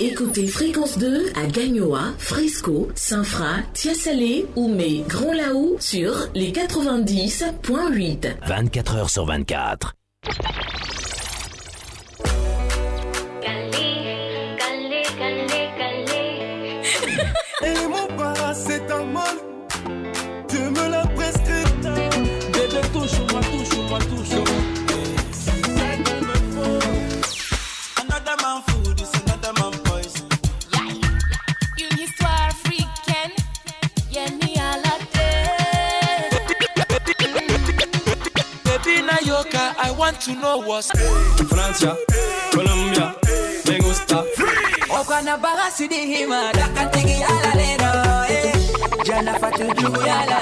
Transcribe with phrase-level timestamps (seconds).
[0.00, 8.36] Écoutez Fréquence 2 à Gagnoa, Fresco, Saint-Fra, Tiasalé, Oumé, Grand Laou sur les 90.8.
[8.46, 9.94] 24 heures sur 24.
[39.96, 40.90] Want to know what's
[41.48, 41.96] Francia,
[42.50, 43.14] Colombia,
[43.66, 44.24] me gusta.
[44.90, 47.90] Okwana baga sidi hima dakantigi yala leno
[48.28, 48.52] eh
[49.04, 50.38] Jana fatu juyala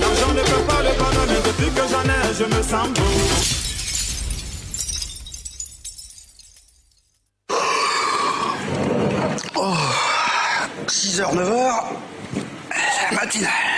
[0.00, 3.02] L'argent ne peut pas le bonheur, depuis que j'en ai, je me sens beau.
[9.56, 9.74] Oh,
[10.88, 11.82] 6h, 9h,
[13.10, 13.77] la matinale.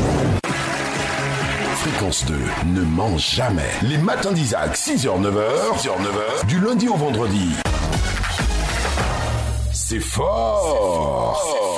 [2.01, 2.33] Fréquence 2
[2.65, 3.69] ne ment jamais.
[3.83, 7.51] Les matins d'Isaac, 6h, 9h, 6h, 9h, du lundi au vendredi.
[9.71, 11.70] C'est fort.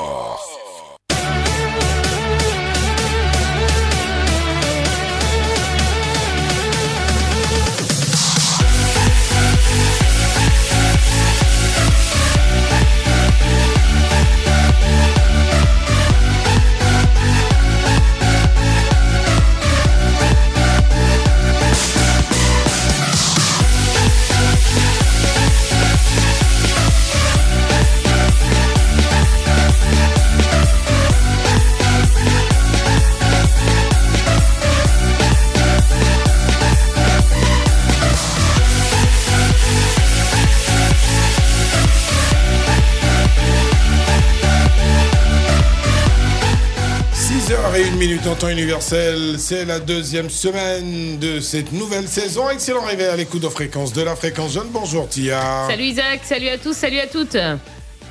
[48.04, 52.50] Et une minute en temps universel, c'est la deuxième semaine de cette nouvelle saison.
[52.50, 54.68] Excellent réveil à l'écoute de fréquence de la fréquence jeune.
[54.72, 55.68] Bonjour Tia.
[55.70, 57.38] Salut Isaac, salut à tous, salut à toutes.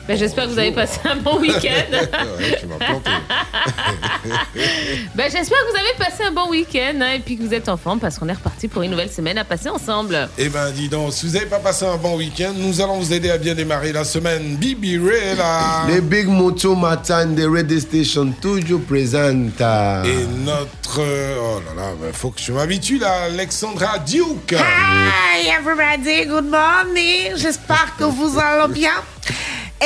[0.08, 1.68] Ben, J'espère que vous avez passé un bon week-end.
[2.42, 3.10] Ouais, tu m'as planté.
[5.14, 7.68] ben, J'espère que vous avez passé un bon week-end hein, et puis que vous êtes
[7.68, 10.28] en forme parce qu'on est reparti pour une nouvelle semaine à passer ensemble.
[10.38, 13.12] Eh ben dis donc, si vous n'avez pas passé un bon week-end, nous allons vous
[13.12, 14.56] aider à bien démarrer la semaine.
[14.56, 15.86] Bibi Ray là.
[15.88, 19.60] Les Big Moto Matin de Radio Station, toujours présente.
[19.60, 21.00] Et notre...
[21.00, 24.52] Oh là là, il faut que je m'habitue là, Alexandra Duke.
[24.52, 27.36] Hi everybody, good morning.
[27.36, 28.92] J'espère que vous allez bien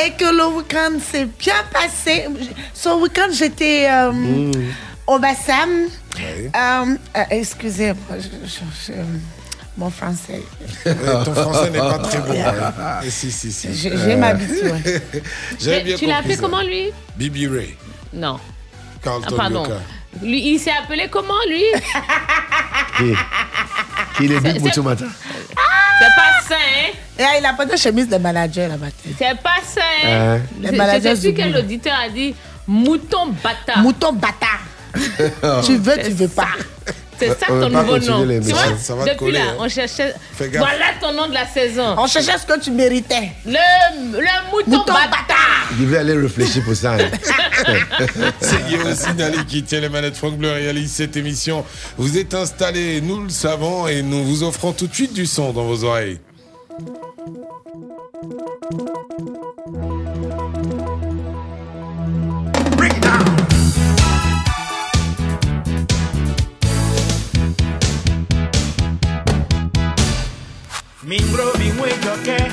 [0.04, 2.26] et que le week-end s'est bien passé.
[2.74, 4.50] Ce week-end, j'étais euh,
[5.06, 5.70] au Bassam.
[6.16, 6.22] Oui.
[6.54, 9.00] Euh, euh, Excusez-moi, je- je- je-
[9.76, 10.42] mon français.
[10.86, 12.32] Euh, Ton français n'est pas très bon.
[12.34, 13.00] hein.
[13.08, 13.74] Si, si, si.
[13.74, 14.34] Je- Mais
[15.84, 16.90] bien tu l'as appelé comment lui?
[17.16, 17.76] Bibi Ray.
[18.12, 18.38] Non.
[19.02, 19.64] Carlton Ah, pardon.
[20.22, 21.62] Lui, il s'est appelé comment lui?
[22.96, 23.14] Qui,
[24.16, 25.06] qui est Big Moto Matin
[25.98, 26.92] C'est pas sain, hein
[27.36, 28.86] Et il a pas de chemise de manager là-bas.
[29.18, 29.80] C'est pas sain.
[30.04, 30.36] Hein?
[30.36, 30.40] Hein?
[30.62, 31.58] Je- Je managers sais plus du quel boulot.
[31.64, 32.34] auditeur a dit
[32.66, 33.78] mouton bâtard.
[33.78, 34.60] Mouton bâtard.
[35.64, 36.48] tu veux, tu veux pas.
[37.18, 38.26] C'est ça On ton nouveau nom.
[38.26, 39.56] Tu vois, Ça va depuis coller, là, hein.
[39.58, 40.14] on cherchait.
[40.34, 40.60] Fais gaffe.
[40.62, 41.94] Voilà ton nom de la saison.
[41.98, 43.30] On cherchait ce que tu méritais.
[43.46, 43.52] Le,
[44.12, 45.68] le mouton, Mouton bâtard.
[45.78, 46.94] Je vais aller réfléchir pour ça.
[46.94, 46.98] hein.
[48.40, 50.16] C'est Guillaume Sinali qui tient les manettes.
[50.16, 51.64] Franck Bleu réalise cette émission.
[51.96, 55.52] Vous êtes installés, nous le savons, et nous vous offrons tout de suite du son
[55.52, 56.18] dans vos oreilles.
[71.06, 72.50] Ming bro, ming wake okay.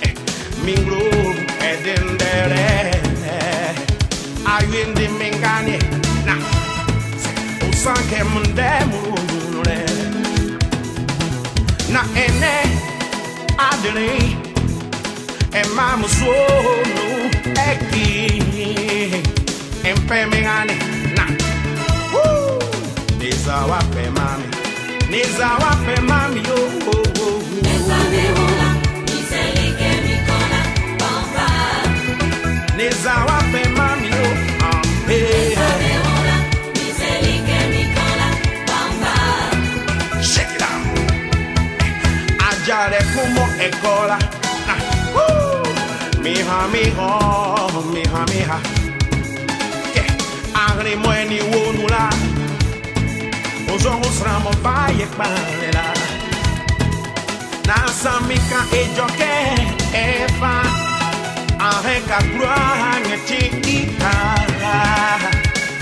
[0.00, 0.14] Eh,
[0.64, 3.74] ming bro, and then there.
[4.46, 5.76] Are in the mingani?
[11.92, 12.54] Na ene
[13.58, 14.10] adere.
[15.52, 15.98] Emma
[17.58, 19.20] eh, eki.
[19.84, 20.76] Empe mingani.
[21.14, 21.40] Nah.
[25.10, 27.42] neza wapema mioyo oh, oh, oh,
[32.76, 34.26] neza wapema mio
[34.70, 35.56] ampe
[42.50, 44.18] ajare kumo ekola.
[44.68, 44.80] Ah,
[46.22, 47.10] miha miho
[47.92, 48.58] miha miha.
[49.94, 50.04] Ke
[50.64, 52.02] agrimweni wonula.
[53.70, 55.84] Pozon osramo baie kpalela
[57.66, 59.34] Nasamika ejoke
[59.94, 60.54] efa
[61.58, 62.56] Aheka kura
[63.06, 63.46] ngeti
[63.76, 64.74] ikara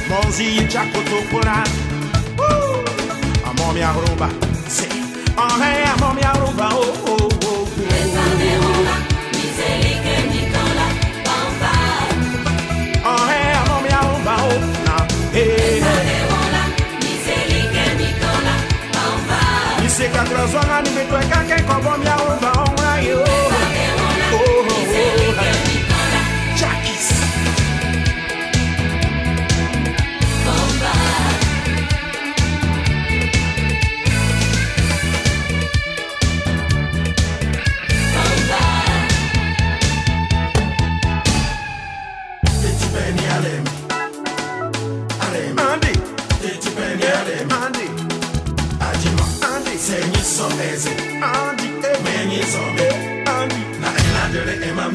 [0.09, 1.65] Monzi chakotokora
[2.39, 3.51] uh!
[3.51, 4.29] Amomi aruba,
[4.69, 4.89] se
[5.37, 7.08] Ahe amomi aruba, oh uh, uh.
[20.85, 22.18] ni mi to e ka kẹ́kọ̀ọ́ bọ́ mi á.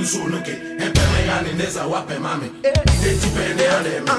[0.04, 0.52] uzunuke
[0.86, 2.48] empeme yani neza wape mami.
[3.04, 4.12] Tetipende aleme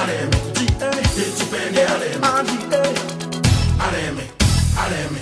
[0.00, 0.36] aleme
[1.16, 2.26] tetipende aleme
[3.86, 4.24] aleme
[4.84, 5.20] aleme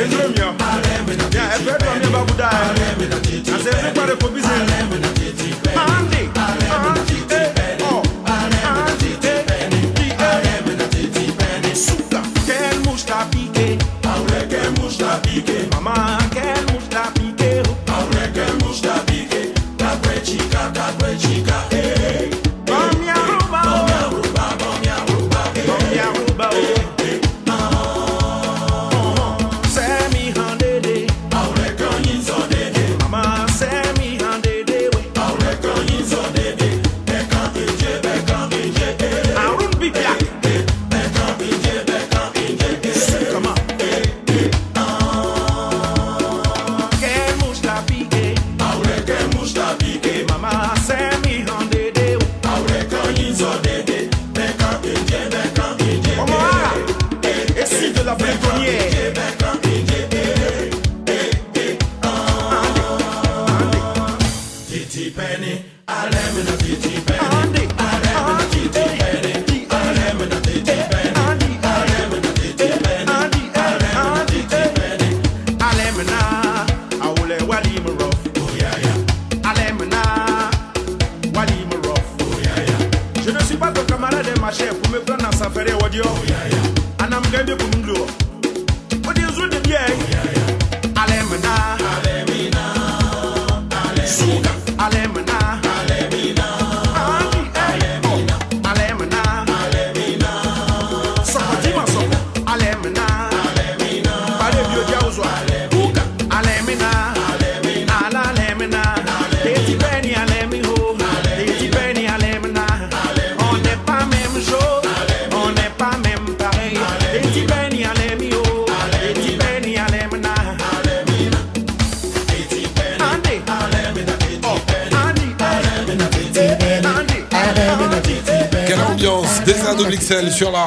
[0.00, 0.48] ɛduromia
[1.54, 2.58] ɛfɛ dɔmia babu daa
[3.54, 5.15] ɛsɛ ɛfɛ kpari ko bisɛ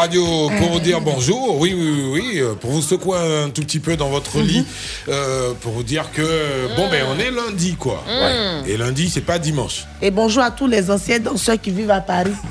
[0.09, 1.59] radio pour vous dire bonjour.
[1.59, 4.65] Oui, oui, oui, oui, euh, pour vous secouer un tout petit peu dans votre lit,
[5.07, 8.03] euh, pour vous dire que bon ben on est lundi quoi.
[8.07, 8.67] Mm.
[8.67, 9.85] Et lundi c'est pas dimanche.
[10.01, 12.33] Et bonjour à tous les anciens danseurs qui vivent à Paris.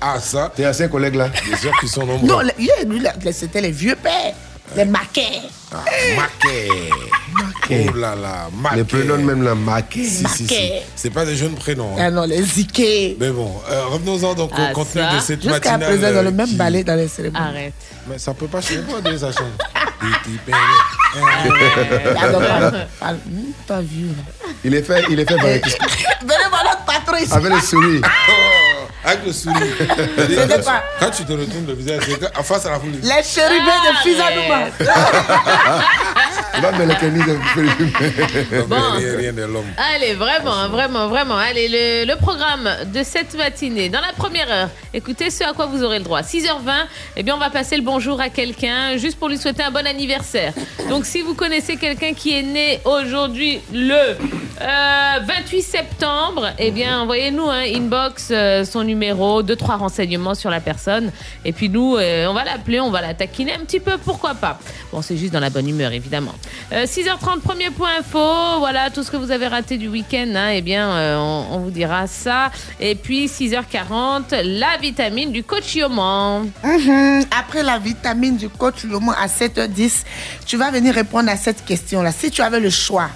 [0.00, 0.50] Ah ça.
[0.54, 1.28] Tes anciens collègues là.
[1.46, 2.26] Bien sûr qu'ils sont nombreux.
[2.26, 4.34] Non, les- yeah, lui, là, c'était les vieux pères,
[4.76, 5.40] les maquets.
[7.70, 8.76] Oh là là, Maquet.
[8.76, 10.04] Les prénoms même là, Maquet.
[10.04, 10.70] Si, si, si.
[10.94, 11.92] C'est pas des jeunes prénoms.
[11.96, 12.04] hein.
[12.06, 13.16] Ah non, les ziqués.
[13.18, 15.14] Mais bon, euh, revenons-en donc Ah, au contenu ça.
[15.14, 15.88] de cette Jusqu'à matinale.
[15.98, 17.42] présent, dans le euh, même qui- ballet dans les cérémonies.
[17.44, 17.72] Arrête.
[18.06, 19.48] Mais ça peut pas de ça change.
[19.58, 19.64] Ah,
[23.14, 24.08] Hmm, Pas vu.
[24.08, 24.22] là.
[24.64, 25.60] Il est fait, il est fait par Venez
[26.50, 27.32] voir notre patron ici.
[27.32, 28.00] Avec les souris.
[29.04, 29.76] Avec le sourire.
[31.00, 32.02] Quand tu te retournes le visage,
[32.42, 32.92] face à la foule.
[33.02, 34.68] Les chérubins de Fizadouma.
[38.68, 38.76] Bon.
[38.96, 39.66] Rien, rien de l'homme.
[39.94, 41.36] Allez, vraiment, vraiment, vraiment.
[41.36, 43.88] Allez, le, le programme de cette matinée.
[43.88, 46.22] Dans la première heure, écoutez ce à quoi vous aurez le droit.
[46.22, 49.70] 6h20, eh bien, on va passer le bonjour à quelqu'un juste pour lui souhaiter un
[49.70, 50.52] bon anniversaire.
[50.88, 54.16] Donc, si vous connaissez quelqu'un qui est né aujourd'hui le
[54.64, 60.48] Euh, 28 septembre, eh bien, envoyez-nous un inbox, euh, son numéro, deux, trois renseignements sur
[60.48, 61.12] la personne.
[61.44, 64.34] Et puis nous, euh, on va l'appeler, on va la taquiner un petit peu, pourquoi
[64.34, 64.58] pas.
[64.90, 66.34] Bon, c'est juste dans la bonne humeur, évidemment.
[66.72, 68.58] Euh, 6h30, premier point info.
[68.58, 71.70] Voilà, tout ce que vous avez raté du week-end, hein, eh bien, euh, on, vous
[71.70, 72.50] dira ça.
[72.80, 76.48] Et puis, 6h40, la vitamine du coach Yoman.
[76.62, 77.26] Mhm.
[77.38, 80.04] Après la vitamine du coach Lomo à 7h10,
[80.46, 82.12] tu vas venir répondre à cette question-là.
[82.12, 83.10] Si tu avais le choix,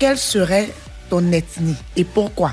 [0.00, 0.70] quelle serait
[1.08, 2.52] ton ethnie et pourquoi?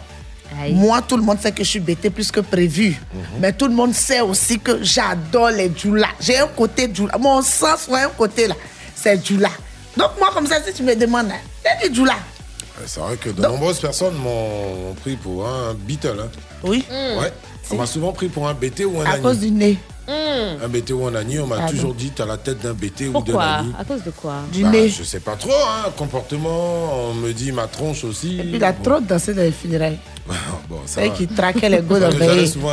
[0.71, 2.99] Moi, tout le monde sait que je suis bêtée plus que prévu.
[3.39, 6.09] Mais tout le monde sait aussi que j'adore les djoulas.
[6.19, 7.17] J'ai un côté djoula.
[7.17, 8.55] Mon sang sur un côté là,
[8.95, 9.49] c'est djoula.
[9.95, 11.39] Donc moi, comme ça, si tu me demandes, hein,
[11.81, 12.13] c'est du djoula.
[12.13, 16.19] Ouais, C'est vrai que de nombreuses personnes m'ont pris pour un Beatle.
[16.19, 16.29] hein.
[16.63, 16.85] Oui.
[16.89, 17.31] Ouais.
[17.71, 19.77] On m'a souvent pris pour un BT ou un À cause du nez.
[20.09, 23.07] Un BT ou un Agni, on m'a Ah toujours dit t'as la tête d'un BT
[23.09, 23.43] ou d'un Pourquoi?
[23.43, 23.73] Agni.
[23.77, 24.35] À cause de quoi?
[24.61, 25.91] Bah, Je sais pas trop, hein.
[25.97, 28.39] Comportement, on me dit ma tronche aussi.
[28.39, 29.99] Et puis il a trop dansé dans les funérailles.
[30.69, 31.15] Bon, ça C'est va.
[31.15, 32.69] qui traquait les go dans le souvent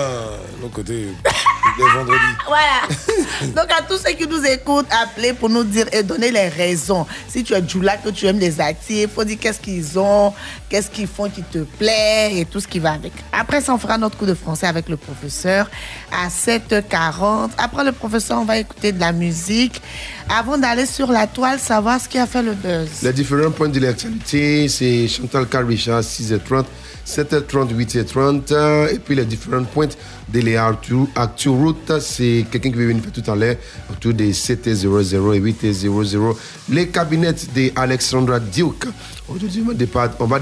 [0.60, 1.08] nos côtés
[1.78, 2.18] les vendredis.
[2.47, 3.52] Voilà.
[3.54, 7.06] Donc à tous ceux qui nous écoutent, appelez pour nous dire et donner les raisons.
[7.28, 10.33] Si tu es Djoula, que tu aimes les actifs, il faut dire qu'est-ce qu'ils ont,
[10.68, 13.12] qu'est-ce qu'ils font qui te plaît et tout ce qui va avec.
[13.33, 15.71] Après ça, on fera notre coup de français avec le professeur
[16.12, 17.50] à 7h40.
[17.59, 19.80] Après le professeur, on va écouter de la musique.
[20.28, 23.02] Avant d'aller sur la toile, savoir ce qui a fait le buzz.
[23.02, 26.64] Les différents points de l'actualité, c'est Chantal Caricha, 6h30,
[27.06, 28.52] 7h30, 8h30.
[28.52, 29.88] euh, Et puis les différents points
[30.32, 33.56] de l'Actu Actu Route, c'est quelqu'un qui veut venir faire tout à l'heure,
[33.90, 36.37] autour des 7h00 et 8h00.
[36.70, 38.87] Les cabinets d'Alexandra Duke.
[39.28, 40.40] Aujourd'hui, on va débattre, va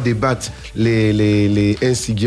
[0.75, 1.79] les, les, les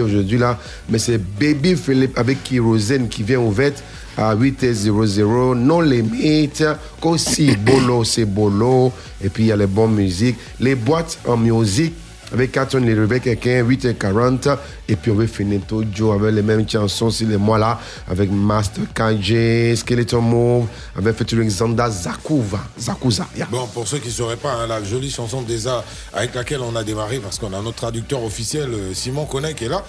[0.01, 0.57] aujourd'hui là.
[0.89, 3.83] Mais c'est Baby Philippe avec Kérosène qui vient ouverte
[4.17, 5.55] à 8h00.
[5.55, 6.63] Non limite.
[7.01, 8.91] Aussi, Bolo, c'est Bolo.
[9.23, 10.37] Et puis, il y a les bonnes musiques.
[10.59, 11.93] Les boîtes en musique.
[12.33, 14.57] Avec Catherine les quelqu'un, 8h40.
[14.89, 17.79] Et puis, on va finir tout Joe avec les mêmes chansons, c'est les mois là.
[18.09, 22.59] Avec Master KJ, Skeleton Move, avec featuring Zanda Zakuva.
[22.79, 23.27] Zakuza.
[23.37, 23.47] yeah.
[23.51, 26.75] Bon, pour ceux qui ne sauraient pas, hein, la jolie chanson d'Eza avec laquelle on
[26.75, 29.83] a démarré, parce qu'on a notre traducteur officiel, euh, Simon Connet, qui est là,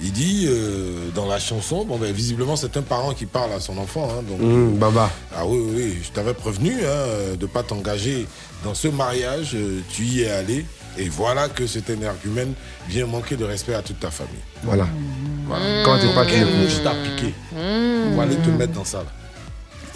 [0.00, 3.60] il dit euh, dans la chanson, bon, ben, visiblement, c'est un parent qui parle à
[3.60, 4.08] son enfant.
[4.10, 5.10] hein, donc, Mmh, Baba.
[5.36, 8.26] Ah oui, oui, oui, je t'avais prévenu hein, de ne pas t'engager
[8.64, 10.64] dans ce mariage, euh, tu y es allé,
[10.98, 12.54] et voilà que cet énergumène
[12.88, 14.34] vient manquer de respect à toute ta famille.
[14.62, 14.86] Voilà.
[15.46, 15.64] Voilà.
[15.84, 18.98] Quand t'es pas qui mouche t'a piqué On va aller te mettre dans ça.
[18.98, 19.12] Là.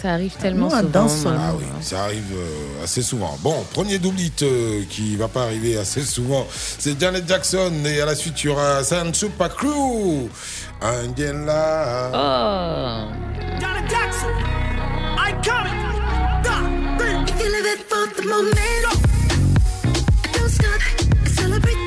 [0.01, 1.31] Ça arrive tellement on souvent.
[1.31, 1.41] moi.
[1.41, 3.35] Ah oui, ça arrive euh, assez souvent.
[3.41, 7.71] Bon, premier doublite euh, qui va pas arriver assez souvent, c'est Janet Jackson.
[7.85, 10.29] Et à la suite, il y aura Sanchupa Crew.
[10.81, 12.11] Angela.
[12.13, 13.11] Oh.
[13.59, 14.29] Janet Jackson,
[15.17, 15.87] I coming.
[17.27, 19.16] If you live it for the moment, don't stop.
[21.25, 21.86] Celebrate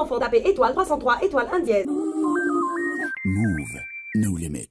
[0.00, 0.20] 300 francs ou 500 francs.
[0.20, 1.86] Tapez étoile 303 étoile 1 dièse.
[3.24, 3.80] Move,
[4.16, 4.68] no limit.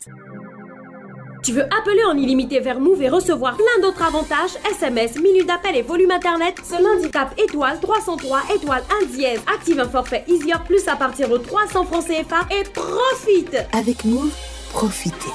[1.43, 5.75] Tu veux appeler en illimité vers Move et recevoir plein d'autres avantages SMS, minutes d'appel
[5.75, 6.55] et volume internet?
[6.63, 9.41] Ce lundi, tape étoile 303 étoile 1 dièse.
[9.53, 14.33] Active un forfait Easy Plus à partir de 300 francs CFA et profite Avec Move,
[14.71, 15.29] profitez.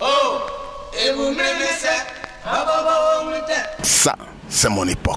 [0.00, 0.06] Oh,
[0.94, 1.88] et vous m'aimez ça
[2.46, 3.60] Ah bah bah, on était.
[3.82, 4.16] Ça,
[4.48, 5.09] c'est mon époque.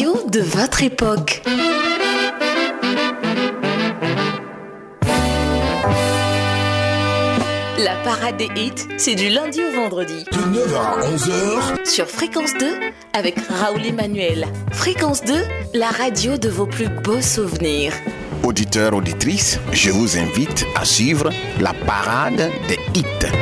[0.00, 1.42] Radio de votre époque.
[7.78, 10.24] La parade des hits, c'est du lundi au vendredi.
[10.32, 12.66] De 9h à 11h, Sur Fréquence 2,
[13.12, 14.46] avec Raoul Emmanuel.
[14.72, 15.34] Fréquence 2,
[15.74, 17.92] la radio de vos plus beaux souvenirs.
[18.42, 21.28] auditeurs, auditrices, je vous invite à suivre
[21.60, 23.39] la parade des hits.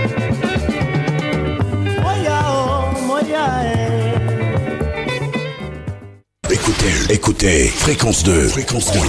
[7.11, 9.01] Écoutez, fréquence 2, fréquence 2,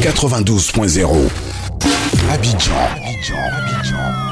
[0.00, 1.28] 92.0.
[2.30, 4.31] Abidjan, Abidjan, Abidjan.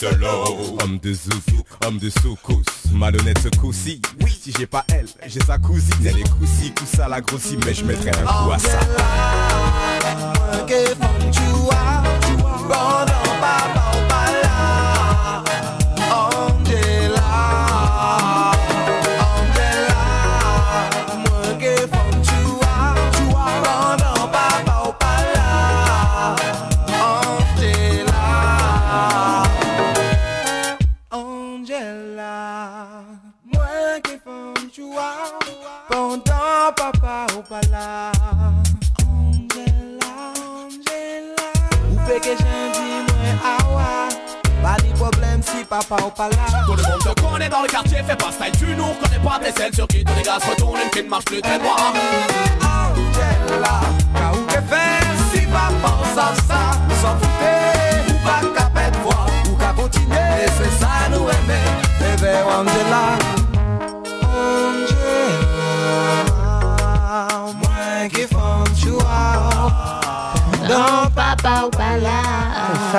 [0.00, 2.62] Homme de zouzou, homme de soukous.
[2.92, 4.00] Malhonnête ce coup-ci.
[4.22, 5.92] Oui, si j'ai pas elle, j'ai sa cousine.
[6.06, 8.78] Elle est coussi, tout la grossit, mais je mettrai un coup à ça.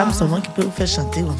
[0.09, 1.21] Les femmes seulement qui peuvent vous faire chanter.
[1.21, 1.29] ouais.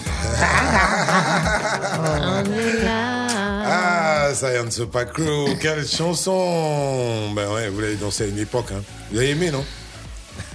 [3.72, 5.56] Ah, ça sait pas crew.
[5.62, 8.72] Quelle chanson Ben ouais, vous l'avez dansé à une époque.
[8.74, 8.82] Hein.
[9.12, 9.64] Vous avez aimé, non?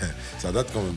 [0.38, 0.96] Ça date quand même.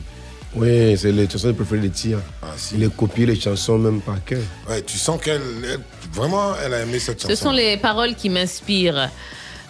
[0.54, 2.18] Oui, c'est les chansons préférées de Tia.
[2.42, 2.76] Ah, si.
[2.76, 4.40] Il a copié les chansons même par cœur.
[4.68, 5.80] Ouais, tu sens qu'elle, elle-
[6.12, 7.34] vraiment, elle a aimé cette chanson.
[7.34, 9.10] Ce sont les paroles qui m'inspirent.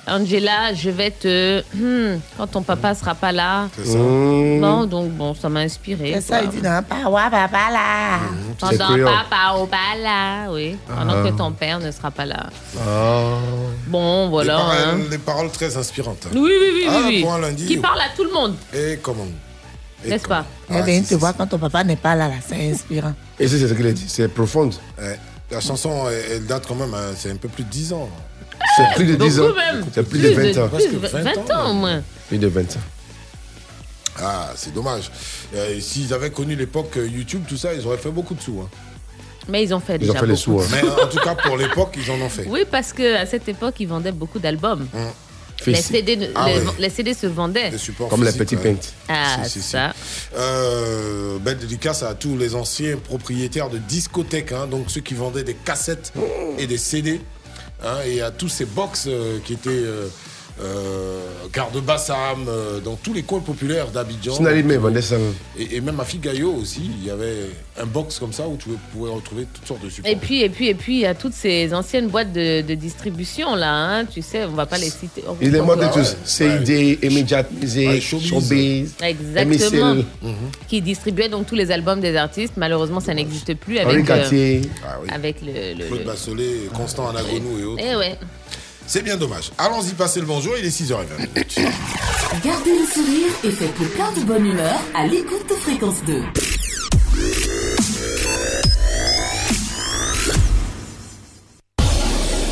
[0.08, 1.62] Angela, je vais te.
[1.74, 3.68] Hmm, quand ton papa sera pas là.
[3.76, 3.98] C'est ça.
[3.98, 4.60] Mmh.
[4.60, 6.12] Bon, donc bon, ça m'a inspiré.
[6.14, 8.18] C'est ça, il dit non, pas ouais, papa là.
[8.58, 10.76] C'est Pendant papa au pas là, oui.
[10.86, 11.28] Pendant Ah.
[11.30, 12.46] que ton père ne sera pas là.
[12.80, 13.34] Ah.
[13.86, 14.56] Bon, voilà.
[14.56, 15.10] Des paroles, hein.
[15.10, 16.26] des paroles très inspirantes.
[16.26, 16.30] hein.
[16.34, 17.24] Oui, oui, oui, Ah, oui.
[17.42, 19.26] lundi, Qui ou- parle à tout le monde, Et comment
[20.06, 22.70] n'est-ce pas Eh bien, Ah, tu vois, quand ton papa n'est pas là, là c'est
[22.70, 23.14] inspirant.
[23.38, 24.04] Et c'est ce qu'il a dit.
[24.08, 24.72] C'est profonde.
[24.74, 24.80] si.
[25.02, 25.18] Ouais.
[25.50, 28.08] La chanson, elle, elle date quand même, hein, c'est un peu plus de 10 ans.
[28.78, 29.42] C'est plus de 10 ans.
[29.48, 29.90] Beaucoup.
[29.94, 30.68] C'est plus de 20 ans.
[30.68, 32.02] Plus de Presque 20 20 ans au moins.
[32.28, 32.80] Plus de 20 ans.
[34.20, 35.10] Ah, c'est dommage.
[35.54, 38.60] Euh, S'ils avaient connu l'époque euh, YouTube, tout ça, ils auraient fait beaucoup de sous.
[38.60, 38.68] hein.
[39.48, 40.60] Mais ils ont fait Ils déjà ont fait les beaucoup.
[40.60, 40.60] sous.
[40.60, 40.66] hein.
[40.82, 42.44] Mais en tout cas, pour l'époque, ils en ont fait.
[42.48, 44.86] Oui, parce qu'à cette époque, ils vendaient beaucoup d'albums.
[45.66, 46.62] Les Fais- CD, Ah les, ouais.
[46.78, 47.72] les CD se vendaient.
[48.10, 48.62] Comme les petits ouais.
[48.74, 48.92] peintes.
[49.08, 49.60] Ah, si.
[49.60, 49.92] ça.
[50.36, 55.42] Euh, belle dédicace à tous les anciens propriétaires de discothèques, hein, donc ceux qui vendaient
[55.42, 56.12] des cassettes
[56.58, 57.20] et des CD,
[57.84, 59.84] hein, et à tous ces box euh, qui étaient
[60.60, 61.20] euh, euh,
[61.52, 64.34] Gare de Bassam, euh, dans tous les coins populaires d'Abidjan.
[65.58, 68.70] Et, et même à Figayo aussi, il y avait un box comme ça où tu
[68.92, 70.10] pouvais retrouver toutes sortes de supports.
[70.10, 72.74] Et puis, et puis, et puis, il y a toutes ces anciennes boîtes de, de
[72.74, 75.22] distribution là, hein, tu sais, on va pas les citer.
[75.28, 76.16] On- Il est mort de Ah tous.
[76.24, 79.96] CID, Immediate Music, Showbiz, Exactement.
[80.68, 82.54] Qui distribuait donc tous les albums des artistes.
[82.56, 84.60] Malheureusement, ça n'existe plus avec, euh.
[84.86, 85.08] Ah oui.
[85.12, 85.74] avec le.
[85.78, 87.82] le- Claude le- Bassolé, Constant Anagonou et autres.
[87.86, 88.18] Eh ouais.
[88.88, 89.52] C'est bien dommage.
[89.58, 91.04] Allons-y passer le bonjour, il est 6h20.
[92.42, 96.22] Gardez le sourire et faites le plein de bonne humeur à l'écoute de Fréquence 2.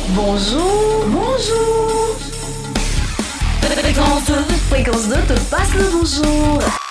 [0.09, 2.17] Bonjour, bonjour.
[3.61, 4.33] Fréquence 2,
[4.69, 6.86] Fréquence 2 te passe le bonjour.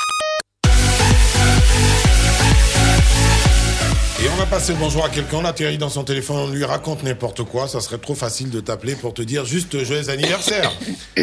[4.25, 6.65] Et on va passer le bonjour à quelqu'un, on atterrit dans son téléphone, on lui
[6.65, 10.73] raconte n'importe quoi, ça serait trop facile de t'appeler pour te dire juste joyeux anniversaire.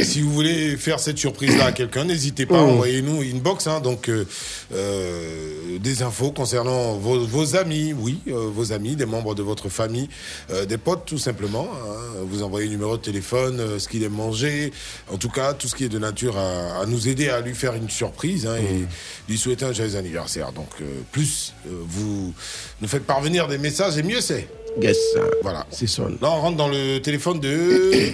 [0.04, 2.70] Si vous voulez faire cette surprise-là à quelqu'un, n'hésitez pas, Oh.
[2.70, 4.28] envoyez-nous une box, hein, donc euh,
[4.76, 9.70] euh, des infos concernant vos, vos amis, oui, euh, vos amis, des membres de votre
[9.70, 10.08] famille,
[10.52, 11.68] euh, des potes tout simplement.
[11.74, 12.20] hein.
[12.30, 14.72] Vous envoyez le numéro de téléphone, euh, ce qu'il aime manger,
[15.12, 17.56] en tout cas tout ce qui est de nature à, à nous aider à lui
[17.56, 18.86] faire une surprise hein, et
[19.28, 20.52] lui souhaiter un joyeux anniversaire.
[20.52, 22.34] Donc euh, plus euh, vous
[22.84, 24.46] nous faites parvenir des messages et mieux c'est.
[24.82, 24.98] Yes.
[25.42, 25.66] Voilà.
[25.72, 26.10] C'est son.
[26.22, 28.12] Là on rentre dans le téléphone de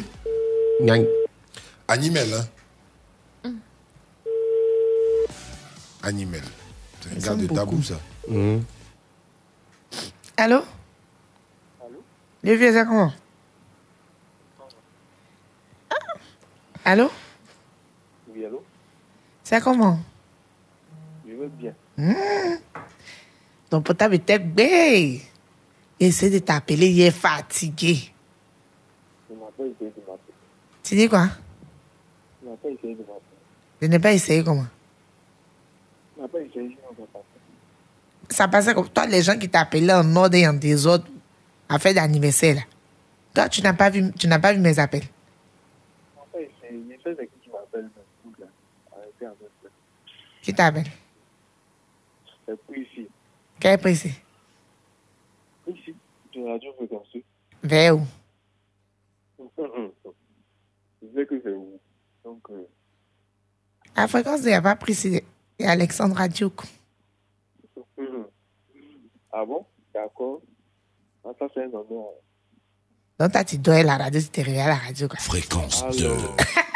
[0.84, 1.04] Gang.
[1.88, 2.30] Animel.
[3.44, 3.52] Hein.
[6.04, 6.44] Animel.
[7.02, 8.00] C'est un gars de tabou ça.
[8.28, 8.64] Mhm.
[10.38, 10.62] Allô?
[12.44, 13.12] Le vieux, c'est comment?
[15.90, 15.96] Ah.
[16.86, 17.10] Allô?
[18.34, 18.64] Oui, allô?
[19.44, 20.00] C'est comment?
[21.28, 21.74] Je veux bien.
[21.98, 22.14] Hmm.
[23.70, 25.22] Ton portable était bête.
[26.00, 28.12] Essaie de t'appeler, il est fatigué.
[29.30, 30.34] Il n'a pas essayé de m'appeler.
[30.84, 31.28] Tu dis quoi?
[32.42, 33.20] Il n'a pas essayé de m'appeler.
[33.82, 34.66] Je n'ai pas essayé comment?
[38.30, 41.06] Ça passait comme toi, les gens qui t'appelaient en ordre et en désordre
[41.68, 42.56] à faire d'anniversaire.
[42.56, 42.62] là.
[43.34, 45.04] Toi, tu n'as pas vu, tu n'as pas vu mes appels.
[45.04, 45.10] Qui
[46.98, 47.30] m'appelle avec.
[50.42, 50.86] Qui t'appelle?
[52.46, 53.09] C'est pour ici.
[53.60, 54.14] Quel est précis
[55.68, 55.96] Ici,
[56.34, 57.08] de la radio fréquence.
[57.62, 58.02] Vers où?
[61.02, 61.80] Je sais que c'est vous.
[62.24, 62.68] Donc, euh,
[63.96, 65.26] À fréquence, il n'y a pas précisé.
[65.60, 66.62] Il y a Alexandre Radiouk.
[69.32, 69.66] ah bon?
[69.94, 70.42] D'accord.
[71.26, 72.14] Ah, ça, c'est un honneur.
[73.20, 75.08] Donc, toi, tu dois la radio, réveillé à la radio.
[75.08, 75.20] Quoi.
[75.20, 76.10] Fréquence 2.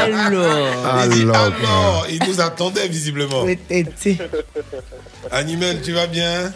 [0.00, 1.04] Alors.
[1.04, 2.06] Il dit alors.
[2.10, 3.44] Il nous attendait visiblement.
[5.30, 6.52] Animel, tu vas bien?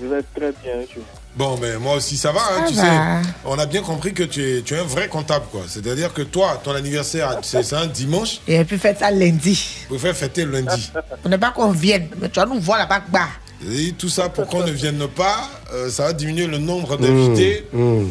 [0.00, 1.04] Je vais très bien, tu vois.
[1.34, 2.82] Bon, mais moi aussi ça va, hein, Ça tu va.
[3.22, 3.28] sais.
[3.44, 5.62] On a bien compris que tu es, tu es un vrai comptable, quoi.
[5.68, 8.40] C'est-à-dire que toi, ton anniversaire, c'est un dimanche?
[8.48, 9.86] Et puis, faites ça lundi.
[9.88, 10.90] Vous faites fêter lundi.
[11.24, 13.02] On n'est pas qu'on vienne, mais tu vas nous voir là-bas.
[13.08, 13.28] bas.
[13.70, 17.66] Et tout ça pour qu'on ne vienne pas, euh, ça va diminuer le nombre d'invités.
[17.72, 18.10] Mhm.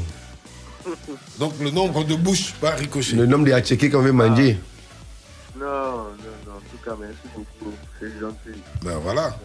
[1.39, 3.15] Donc le nombre de bouches va ricocher.
[3.15, 4.57] Le nombre de Hacheke qu'on veut manger.
[5.59, 6.05] Non, non,
[6.45, 6.53] non.
[6.53, 7.73] En tout cas, merci beaucoup.
[7.99, 8.59] C'est gentil.
[8.83, 9.37] Ben voilà.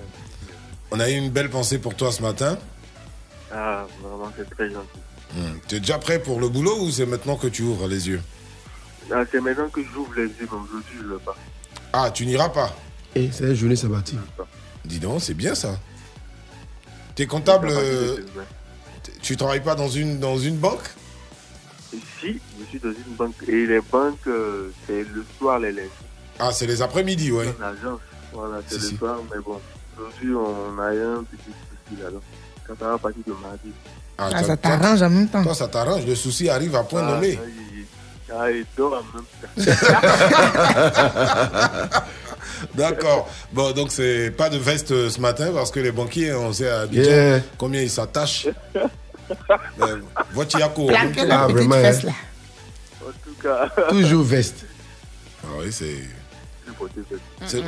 [0.90, 2.58] On a eu une belle pensée pour toi ce matin.
[3.50, 4.98] Ah, vraiment, c'est très gentil.
[5.34, 5.58] Hmm.
[5.68, 8.20] Tu es déjà prêt pour le boulot ou c'est maintenant que tu ouvres les yeux?
[9.10, 11.36] Ah, c'est maintenant que j'ouvre les yeux, aujourd'hui, je ne veux pas.
[11.92, 12.74] Ah, tu n'iras pas
[13.14, 14.18] Et c'est la journée sabbatique.
[14.84, 15.78] Dis donc, c'est bien ça.
[17.14, 17.68] Tu es comptable.
[17.70, 18.18] euh,
[19.20, 20.90] tu travailles pas dans une, dans une banque?
[21.92, 23.34] Ici, je suis dans une banque.
[23.48, 25.88] Et les banques, euh, c'est le soir, les lundis.
[26.38, 27.54] Ah, c'est les après-midi, ouais.
[27.60, 28.00] En agence.
[28.32, 28.96] Voilà, c'est Si, le si.
[28.96, 29.60] soir, mais bon.
[29.98, 32.20] Aujourd'hui, on a un petit souci là-dedans.
[32.66, 33.72] Quand ça va partir de mardi.
[34.16, 35.42] Ah, Ah, toi- ça t'arrange en même temps.
[35.42, 36.06] Toi, ça t'arrange.
[36.06, 37.38] Le souci arrive à point Ah, nommé.
[38.34, 39.48] ah, il- dort en même temps.
[42.74, 43.28] D'accord.
[43.52, 46.80] Bon, donc c'est pas de veste ce matin parce que les banquiers, on sait à
[46.80, 47.40] Abidjan Yeah.
[47.58, 48.46] combien ils s'attachent.
[49.80, 50.00] Euh,
[50.32, 50.90] Voici Yako.
[50.90, 52.08] La Ah, petite vraiment, fesse hein.
[52.08, 52.12] là.
[53.08, 54.64] En tout cas, Toujours veste.
[55.44, 55.98] Ah oui, c'est.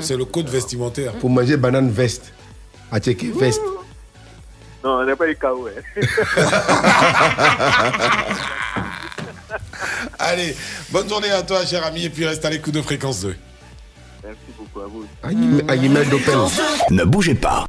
[0.01, 1.13] C'est le code vestimentaire.
[1.15, 2.33] Pour manger banane veste.
[2.93, 3.61] Hacheke veste?
[4.83, 5.69] Non, on n'est pas les KO.
[5.69, 5.83] Hein.
[10.19, 10.57] Allez,
[10.91, 13.37] bonne journée à toi, cher ami, et puis reste à l'écoute de Fréquence 2.
[14.59, 15.07] beaucoup à vous.
[15.69, 16.35] Aguimel d'Opel.
[16.91, 17.67] Ne bougez pas.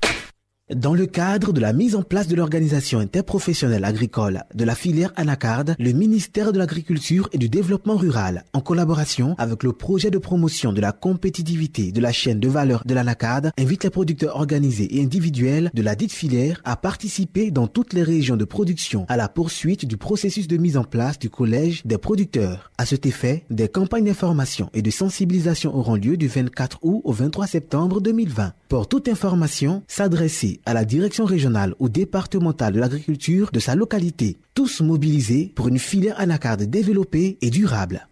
[0.73, 5.13] Dans le cadre de la mise en place de l'organisation interprofessionnelle agricole de la filière
[5.15, 10.17] Anacarde, le ministère de l'Agriculture et du Développement rural, en collaboration avec le projet de
[10.17, 14.97] promotion de la compétitivité de la chaîne de valeur de l'Anacarde, invite les producteurs organisés
[14.97, 19.17] et individuels de la dite filière à participer dans toutes les régions de production à
[19.17, 22.71] la poursuite du processus de mise en place du collège des producteurs.
[22.80, 27.12] À cet effet, des campagnes d'information et de sensibilisation auront lieu du 24 août au
[27.12, 28.54] 23 septembre 2020.
[28.67, 34.37] Pour toute information, s'adresser à la direction régionale ou départementale de l'agriculture de sa localité,
[34.53, 38.07] tous mobilisés pour une filière anacarde développée et durable.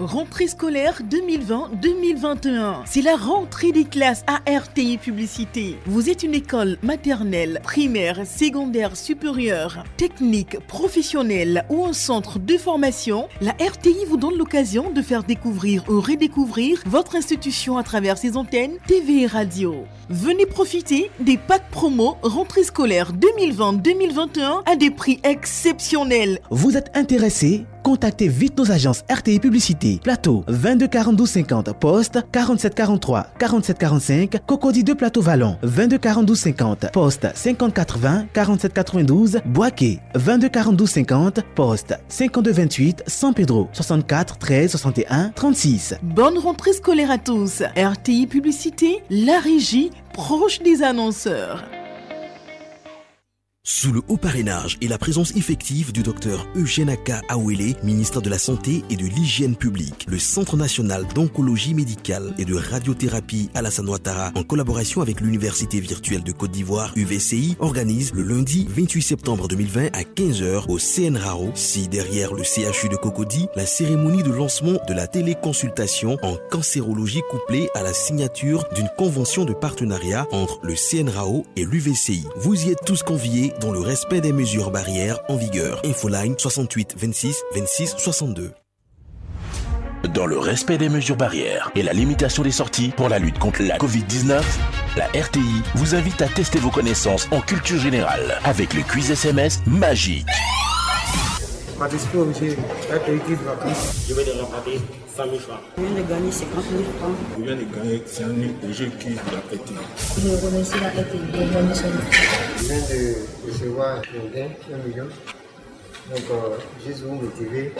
[0.00, 2.76] Rentrée scolaire 2020-2021.
[2.86, 5.76] C'est la rentrée des classes à RTI Publicité.
[5.84, 13.28] Vous êtes une école maternelle, primaire, secondaire, supérieure, technique, professionnelle ou un centre de formation.
[13.42, 18.38] La RTI vous donne l'occasion de faire découvrir ou redécouvrir votre institution à travers ses
[18.38, 19.84] antennes TV et radio.
[20.08, 26.40] Venez profiter des packs promo rentrée scolaire 2020-2021 à des prix exceptionnels.
[26.50, 32.72] Vous êtes intéressé Contactez vite nos agences RTI Publicité, Plateau 22 42 50, Poste 47
[32.72, 39.40] 43 47 45, Cocody 2 Plateau Vallon 22 42 50, Poste 50 80 47 92,
[39.44, 45.96] Boaké 22 42 50, Poste 52 28, San Pedro 64 13 61 36.
[46.00, 47.64] Bonne rentrée scolaire à tous.
[47.76, 51.64] RTI Publicité, la régie proche des annonceurs.
[53.62, 58.30] Sous le haut parrainage et la présence effective du docteur Eugène Aka Awele, ministre de
[58.30, 63.86] la Santé et de l'Hygiène publique, le Centre national d'oncologie médicale et de radiothérapie Alassane
[63.86, 69.46] Ouattara, en collaboration avec l'Université virtuelle de Côte d'Ivoire, UVCI, organise le lundi 28 septembre
[69.46, 74.78] 2020 à 15h au CNRAO, si derrière le CHU de Cocody, la cérémonie de lancement
[74.88, 80.74] de la téléconsultation en cancérologie couplée à la signature d'une convention de partenariat entre le
[80.76, 82.24] CNRAO et l'UVCI.
[82.36, 85.80] Vous y êtes tous conviés dans le respect des mesures barrières en vigueur.
[85.84, 88.52] Infoline 68 26 26 62.
[90.14, 93.62] Dans le respect des mesures barrières et la limitation des sorties pour la lutte contre
[93.62, 94.42] la Covid-19,
[94.96, 99.60] la RTI vous invite à tester vos connaissances en culture générale avec le quiz SMS
[99.66, 100.26] magique.
[101.80, 102.58] Participer au musée
[102.92, 104.04] RTI Kids Vacances.
[104.06, 104.78] Je vais de remporter
[105.16, 105.60] 100 000 francs.
[105.78, 107.14] Je viens de gagner 50 000 francs.
[107.38, 108.30] Je viens de gagner 100 000
[108.68, 109.74] au jeu de la RTI.
[110.18, 111.88] Je remercie la RTI de gagner son
[112.58, 115.08] Je viens de recevoir mon gain, 1 million.
[116.10, 117.72] Donc, euh, juste vous motiver.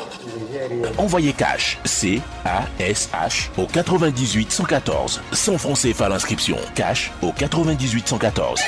[0.96, 5.20] Envoyez cash C-A-S-H au 98 114.
[5.32, 6.56] Sans francs CFA l'inscription.
[6.74, 8.62] Cash au 98 114.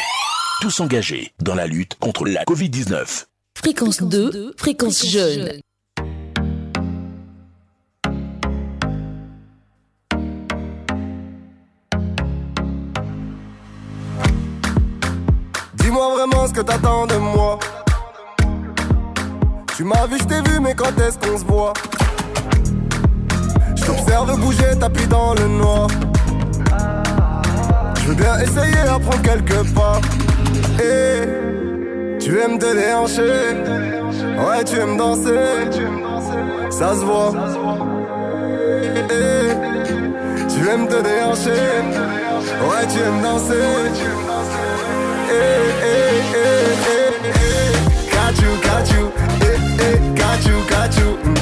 [0.60, 3.31] Tous engagés dans la lutte contre la Covid-19.
[3.62, 5.52] Fréquence 2, fréquence jeune.
[15.76, 17.60] Dis-moi vraiment ce que t'attends de moi.
[19.76, 21.72] Tu m'as vu, je t'ai vu, mais quand est-ce qu'on se voit?
[23.76, 25.86] Je t'observe bouger, tapis dans le noir.
[28.00, 30.00] Je veux bien essayer à prendre quelques pas.
[30.82, 31.51] Et
[32.22, 33.22] tu aimes te déhancher.
[34.38, 35.30] Ouais, tu aimes danser.
[36.70, 37.32] Ça se voit.
[40.48, 41.50] Tu aimes te déhancher.
[42.68, 43.54] Ouais, tu aimes danser.
[48.12, 49.10] Got you, got you.
[50.14, 51.41] Got you, got you.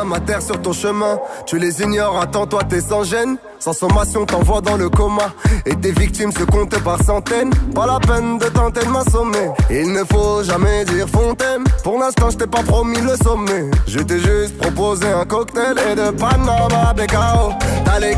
[0.00, 1.18] À terre sur ton chemin.
[1.44, 3.36] Tu les ignores, attends, toi t'es sans gêne.
[3.58, 5.30] Sans sommation, t'envoies dans le coma.
[5.66, 7.50] Et tes victimes se comptent par centaines.
[7.74, 9.50] Pas la peine de tenter de m'assommer.
[9.70, 11.64] Il ne faut jamais dire fontaine.
[11.84, 13.70] Pour l'instant, je t'ai pas promis le sommet.
[13.86, 17.52] Je t'ai juste proposé un cocktail et de Panama Becao.
[17.84, 18.16] T'as les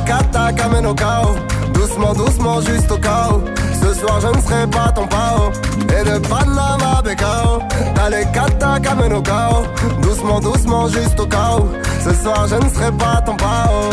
[0.56, 1.34] qu'amènent au chaos.
[1.74, 3.42] Doucement, doucement, juste au chaos.
[3.82, 5.50] Ce soir, je ne serai pas ton pao.
[5.88, 7.62] Et de Panama Becao.
[8.32, 9.64] Katas qu'amènent au chaos.
[10.02, 11.68] Doucement, doucement, juste au chaos.
[12.04, 13.90] Ce soir, je ne serai pas ton pao.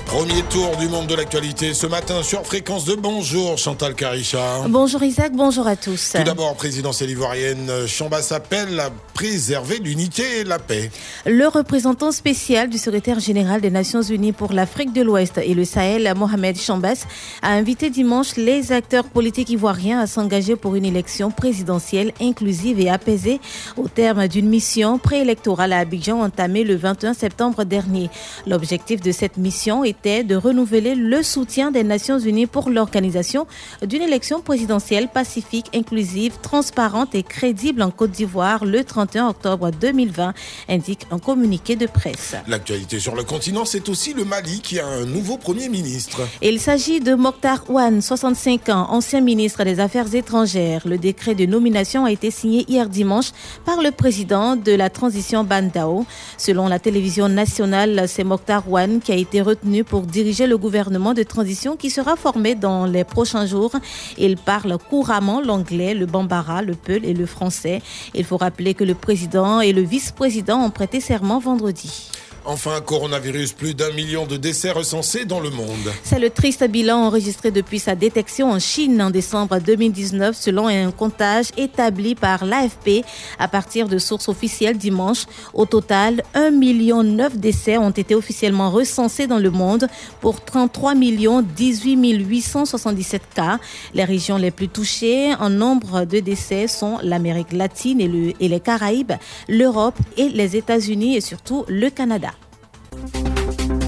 [0.10, 4.66] Premier tour du monde de l'actualité ce matin sur Fréquence de Bonjour, Chantal Caricha.
[4.68, 6.14] Bonjour Isaac, bonjour à tous.
[6.16, 10.90] Tout d'abord, présidentielle ivoirienne, Chambas appelle à préserver l'unité et la paix.
[11.28, 15.64] Le représentant spécial du secrétaire général des Nations Unies pour l'Afrique de l'Ouest et le
[15.64, 17.06] Sahel, Mohamed Chambas,
[17.44, 22.90] a invité dimanche les acteurs politiques ivoiriens à s'engager pour une élection présidentielle inclusive et
[22.90, 23.40] apaisée
[23.78, 28.10] au terme d'une mission préélectorale à Abidjan entamée le 21 septembre dernier.
[28.48, 33.48] L'objectif de cette mission de renouveler le soutien des Nations Unies pour l'organisation
[33.86, 40.34] d'une élection présidentielle pacifique, inclusive, transparente et crédible en Côte d'Ivoire le 31 octobre 2020,
[40.70, 42.36] indique un communiqué de presse.
[42.48, 46.22] L'actualité sur le continent, c'est aussi le Mali qui a un nouveau Premier ministre.
[46.42, 50.84] Il s'agit de Mokhtar Ouane, 65 ans, ancien ministre des Affaires étrangères.
[50.88, 53.32] Le décret de nomination a été signé hier dimanche
[53.66, 56.06] par le président de la transition Bandao.
[56.38, 61.14] Selon la télévision nationale, c'est Mokhtar Ouane qui a été retenu pour diriger le gouvernement
[61.14, 63.72] de transition qui sera formé dans les prochains jours.
[64.18, 67.82] Il parle couramment l'anglais, le bambara, le peul et le français.
[68.14, 72.12] Il faut rappeler que le président et le vice-président ont prêté serment vendredi.
[72.46, 75.68] Enfin, coronavirus, plus d'un million de décès recensés dans le monde.
[76.04, 80.92] C'est le triste bilan enregistré depuis sa détection en Chine en décembre 2019 selon un
[80.92, 83.06] comptage établi par l'AFP
[83.38, 85.26] à partir de sources officielles dimanche.
[85.54, 89.88] Au total, 1 million 9 décès ont été officiellement recensés dans le monde
[90.22, 93.60] pour 33 millions 18 877 cas.
[93.94, 99.14] Les régions les plus touchées en nombre de décès sont l'Amérique latine et les Caraïbes,
[99.48, 102.32] l'Europe et les États-Unis et surtout le Canada.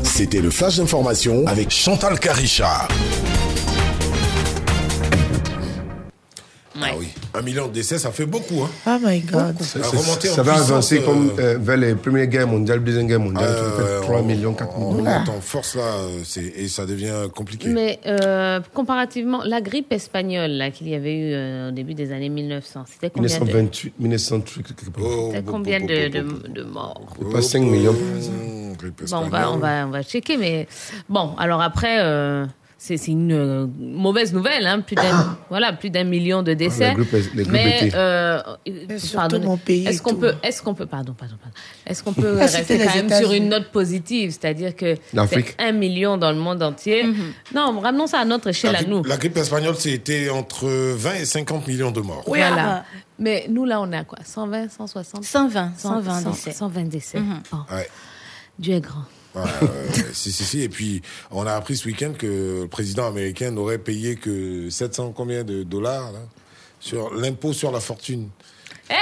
[0.04, 2.20] C'était le flash d'information avec Chantal
[6.82, 6.96] Caricha.
[6.96, 8.62] Ah oui, un million de décès, ça fait beaucoup.
[8.64, 8.70] Hein.
[8.88, 9.62] Oh my God.
[9.62, 13.72] Ça, va avancer euh, comme euh, vers les premières guerres mondiales, deuxième guerre mondiale, euh,
[13.72, 15.04] qui fait 3 millions, 4 on millions.
[15.12, 17.70] remonte en force là, euh, c'est- et ça devient compliqué.
[17.70, 22.12] Mais euh, comparativement, la grippe espagnole là qu'il y avait eu euh, au début des
[22.12, 25.04] années 1900, c'était combien de, 1928, 1930, quelque part.
[25.32, 27.02] c'était combien de, de- de morts?
[27.32, 27.96] Pas 5 millions.
[29.12, 30.68] Bon, on va, on va, on va checker, mais
[31.08, 32.46] bon, alors après, euh,
[32.84, 36.96] c'est une euh, mauvaise nouvelle, hein, plus d'un, voilà, plus d'un million de décès.
[36.96, 38.42] grippe mais euh,
[38.98, 42.14] surtout pardonnez, mon pays Est-ce qu'on peut, est-ce qu'on peut, pardon, pardon, pardon, est-ce qu'on
[42.22, 44.96] peut Ah, rester quand même sur une note positive, c'est-à-dire que
[45.30, 47.06] c'est un million dans le monde entier.
[47.54, 49.04] Non, ramenons ça à notre échelle La, à nous.
[49.04, 52.24] la grippe espagnole, c'était entre 20 et 50 millions de morts.
[52.26, 52.84] Voilà.
[53.20, 54.18] Mais nous, là, on est à quoi?
[54.26, 56.52] 120, 160 120, 100, 120 100, décès.
[56.52, 57.20] 120 décès.
[57.52, 57.58] Bon.
[57.72, 57.88] Ouais.
[58.58, 59.04] Dieu est grand.
[59.36, 59.42] Ouais,
[60.14, 60.62] si, si, si.
[60.62, 65.14] Et puis, on a appris ce week-end que le président américain n'aurait payé que 700
[65.16, 66.20] combien de dollars là,
[66.80, 68.30] sur l'impôt sur la fortune.
[68.90, 68.94] Eh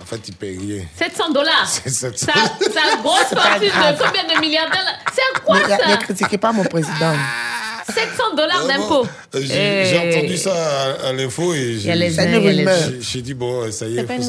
[0.00, 0.84] En fait, il paye rien.
[0.96, 2.26] 700 dollars C'est 700.
[2.32, 4.92] Ça, ça grosse fortune de combien de milliardaires là?
[5.12, 5.78] C'est quoi Ne, ça?
[5.90, 7.12] ne critiquez pas mon président.
[7.92, 9.04] 700 dollars d'impôts.
[9.34, 10.16] Euh, J'ai Eh.
[10.18, 14.14] entendu ça à, à l'info et Il j'ai il dit, bon, ça y est, pas
[14.16, 14.22] faut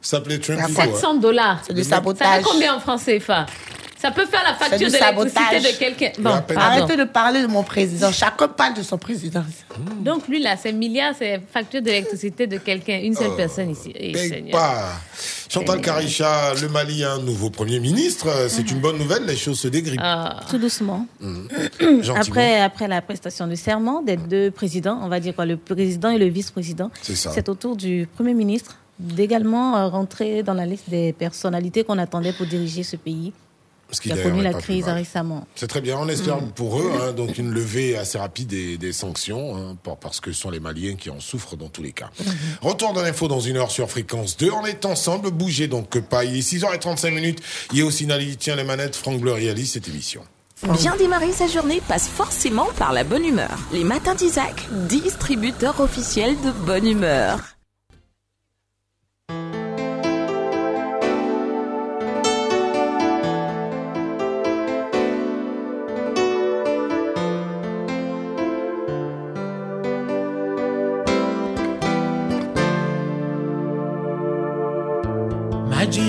[0.00, 0.60] s'appeler Trump.
[0.66, 0.86] il faut, hein.
[0.94, 1.60] 700 dollars.
[1.66, 2.38] C'est du Ça sabotage.
[2.38, 3.44] fait combien en francs CFA
[4.04, 5.62] Ça peut faire la facture du d'électricité sabotage.
[5.62, 6.10] de quelqu'un.
[6.18, 6.42] Bon.
[6.56, 8.12] Arrêtez de parler de mon président.
[8.12, 9.42] Chacun parle de son président.
[10.00, 13.94] Donc lui là, ces milliards, c'est facture d'électricité de quelqu'un, une seule Oh, personne ici.
[13.94, 14.90] Eh, pas.
[15.48, 18.28] Chantal Caricha, le Mali a un nouveau Premier ministre.
[18.48, 20.00] C'est une bonne nouvelle, les choses se dégrippent.
[20.02, 20.40] Ah.
[20.50, 21.06] Tout doucement.
[21.20, 21.46] Mmh.
[22.14, 26.10] Après, après la prestation du serment des deux présidents, on va dire quoi, le président
[26.10, 30.88] et le vice-président, c'est au tour du Premier ministre d'également euh, rentrer dans la liste
[30.88, 33.32] des personnalités qu'on attendait pour diriger ce pays
[33.90, 35.46] Ce qui qui a connu est la crise récemment.
[35.54, 36.50] C'est très bien, on espère Mm.
[36.52, 40.32] pour eux, hein, donc une levée assez rapide des, des sanctions, hein, par- parce que
[40.32, 42.10] ce sont les Maliens qui en souffrent dans tous les cas.
[42.62, 44.50] Retour de l'info dans une heure sur Fréquence 2.
[44.50, 46.24] On est ensemble, bougez donc pas.
[46.24, 47.40] Il est 6h35 minutes.
[47.72, 50.22] Il y a aussi Nali, tient les manettes, Franck Bleu réalise cette émission.
[50.80, 53.50] Bien démarrer sa journée passe forcément par la bonne humeur.
[53.72, 57.38] Les matins d'Isaac, distributeur officiel de bonne humeur.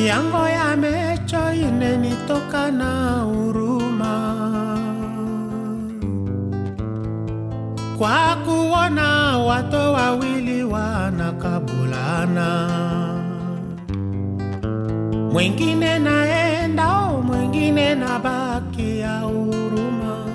[0.06, 0.22] Maji ya
[0.70, 4.16] yamecho inenitoka na huruma.
[7.98, 12.50] Kwa kuona wato wawili wanakabulana,
[15.32, 20.26] mwingine naenda, o mwingine na baki ya huruma.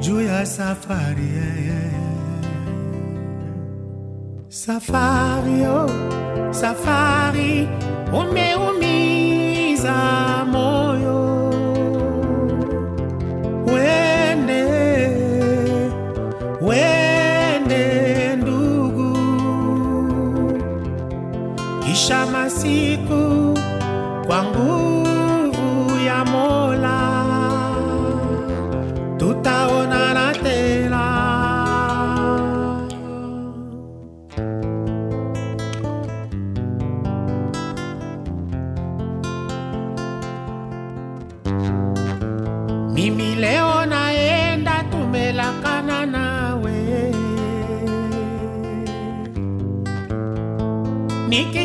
[0.00, 1.26] Juu ya safari
[4.48, 5.90] safari oh,
[6.50, 7.68] safari
[8.16, 9.76] o meu misamoyo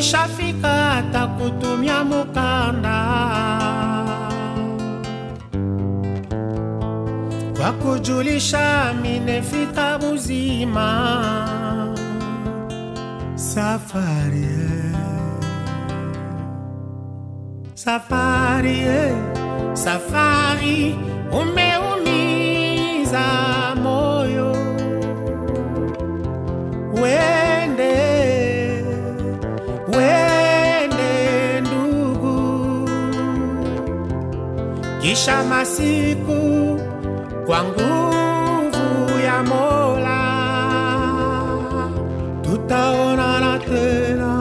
[0.02, 3.06] nikishafika atakutumia mukanda
[7.58, 10.88] kwa kujulisha minefika muzima
[13.36, 14.96] safari eh.
[17.74, 19.16] safari eh.
[19.74, 20.96] safari
[21.42, 23.26] umeumiza
[23.84, 24.52] moyo
[27.02, 27.51] wende
[35.12, 36.80] kisha masiku
[37.46, 40.22] kwa nguvu ya mola
[42.42, 44.41] tutaonana tena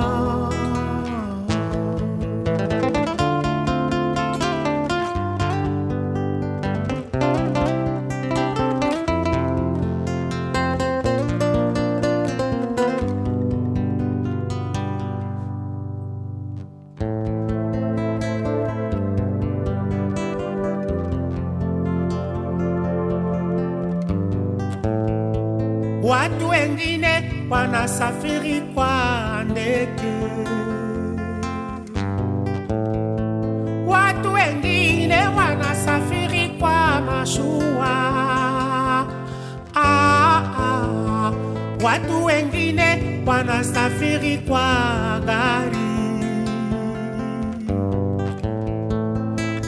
[28.01, 30.17] wanasafiri kwa ndege,
[33.87, 37.91] watu wengine wanasafiri kwa mashua.
[39.75, 41.33] Ah, ah.
[41.85, 44.67] Watu wengine wanasafiri kwa
[45.27, 45.79] gari,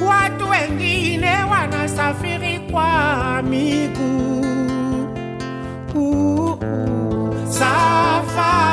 [0.06, 4.01] watu wengine wanasafiri kwa miguu.
[8.34, 8.71] fire.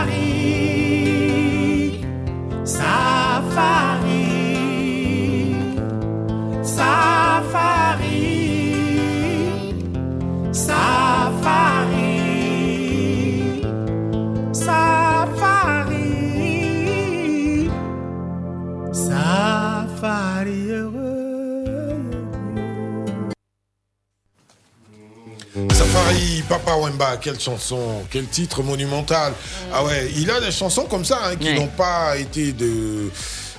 [26.50, 29.34] Papa Wemba, quelle chanson, quel titre monumental.
[29.72, 31.54] Ah ouais, il a des chansons comme ça hein, qui Ouais.
[31.60, 33.10] n'ont pas été de,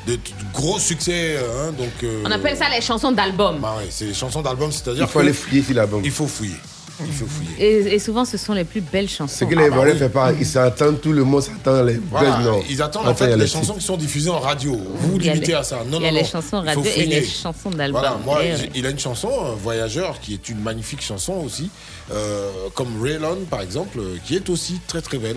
[0.09, 0.19] de, de
[0.53, 1.39] gros succès.
[1.39, 3.61] hein, donc, euh, On appelle ça les chansons d'album.
[3.61, 6.03] bah ouais, c'est les chansons d'album, c'est-à-dire Il faut que aller fouiller l'album.
[6.05, 6.57] Il faut fouiller.
[7.07, 7.51] Il faut fouiller.
[7.59, 9.37] Et, et souvent, ce sont les plus belles chansons.
[9.41, 12.37] Ce que les Ivoiriens ne font pas, ils s'attendent, tout le monde s'attend les Voilà,
[12.37, 12.63] belles non.
[12.69, 14.73] ils attendent en fait les les chansons qui sont diffusées en radio.
[14.73, 15.79] Vous vous limitez les- à ça.
[15.89, 16.29] Non, il y a non, les non.
[16.29, 18.01] chansons radio et les chansons d'album.
[18.01, 18.55] Voilà, moi, ouais.
[18.75, 21.71] il a une chanson, euh, Voyageur, qui est une magnifique chanson aussi,
[22.13, 25.37] euh, comme Raylon par exemple, euh, qui est aussi très très belle.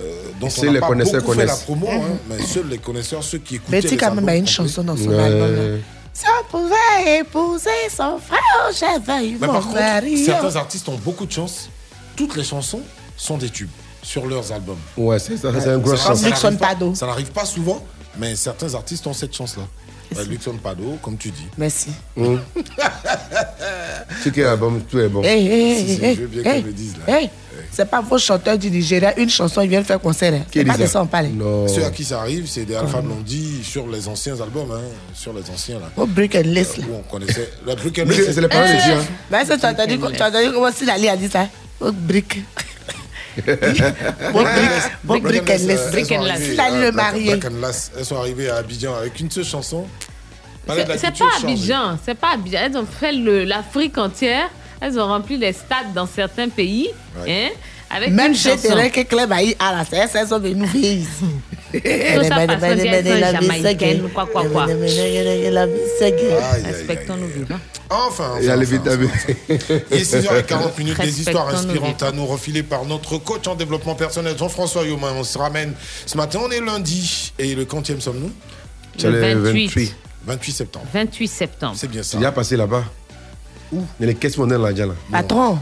[0.00, 1.62] Euh, donc on les pas connaisseurs beaucoup fait la connaissent.
[1.64, 4.82] promo, hein, mais seuls les connaisseurs, ceux qui écoutaient Betty quand même a une chanson
[4.82, 5.78] dans son album.
[6.14, 8.40] Si on pouvait épouser son frère,
[8.78, 10.24] j'avais eu Mais mon par contre, mari.
[10.24, 11.68] certains artistes ont beaucoup de chance.
[12.16, 12.82] Toutes les chansons
[13.16, 13.68] sont des tubes
[14.02, 14.78] sur leurs albums.
[14.96, 16.20] Ouais, c'est ça, c'est un gros chance.
[16.20, 17.84] ça n'arrive pas- Ça n'arrive pas souvent,
[18.16, 19.64] mais certains artistes ont cette chance-là.
[20.16, 21.46] Ouais, Luxon Pado, comme tu dis.
[21.58, 21.90] Merci.
[24.22, 25.22] Ce qui est album, tout est bon.
[25.24, 27.20] Hey, hey, Si, hey, si, hey, je veux bien hey, qu'on le dise, là.
[27.74, 30.32] C'est pas vos chanteurs du Nigeria, une chanson, ils viennent faire concert.
[30.32, 30.42] hein.
[30.50, 31.28] Qui C'est pas de ça ça on parle.
[31.66, 34.80] Ceux à qui ça arrive, c'est des Alpha Blondie sur les anciens albums, hein,
[35.12, 35.90] sur les anciens là.
[35.96, 36.78] Au Brick and List.
[36.78, 36.84] là.
[36.88, 37.50] Où on connaissait.
[37.66, 39.04] La Brick and List, c'est les paroles de Dieu, hein.
[39.30, 39.98] Ben, ça, tu as entendu
[40.52, 41.48] comment Silali a dit ça
[41.80, 42.42] Au Brick.
[43.36, 43.82] Au Brick.
[45.08, 45.90] Au Brick and List.
[45.90, 46.40] Brick and Lass.
[46.42, 47.30] Silali le marié.
[47.32, 49.86] Brick and Lass, elles sont arrivées à Abidjan avec une seule chanson.
[50.68, 50.86] C'est
[51.18, 51.26] pas.
[51.42, 52.58] Abidjan, c'est pas Abidjan.
[52.66, 54.48] Elles ont fait l'Afrique entière.
[54.84, 56.90] Elles ont rempli les stades dans certains pays.
[57.26, 57.48] Hein,
[57.88, 58.56] avec Même chez.
[58.58, 61.24] Terre que Clem a eu à la CS, elles sont venues vivre ici.
[66.10, 66.40] Quoi.
[66.66, 67.60] Respectons-nous vivants.
[67.88, 69.10] Enfin, Il y a enfin, les enfin, vitamines.
[69.48, 73.94] Il est 6h40 minutes, des histoires inspirantes à nous refilées par notre coach en développement
[73.94, 75.14] personnel, Jean-François Yomain.
[75.16, 75.72] On se ramène
[76.04, 77.32] ce matin, on est lundi.
[77.38, 78.32] Et le quantième sommes-nous?
[78.98, 79.94] C'est le 28.
[80.26, 80.86] 28 septembre.
[80.92, 81.74] 28 septembre.
[81.76, 82.18] C'est bien ça.
[82.18, 82.84] Il y a passé là-bas.
[83.74, 83.86] Où?
[83.98, 84.94] Il y a les caisses monnaie là, déjà là.
[85.10, 85.58] Patron,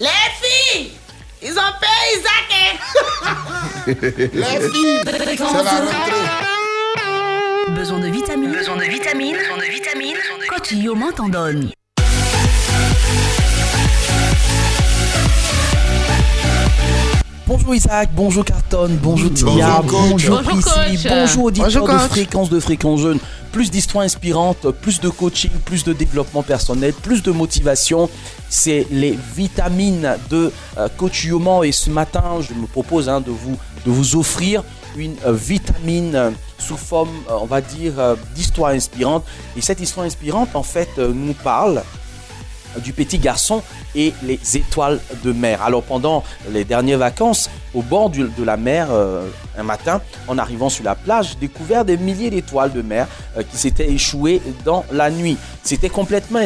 [0.00, 0.06] Les
[0.40, 0.92] filles,
[1.42, 2.48] ils ont payé Isaac.
[2.52, 3.34] hein.
[3.86, 5.76] Les filles, c'est la rentrée.
[7.70, 8.52] Besoin de vitamines.
[8.52, 9.36] Besoin de vitamines.
[9.36, 10.16] Besoin de vitamines.
[10.48, 11.70] Coach Yoman t'en donne.
[17.46, 23.00] Bonjour Isaac, bonjour Carton, bonjour Tia, Bonjour, bonjour Bonjour, Prissy, Bonjour, de fréquence de fréquence
[23.00, 23.18] jeune.
[23.52, 28.10] Plus d'histoires inspirantes, plus de coaching, plus de développement personnel, plus de motivation.
[28.48, 33.30] C'est les vitamines de euh, Coach Yoman et ce matin, je me propose hein, de,
[33.30, 34.64] vous, de vous offrir
[34.96, 37.94] une euh, vitamine euh, sous forme, euh, on va dire,
[38.34, 39.24] d'histoire inspirante.
[39.56, 41.82] Et cette histoire inspirante, en fait, nous parle
[42.82, 43.62] du petit garçon
[43.94, 45.62] et les étoiles de mer.
[45.62, 50.68] Alors pendant les dernières vacances, au bord de la mer, euh, un matin, en arrivant
[50.68, 53.06] sur la plage, j'ai découvert des milliers d'étoiles de mer
[53.36, 55.36] euh, qui s'étaient échouées dans la nuit.
[55.62, 56.40] C'était complètement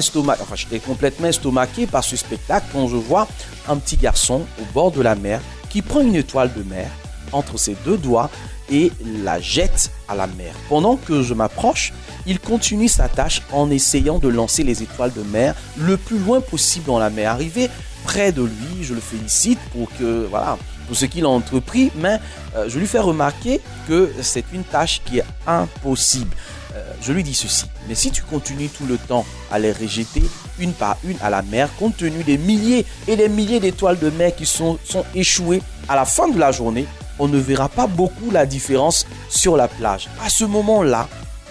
[0.54, 3.28] j'étais complètement estomaqué par ce spectacle quand je vois
[3.68, 6.88] un petit garçon au bord de la mer qui prend une étoile de mer
[7.32, 8.30] entre ses deux doigts
[8.70, 8.92] et
[9.22, 10.54] la jette à la mer.
[10.68, 11.92] Pendant que je m'approche,
[12.26, 16.40] il continue sa tâche en essayant de lancer les étoiles de mer le plus loin
[16.40, 17.30] possible dans la mer.
[17.30, 17.68] Arrivé
[18.04, 22.18] près de lui, je le félicite pour que voilà pour ce qu'il a entrepris, mais
[22.56, 26.34] euh, je lui fais remarquer que c'est une tâche qui est impossible.
[26.74, 30.22] Euh, je lui dis ceci, mais si tu continues tout le temps à les rejeter
[30.58, 34.10] une par une à la mer, compte tenu des milliers et des milliers d'étoiles de
[34.10, 36.86] mer qui sont, sont échouées à la fin de la journée,
[37.20, 40.08] on ne verra pas beaucoup la différence sur la plage.
[40.24, 41.08] À ce moment-là,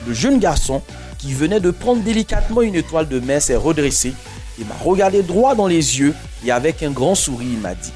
[0.07, 0.81] le jeune garçon
[1.19, 4.13] qui venait de prendre délicatement une étoile de mer s'est redressé
[4.59, 7.93] et m'a regardé droit dans les yeux et avec un grand sourire, il m'a dit,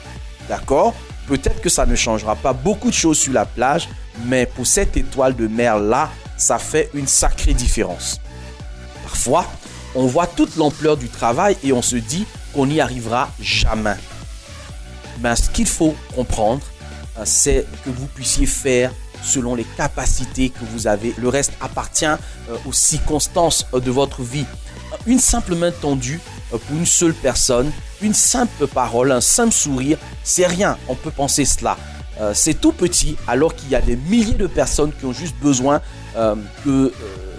[0.48, 0.94] d'accord,
[1.28, 3.90] peut-être que ça ne changera pas beaucoup de choses sur la plage,
[4.26, 8.20] mais pour cette étoile de mer-là, ça fait une sacrée différence.
[9.04, 9.46] Parfois,
[9.96, 13.96] on voit toute l'ampleur du travail et on se dit qu'on n'y arrivera jamais.
[15.22, 16.62] Mais ce qu'il faut comprendre,
[17.26, 18.92] c'est que vous puissiez faire
[19.24, 21.14] selon les capacités que vous avez.
[21.18, 22.18] Le reste appartient euh,
[22.66, 24.46] aux circonstances euh, de votre vie.
[25.06, 26.20] Une simple main tendue
[26.54, 30.78] euh, pour une seule personne, une simple parole, un simple sourire, c'est rien.
[30.88, 31.78] On peut penser cela.
[32.20, 35.36] Euh, c'est tout petit alors qu'il y a des milliers de personnes qui ont juste
[35.42, 35.82] besoin
[36.16, 36.92] euh, que euh,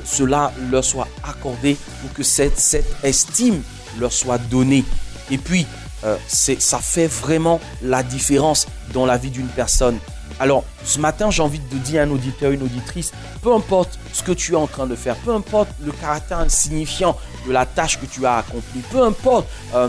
[0.05, 3.63] cela leur soit accordé ou que cette, cette estime
[4.01, 4.85] leur soit donnée.
[5.31, 5.67] Et puis,
[6.05, 9.99] euh, ça fait vraiment la différence dans la vie d'une personne.
[10.41, 14.23] Alors, ce matin, j'ai envie de dire à un auditeur, une auditrice, peu importe ce
[14.23, 18.01] que tu es en train de faire, peu importe le caractère insignifiant de la tâche
[18.01, 19.89] que tu as accomplie, peu importe euh,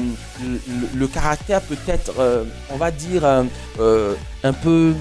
[0.93, 4.93] le, caractère peut-être, euh, on va dire, un peu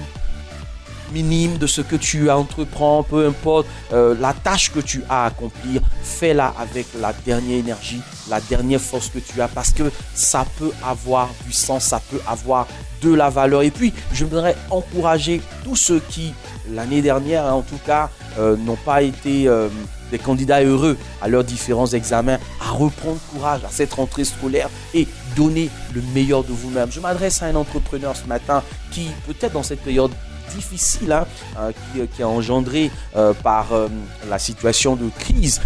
[1.11, 5.27] minime de ce que tu entreprends, peu importe euh, la tâche que tu as à
[5.27, 10.45] accomplir, fais-la avec la dernière énergie, la dernière force que tu as, parce que ça
[10.57, 12.67] peut avoir du sens, ça peut avoir
[13.01, 13.61] de la valeur.
[13.61, 16.33] Et puis, je voudrais encourager tous ceux qui,
[16.73, 19.69] l'année dernière, en tout cas, euh, n'ont pas été euh,
[20.11, 25.07] des candidats heureux à leurs différents examens, à reprendre courage à cette rentrée scolaire et
[25.35, 26.91] donner le meilleur de vous-même.
[26.91, 30.11] Je m'adresse à un entrepreneur ce matin qui, peut-être dans cette période
[30.53, 31.25] difficile hein,
[31.57, 33.87] euh, qui, qui est engendrée euh, par euh,
[34.29, 35.61] la situation de crise,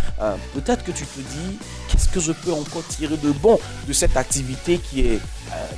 [0.53, 1.57] peut-être que tu te dis
[1.87, 5.19] qu'est-ce que je peux encore tirer de bon de cette activité qui est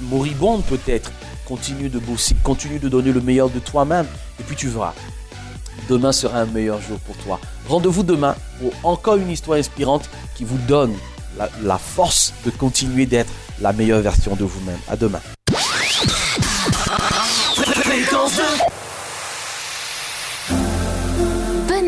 [0.02, 1.12] moribonde peut-être?
[1.46, 4.08] Continue de bosser, continue de donner le meilleur de toi-même
[4.40, 4.94] et puis tu verras.
[5.90, 7.40] Demain sera un meilleur jour pour toi.
[7.68, 10.94] Rendez-vous demain pour encore une histoire inspirante qui vous donne
[11.38, 14.80] la, la force de continuer d'être la meilleure version de vous-même.
[14.88, 15.20] À demain.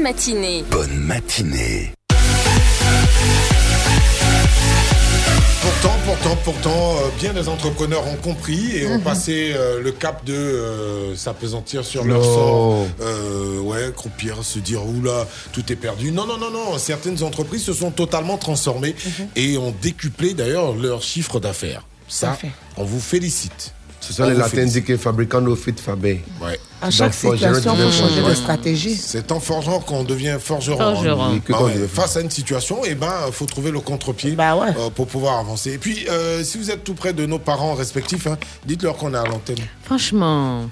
[0.03, 0.65] Bonne matinée.
[0.69, 1.93] Bonne matinée.
[5.61, 9.01] Pourtant, pourtant, pourtant, euh, bien des entrepreneurs ont compris et ont Mhm.
[9.01, 12.85] passé euh, le cap de euh, s'apesantir sur leur sort.
[12.99, 16.11] Euh, ouais, croupir, se dire oula, tout est perdu.
[16.11, 16.77] Non, non, non, non.
[16.77, 18.95] Certaines entreprises se sont totalement transformées
[19.37, 21.83] et ont décuplé d'ailleurs leur chiffre d'affaires.
[22.09, 22.51] Ça, Parfait.
[22.75, 23.73] on vous félicite.
[24.05, 26.21] Ce sont On les latins dit que fabricano fit faber.
[26.41, 26.59] Ouais.
[26.81, 28.95] À chaque situation, il faut changer de stratégie.
[28.97, 30.77] C'est en forgeant qu'on devient forgeron.
[30.95, 31.23] Forgeron.
[31.23, 31.29] hein.
[31.35, 31.87] Oui, que Bah ouais.
[31.87, 35.71] Face à une situation, il ben, faut trouver le contre-pied Bah euh, pour pouvoir avancer.
[35.71, 39.13] Et puis, euh, si vous êtes tout près de nos parents respectifs, hein, dites-leur qu'on
[39.13, 39.59] est à l'antenne.
[39.83, 40.69] Franchement.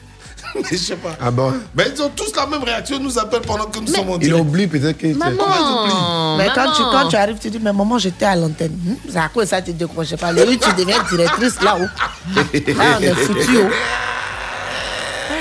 [0.55, 1.15] Mais je sais pas.
[1.19, 1.53] Ah bon?
[1.75, 4.15] Mais ils ont tous la même réaction, ils nous appellent pendant que nous sommes en
[4.15, 4.41] Il direct.
[4.41, 5.07] oublie peut-être que.
[5.13, 8.71] Maman, Mais quand tu, quand tu arrives, tu dis, mais maman, j'étais à l'antenne.
[8.71, 10.31] Hmm, C'est à quoi ça, tu décrochais pas?
[10.31, 11.87] Le tu deviens directrice là-haut.
[12.35, 13.57] Là, on est foutu.
[13.57, 13.69] oh.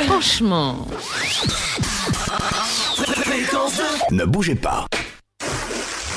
[0.06, 0.86] Franchement.
[4.10, 4.86] Ne bougez pas.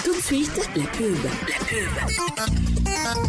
[0.03, 1.15] Tout de suite, la pub.
[1.23, 3.27] La pub.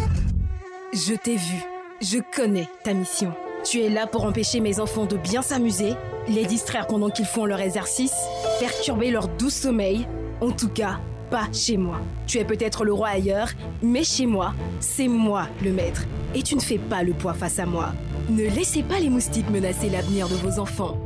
[0.93, 1.61] Je t'ai vu,
[2.01, 3.33] je connais ta mission.
[3.65, 5.95] Tu es là pour empêcher mes enfants de bien s'amuser,
[6.27, 8.13] les distraire pendant qu'ils font leur exercice,
[8.59, 10.07] perturber leur doux sommeil.
[10.39, 10.99] En tout cas,
[11.31, 11.99] pas chez moi.
[12.27, 13.49] Tu es peut-être le roi ailleurs,
[13.81, 16.03] mais chez moi, c'est moi le maître.
[16.35, 17.93] Et tu ne fais pas le poids face à moi.
[18.29, 20.99] Ne laissez pas les moustiques menacer l'avenir de vos enfants.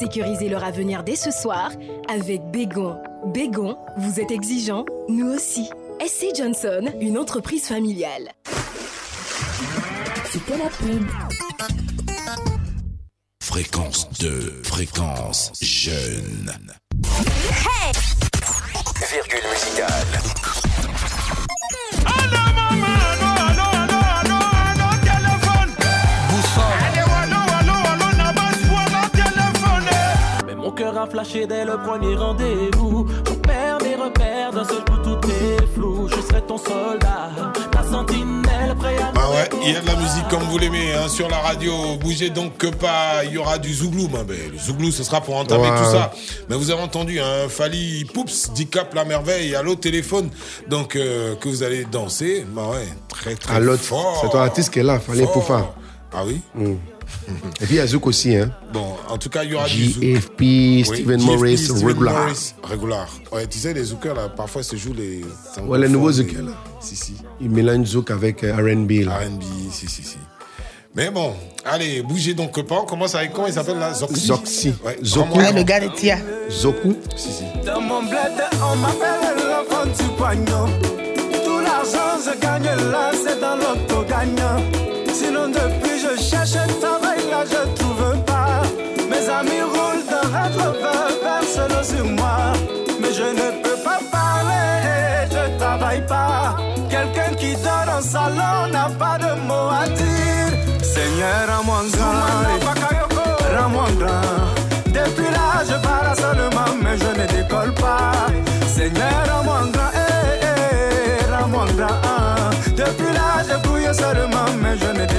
[0.00, 1.72] Sécurisez leur avenir dès ce soir
[2.08, 2.96] avec Bégon.
[3.26, 5.68] Bégon, vous êtes exigeants, nous aussi.
[6.00, 8.32] SC Johnson, une entreprise familiale.
[10.30, 11.04] C'était la pub.
[13.58, 16.52] Fréquence 2, fréquence jeune.
[17.02, 17.92] Hey
[19.10, 19.90] Virgule musicale.
[30.46, 33.08] Mais mon cœur a flashé dès le premier rendez-vous.
[33.26, 36.08] Mon père mes repères, d'un seul coup tout est flou.
[36.08, 37.32] Je serai ton soldat,
[37.72, 38.47] ta sentinelle
[39.14, 41.72] Ah ouais, il y a de la musique comme vous l'aimez hein, sur la radio.
[42.00, 43.24] Bougez donc que pas.
[43.24, 44.52] Il y aura du zouglou, ma belle.
[44.52, 45.78] Le zouglou, ce sera pour entamer Ouais.
[45.78, 46.12] tout ça.
[46.48, 50.30] Mais vous avez entendu, hein, Fali Poups, Dicap la merveille, à l'autre téléphone.
[50.68, 52.46] Donc, euh, que vous allez danser.
[52.48, 54.18] Bah ouais, très très l'autre, fort.
[54.22, 55.66] c'est ton artiste qui est là, pour faire.
[56.12, 56.40] Ah oui?
[57.60, 58.50] Et puis il y a Zouk aussi, hein.
[58.72, 60.02] Bon, en tout cas, il y aura du zouk.
[60.02, 62.14] JFP, Oui, Steven JFP, Morris, Steven Regular.
[62.24, 63.08] Morris, Regular.
[63.32, 65.24] Ouais, tu sais, les zoukers, là, parfois, se jouent les.
[65.62, 66.52] Ouais, les nouveaux fort, Zouk, mais- là.
[66.80, 67.14] Si, si.
[67.40, 69.18] Il mélange Zouk avec euh, R&B, là.
[69.18, 69.42] R&B,
[69.72, 70.16] si, si, si.
[70.94, 71.34] Mais bon,
[71.64, 72.76] allez, bougez donc pas.
[72.82, 73.92] On commence avec comment il s'appelle là?
[73.92, 74.26] Zoxy.
[74.26, 74.74] Zoxy.
[74.84, 75.38] Ouais, Zoku.
[75.38, 76.16] Ouais, le gars de Tia.
[76.50, 76.96] Zoku.
[77.14, 77.44] Si, si.
[77.64, 78.32] Dans mon bled,
[78.62, 80.66] on m'appelle l'enfant du poignon.
[81.44, 84.62] Tout l'argent, je gagne là, c'est dans l'auto gagnant.
[85.12, 86.66] Sinon, depuis, je cherche un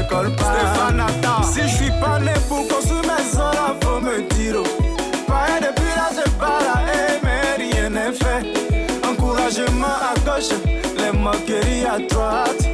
[0.02, 0.54] décolle pas.
[0.54, 1.44] Stéphane, attends.
[1.44, 4.64] Si je suis pas né pour construire maison, là, faut me dire.
[5.28, 8.44] Pas depuis là, je pars là, eh, mais rien n'est fait.
[9.08, 10.52] Encouragement à gauche,
[10.98, 12.69] les moqueries à droite.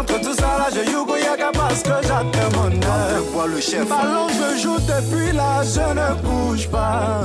[0.00, 3.46] Entre tout ça là, je yugo yaga parce que j'attends mon heure.
[3.46, 3.86] le chef.
[3.86, 7.20] Ballon, je joue depuis là, je ne bouge pas.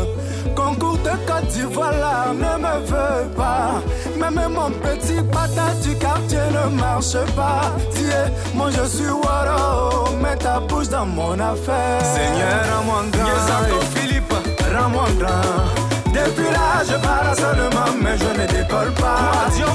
[0.54, 3.82] Concours de Côte d'Ivoire là, ne me veut pas.
[4.18, 7.72] Même mon petit patate du quartier ne marche pas.
[7.92, 12.02] Tiens, moi je suis Waro, mets ta bouche dans mon affaire.
[12.04, 13.80] Seigneur, rends-moi grand.
[13.96, 14.34] Philippe,
[14.76, 15.86] rends-moi grand.
[16.08, 19.50] Depuis là, je pars seulement, mais je ne décolle pas.
[19.52, 19.70] Seigneur,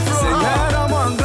[0.75, 1.20] rends-moi grand,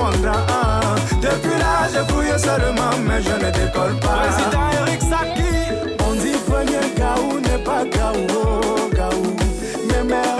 [0.00, 1.20] rends-moi grand.
[1.20, 4.28] Depuis là, je bouille seulement, mais je ne décolle pas.
[4.28, 5.54] Président Eric Saki,
[6.08, 9.36] on dit premier gaou n'est pas gaou, oh, gaou.
[9.88, 10.39] Mais mes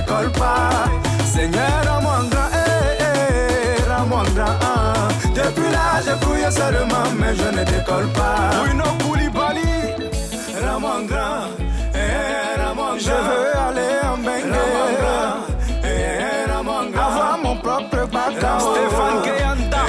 [0.00, 0.84] décolle pas.
[1.24, 2.50] Seigneur, rends-moi grand.
[2.54, 5.34] Eh, eh, rends-moi grand.
[5.34, 8.50] Depuis là, je fouille seulement, mais je ne décolle pas.
[8.62, 9.72] Bruno Koulibaly,
[10.64, 11.44] rends-moi grand.
[11.94, 12.98] Eh, rends-moi grand.
[12.98, 14.52] Je veux aller en Bengue.
[14.54, 15.34] Rends-moi grand.
[15.84, 17.06] Eh, rends-moi grand.
[17.06, 18.56] Avoir mon propre bateau.
[18.72, 19.79] Stéphane Kayanda.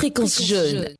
[0.00, 0.94] 2, fréquence jeune.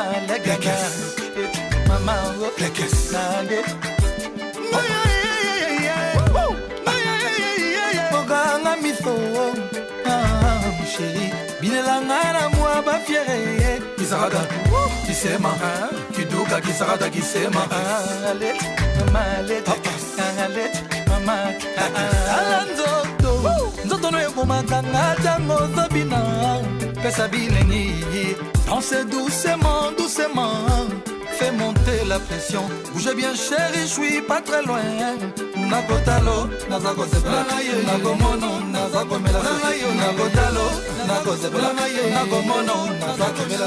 [0.00, 0.74] mama legana
[1.88, 2.16] mama
[3.12, 3.58] nande
[8.18, 9.14] oganga miso
[10.92, 11.26] sheri
[11.60, 14.40] binelanga na mwa bafiere kisarada
[15.06, 15.52] kisema
[16.16, 17.62] kiduka kisarada kisema
[21.76, 23.32] tala nzoto
[23.84, 26.20] nzoto no ebomaka nga ntango zobina
[27.02, 28.36] pesa bilengi
[28.70, 30.52] Pensez doucement, doucement,
[31.38, 32.62] fais monter la pression.
[32.92, 34.80] Bougez bien, chérie, je suis pas très loin.
[35.56, 37.44] Nakotalo, Nazako Sebla,
[37.84, 39.40] Nagomono, Nazako Mela,
[40.02, 40.66] Nakotalo,
[41.08, 41.70] Nazako Sebla,
[42.14, 43.66] Nagomono, Nazako Mela,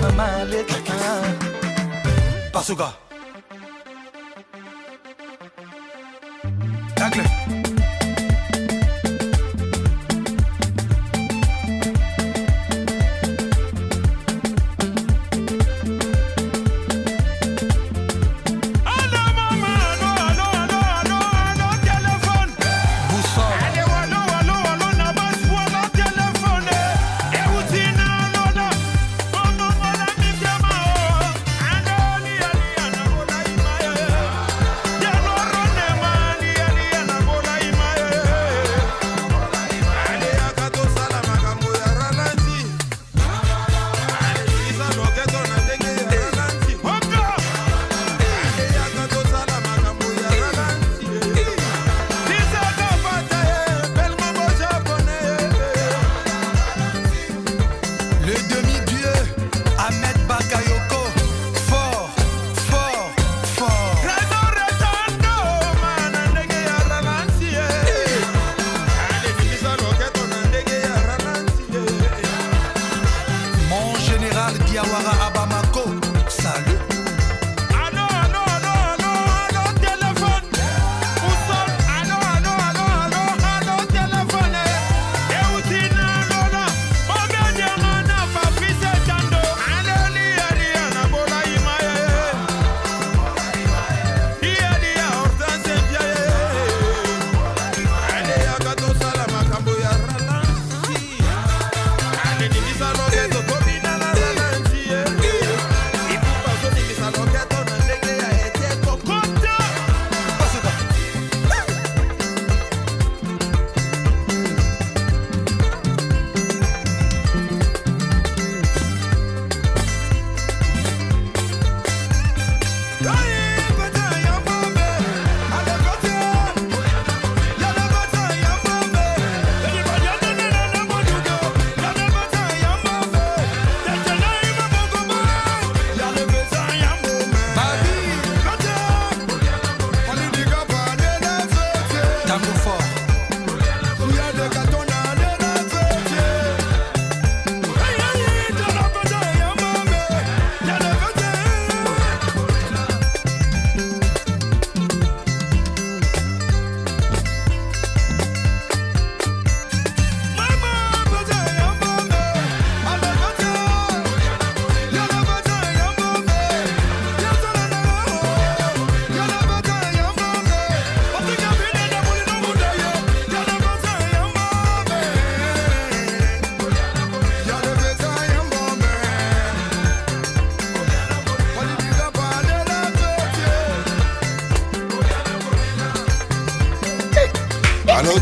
[0.00, 0.98] Mamalekaka.
[2.50, 3.07] Pasuka.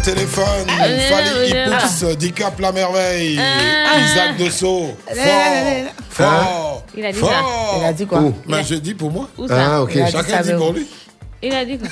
[0.07, 0.69] Téléphone.
[0.69, 3.41] Fallait Ipoux, Dicap la merveille.
[3.41, 3.99] Ah.
[4.01, 4.97] Isaac Dessau.
[5.07, 5.17] Fort.
[5.17, 5.91] là.
[6.09, 6.85] Fort.
[6.97, 7.31] Il a dit fort.
[7.31, 7.79] ça.
[7.79, 8.23] Il a dit quoi?
[8.47, 9.29] Ben, je dis pour moi.
[9.51, 9.93] Ah, ok.
[9.95, 10.87] Il a dit Chacun dit pour lui.
[11.43, 11.89] Il a dit quoi?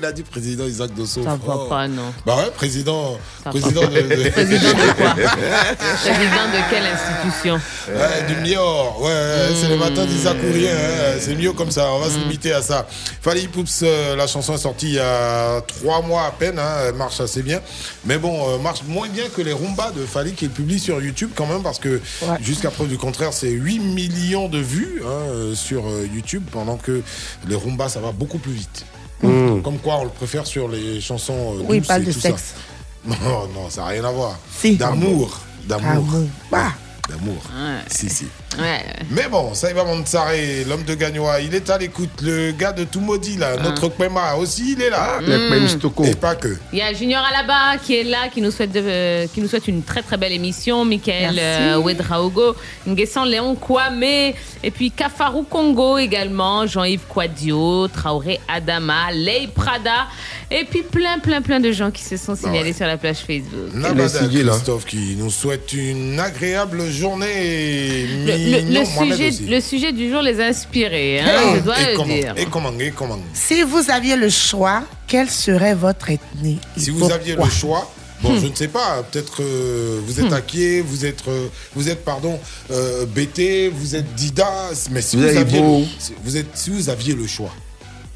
[0.00, 1.22] Il a dit président Isaac Dosso.
[1.24, 1.68] Ça va fort.
[1.68, 2.12] pas, non.
[2.24, 3.18] Bah ouais, président.
[3.42, 4.14] Ça Président va de, pas.
[4.16, 5.14] de- Président de quoi?
[5.14, 7.60] Président de quelle institution?
[7.88, 11.90] Ouais, du Mior, ouais, c'est le matin d'Isaac ou rien, hein, c'est mieux comme ça,
[11.92, 12.86] on va se limiter à ça.
[13.22, 16.74] Fali Poups, euh, la chanson est sortie il y a trois mois à peine, hein,
[16.86, 17.60] elle marche assez bien,
[18.04, 21.30] mais bon, euh, marche moins bien que les Rumba de Fali qu'il publie sur YouTube
[21.34, 22.00] quand même, parce que
[22.40, 25.82] jusqu'à preuve du contraire, c'est 8 millions de vues hein, euh, sur
[26.14, 27.02] YouTube, pendant que
[27.48, 28.84] les Rumba, ça va beaucoup plus vite.
[29.28, 29.62] Mm.
[29.62, 32.54] Comme quoi, on le préfère sur les chansons euh, Oui, et de tout sexe.
[32.54, 33.14] ça.
[33.24, 34.38] Non, non, ça n'a rien à voir.
[34.54, 34.76] Si.
[34.76, 35.40] D'amour.
[35.64, 35.90] D'amour.
[35.90, 36.28] Amour.
[36.50, 36.72] Bah.
[37.08, 37.42] D'amour.
[37.88, 38.26] Si, si.
[38.58, 38.82] Ouais.
[39.10, 42.08] Mais bon, Saïba Mansaré, l'homme de Gagnoa, il est à l'écoute.
[42.22, 45.18] Le gars de tout maudit, là, notre Kwema aussi, il est là.
[45.20, 46.02] Ah, Stoko.
[46.04, 46.56] Et pas que.
[46.72, 49.48] Il y a Junior Alaba qui est là, qui nous souhaite, de- euh, qui nous
[49.48, 50.84] souhaite une très très belle émission.
[50.86, 59.12] Michael euh, Ouedraogo, Nguessan Léon Kwame, et puis Kafarou Congo également, Jean-Yves Quadio, Traoré Adama,
[59.12, 60.06] Lei Prada,
[60.50, 63.74] et puis plein plein plein de gens qui se sont signalés sur la page Facebook.
[63.74, 68.06] Nabada Christophe qui nous souhaite une agréable journée.
[68.06, 69.46] Le, le- sujet, aussi.
[69.46, 72.34] le sujet du jour les a inspirés, hein, je dois et le comment, dire.
[72.36, 76.90] Et comment, et comment Si vous aviez le choix, quelle serait votre ethnie et Si
[76.90, 77.90] vous aviez le choix,
[78.22, 78.40] bon, Hmm.
[78.40, 80.34] je ne sais pas, peut-être euh, vous êtes Hmm.
[80.34, 82.38] Aké, vous êtes, euh, vous êtes pardon,
[82.70, 84.50] euh, BT, vous êtes Dida,
[84.90, 87.52] mais si Vous aviez, le, si vous êtes, si vous aviez le choix,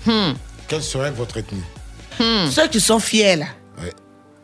[0.07, 0.33] Hmm.
[0.68, 1.62] quelle serait votre ethnie
[2.51, 3.47] Ceux qui sont fiers là,
[3.81, 3.93] Ouais.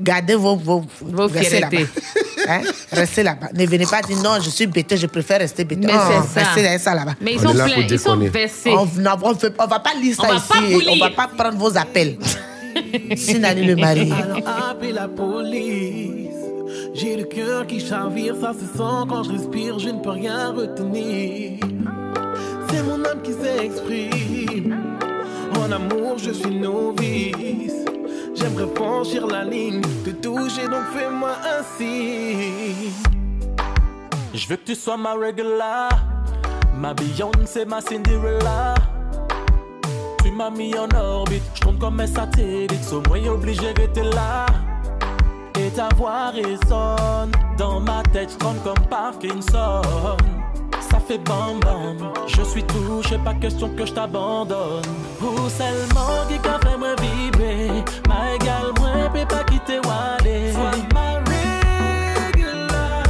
[0.01, 0.85] gardez vos, vos.
[2.49, 2.63] Hein?
[2.91, 3.49] Restez là-bas.
[3.55, 5.87] Ne venez pas dire non, je suis bêté, je préfère rester bêté.
[5.87, 6.01] Mais Non,
[6.33, 6.53] c'est ça.
[6.55, 7.15] Restez ça là-bas.
[7.21, 8.71] Mais ils sont pleins, ils sont versés.
[8.71, 10.49] On on on va pas lire On ça va ici.
[10.49, 12.17] pas vous On va pas prendre vos appels.
[13.17, 14.11] Sinani le mari.
[14.23, 14.39] Alors
[14.71, 16.29] appelle la police.
[16.95, 20.51] J'ai le cœur qui chavire, ça se sent quand je respire, je ne peux rien
[20.51, 21.61] retenir.
[22.71, 24.77] C'est mon âme qui s'exprime.
[25.59, 27.85] En amour, je suis novice.
[28.39, 32.93] J'aimerais franchir la ligne, te toucher, donc fais-moi ainsi.
[34.33, 35.89] Je veux que tu sois ma regular,
[36.77, 38.75] ma Beyoncé, ma Cinderella.
[40.23, 44.47] Tu m'as mis en orbite, je compte comme un satellite, au moins obligé d'être là.
[45.59, 49.83] Et ta voix résonne dans ma tête, je tremble comme Parkinson.
[50.91, 54.83] Ça fait bam bam, je suis touché, pas question que je t'abandonne.
[55.21, 57.38] Ou seulement qui qu'a fait moi vibrer,
[58.09, 60.53] ma égale, moi, peut pas quitter Wale.
[60.53, 61.09] Sois ma
[62.29, 63.05] regular,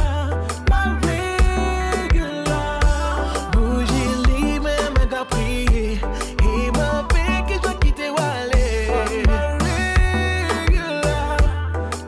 [0.69, 0.81] ma
[4.27, 5.99] libre, mais t'as prié.
[6.43, 8.63] Et ma paix que je dois quitter Wale.
[9.27, 9.41] Ma
[10.67, 11.37] regular,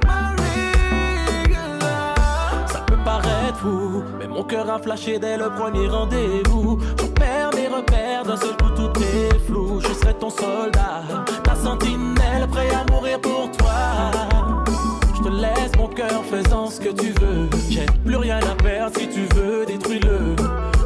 [0.06, 2.16] ma regular.
[2.68, 6.80] Ça peut paraître fou, mais mon cœur a flashé dès le premier rendez-vous.
[7.00, 9.80] Je perds mes repères, d'un seul coup tout est flou.
[9.82, 11.04] Je serai ton soldat,
[11.44, 12.21] ta sentinelle,
[12.90, 14.12] mourir pour toi.
[15.16, 17.50] Je te laisse mon cœur faisant ce que tu veux.
[17.70, 20.36] J'ai plus rien à perdre si tu veux, détruis-le.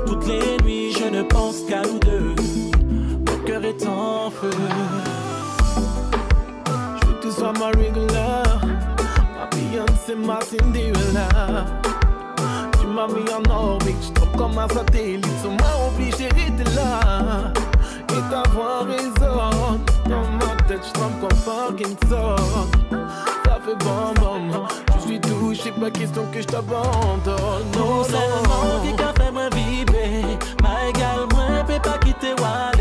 [0.06, 2.36] Toutes les nuits, je ne pense qu'à nous deux.
[3.28, 4.50] Mon cœur est en feu.
[6.66, 8.44] Je veux que tu sois ma regular.
[9.38, 11.66] Ma Beyoncé, ma Cinderella.
[12.80, 15.26] Tu m'as mis en orbite, je comme un satellite.
[15.42, 17.52] Sur moi, obligé d'être là.
[18.10, 19.95] Et ta voix résonne dans ma
[20.76, 22.36] tête, je tremble comme Parkinson.
[23.46, 24.68] Ça fait bon, bon.
[24.96, 27.72] Je suis touché, pas question que je t'abandonne.
[27.78, 30.24] Non, seulement qui qu'a fait moi vibrer.
[30.62, 32.75] Ma égale, moi, peut pas quitter Wale.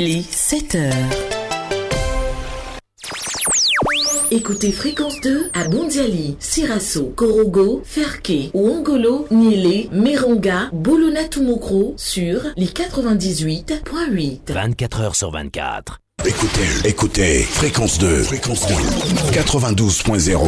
[0.00, 0.94] Il est 7 heures.
[4.30, 12.66] Écoutez Fréquence 2 à Bondiali, Sirasso, Korogo, Ferke, Ouangolo, Niélé, Meronga, Bolona Tumokro sur les
[12.66, 14.52] 98.8.
[14.52, 15.98] 24 heures sur 24.
[16.24, 18.74] Écoutez, écoutez, fréquence 2, fréquence 2,
[19.32, 20.38] 92.0.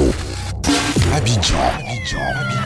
[1.12, 1.57] Abidjan,
[1.88, 2.59] Abidjan, Abidjan.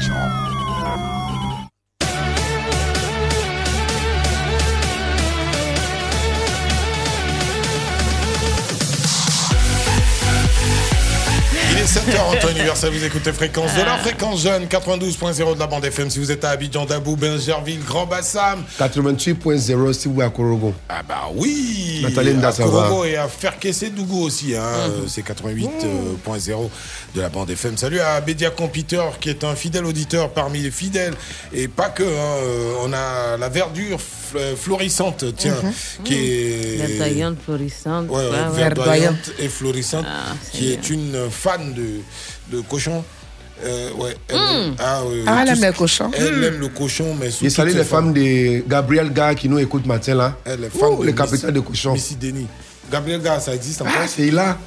[11.94, 15.84] 7h en temps universel, vous écoutez Fréquence de la Fréquence Jeune, 92.0 de la bande
[15.84, 16.10] FM.
[16.10, 18.64] Si vous êtes à Abidjan, Dabou, Benjerville, Grand Bassam.
[18.80, 20.74] 88.0 si vous êtes à Korogo.
[20.88, 22.52] Ah bah oui Nathalie Nda, à.
[22.52, 26.68] Korogo et à Ferkessé-Dougou aussi, hein, euh, c'est 88.0
[27.14, 27.76] de la bande FM.
[27.76, 31.14] Salut à Bédia Computer qui est un fidèle auditeur parmi les fidèles
[31.52, 32.02] et pas que.
[32.02, 35.54] hein, euh, on a la verdure fl- florissante, tiens,
[36.02, 38.08] qui est Verdoyante, florissante.
[38.10, 40.72] Ouais, ouais, verdoyante et florissante, Ah, qui bien.
[40.72, 41.83] est une fan de,
[42.50, 43.04] de cochon.
[43.64, 44.76] Euh, ouais, elle, Mm.
[44.80, 46.10] ah, oui, oui, Ah, elle aime les cochons.
[46.16, 46.44] Elle Mm.
[46.44, 49.86] aime le cochon, mais sous Et salut les femmes de Gabriel Gars qui nous écoutent
[49.86, 50.36] matin là.
[50.44, 51.92] Elle Ouh, de le capitaine de cochon.
[51.92, 52.48] Missy Denis.
[52.90, 53.92] Gabriel Gars, ça existe encore?
[53.96, 54.58] Ah, c'est là.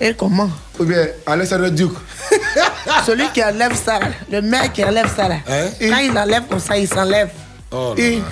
[0.00, 0.50] Et comment?
[0.78, 1.90] Ou bien Alexandre Duc.
[3.06, 4.00] Celui qui enlève ça,
[4.30, 5.36] le mec qui enlève ça, là.
[5.46, 7.28] quand il enlève comme ça, il s'enlève.
[7.28, 7.76] Hein?
[7.76, 8.22] Oh là Et- là.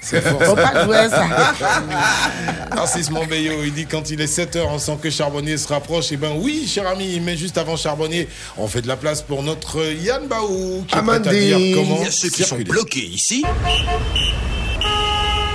[0.00, 0.42] C'est fort.
[0.42, 1.26] Faut pas jouer à ça.
[2.74, 6.06] Narcisse Montbeyo, il dit quand il est 7h, on sent que Charbonnier se rapproche.
[6.12, 9.42] Eh ben oui, cher ami, mais juste avant Charbonnier, on fait de la place pour
[9.42, 12.58] notre Yann Baou qui est prêt à dire comment Il y a ceux qui sont
[12.58, 13.44] bloqués ici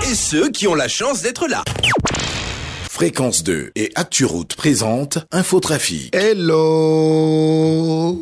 [0.09, 1.63] et ceux qui ont la chance d'être là.
[2.89, 6.13] Fréquence 2 et ActuRoute présente Infotrafic.
[6.15, 8.19] Hello.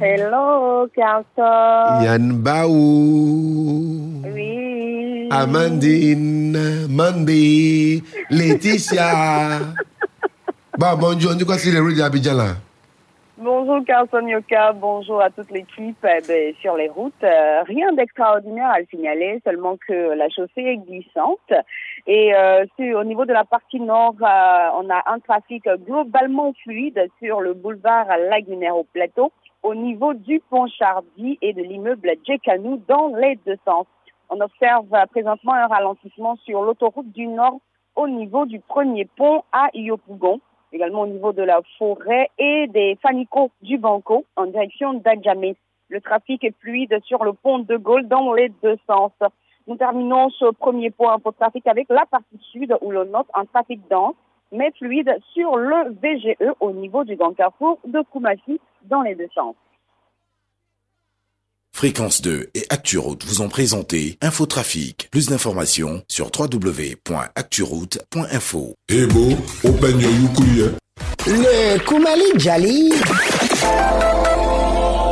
[0.00, 2.02] Hello, Carlton.
[2.04, 4.22] Yann Baou.
[4.32, 5.28] Oui.
[5.30, 9.58] Amandine, Mandy, Laetitia.
[10.78, 12.54] bon, bonjour, on dit quoi sur les routes d'Abidjan là?
[13.40, 15.96] Bonjour Carlson Yoka, bonjour à toute l'équipe.
[16.04, 20.62] Eh ben, sur les routes, euh, rien d'extraordinaire à le signaler, seulement que la chaussée
[20.62, 21.52] est glissante.
[22.08, 26.52] Et euh, sur- au niveau de la partie nord, euh, on a un trafic globalement
[26.64, 29.30] fluide sur le boulevard Lagunaire au plateau,
[29.62, 33.86] au niveau du pont Chardy et de l'immeuble Djekanou dans les deux sens.
[34.30, 37.60] On observe euh, présentement un ralentissement sur l'autoroute du Nord
[37.96, 40.40] au niveau du premier pont à Yopougon,
[40.72, 45.56] également au niveau de la forêt et des Fanico du Banco en direction d'Adjamé.
[45.88, 49.12] Le trafic est fluide sur le pont de Gaulle dans les deux sens.
[49.66, 53.46] Nous terminons ce premier point pour trafic avec la partie sud où l'on note un
[53.46, 54.14] trafic dense
[54.52, 59.28] mais fluide sur le VGE au niveau du Grand Carrefour de Koumassi dans les deux
[59.34, 59.54] sens.
[61.72, 65.08] Fréquence 2 et ActuRoute vous ont présenté Infotrafic.
[65.12, 68.74] Plus d'informations sur www.acturoute.info.
[68.90, 70.76] Your ukulele.
[71.26, 72.90] Le Koumali Djali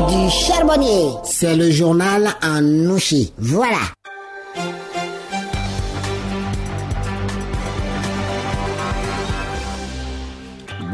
[0.08, 1.10] du charbonnier.
[1.24, 3.32] C'est le journal en nouchi.
[3.38, 3.78] Voilà.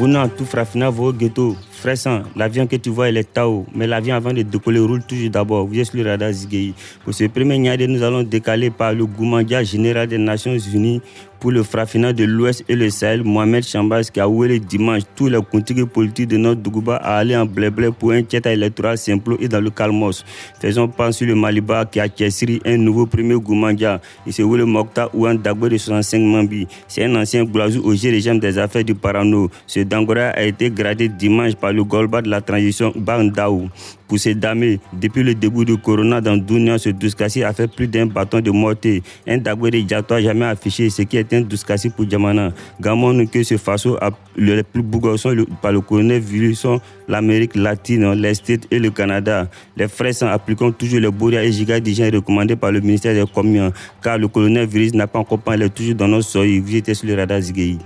[0.03, 2.25] Bouna, tout frafina, vos ghetto, fraissant.
[2.35, 3.67] L'avion que tu vois, il est Tao.
[3.73, 5.65] Mais l'avion, avant de décoller, roule toujours d'abord.
[5.65, 6.75] Vous êtes le radar Zigei.
[7.05, 11.01] Pour ce premier Niade, nous allons décaler par le Goumandia général des Nations Unies
[11.43, 15.27] pour le fraffinat de l'Ouest et le Sahel, Mohamed Chambas, qui a oué dimanche tous
[15.27, 19.35] les contigres politiques de notre Dougouba à aller en blé-blé pour un tiers électoral simple
[19.41, 20.25] et dans le calmos.
[20.61, 24.01] Faisons pas sur le Maliba qui a Tchessri un nouveau premier Goumandia.
[24.25, 26.69] Il se le Mokta ou un Dagbo de 65 Mambi.
[26.87, 29.51] C'est un ancien Gloazou au régime des affaires du Parano.
[29.67, 33.69] Ce Dangora a été gradé dimanche par le Golba de la transition Bandaou.
[34.13, 37.89] Pour ces dames, depuis le début du corona dans Dounia, ce Douskassi a fait plus
[37.89, 39.03] d'un bâton de mortier.
[39.27, 42.53] Un Dagbo de Diato jamais affiché ce qui est un Douskassi pour Djamana.
[42.79, 48.13] Gamon que ce faso a le plus bougossant le- par le coronavirus sont l'Amérique latine,
[48.13, 49.49] l'Est et le Canada.
[49.79, 53.25] Les frais sont appliquant toujours les Boria et Giga déjà recommandés par le ministère des
[53.33, 56.49] Communes, car le coronavirus n'a pas encore est toujours dans notre sol.
[56.63, 57.79] Vous étiez sur le radar Zigei.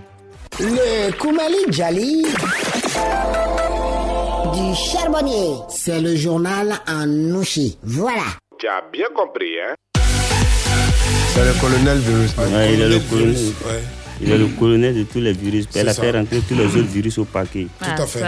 [0.58, 2.24] Le Koumali Djali
[4.56, 5.56] du charbonnier.
[5.68, 7.78] C'est le journal en nouchi.
[7.82, 8.22] Voilà.
[8.58, 9.74] Tu as bien compris, hein?
[11.34, 12.34] C'est le colonel virus.
[12.38, 13.34] Ouais, il est le colonel.
[13.34, 13.82] virus, ouais.
[14.22, 15.66] Il est le colonel de tous les virus.
[15.74, 17.66] Elle a fait rentrer tous les autres virus au paquet.
[17.80, 18.20] Tout à fait.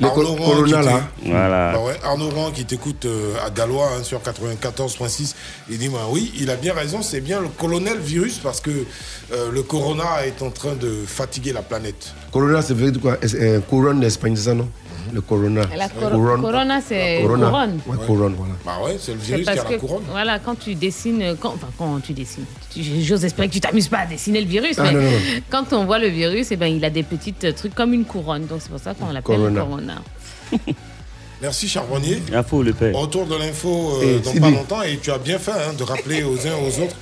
[0.00, 1.00] Le Arnaud Corona, t'é- là.
[1.26, 1.72] Voilà.
[1.74, 5.34] Bah ouais, Arnaud Rohan qui t'écoute euh, à Gallois hein, sur 94.6,
[5.68, 8.70] il dit bah, oui, il a bien raison, c'est bien le colonel virus parce que
[8.70, 12.14] euh, le corona est en train de fatiguer la planète.
[12.32, 13.18] Corona, c'est veut dire quoi?
[13.26, 14.70] C'est un couronne d'Espagne, c'est ça, non?
[15.12, 15.62] Le corona.
[15.76, 16.40] La cor- Couronne.
[16.40, 17.46] corona, c'est Corona.
[17.48, 17.80] couronne.
[17.86, 18.52] Ouais, couronne, voilà.
[18.64, 20.02] Bah ouais, c'est le virus qui parce a la que, couronne.
[20.10, 22.44] voilà, quand tu dessines, quand, enfin, quand tu dessines,
[22.76, 25.16] j'ose espérer que tu t'amuses pas à dessiner le virus, Ah, mais non, non, non.
[25.50, 28.46] quand on voit le virus, eh ben, il a des petits trucs comme une couronne,
[28.46, 29.60] donc c'est pour ça qu'on l'appelle Corona.
[29.60, 29.94] corona.
[31.42, 32.22] Merci Charbonnier.
[32.34, 32.94] Info, le père.
[32.94, 35.82] Retour de l'info euh, Et dans pas longtemps et tu as bien fait hein, de
[35.84, 36.96] rappeler aux uns aux autres.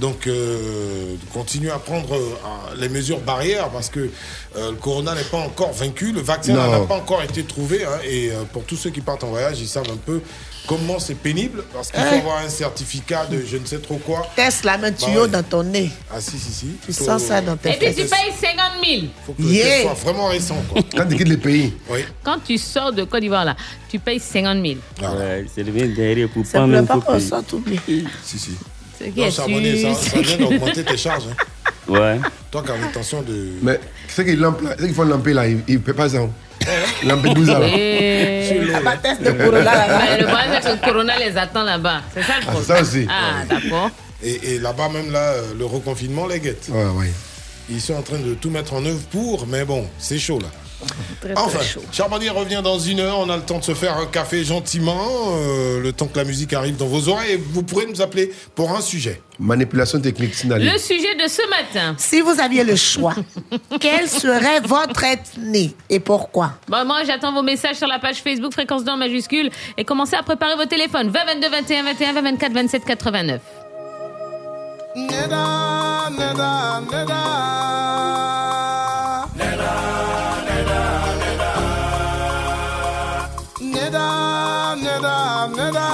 [0.00, 2.34] Donc, euh, de continuer à prendre euh,
[2.78, 4.10] les mesures barrières parce que
[4.56, 7.84] euh, le corona n'est pas encore vaincu, le vaccin n'a pas encore été trouvé.
[7.84, 10.20] hein, et euh, pour tous ceux qui partent en voyage, ils savent un peu
[10.66, 12.18] comment c'est pénible parce qu'il faut Hein?
[12.18, 14.26] avoir un certificat de je ne sais trop quoi.
[14.34, 15.90] Teste la main Bah tuyau dans ton nez.
[16.12, 16.66] Ah si, si, si.
[16.84, 19.02] Tu sens ça dans tes Et puis tu payes 50 000.
[19.26, 20.56] Faut que le test soit vraiment récent.
[20.72, 20.82] Quoi.
[20.96, 21.72] Quand tu quittes les pays.
[21.88, 22.00] Oui.
[22.24, 23.54] Quand tu sors de Côte d'Ivoire, là,
[23.88, 24.74] tu payes 50 000.
[25.02, 27.28] Ouais, c'est le bien derrière pour ne même pas qu'on payer.
[27.28, 28.04] soit oublié.
[28.24, 28.50] Si, si.
[29.14, 29.42] C'est Non, ça,
[30.10, 31.24] ça vient d'augmenter tes charges.
[31.30, 31.92] Hein.
[31.92, 32.18] Ouais.
[32.50, 33.50] Toi qui as l'intention de.
[33.62, 33.78] Mais
[34.08, 36.18] ceux qui, lampent là- ceux qui font lamper là, ils ne paient pas ça.
[37.04, 37.66] Lampedusa là.
[37.68, 38.70] Et...
[38.86, 39.98] Ah test de Corona là-bas.
[40.10, 42.00] Mais le problème, c'est que le Corona les attend là-bas.
[42.14, 42.64] C'est ça le Ah, problème.
[42.66, 43.06] c'est ça aussi.
[43.10, 43.90] Ah, d'accord.
[44.22, 46.68] Et, et là-bas, même là, euh, le reconfinement les guette.
[46.70, 47.12] Ouais, ouais.
[47.68, 50.48] Ils sont en train de tout mettre en œuvre pour, mais bon, c'est chaud là.
[51.20, 51.80] Très, très Enfin, chaud.
[51.92, 53.18] Charbonnier revient dans une heure.
[53.18, 55.00] On a le temps de se faire un café gentiment,
[55.32, 57.32] euh, le temps que la musique arrive dans vos oreilles.
[57.32, 59.22] Et vous pourrez nous appeler pour un sujet.
[59.38, 60.68] Manipulation technique, Sinali.
[60.70, 61.94] Le sujet de ce matin.
[61.98, 63.14] Si vous aviez le choix,
[63.80, 66.52] quelle serait votre ethnie et pourquoi?
[66.68, 70.22] Bon, moi, j'attends vos messages sur la page Facebook Fréquence d'or majuscule et commencez à
[70.22, 73.40] préparer vos téléphones 20 22 21 21 20 24 27 89.
[74.96, 78.53] Neda, neda, neda.
[83.84, 85.88] Neda, neda, neda.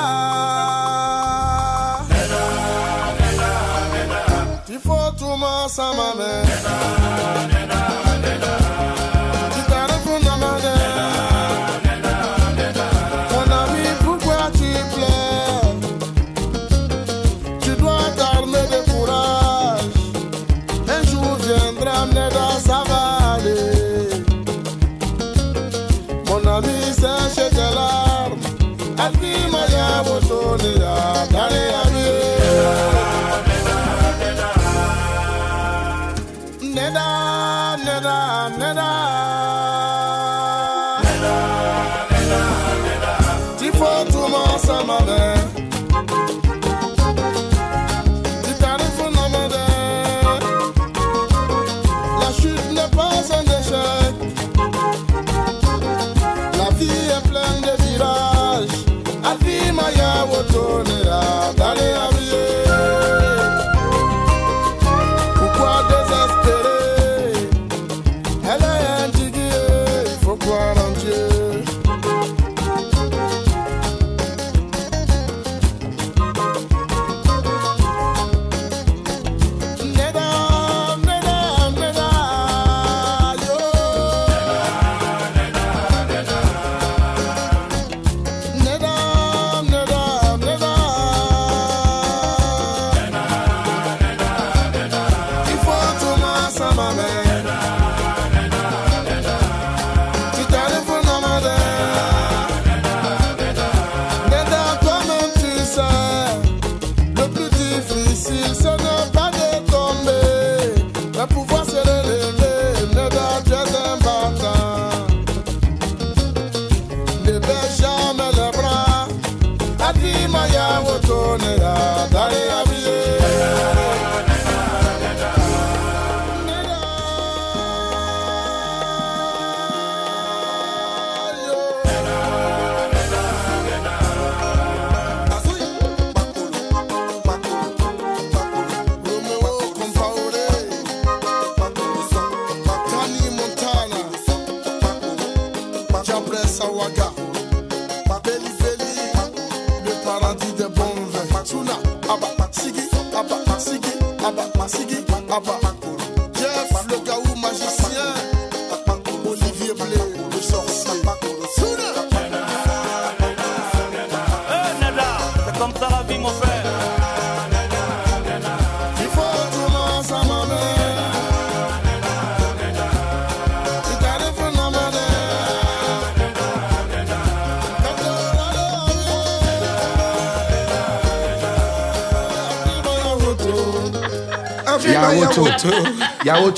[4.69, 6.45] Il faut tout m'en ça ma mère.
[7.51, 7.60] Tu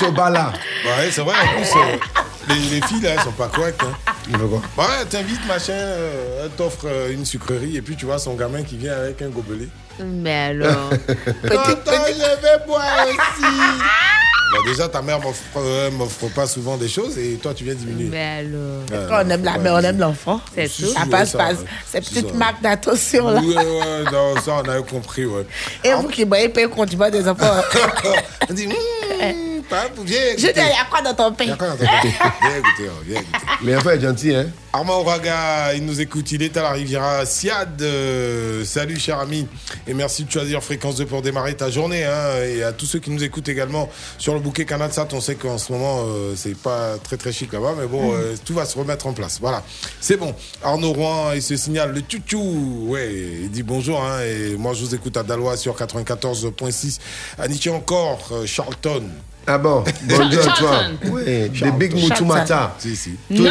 [0.02, 0.52] Yaoto Bala.
[0.84, 1.96] Bah ouais, c'est vrai, en plus, euh,
[2.48, 3.82] les, les filles là, elles sont pas correctes.
[3.82, 3.92] Hein.
[4.76, 8.34] Bah ouais, t'invites machin, euh, elle t'offre euh, une sucrerie et puis tu vois son
[8.34, 9.68] gamin qui vient avec un gobelet.
[10.00, 10.90] Mais alors?
[11.08, 13.52] Tonton, je vais boire aussi.
[14.52, 17.74] Bah déjà, ta mère m'offre euh, m'offre pas souvent des choses et toi, tu viens
[17.74, 18.08] diminuer.
[18.10, 18.82] Mais alors?
[18.92, 20.40] Euh, Quand on aime la mère, on aime l'enfant.
[20.54, 20.88] C'est Si, tout.
[20.88, 21.58] si, Ça passe, ça, passe.
[21.58, 21.64] ouais.
[21.86, 22.34] Ces C'est petites ça.
[22.36, 23.40] marques d'attention là.
[23.40, 25.46] Ouais, non, ça, on avait compris, ouais.
[25.84, 27.50] Et vous qui voyez payer le condiment des enfants.
[28.50, 28.68] On dit,
[29.72, 30.60] Hum, Hein, viens Je dis, il écouter.
[30.60, 32.08] y a quoi dans ton pain Il y a quoi dans ton pain?
[32.42, 33.38] Viens écouter, oh, viens écouter.
[33.62, 34.46] Mais enfin, est gentil, hein.
[34.74, 37.26] Armand Ouraga, il nous écoute, il est à la Riviera.
[37.26, 39.46] Siad, euh, salut cher ami,
[39.86, 42.04] et merci de choisir Fréquence 2 pour démarrer ta journée.
[42.04, 42.42] hein.
[42.42, 45.58] et à tous ceux qui nous écoutent également sur le bouquet Canadsat, on sait qu'en
[45.58, 48.78] ce moment, euh, c'est pas très très chic là-bas, mais bon, euh, tout va se
[48.78, 49.38] remettre en place.
[49.42, 49.62] Voilà,
[50.00, 50.34] c'est bon.
[50.62, 53.12] Arnaud Rouen, il se signale le tchou ouais,
[53.42, 56.98] il dit bonjour, hein, et moi je vous écoute à Dalois sur 94.6.
[57.38, 59.02] Anichi encore, euh, Charlton.
[59.46, 60.70] Ah bon, bonjour à toi.
[61.54, 61.76] Charlton.
[61.78, 62.76] Big Moutoumata.
[62.78, 63.10] Si, si.
[63.30, 63.50] Non, le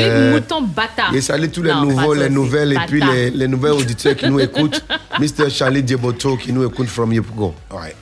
[0.00, 1.14] Euh, mouton bâtard.
[1.14, 4.28] Et salut tous les Non, nouveaux, les nouvelles et puis les, les nouvelles auditeurs qui
[4.28, 4.84] nous écoutent.
[5.18, 5.50] Mr.
[5.50, 7.52] Charlie Dieboto qui nous écoute from Yepougon.
[7.72, 7.94] Ouais.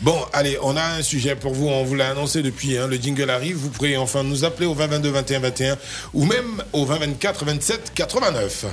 [0.00, 1.68] Bon, allez, on a un sujet pour vous.
[1.68, 2.76] On vous l'a annoncé depuis.
[2.78, 3.56] hein, le jingle arrive.
[3.56, 5.76] Vous pourrez enfin nous appeler au 20 22 21 21
[6.14, 8.66] ou même au 20 24 27 89.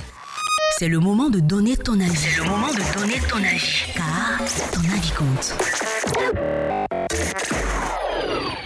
[0.78, 2.10] C'est le moment de donner ton avis.
[2.16, 3.84] C'est le moment de donner ton avis.
[3.94, 4.38] Car
[4.72, 5.54] ton avis compte.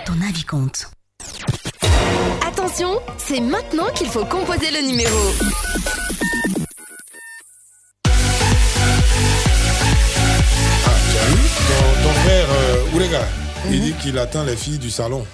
[0.07, 0.91] Ton avis compte.
[2.47, 5.19] Attention, c'est maintenant qu'il faut composer le numéro.
[10.87, 13.21] Ah, tu as vu ton, ton frère, euh, Oulega,
[13.71, 15.27] il dit qu'il attend les filles du salon.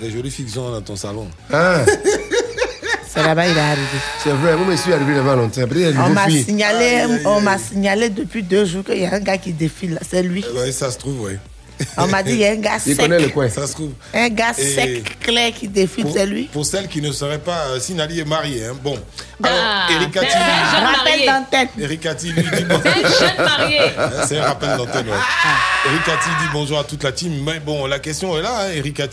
[0.00, 1.28] Les jolies filles qui sont dans ton salon.
[1.52, 1.80] Ah,
[3.12, 3.86] C'est là-bas, il est arrivé.
[4.22, 5.66] c'est vrai, moi, je suis arrivé devant longtemps.
[5.66, 9.04] Peut-être il y a On m'a signalé, on m'a signalé depuis deux jours qu'il y
[9.04, 9.94] a un gars qui défile.
[9.94, 10.00] là.
[10.08, 10.44] C'est lui.
[10.54, 11.32] Ouais, ça se trouve, oui.
[11.96, 12.98] On m'a dit il y a un gars Il sec.
[13.00, 13.48] connaît le coin.
[13.48, 13.92] Ça se trouve.
[14.14, 16.44] Un gars Et- sec, clair qui défile, c'est lui.
[16.52, 18.66] pour celles qui ne seraient pas euh, signalées et mariées.
[18.66, 18.76] hein.
[18.82, 18.98] Bon.
[19.42, 21.26] Ah, Alors, Erika c'est un jeune Rappel marié.
[21.26, 21.68] d'antenne.
[21.80, 22.42] Erika dit bon.
[22.82, 23.80] C'est un jeune marié.
[24.28, 25.90] C'est un rappel d'antenne, ouais.
[25.90, 27.32] Erika T dit bonjour à toute la team.
[27.44, 29.04] Mais bon, la question est là, hein, Erika.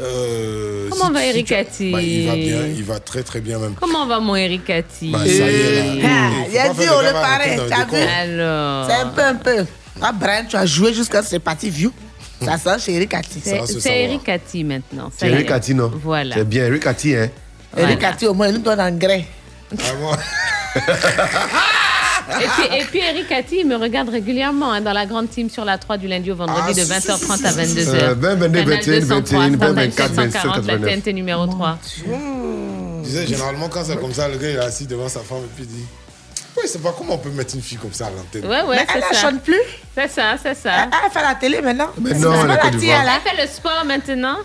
[0.00, 3.58] Euh, Comment si- va Erika T Bah, Il va bien, il va très très bien
[3.58, 3.74] même.
[3.80, 6.08] Comment va mon Ericati Bah, ça y est, là.
[6.08, 7.96] Ah, faut il a dit on le paraît, t'as vu?
[7.96, 8.86] Alors.
[8.88, 9.64] C'est un peu, un peu.
[10.00, 11.92] Ah, Brian, tu as joué jusqu'à ce que c'est parti vieux.
[12.44, 13.40] Ça sent chez Eric Atti.
[13.42, 15.10] C'est c'est Ericati maintenant.
[15.16, 15.28] C'est.
[15.28, 15.90] Eric non?
[16.02, 16.34] Voilà.
[16.36, 17.28] C'est bien, Eric Ati, hein?
[17.76, 19.24] Eric Atti, au moins, il nous donne engrais.
[19.78, 20.12] Ah bon
[22.40, 25.64] Et puis, et puis Ericati, il me regarde régulièrement hein, dans la grande team sur
[25.64, 27.88] la 3 du lundi au vendredi Ah, de si, 20h30 à 22h.
[27.94, 30.90] Euh, 20, 22, Canal 21, 203, 21, 24, 27, 27, 140, la 89.
[30.94, 31.78] TNT numéro 3.
[31.84, 35.38] Je disais, généralement, quand c'est comme ça, le gars il est assis devant sa femme
[35.44, 35.84] et puis il dit
[36.56, 38.44] Oui, c'est pas comment on peut mettre une fille comme ça à l'antenne.
[38.46, 39.60] Ouais, ouais, Mais elle ne chante plus.
[39.96, 40.70] C'est ça, c'est ça.
[40.84, 41.90] Elle, elle fait la télé maintenant.
[41.98, 42.78] Mais non, C'est elle la d'Ivoire.
[42.80, 43.12] tia, là.
[43.24, 44.36] Elle fait le sport maintenant.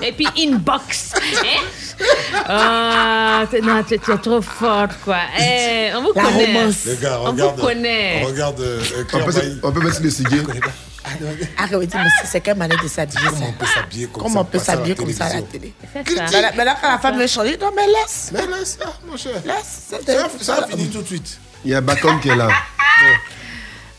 [0.00, 1.12] Et puis inbox.
[1.16, 2.04] Hein?
[2.48, 5.18] Ah, t'es- non, tu es trop forte, quoi.
[5.38, 6.46] Eh, on vous La connaît.
[6.58, 6.84] romance.
[6.86, 7.56] Les gars, On regarde.
[7.60, 8.22] vous connaît.
[8.24, 8.80] Regarde euh,
[9.12, 9.32] On peut,
[9.62, 10.36] on peut mettre le CD.
[11.04, 14.34] Ah, oui, dis, mais c'est- quelle manière de s'habiller Comment on peut s'habiller comme Comment
[14.34, 14.40] ça?
[14.40, 15.74] on peut passer à la s'habiller comme ça à la télé?
[15.94, 18.30] Maintenant, quand la femme veut changer, non, mais laisse.
[18.32, 19.32] Mais laisse, ah, mon cher.
[19.44, 19.88] Laisse.
[19.90, 21.38] Ça, ça a fini tout de suite.
[21.64, 22.48] Il y a Bacon qui est là.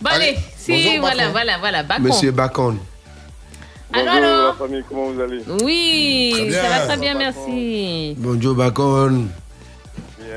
[0.01, 2.03] Bon, allez, Allez, si, bonjour, voilà, voilà, voilà, Bacon.
[2.03, 2.77] Monsieur Bacon.
[3.95, 4.47] Allô, Bonjour allô?
[4.47, 5.43] la famille, comment vous allez?
[5.63, 8.15] Oui, ça va très bien, merci.
[8.17, 9.29] Bonjour Bacon.
[10.19, 10.27] Bien,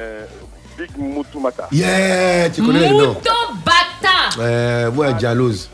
[0.79, 1.69] Big Moutoumata.
[1.73, 3.09] Yeah, tu connais le nom.
[3.15, 3.31] Mouton
[3.65, 4.39] bata.
[4.41, 5.71] Euh, ouais, jalouse.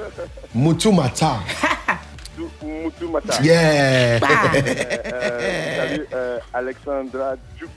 [0.54, 1.40] Moutoumata.
[2.62, 3.42] Moutoumata.
[3.42, 4.20] Yeah.
[5.76, 7.70] Salut euh, Alexandra Duke.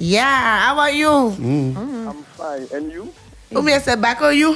[0.00, 1.34] Yeah, how are you?
[1.38, 1.76] Mm.
[1.76, 2.66] I'm fine.
[2.74, 3.12] And you
[3.54, 4.54] Ou bien c'est back on you?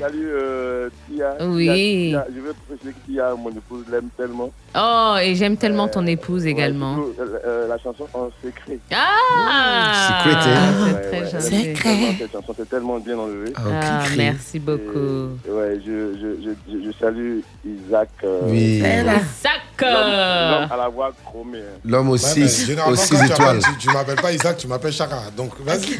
[0.00, 1.34] Salut euh, Tia.
[1.40, 1.64] Oui.
[1.66, 2.26] Tia, Tia.
[2.34, 4.50] Je veux préciser que Tia, mon épouse, l'aime tellement.
[4.76, 6.94] Oh, et j'aime tellement ton épouse également.
[6.96, 8.78] Ouais, surtout, euh, euh, la chanson en secret.
[8.94, 10.72] Ah Secret, hein?
[10.92, 11.74] C'est très gentil.
[11.74, 12.16] Secret.
[12.18, 13.52] Cette chanson, c'est tellement bien enlevée.
[13.56, 15.30] Ah, merci beaucoup.
[15.46, 18.10] Et, ouais, je, je, je, je, je salue Isaac.
[18.24, 18.80] euh, Oui.
[18.82, 19.04] C'est.
[19.42, 21.58] Sac l'homme- à la voix chromée.
[21.58, 21.78] hein.
[21.84, 23.60] L'homme aux Ouais, six, aux six tu étoiles.
[23.62, 25.30] Tu, tu m'appelles pas Isaac, tu m'appelles Chara.
[25.36, 25.98] Donc, vas-y.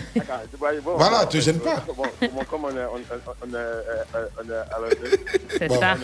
[0.88, 1.84] Bon, Voilà, te gêne pas.
[2.50, 2.86] Comme on est.
[5.58, 5.96] C'est ça.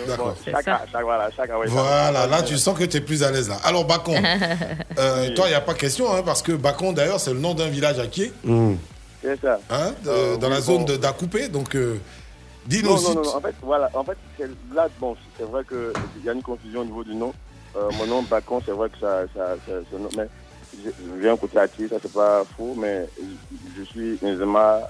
[1.02, 3.56] voilà, chaque, ouais, Voilà, là tu sens que tu es plus à l'aise là.
[3.65, 4.15] Alors Bacon,
[4.98, 7.55] euh, toi il n'y a pas question, hein, parce que Bacon d'ailleurs c'est le nom
[7.55, 8.74] d'un village à qui Mm.
[9.23, 9.59] C'est ça.
[9.70, 10.97] hein, de- Euh, Dans oui, la zone bon.
[10.98, 11.48] d'Acoupé.
[11.48, 11.98] Donc euh,
[12.66, 16.24] dis-nous Non, non, non, en fait, voilà, en fait, c'est- là, bon, c'est vrai qu'il
[16.24, 17.32] y a une confusion au niveau du nom.
[17.74, 20.28] Euh, mon nom, Bacon, c'est vrai que ça, ça, ça, ça- non, mais
[20.84, 23.06] je, viens côté Ati, ça c'est pas faux, mais
[23.76, 24.80] je, suis Nzema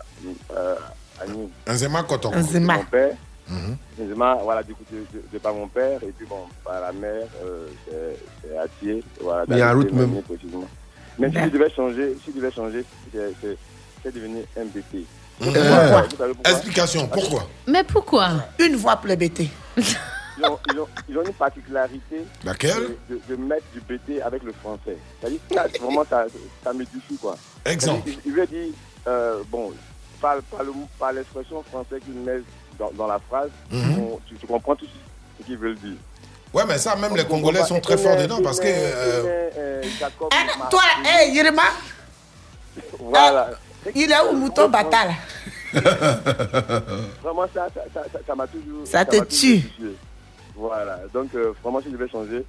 [0.56, 0.74] euh,
[1.20, 1.50] Ani.
[1.68, 2.30] Nzema Koton.
[2.36, 2.76] Nzema.
[2.76, 3.16] Mon père.
[3.48, 3.76] Mhm.
[3.98, 6.92] Nzema, voilà, du coup, de, de, de par mon père, et puis bon, par la
[6.92, 9.02] mère, euh, c'est- Atier.
[9.20, 10.22] Voilà, Mais en route même.
[10.22, 10.68] Précisément.
[11.18, 13.58] Mais si je devais changer, si je devais changer, c'est-
[14.10, 15.06] devenu MBT.
[15.40, 16.50] Savez pourquoi?
[16.50, 17.48] Explication, pourquoi?
[17.66, 18.28] Mais pourquoi?
[18.58, 19.48] Une voix pour le BT.
[20.38, 24.20] ils ont, ils, ont, ils ont une particularité Laquelle de, de, de mettre du BT
[24.22, 24.96] avec le français.
[25.20, 26.24] C'est-à-dire que ça, vraiment, ça,
[26.62, 27.36] ça m'édifie, quoi.
[27.64, 28.08] Exemple.
[28.26, 28.68] Il, veut dire,
[29.06, 29.72] euh, bon,
[30.20, 32.42] par, par, le- par l'expression française qu'ils mettent
[32.78, 33.98] dans, dans la phrase, Mhm.
[33.98, 34.86] on- tu, tu comprends tout
[35.40, 35.96] ce qu'ils veulent dire.
[36.52, 38.66] Ouais, mais ça, même les Congolais sont très forts dedans parce que.
[38.68, 41.62] euh, Eh, Toi, hé, Yirima,
[43.00, 43.50] Voilà.
[43.94, 45.12] il est où Mouton Bata là
[47.22, 48.86] Vraiment, ça ça- ça- ça- ça m'a toujours.
[48.86, 49.62] Ça te tue.
[50.56, 51.00] Voilà.
[51.12, 52.44] Donc, euh, vraiment, si je devais changer,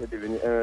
[0.00, 0.62] c'est devenu un,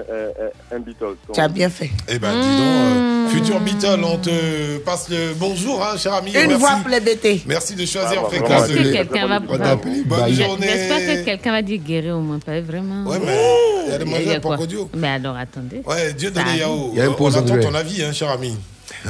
[0.73, 1.15] un, un, Beatles.
[1.33, 1.89] Tu as bien fait.
[2.07, 6.31] Eh ben, dis donc, euh, futur Beatle, on te passe le bonjour, hein, cher ami.
[6.31, 6.55] Une Merci.
[6.55, 7.43] voix pour les BT.
[7.45, 8.69] Merci de choisir Ah, bah, fréquence.
[8.69, 10.05] Est-ce que quelqu'un va On.
[10.05, 10.67] Bonne journée.
[10.67, 13.05] J'espère que quelqu'un va dire guérir au moins, pas vraiment.
[13.09, 13.37] Ouais, mais
[13.85, 14.89] il y a des mademoiselles quoi Pocodio.
[14.95, 15.81] Mais alors, attendez.
[15.85, 16.43] Ouais, Dieu donne.
[16.57, 16.93] Yao.
[17.19, 18.57] On attend ton avis, hein, cher ami.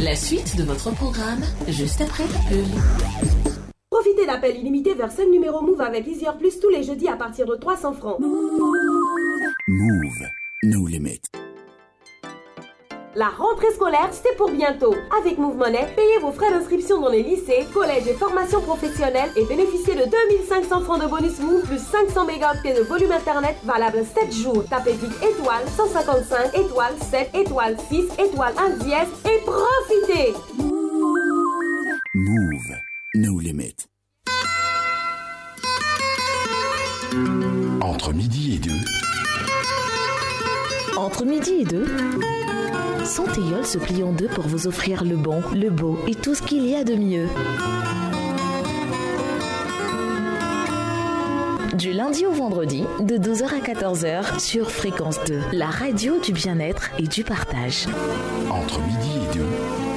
[0.00, 3.53] La suite de votre programme, juste après la pub.
[3.94, 7.46] Profitez d'appels illimités vers 5 numéros Move avec Easier Plus tous les jeudis à partir
[7.46, 8.18] de 300 francs.
[9.68, 10.28] Move.
[10.64, 11.20] No limit.
[13.14, 14.96] La rentrée scolaire, c'est pour bientôt.
[15.20, 19.44] Avec Move Money, payez vos frais d'inscription dans les lycées, collèges et formations professionnelles et
[19.44, 24.32] bénéficiez de 2500 francs de bonus Move plus 500 mégaoctets de volume internet valable 7
[24.32, 24.64] jours.
[24.68, 30.34] Tapez vite étoile 155 étoile 7 étoile 6 étoile 1 dièse et profitez
[32.12, 32.93] Move.
[33.16, 33.76] No limit.
[37.80, 38.72] Entre midi et deux.
[40.96, 41.86] Entre midi et deux,
[43.04, 46.42] Santéol se plie en deux pour vous offrir le bon, le beau et tout ce
[46.42, 47.28] qu'il y a de mieux.
[51.76, 56.90] Du lundi au vendredi, de 12h à 14h sur Fréquence 2, la radio du bien-être
[56.98, 57.86] et du partage.
[58.50, 59.93] Entre midi et deux.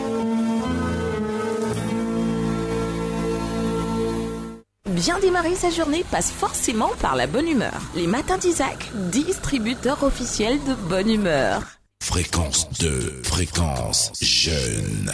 [4.98, 7.80] Bien démarrer sa journée passe forcément par la bonne humeur.
[7.96, 11.62] Les matins d'Isaac, distributeur officiel de bonne humeur.
[12.02, 13.22] Fréquence 2.
[13.24, 15.12] Fréquence jeune.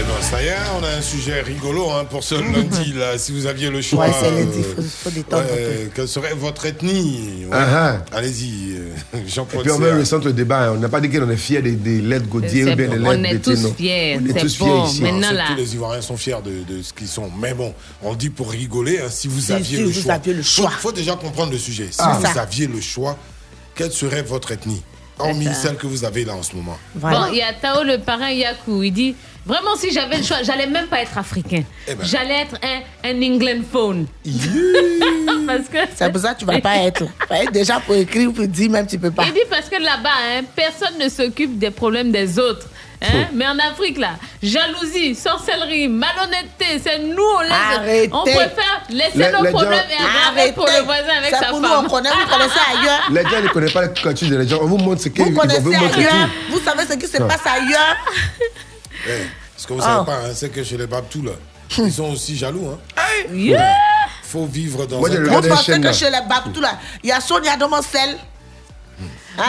[0.00, 3.18] Eh ben, ça y est, on a un sujet rigolo hein, pour ce lundi, là.
[3.18, 4.06] Si vous aviez le choix.
[4.06, 7.46] Ouais, c'est lundi, euh, faut, faut détendre ouais, Quelle serait votre ethnie?
[7.50, 7.50] Ouais.
[7.52, 10.68] Ah, Allez-y, euh, Et Jean-Paul puis on ressentir le débat.
[10.68, 10.72] hein.
[10.76, 13.10] On n'a pas dit qu'on est fiers des, des lettres Gaudier ou bien des on
[13.10, 14.84] lettres est Bété, tous fiers, On est tous bon.
[14.86, 15.02] fiers ici.
[15.02, 15.44] Maintenant, là.
[15.48, 17.28] Tous les Ivoiriens sont fiers de, de ce qu'ils sont.
[17.40, 20.12] Mais bon, on dit pour rigoler, hein, si vous Si- aviez si le vous choix.
[20.14, 20.70] aviez le choix.
[20.70, 21.88] Faut, faut déjà comprendre le sujet.
[21.90, 22.16] Si Ah.
[22.20, 22.42] vous ça.
[22.42, 23.16] aviez le choix,
[23.74, 24.82] quelle serait votre ethnie?
[25.18, 26.78] Hormis celle que vous avez là en ce moment.
[26.94, 28.82] Bon, il y a Tao le parrain Yaku.
[28.82, 29.14] Il dit
[29.48, 31.62] Vraiment, si j'avais le choix, j'allais même pas être africain.
[31.86, 32.04] Eh ben.
[32.04, 34.06] J'allais être un, un England phone.
[35.46, 35.78] parce que.
[35.96, 37.04] C'est pour ça que tu vas pas être.
[37.30, 39.24] Ouais, Déjà pour écrire, pour dire même tu peux pas.
[39.24, 42.66] Il dit parce que là-bas, hein, personne ne s'occupe des problèmes des autres.
[43.00, 43.26] Hein?
[43.32, 44.10] Mais en Afrique, là,
[44.42, 47.52] jalousie, sorcellerie, malhonnêteté, c'est nous, on laisse.
[47.76, 48.10] Arrêtez.
[48.12, 51.62] On préfère laisser nos problèmes gens- et aggraver pour le voisin avec sa pour femme.
[51.62, 53.08] nous, on connaît, vous connaissez ailleurs.
[53.10, 54.58] Les gens ne connaissent pas la culture des gens.
[54.62, 55.90] On vous montre ce qu'ils Vous connaissez vous ailleurs.
[55.92, 56.52] tout.
[56.52, 57.26] Vous savez ce qui se Ah.
[57.26, 57.96] passe ailleurs.
[59.06, 59.10] Eh,
[59.56, 59.84] ce que vous Ah.
[59.84, 61.32] savez pas, hein, c'est que chez les Babtou, là,
[61.78, 62.68] ils sont aussi jaloux.
[62.74, 62.78] Hein.
[63.32, 63.74] Yeah.
[64.24, 65.92] faut vivre dans Moi, un Vous pensez chaîne, que là.
[65.92, 68.16] chez les Babtou, là, il y a Sonia Domocel
[69.38, 69.42] Hein?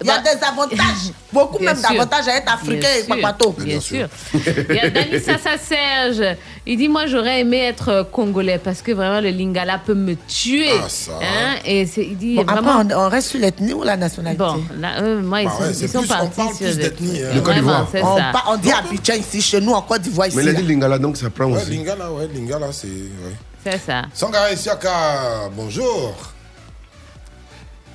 [0.00, 1.90] Il y a des avantages, beaucoup Bien même sûr.
[1.90, 3.16] d'avantages à être africain Bien et sûr.
[3.16, 3.50] Papato.
[3.58, 4.08] Bien sûr.
[4.70, 6.36] Il y a Dani Sassa Serge.
[6.64, 10.14] Il dit Moi, j'aurais aimé être euh, congolais parce que vraiment, le lingala peut me
[10.28, 10.70] tuer.
[10.80, 11.12] Ah, ça.
[11.20, 11.56] Hein?
[11.64, 12.84] Et c'est- il dit Bon, après, vraiment.
[12.96, 14.38] on, on reste sur l'ethnie ou la nationalité?
[14.38, 16.54] Bon, là, eux, moi, ils Bah sont, ouais, ils c'est sont plus- on partis parle
[16.54, 17.34] sur plus d'ethnie, hein.
[17.34, 17.88] De Côte Vraiment, d'Ivoire.
[17.90, 18.24] c'est on, ça.
[18.32, 20.36] pa- on dit Abidjan ici, chez nous en Côte d'Ivoire ici.
[20.36, 20.60] Mais il a là.
[20.60, 21.70] dit Lingala, donc ça prend Ouais, aussi.
[21.70, 22.86] Lingala, ouais, Lingala, c'est.
[22.86, 23.34] Ouais.
[23.64, 24.02] C'est ça.
[24.14, 26.14] Sangara Siaka, bonjour.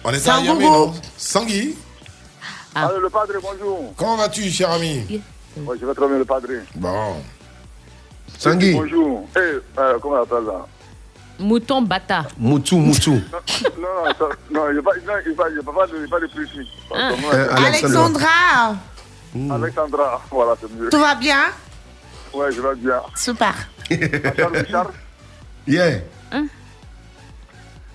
[0.04, 0.94] On est à non?
[1.18, 1.76] Sangui
[2.76, 2.88] Ah.
[2.88, 3.94] Allô, le padre, bonjour.
[3.96, 5.22] Comment vas-tu, cher ami
[5.56, 6.48] je vais très bien, le padre.
[6.76, 7.16] Bon.
[8.40, 9.28] Sangui, Bonjour.
[9.36, 9.40] Eh,
[9.78, 10.66] euh, comment on appelle là
[11.40, 12.26] Mouton bata.
[12.38, 13.12] Moutou, Moutou.
[13.12, 13.20] Non,
[13.80, 16.68] non, ça- non, il n'y a pas, pas, de, il y a pas de précis.
[16.94, 17.12] Ah.
[17.34, 18.76] Euh, Alexandra,
[19.52, 20.90] Alexandra, voilà, c'est mieux.
[20.90, 21.46] tout va bien?
[22.34, 23.02] Ouais, je vais bien.
[23.16, 23.54] Super.
[24.36, 24.92] Charles Richard.
[25.68, 26.00] Yeah.
[26.32, 26.46] Hein?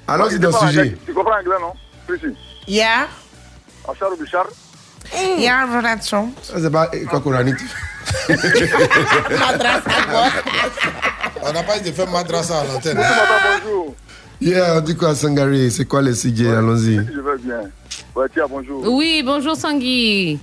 [0.06, 0.96] Alors, c'est dans le sujet.
[1.04, 1.72] Tu comprends anglais, non?
[2.06, 2.36] Précis.
[2.66, 3.08] Yeah.
[5.12, 5.38] Achar Bichard.
[5.40, 6.32] Yeah, relation.
[6.42, 7.56] Ça, c'est pas quoi coranique.
[11.42, 12.98] On n'a pas été faire madrasa à l'antenne.
[13.62, 13.94] bonjour.
[14.40, 15.70] Yeah, on dit quoi, Sangari?
[15.70, 16.96] C'est quoi les sujets Allons-y.
[16.96, 17.60] Je vais bien.
[18.14, 18.82] Ouais, tiens, bonjour.
[18.94, 20.38] Oui, bonjour Sangui.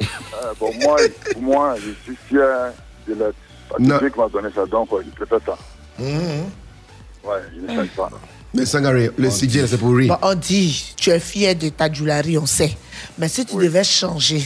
[0.00, 0.96] Euh, bon, moi,
[1.32, 2.72] pour moi, je suis fier
[3.06, 3.26] de la.
[3.68, 3.98] Parce que Non.
[3.98, 5.56] Dieu qui m'a donné ça, donc je préfère ça.
[5.98, 8.10] Ouais, je ne change pas.
[8.54, 10.18] Mais Sangari, le sujet, c'est pour rire.
[10.20, 12.76] Bon, on dit, tu es fier de ta joularie, on sait.
[13.18, 14.42] Mais si tu devais changer,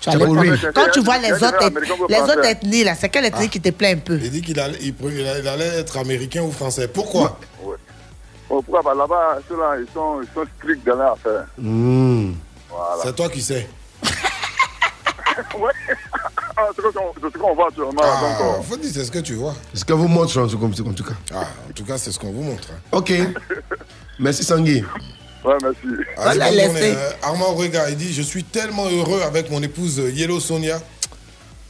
[0.00, 0.70] tu allais pour prendre- rire.
[0.74, 1.70] Quand tu vois les autres,
[2.08, 4.18] les autres ethnies, là, c'est quelle ethnie qui te plaît un peu?
[4.22, 6.88] Il dit qu'il allait, il il être américain ou français.
[6.88, 7.38] Pourquoi?
[7.62, 7.74] Bon,
[8.48, 8.82] pourquoi?
[8.82, 11.44] Bah, Là-bas, ceux-là, ils sont, ils sont stricts dans leur affaire.
[11.58, 12.32] Hmm.
[12.70, 13.02] Voilà.
[13.04, 13.68] C'est toi qui sais.
[15.58, 15.70] ouais.
[16.62, 17.90] Ah, c'est ce qu'on c'est ce qu'on voit sûrement.
[17.92, 19.54] donc, euh, Ah, faut dire, c'est ce que tu vois.
[19.74, 20.66] C'est ce que vous montre en tout cas.
[20.66, 21.14] En tout cas.
[21.34, 22.68] Ah, en tout cas, c'est ce qu'on vous montre.
[22.72, 22.78] hein.
[22.92, 23.12] Ok.
[24.18, 24.82] Merci Sangui.
[25.44, 25.80] Ouais, merci.
[26.64, 27.14] Journée, hein.
[27.22, 30.80] Armand Rega, il dit Je suis tellement heureux avec mon épouse euh, Yellow Sonia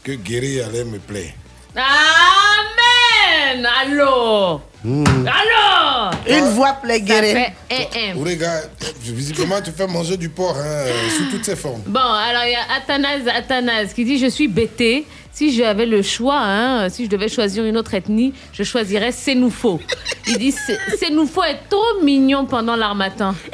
[0.04, 1.32] que Guéry allait me plaire.
[1.74, 7.32] Amen Allô Allô Une voix plaît guérie.
[7.32, 8.24] fait un, un.
[8.24, 8.62] Rega,
[9.00, 11.82] visiblement, tu fais manger du porc hein, euh, sous toutes ses formes.
[11.86, 15.06] Bon, alors il y a Athanase, Athanase qui dit Je suis bêté.
[15.34, 19.80] Si j'avais le choix, hein, si je devais choisir une autre ethnie, je choisirais Sénoufo.
[20.26, 23.34] Il dit Sé- Sénoufo est trop mignon pendant l'armatan.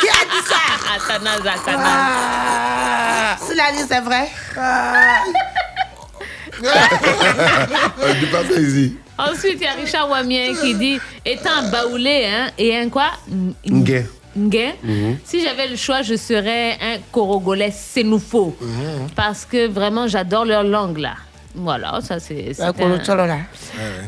[0.00, 0.56] Qui a dit ça?
[0.96, 1.86] Athanase, Athanase.
[1.86, 4.28] Ah, S'il a dit c'est vrai.
[4.56, 5.18] Ah.
[6.64, 8.90] Euh, Du pas plaisir.
[9.18, 13.10] Ensuite, il y a Richard Wamien qui dit Étant un baoulé hein, et un quoi?
[13.66, 14.06] Ngue.
[14.36, 14.74] Ngue.
[14.82, 15.18] Mhm.
[15.24, 18.56] Si j'avais le choix, je serais un Corogolais Sénoufo.
[19.16, 21.14] Parce que vraiment, j'adore leur langue là.
[21.54, 22.52] Voilà, ça c'est.
[22.60, 22.72] Un.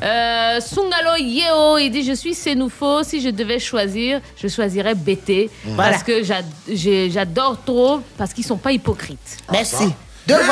[0.02, 3.02] Euh, Sungalo Yeo, il dit Je suis Sénoufo.
[3.02, 5.50] Si je devais choisir, je choisirais BT.
[5.64, 5.76] Mhm.
[5.76, 9.38] Parce que j'adore trop, parce qu'ils sont pas hypocrites.
[9.50, 9.92] Merci.
[10.38, 10.44] Deux.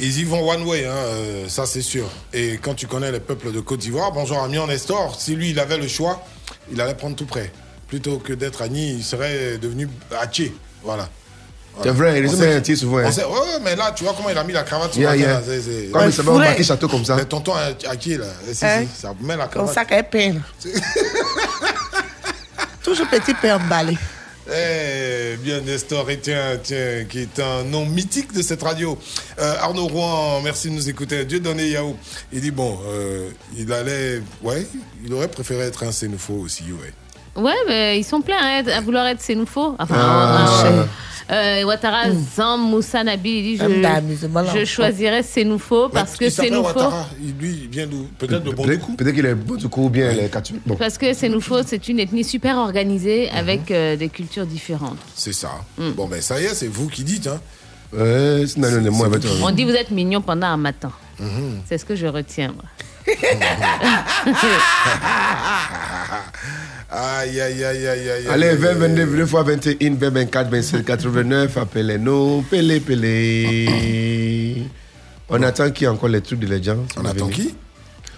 [0.00, 2.06] Ils y vont one way, hein, euh, ça c'est sûr.
[2.32, 5.58] Et quand tu connais les peuples de Côte d'Ivoire, bonjour Amiens Nestor, si lui il
[5.60, 6.22] avait le choix,
[6.72, 7.52] il allait prendre tout près.
[7.88, 9.88] Plutôt que d'être Agni, il serait devenu
[10.20, 10.54] Haché.
[10.82, 11.08] Voilà.
[11.82, 12.98] C'est vrai, il est un souvent.
[12.98, 13.10] hein.
[13.10, 15.16] sait- ouais, ouais, mais là, tu vois comment il a mis la cravate sur Yeah,
[15.16, 15.40] là,
[15.92, 17.16] Comme il embarquer château comme ça.
[17.16, 18.84] Mais tonton Haché, là, si, si, Hein?
[18.96, 19.74] ça met la Comme cravate.
[19.74, 20.40] ça qu'elle peine.
[22.82, 23.96] Toujours petit peu emballé.
[24.52, 28.98] Eh bien, Nestor, et tiens, tiens, qui est un nom mythique de cette radio.
[29.38, 31.24] Euh, Arnaud Rouen, merci de nous écouter.
[31.24, 31.96] Dieu donné Yahoo.
[32.32, 34.66] Il dit, bon, euh, il allait, ouais,
[35.04, 36.92] il aurait préféré être un Sénoufo aussi, ouais.
[37.42, 39.74] Ouais, mais ils sont pleins hein, à vouloir être Sénoufo.
[39.78, 40.86] Enfin, Ah.
[41.30, 42.04] Euh, Ouattara
[42.36, 44.52] Zam Moussa Nabi, il dit bah, Je, amusement, là.
[44.54, 46.78] je choisirais Sénoufo parce que Sénoufo.
[47.40, 47.86] Lui, il vient
[48.18, 49.34] Peut-être de Peut-être qu'il est
[49.76, 50.28] ou bien les.
[50.78, 53.38] Parce que Sénoufo, c'est une ethnie super organisée Mhm.
[53.38, 54.98] avec euh, des cultures différentes.
[55.14, 55.50] C'est ça.
[55.78, 55.90] Mm.
[55.92, 57.40] Bon, ben ça y est, c'est vous qui dites, hein.
[57.92, 60.56] Ouais, c'est non, non, non, moi, C'est- avec- On dit vous êtes mignon pendant un
[60.56, 60.90] matin.
[61.20, 61.60] Mhm.
[61.68, 62.64] C'est ce que je retiens, moi.
[66.90, 68.28] Aïe, aïe, aïe, aïe, aïe.
[68.30, 74.62] Allez, aïe, 20, aïe, 22, 22 fois 21, 20, 24, 27, 89, appelez-nous, pelé, pelé.
[75.28, 76.78] On attend qui encore les trucs de les gens?
[76.96, 77.54] On attend qui?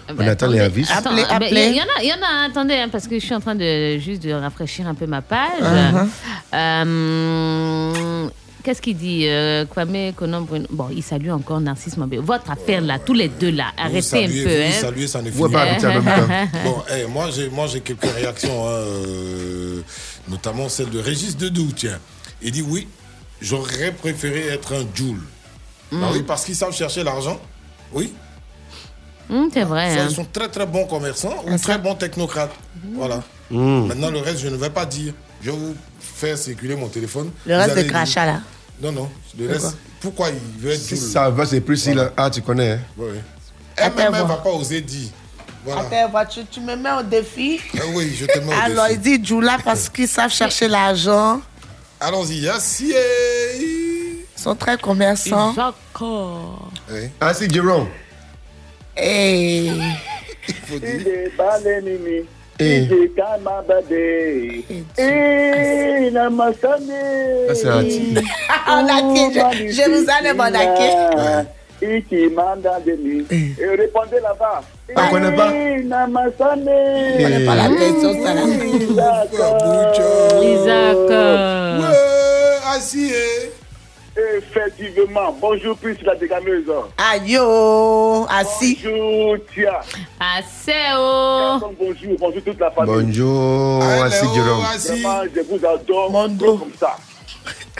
[0.09, 0.87] On attend les avis.
[0.89, 1.67] Appelez, ah, ben, appelez.
[1.69, 3.41] Il y, en a, il y en a, attendez, hein, parce que je suis en
[3.41, 5.61] train de juste de rafraîchir un peu ma page.
[5.61, 6.07] Uh-huh.
[6.53, 8.27] Euh,
[8.63, 10.45] Qu'est-ce qu'il dit euh, Kwame Bruno?
[10.69, 12.17] Bon, il salue encore Narcisse Mabé.
[12.17, 14.55] Votre affaire là, tous les deux là, arrêtez saluez, un peu.
[14.55, 14.81] vous hein.
[14.81, 15.65] saluez, ça ne finit pas.
[16.65, 19.81] Bon, eh, moi, j'ai, moi, j'ai quelques réactions, hein, euh,
[20.27, 21.99] notamment celle de Régis Dedou, tiens.
[22.41, 22.87] Il dit oui,
[23.41, 25.21] j'aurais préféré être un Joule.
[25.91, 26.11] Bah Mm.
[26.13, 27.39] oui, parce qu'ils savent chercher l'argent.
[27.93, 28.13] Oui.
[29.29, 29.95] Hum, c'est vrai.
[29.95, 30.07] Ça, hein.
[30.09, 32.53] Ils sont très très bons commerçants ou très bons technocrates.
[32.93, 33.23] Voilà.
[33.49, 33.87] Mm.
[33.87, 35.13] Maintenant, le reste, je ne vais pas dire.
[35.41, 37.31] Je vais vous faire circuler mon téléphone.
[37.45, 38.41] Le reste de crachat, là.
[38.81, 39.09] Non, non.
[39.37, 39.77] Le Pourquoi reste.
[39.99, 42.11] Pourquoi il veut être Si ça va, c'est plus si là.
[42.17, 42.71] Ah, tu connais.
[42.73, 42.79] hein.
[42.99, 44.27] Attends, Elle-même, elle ne voir.
[44.27, 45.09] va pas oser dire.
[45.65, 45.81] Voilà.
[45.81, 47.59] Attends, tu, tu me mets au défi.
[47.75, 48.99] Ah oui, je te mets au Alors, défi.
[49.11, 51.41] il dit Djoula parce qu'ils savent chercher l'argent.
[51.99, 52.93] Allons-y, assis.
[53.59, 55.53] Ils sont très commerçants.
[55.99, 57.09] Oui.
[57.19, 57.87] Ah, c'est Jérôme.
[58.97, 59.71] Et.
[60.67, 61.01] faut dire.
[62.59, 62.83] Eh.
[62.83, 64.63] Ide kama bade.
[64.97, 66.09] Eh,
[69.13, 70.37] qui Jérusalem,
[72.29, 73.23] manda de mi.
[73.29, 74.61] Et répondez là-bas.
[74.95, 76.73] On connaît pas Eh.
[77.19, 78.33] On connaît pas la question, ça.
[80.41, 81.11] Isaac.
[81.11, 83.11] euh, Ouais, assis.
[84.37, 85.31] Effectivement.
[85.39, 86.65] Bonjour, plus la dégameuse.
[86.97, 87.37] Aïe,
[88.29, 88.79] assis.
[88.83, 89.81] Bonjour, Tia.
[90.19, 91.69] Aseo.
[91.79, 93.03] Bonjour, bonjour toute la famille.
[93.05, 94.65] Bonjour, oh, Jérôme.
[94.73, 94.87] assis.
[95.03, 96.57] Vraiment, je vous adore Mon dos.
[96.57, 96.95] comme ça.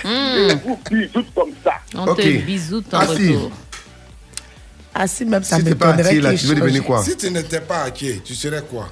[0.06, 0.12] Hum,
[0.50, 1.74] Je vous bisous comme ça.
[1.96, 2.18] On Ok.
[2.18, 3.34] te bisoute en Assis.
[3.36, 3.52] retour.
[4.94, 8.22] Assis, même ça Si pas là, tu veux devenir quoi Si tu n'étais pas hacké,
[8.24, 8.90] tu serais quoi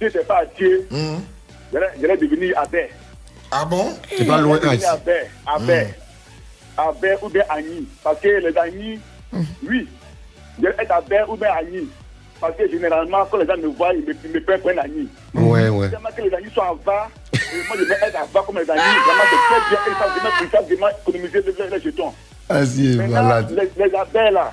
[0.00, 1.20] je n'étais pas Dieu, Hum.
[1.72, 2.88] j'allais j'allais devenir abbé.
[3.52, 4.58] Ah bon T'es pas loin.
[4.64, 5.86] Ah, abbé,
[6.88, 7.10] abbé.
[7.10, 7.88] Abbé ou bien Agni.
[8.02, 9.00] Parce que les Agni,
[9.66, 9.88] oui,
[10.60, 11.88] j'allais être abbé ou bien Agni.
[12.40, 14.78] Parce que généralement, quand les gens me voient, ils me, ils me prennent pour un
[14.78, 15.08] Agni.
[15.34, 15.90] Ouais, ouais.
[15.90, 17.38] Tellement que les Agni sont en bas, et
[17.68, 18.80] moi je vais être en bas comme les Agni.
[18.80, 19.78] Vraiment, c'est très bien.
[19.86, 22.12] Ils savent vraiment, ils savent vraiment économiser les, les, jetons.
[22.48, 23.50] Assis, Maintenant, malade.
[23.76, 24.52] les, les abeilles là,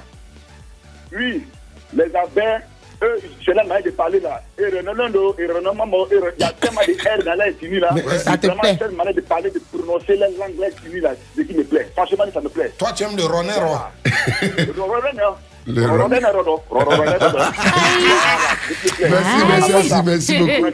[1.14, 1.48] oui,
[1.94, 2.60] les abeilles,
[3.04, 4.42] eux, c'est la manière de parler là.
[4.58, 7.90] Et Renando, et Renomamo, et il y a tellement de R dans l'air fini là.
[7.94, 11.42] Mais ça te plaît manière de parler, de prononcer la langue là fini là, ce
[11.42, 11.90] qui me plaît.
[11.96, 12.72] Franchement, ça me plaît.
[12.78, 15.36] Toi, tu aimes le Ronero Le Le Ronero.
[19.00, 20.68] Merci, merci, merci, merci beaucoup.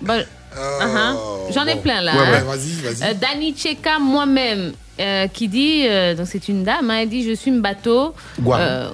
[0.00, 0.24] Bon,
[0.56, 1.52] uh-huh.
[1.52, 2.12] J'en ai plein là.
[2.12, 2.44] Ouais, hein.
[2.46, 3.10] vas-y, vas-y.
[3.10, 7.24] Euh, Dani Cheka, moi-même, euh, qui dit, euh, donc c'est une dame, hein, elle dit
[7.24, 8.58] Je suis Mbato, Gwa.
[8.60, 8.88] euh,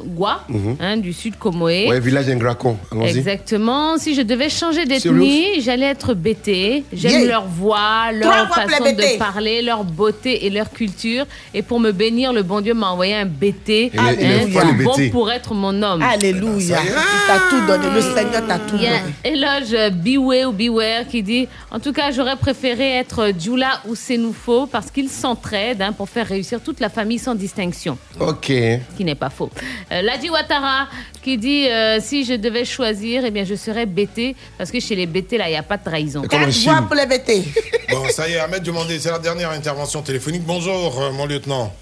[0.49, 0.77] Mhm.
[0.81, 1.89] hein, du sud Comoé.
[1.89, 2.77] Ouais, village Ingracon.
[3.03, 3.99] Exactement.
[3.99, 6.85] Si je devais changer d'ethnie, j'allais être bété.
[6.93, 7.29] J'aime Yeah.
[7.29, 11.25] leur voix, leur façon de parler, leur beauté et leur culture.
[11.55, 15.11] Et pour me bénir, le bon Dieu m'a envoyé un bété, hein, le bon bété.
[15.11, 16.03] pour être mon homme.
[16.03, 16.79] Alléluia.
[16.85, 16.93] Il
[17.27, 17.87] t'a tout donné.
[17.95, 19.13] Le Seigneur t'a tout Il y a donné.
[19.25, 24.67] éloge Biwe ou Beware qui dit En tout cas, j'aurais préféré être Djula ou Senoufo
[24.67, 27.99] parce qu'ils s'entraident hein, pour faire réussir toute la famille sans distinction.
[28.21, 28.47] Ok.
[28.47, 29.51] Ce qui n'est pas faux.
[29.91, 30.89] Euh, Ladi Ouattara
[31.23, 34.95] qui dit euh, Si je devais choisir, eh bien, je serais BT parce que chez
[34.95, 36.23] les BT, là, il n'y a pas de trahison.
[36.23, 37.45] Quatre voix pour les BT.
[37.91, 40.43] Bon, ça y est, Ahmed demandé, c'est la dernière intervention téléphonique.
[40.43, 41.73] Bonjour, euh, mon lieutenant.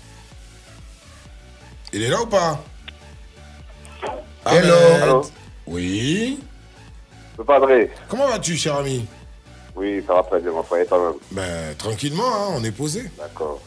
[1.92, 2.62] Il est là ou pas
[4.46, 4.74] Hello.
[5.02, 5.22] Allô
[5.66, 6.38] Oui.
[7.38, 9.06] Le padré Comment vas-tu, cher ami?
[9.74, 10.86] Oui, ça va très bien, mon frère.
[10.86, 11.14] Toi-même?
[11.32, 13.10] Ben, tranquillement, hein, on est posé.
[13.18, 13.60] D'accord.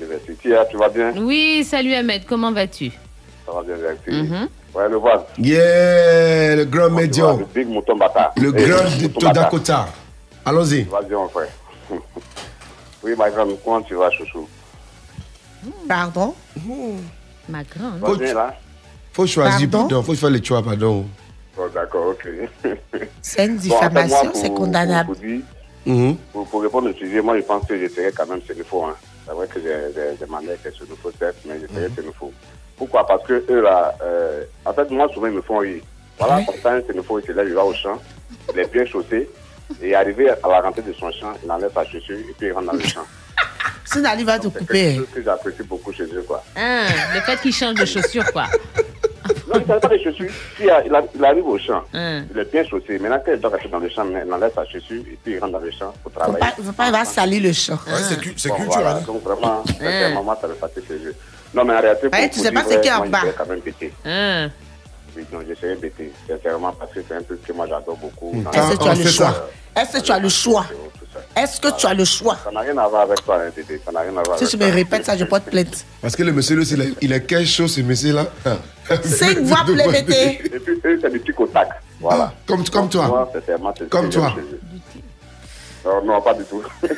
[0.00, 1.12] Je vais Tia, tu vas bien?
[1.18, 2.90] Oui, salut Ahmed, comment vas-tu?
[3.46, 4.22] Ça va bien, merci.
[4.22, 4.48] Mhm.
[4.74, 5.20] Ouais, le voile.
[5.38, 7.40] Yeah, le grand médium.
[7.40, 8.32] Le big mouton bata.
[8.36, 9.32] Le Eh, grand de bata.
[9.42, 9.88] Dakota.
[10.44, 10.82] Allons-y.
[10.84, 11.48] Vas-y, mon frère?
[13.02, 14.48] oui, ma grande, comment tu vas, chouchou?
[15.88, 16.34] Pardon?
[17.48, 18.18] Ma grande.
[18.18, 18.54] Bien, là?
[19.12, 19.88] Faut choisir, Pardon?
[19.88, 20.02] pardon.
[20.02, 21.04] Faut faire le choix, pardon.
[21.56, 22.28] Bon, d'accord, ok.
[23.20, 25.06] C'est une diffamation, pour- c'est condamnable.
[25.06, 25.40] Pour, pour dire-
[25.84, 26.16] Mhm.
[26.32, 28.84] pour, pour répondre au sujet, moi, je pense que je serais quand même Sénéfo.
[28.84, 28.94] Hein.
[29.30, 32.32] C'est vrai que j'ai j'ai- j'ai demandé que c'est Sénéfo, certes, mais je serais Sénéfo.
[32.76, 33.06] Pourquoi?
[33.06, 35.82] Parce que eux, là, euh, en fait, moi, souvent, ils me font rire.
[36.18, 38.00] Voilà, comme ça, un Sénéfo, il se lève, il va au champ,
[38.52, 39.30] il est bien chaussé,
[39.80, 42.52] et arrivé à la rentrée de son champ, il enlève sa chaussure, et puis il
[42.52, 43.06] rentre dans le champ.
[43.84, 44.96] Si Nali va te C'est quelque couper.
[44.96, 46.42] chose que j'apprécie beaucoup chez eux, quoi.
[46.56, 48.46] Hein, Le fait qu'il change de chaussures, quoi.
[49.48, 50.30] Non, il pas de chaussures.
[50.56, 50.82] Si, il, a-
[51.14, 52.22] il arrive au champ, Hein.
[52.32, 52.98] il est bien chaussé.
[52.98, 55.38] Maintenant, quand il doit rester dans le champ, il enlève sa chaussure, et puis il
[55.38, 56.38] rentre dans le champ pour Faut travailler.
[56.40, 57.74] pas, faut pas, il va salir le champ.
[57.86, 58.82] Ouais, c'est cu- Bon, culturel.
[58.82, 59.00] voilà.
[59.00, 61.14] Donc vraiment, sincèrement, moi, ça me fatigue chez eux.
[61.54, 63.06] Non, mais en réalité, pour, Ouais, tu pour sais pas ce qu'il y a vrai,
[63.08, 63.20] en bas.
[63.36, 63.92] quand même pété.
[64.06, 64.48] Hein.
[65.16, 66.12] Oui, non, je serais pété.
[66.28, 68.32] Sincèrement, parce que c'est un truc que moi, j'adore beaucoup.
[68.44, 69.48] Dans Est-ce que tu as le choix?
[69.76, 70.66] Est-ce que tu as le choix?
[71.36, 72.38] Est-ce que tu as le choix?
[72.44, 73.50] Ça n'a rien à voir avec toi, hein.
[73.84, 75.84] Ça n'a rien à voir Si avec tu me répètes ça, je porte plainte.
[76.00, 76.58] Parce que le monsieur,
[77.02, 78.26] il a quelle chose, ce monsieur-là
[79.04, 80.12] Cinq voix pour les BT.
[80.12, 81.68] Et puis, eux, c'est du tic au tac.
[82.00, 82.32] Voilà.
[82.46, 83.28] Comme, comme toi.
[83.90, 84.34] Comme toi.
[85.84, 86.62] Non, non, pas du tout.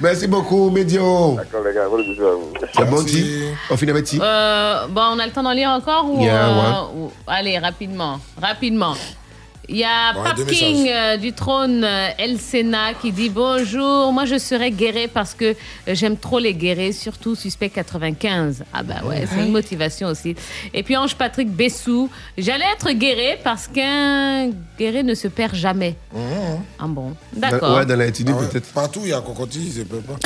[0.00, 1.32] Merci beaucoup, Médion.
[1.34, 2.52] D'accord, les gars, bisous à vous.
[2.72, 5.70] C'est bon, Ti On finit avec Ti Euh, bon, on a le temps d'en lire
[5.70, 6.88] encore ou, Yeah, euh, ouais.
[6.96, 8.94] ou- Allez, rapidement, rapidement.
[9.70, 10.96] Il y a Ouais, Pape deux King messages.
[10.96, 14.12] euh, du trône euh, El Sena qui dit bonjour.
[14.12, 15.54] Moi, je serais guéré parce que euh,
[15.94, 18.64] j'aime trop les guérés, surtout suspect 95.
[18.72, 20.34] Ah bah ouais, c'est une motivation aussi.
[20.72, 22.08] Et puis Ange Patrick Bessou,
[22.38, 25.96] j'allais être guéré parce qu'un guéré ne se perd jamais.
[26.78, 27.76] Ah bon, d'accord.
[27.76, 28.72] Ouais, dans l'attitude, Ah ouais, peut-être.
[28.72, 30.14] Partout, il y a cocotti, je peux pas.
[30.14, 30.18] Bon,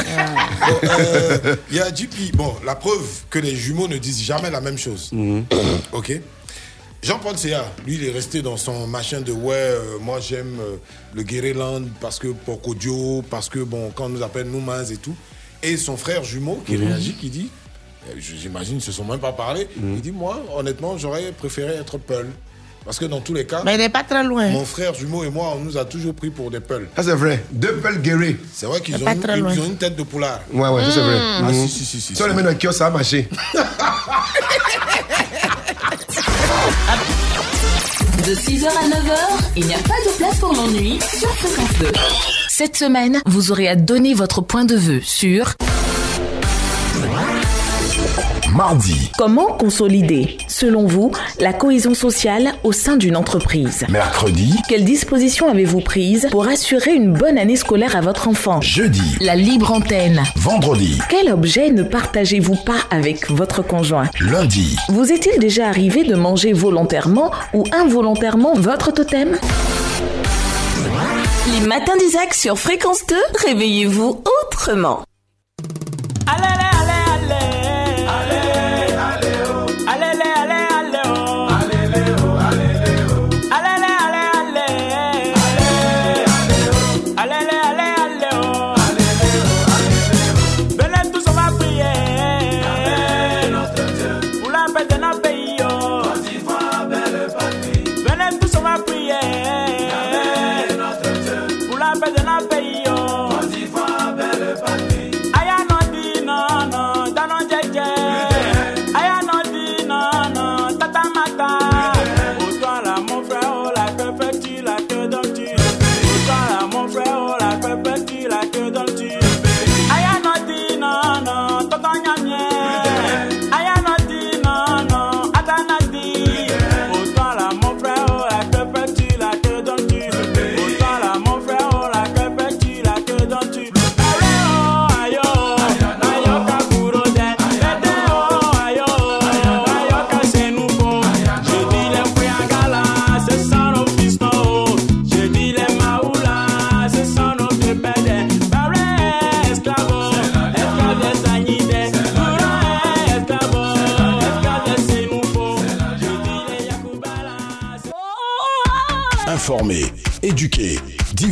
[0.85, 2.37] euh, Il y a JP.
[2.37, 5.11] Bon, la preuve que les jumeaux ne disent jamais la même chose.
[5.93, 6.21] Ok
[7.03, 10.77] Jean-Paul Céa, lui, il est resté dans son machin de ouais, euh, moi j'aime euh,
[11.15, 14.99] le Guéréland parce que pour Kodio, parce que bon, quand on nous appelle Noumaz et
[14.99, 15.17] tout.
[15.65, 16.87] Et son frère jumeau qui Mhm.
[16.89, 17.51] réagit, qui dit,
[18.09, 21.75] euh, je- j'imagine, ils se sont même pas parlé, il dit, moi, honnêtement, j'aurais préféré
[21.75, 22.29] être Peul.
[22.85, 24.49] Parce que dans tous les cas, Mais il n'est pas très loin.
[24.51, 26.89] mon frère jumeau et moi, on nous a toujours pris pour des Peuls.
[26.97, 27.45] Ah, c'est vrai.
[27.53, 28.37] Deux pelles guéries.
[28.53, 30.41] C'est vrai qu'ils C'est ont, une- ont tête de poulard.
[30.53, 31.17] Ouais, ouais, ça, c'est vrai.
[31.21, 31.67] Ah, Mhm.
[31.67, 32.01] si, si, si.
[32.01, 33.29] si, Si on les met dans le kiosque, ça a marché.
[38.27, 41.87] De 6h à 9h, il n'y a pas de place pour l'ennui sur Fréquence 2.
[42.49, 45.55] Cette semaine, vous aurez à donner votre point de vue sur
[48.55, 51.11] Mardi, Comment consolider, selon vous,
[51.41, 57.13] la cohésion sociale au sein d'une entreprise mercredi, Quelles dispositions avez-vous prises pour assurer une
[57.13, 60.23] bonne année scolaire à votre enfant jeudi, La libre antenne.
[60.37, 64.77] vendredi, Quel objet ne partagez-vous pas avec votre conjoint lundi.
[64.89, 69.39] Vous est-il déjà arrivé de manger volontairement ou involontairement votre totem
[71.53, 73.17] Les matins d'Isaac sur Fréquence 2,
[73.47, 75.03] réveillez-vous autrement.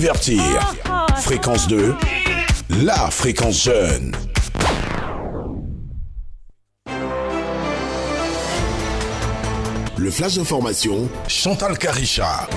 [0.01, 0.43] Divertir.
[1.17, 1.95] Fréquence 2,
[2.71, 4.17] la fréquence jeune.
[9.99, 12.49] Le flash d'information, Chantal Caricha.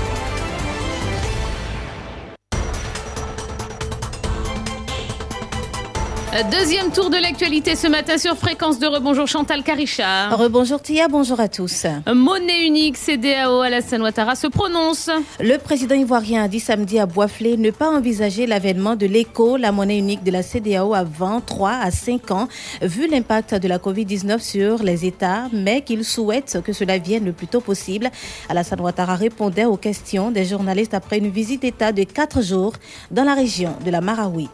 [6.33, 10.29] Deuxième tour de l'actualité ce matin sur Fréquence de Rebonjour Chantal Caricha.
[10.29, 11.85] Rebonjour Tia, bonjour à tous.
[12.11, 15.11] Monnaie unique, CDAO, Alassane Ouattara se prononce.
[15.39, 19.71] Le président ivoirien a dit samedi à Boisflé ne pas envisager l'avènement de l'éco, la
[19.71, 22.47] monnaie unique de la CDAO avant 3 à 5 ans,
[22.81, 27.33] vu l'impact de la Covid-19 sur les États, mais qu'il souhaite que cela vienne le
[27.33, 28.09] plus tôt possible.
[28.49, 32.73] Alassane Ouattara répondait aux questions des journalistes après une visite d'État de 4 jours
[33.11, 34.49] dans la région de la Marawi.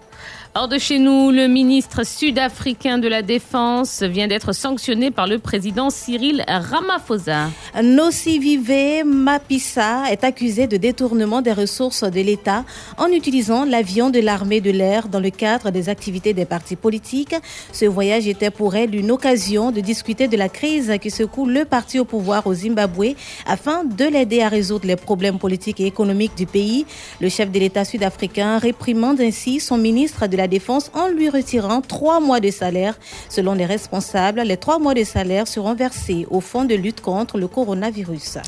[0.62, 5.40] Hors de chez nous, le ministre sud-africain de la Défense vient d'être sanctionné par le
[5.40, 7.50] président Cyril Ramaphosa.
[7.82, 12.66] Nocivive Mapissa est accusé de détournement des ressources de l'État
[12.98, 17.36] en utilisant l'avion de l'armée de l'air dans le cadre des activités des partis politiques.
[17.72, 21.64] Ce voyage était pour elle une occasion de discuter de la crise qui secoue le
[21.64, 23.16] parti au pouvoir au Zimbabwe
[23.48, 26.86] afin de l'aider à résoudre les problèmes politiques et économiques du pays.
[27.22, 31.82] Le chef de l'État sud-africain réprimande ainsi son ministre de la Défense en lui retirant
[31.82, 32.96] trois mois de salaire.
[33.30, 37.38] Selon les responsables, les trois mois de salaire seront versés au Fonds de lutte contre
[37.38, 38.40] le coronavirus.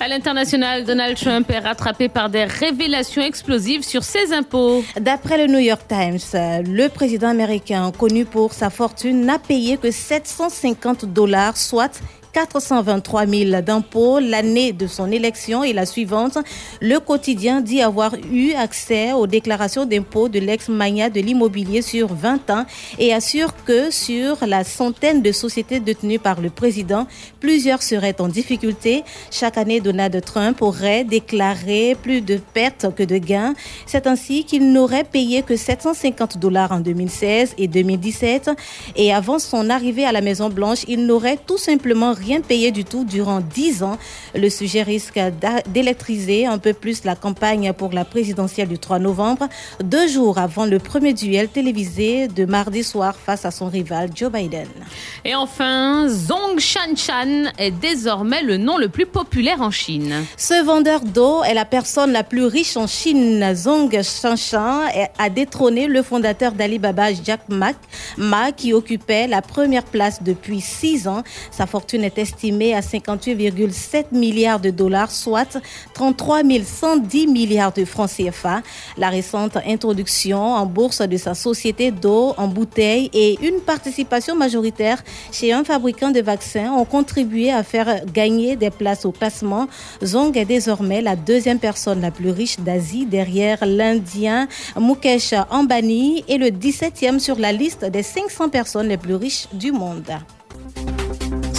[0.00, 4.84] À l'international, Donald Trump est rattrapé par des révélations explosives sur ses impôts.
[5.00, 6.20] D'après le New York Times,
[6.64, 12.00] le président américain, connu pour sa fortune, n'a payé que 750 dollars, soit
[12.32, 16.38] 423 000 d'impôts l'année de son élection et la suivante.
[16.80, 22.50] Le quotidien dit avoir eu accès aux déclarations d'impôts de l'ex-mania de l'immobilier sur 20
[22.50, 22.66] ans
[22.98, 27.06] et assure que sur la centaine de sociétés détenues par le président,
[27.40, 29.04] plusieurs seraient en difficulté.
[29.30, 33.54] Chaque année, Donald Trump aurait déclaré plus de pertes que de gains.
[33.86, 38.50] C'est ainsi qu'il n'aurait payé que 750 dollars en 2016 et 2017.
[38.96, 43.04] Et avant son arrivée à la Maison-Blanche, il n'aurait tout simplement rien payé du tout
[43.04, 43.98] durant 10 ans.
[44.34, 45.18] Le sujet risque
[45.68, 49.48] d'électriser un peu plus la campagne pour la présidentielle du 3 novembre,
[49.82, 54.30] deux jours avant le premier duel télévisé de mardi soir face à son rival Joe
[54.30, 54.68] Biden.
[55.24, 60.24] Et enfin, Zhong Shanshan est désormais le nom le plus populaire en Chine.
[60.36, 63.44] Ce vendeur d'eau est la personne la plus riche en Chine.
[63.54, 64.82] Zhong Shanshan
[65.18, 67.70] a détrôné le fondateur d'Alibaba, Jack Ma,
[68.16, 71.22] Ma, qui occupait la première place depuis 6 ans.
[71.50, 75.58] Sa fortune est estimée à 58,7 milliards de dollars, soit
[75.94, 78.62] 33 110 milliards de francs CFA.
[78.96, 85.02] La récente introduction en bourse de sa société d'eau en bouteille et une participation majoritaire
[85.32, 89.66] chez un fabricant de vaccins ont contribué à faire gagner des places au classement.
[90.04, 94.48] Zong est désormais la deuxième personne la plus riche d'Asie derrière l'Indien
[94.78, 99.72] Mukesh Ambani et le 17e sur la liste des 500 personnes les plus riches du
[99.72, 100.12] monde.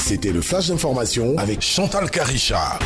[0.10, 2.80] C'était le flash d'information avec Chantal Caricha.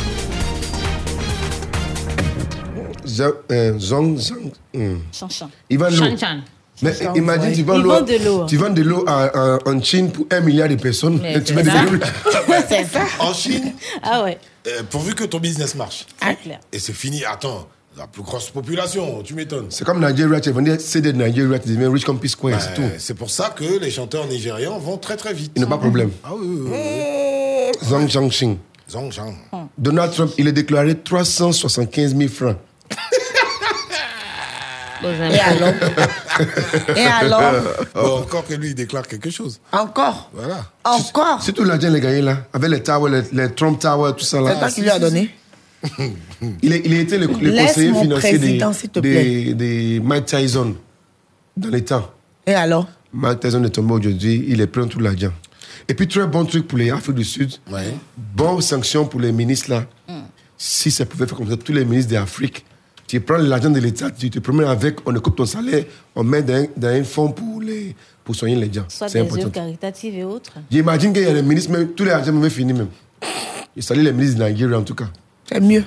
[3.06, 4.96] Zong, Zong, hmm.
[5.10, 5.50] Chanchan.
[5.70, 6.04] Il vend l'eau.
[6.04, 6.42] Shanshan.
[6.82, 7.54] Mais imagine, ouais.
[7.54, 7.88] tu vends l'eau.
[7.88, 8.44] vend de l'eau.
[8.44, 11.18] Tu vends de l'eau en Chine pour un milliard de personnes.
[11.22, 11.98] Mais et tu c'est mets de l'eau.
[12.68, 13.06] C'est ça.
[13.18, 13.72] En Chine,
[14.02, 16.04] Ah ouais, euh, pourvu que ton business marche.
[16.20, 16.60] c'est clair.
[16.74, 17.24] Et c'est fini.
[17.24, 17.66] Attends,
[17.96, 19.66] la plus grosse population, tu m'étonnes.
[19.70, 22.82] C'est comme Nigeria, tu vendais CD de Nigeria, tu deviens riche comme P-Square, c'est tout.
[22.82, 25.52] Euh, C'est pour ça que les chanteurs nigérians vont très très vite.
[25.54, 26.10] Il n'y a pas de problème.
[26.24, 27.88] Ah oui, oui, oui.
[27.88, 28.58] Zhang Zhangxing.
[28.90, 29.34] Zhang Zhang.
[29.78, 32.56] Donald Trump, il a déclaré 375 000 francs.
[35.02, 35.74] Et alors
[36.96, 37.52] Et alors
[37.94, 39.60] Bon, encore que lui, il déclare quelque chose.
[39.70, 40.64] Encore Voilà.
[40.82, 44.14] Encore C'est tout l'argent qu'il a gagné là, avec les towers, les, les Trump Towers,
[44.16, 44.52] tout ça là.
[44.54, 45.30] C'est toi qui lui as donné
[46.62, 48.58] Il, est- il a été le, conseiller mon financier des,
[49.02, 50.74] des, des Mike Tyson
[51.56, 52.12] dans l'État.
[52.46, 52.88] Et alors?
[53.12, 55.32] Mike Tyson est tombé aujourd'hui, il est plein tout l'argent.
[55.88, 57.52] Et puis, très bon truc pour les Afrique du Sud.
[57.70, 57.94] Ouais.
[58.16, 59.86] Bonne sanction pour les ministres là.
[60.56, 62.64] Si ça pouvait faire comme ça, tous les ministres d'Afrique,
[63.06, 65.84] tu prends l'argent de l'État, tu te promènes avec, on coupe ton salaire,
[66.14, 67.94] on met dans, un- dans un fonds pour, les,
[68.24, 68.84] pour soigner les gens.
[68.88, 69.42] Soit C'est des important.
[69.44, 70.54] œuvres caritatives et autres.
[70.70, 72.88] J'imagine qu'il y a les ministres, même, tous les argent même fini même.
[73.76, 75.10] Je salue les ministres de Nigeria en tout cas.
[75.52, 75.84] C'est mieux.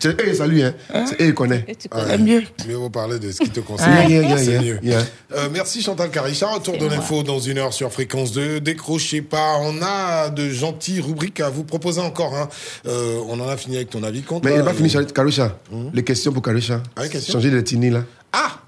[0.00, 0.74] C'est eux, salut, hein.
[1.06, 1.62] C'est eux, ils connaissent.
[1.92, 2.42] C'est mieux.
[2.66, 4.08] Mieux vaut parler de ce qui te concerne.
[4.10, 4.78] Yeah, yeah, C'est yeah, mieux.
[4.82, 4.98] yeah.
[5.34, 6.48] Euh, merci Chantal Caricha.
[6.48, 8.60] Retour de l'info dans une heure sur Fréquence 2.
[8.60, 9.58] Décrochez pas.
[9.60, 12.34] On a de gentilles rubriques à vous proposer encore.
[12.34, 12.48] hein.
[12.86, 14.44] Euh, on en a fini avec ton avis contre.
[14.46, 15.12] Mais il n'a pas euh, fini, Charlotte.
[15.12, 15.56] Karusha.
[15.92, 16.82] Les questions pour Karusha.
[16.96, 18.02] Ah, Changer de tini là.
[18.32, 18.58] Ah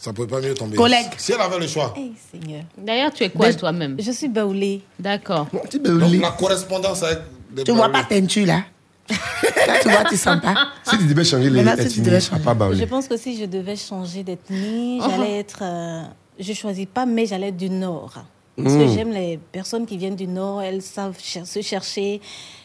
[0.00, 0.76] Ça pouvait pas mieux tomber.
[0.76, 1.06] Collègue.
[1.18, 1.92] Si elle avait le choix.
[1.96, 2.62] Hey, Seigneur.
[2.78, 3.96] D'ailleurs, tu es quoi toi-même?
[3.98, 4.80] Je suis baoulée.
[4.98, 5.48] D'accord.
[5.52, 7.18] Donc la correspondance avec.
[7.64, 8.02] Tu vois Barry.
[8.08, 8.64] pas teinture là?
[9.08, 10.54] Quand tu vois, tu sens pas.
[10.84, 11.68] Si tu devais changer les si
[11.98, 12.76] ethnies, changer.
[12.78, 15.10] Je pense que si je devais changer d'ethnie, Uh-huh.
[15.10, 15.58] j'allais être.
[15.62, 16.02] euh,
[16.38, 18.14] je choisis pas, mais j'allais être du Nord.
[18.56, 18.94] Parce que Mm.
[18.94, 22.20] j'aime les personnes qui viennent du Nord, elles savent cher- se chercher,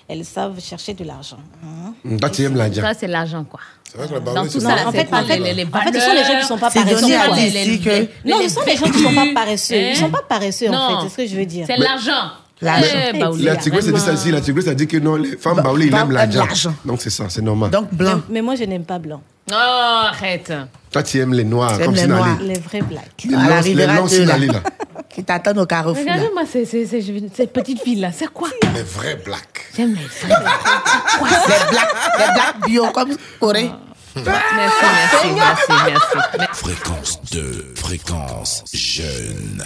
[0.08, 1.40] elles savent chercher de l'argent.
[1.66, 1.94] hein.
[2.20, 2.84] Toi, tu aimes l'Indien.
[2.84, 3.60] Ça, c'est l'argent, quoi.
[3.84, 5.66] C'est vrai que la Dans Baoulé, tout ça, en fait, quoi en fait, les, les
[5.66, 6.92] en fait, ce sont les gens qui sont pas paresseux.
[8.26, 9.76] Non, ce sont les gens qui sont pas paresseux.
[9.76, 10.88] Ils sont pas paresseux, en Non.
[11.02, 11.04] fait.
[11.08, 11.66] C'est ce que je veux dire.
[11.68, 12.32] C'est l'argent.
[12.62, 14.32] La tigresse a dit ça ici.
[14.32, 16.74] La tigresse a dit que non, les femmes Baoulé, ils aiment l'argent.
[16.86, 17.70] Donc c'est ça, c'est normal.
[17.72, 18.22] Donc, blanc.
[18.30, 19.22] Mais, moi, je n'aime pas blanc.
[19.52, 20.54] Oh, arrête.
[20.92, 22.22] Toi, tu aimes les noirs, comme les Sinali.
[22.22, 22.38] noirs.
[22.42, 23.26] Les vrais blacks.
[23.28, 24.08] Les À la lances- les 2, là.
[24.08, 24.62] Sinali, là.
[25.10, 25.98] Qui t'attendent au carrefour.
[26.52, 28.12] c'est- c'est- c'est- je- cette petite fille-là.
[28.12, 28.50] C'est quoi?
[28.76, 29.66] Les vrais blacks.
[29.76, 30.40] J'aime les vrais.
[31.48, 33.72] Les blacks, les blacks bio comme Corée.
[34.16, 34.26] Merci,
[34.56, 36.48] merci, merci, merci.
[36.54, 39.64] Fréquence 2, fréquence jeune.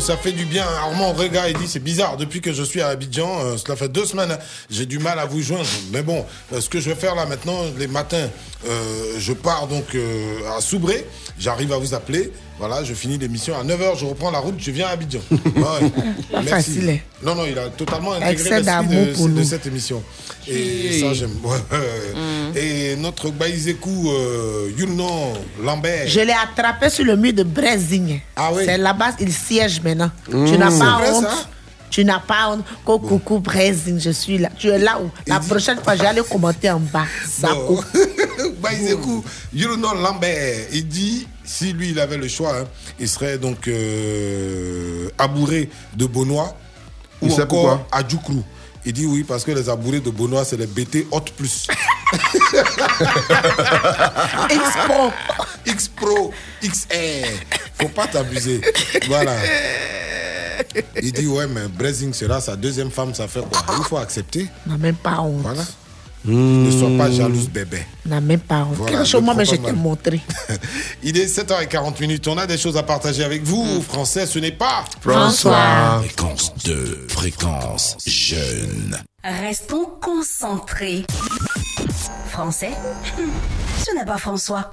[0.00, 0.64] Ça fait du bien.
[0.64, 3.88] Armand Rega, il dit c'est bizarre, depuis que je suis à Abidjan, euh, cela fait
[3.88, 4.36] deux semaines,
[4.70, 5.66] j'ai du mal à vous joindre.
[5.92, 8.28] Mais bon, euh, ce que je vais faire là maintenant, les matins,
[8.68, 9.96] euh, je pars donc
[10.56, 11.06] à Soubré,
[11.38, 12.32] j'arrive à vous appeler.
[12.58, 15.20] Voilà, je finis l'émission à 9h, je reprends la route, je viens à Abidjan.
[15.56, 15.90] Ouais.
[16.32, 17.00] Pas facile.
[17.22, 20.02] Non, non, il a totalement Excès intégré l'esprit d'amour de, de cette émission.
[20.48, 21.34] Et ça, j'aime.
[21.44, 21.56] Ouais.
[22.54, 26.06] Et notre Baïzekou, euh, Yulnon Lambert.
[26.08, 28.20] Je l'ai attrapé sur le mur de Brésigne.
[28.36, 28.62] Ah oui.
[28.64, 30.10] C'est là-bas, il siège maintenant.
[30.30, 30.44] Mmh.
[30.46, 31.24] Tu n'as pas vrai, honte.
[31.24, 31.48] ça
[31.90, 32.64] Tu n'as pas honte.
[32.84, 33.42] Coucou
[33.98, 34.50] je suis là.
[34.56, 35.10] Tu es là où?
[35.26, 37.06] La prochaine fois, j'allais commenter en bas.
[37.40, 37.82] Zako.
[38.62, 42.64] Baïzekou, Yulnon Lambert, il dit si lui, il avait le choix, hein,
[42.98, 46.56] il serait donc euh, abouré de Benoît
[47.22, 48.44] ou Il encore à Djoukrou.
[48.84, 51.66] Il dit oui, parce que les abourés de Benoît, c'est les BT Hot Plus.
[54.50, 55.12] X-Pro.
[55.66, 56.32] X-Pro,
[56.62, 57.26] XR.
[57.80, 58.60] Faut pas t'abuser.
[59.08, 59.34] Voilà.
[61.02, 63.60] Il dit ouais, mais Blessing sera sa deuxième femme, ça fait quoi?
[63.76, 64.46] Il faut accepter.
[64.66, 65.42] N'a même pas honte.
[65.42, 65.64] Voilà.
[66.26, 67.78] Ne sois pas jalouse, bébé.
[68.04, 68.74] N'a même pas honte.
[68.74, 70.20] Voilà, Quelque chose, ne moi, mais je t'ai montré.
[71.02, 72.26] Il est 7h40 minutes.
[72.28, 73.82] On a des choses à partager avec vous.
[73.82, 76.02] Français, ce n'est pas François.
[76.04, 78.96] Fréquence 2, fréquence jeune.
[79.22, 81.04] Restons concentrés.
[82.30, 82.72] Français,
[83.86, 84.70] ce n'est pas François.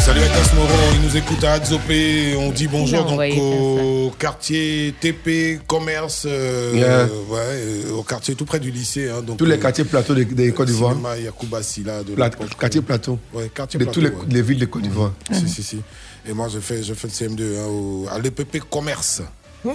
[0.00, 2.34] Salut à Moro, il nous écoute à Adzopé.
[2.36, 7.04] On dit bonjour donc au quartier TP commerce, euh, Yeah.
[7.04, 9.08] ouais, euh, au quartier tout près du lycée.
[9.08, 10.92] hein, donc, Tous les euh, quartiers plateaux de, de Côte d'Ivoire.
[10.92, 13.18] Cinéma Yacouba Silla de Pla- quartier plateau.
[13.32, 14.24] Ouais, quartier de plateau, toutes les, ouais.
[14.28, 15.12] les villes de Côte d'Ivoire.
[15.32, 15.80] Si, si, si.
[16.28, 19.22] Et moi, je fais, je fais le CM2 hein, au- à l'EPP Commerce.
[19.64, 19.74] Ouais,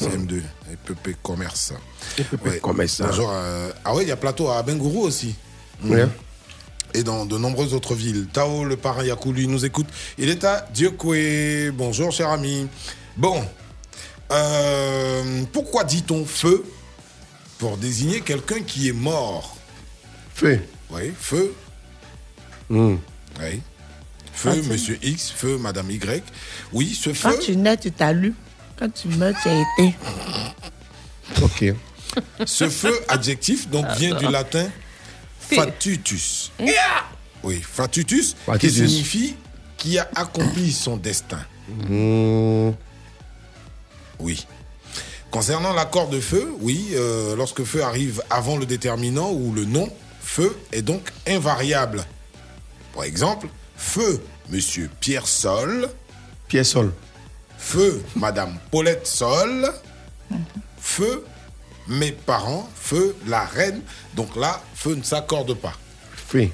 [0.00, 1.72] CM2, EPP Commerce.
[2.18, 3.00] EPP Commerce.
[3.06, 3.30] Bonjour.
[3.32, 5.34] euh, ah ouais, il y a Plateau à Bengourou aussi.
[6.94, 8.26] Et dans de nombreuses autres villes.
[8.32, 9.86] Tao, le parrain Yakou, lui, nous écoute.
[10.16, 11.72] Il est à Diokwe.
[11.72, 12.68] Bonjour, cher ami.
[13.16, 13.44] Bon.
[14.30, 16.64] Euh, pourquoi dit-on feu
[17.58, 19.56] pour désigner quelqu'un qui est mort?
[20.34, 20.60] Feu.
[20.90, 21.52] Oui, feu.
[22.70, 22.96] Hmm.
[23.40, 23.60] Oui.
[24.32, 26.22] Feu, Ah, monsieur X, feu, madame Y.
[26.72, 27.38] Oui, ce Quand feu.
[27.40, 28.34] tu nais, tu t'allumes.
[28.78, 29.94] Quand tu meurs, tu as été.
[31.42, 31.64] Ok.
[32.46, 34.68] Ce feu adjectif donc vient du latin
[35.48, 36.52] fatutus.
[37.42, 39.36] Oui, fatutus, qui signifie
[39.76, 41.40] qui a accompli son destin.
[41.68, 42.70] Hmm.
[44.18, 44.46] Oui.
[45.30, 49.90] Concernant l'accord de feu, oui, euh, lorsque feu arrive avant le déterminant ou le nom,
[50.22, 52.04] feu est donc invariable.
[52.94, 55.90] Par exemple, feu Monsieur Pierre Sol,
[56.48, 56.92] Pierre Sol.
[57.58, 59.72] feu Madame Paulette Sol,
[60.78, 61.24] feu
[61.88, 63.80] mes parents, feu la reine.
[64.14, 65.72] Donc là, feu ne s'accorde pas.
[66.14, 66.48] Feu.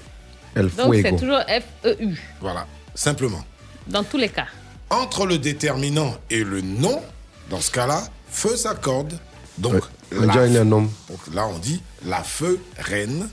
[0.54, 3.42] El Donc c'est toujours F-E-U, Voilà, simplement.
[3.88, 4.46] dans tous les cas.
[4.88, 7.02] Entre le déterminant et le nom,
[7.48, 9.18] dans ce cas-là, feu s'accorde.
[9.58, 9.74] Donc,
[10.12, 10.90] Ouais, la- donc
[11.32, 13.28] là, on dit la feu reine.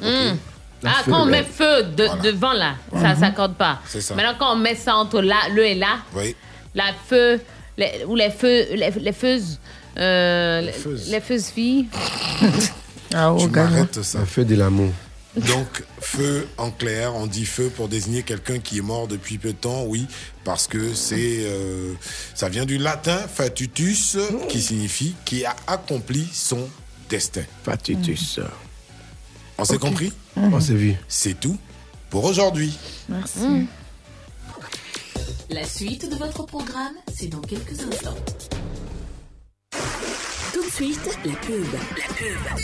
[0.00, 0.36] Hmm.
[0.82, 2.22] La Ah, feu, quand on met feu de- Voilà.
[2.22, 3.20] devant là, ça Mhm.
[3.20, 3.80] s'accorde pas.
[3.86, 4.14] C'est ça.
[4.14, 6.34] Maintenant, quand on met ça entre là, le et là, Oui.
[6.74, 7.40] la feu,
[7.78, 9.58] les, ou les feux, les, les feuses,
[9.98, 11.10] euh, les, feuses.
[11.10, 11.88] les feuses filles.
[13.14, 13.70] Ah, Tu oh, gagne.
[13.70, 14.20] m'arrêtes ça.
[14.20, 14.92] La feu de l'amour.
[15.36, 19.52] Donc, feu en clair, on dit feu pour désigner quelqu'un qui est mort depuis peu
[19.52, 20.08] de temps, oui,
[20.42, 21.94] parce que c'est, euh,
[22.34, 24.18] ça vient du latin fatutus,
[24.48, 26.68] qui signifie qui a accompli son
[27.08, 27.42] destin.
[27.64, 28.40] Fatutus.
[29.56, 30.12] On s'est compris?
[30.36, 30.96] On s'est vu.
[31.06, 31.56] C'est tout
[32.10, 32.76] pour aujourd'hui.
[33.08, 33.68] Merci.
[35.48, 38.16] La suite de votre programme, c'est dans quelques instants.
[40.52, 41.66] Tout de suite, la pub.
[41.72, 42.60] La pub.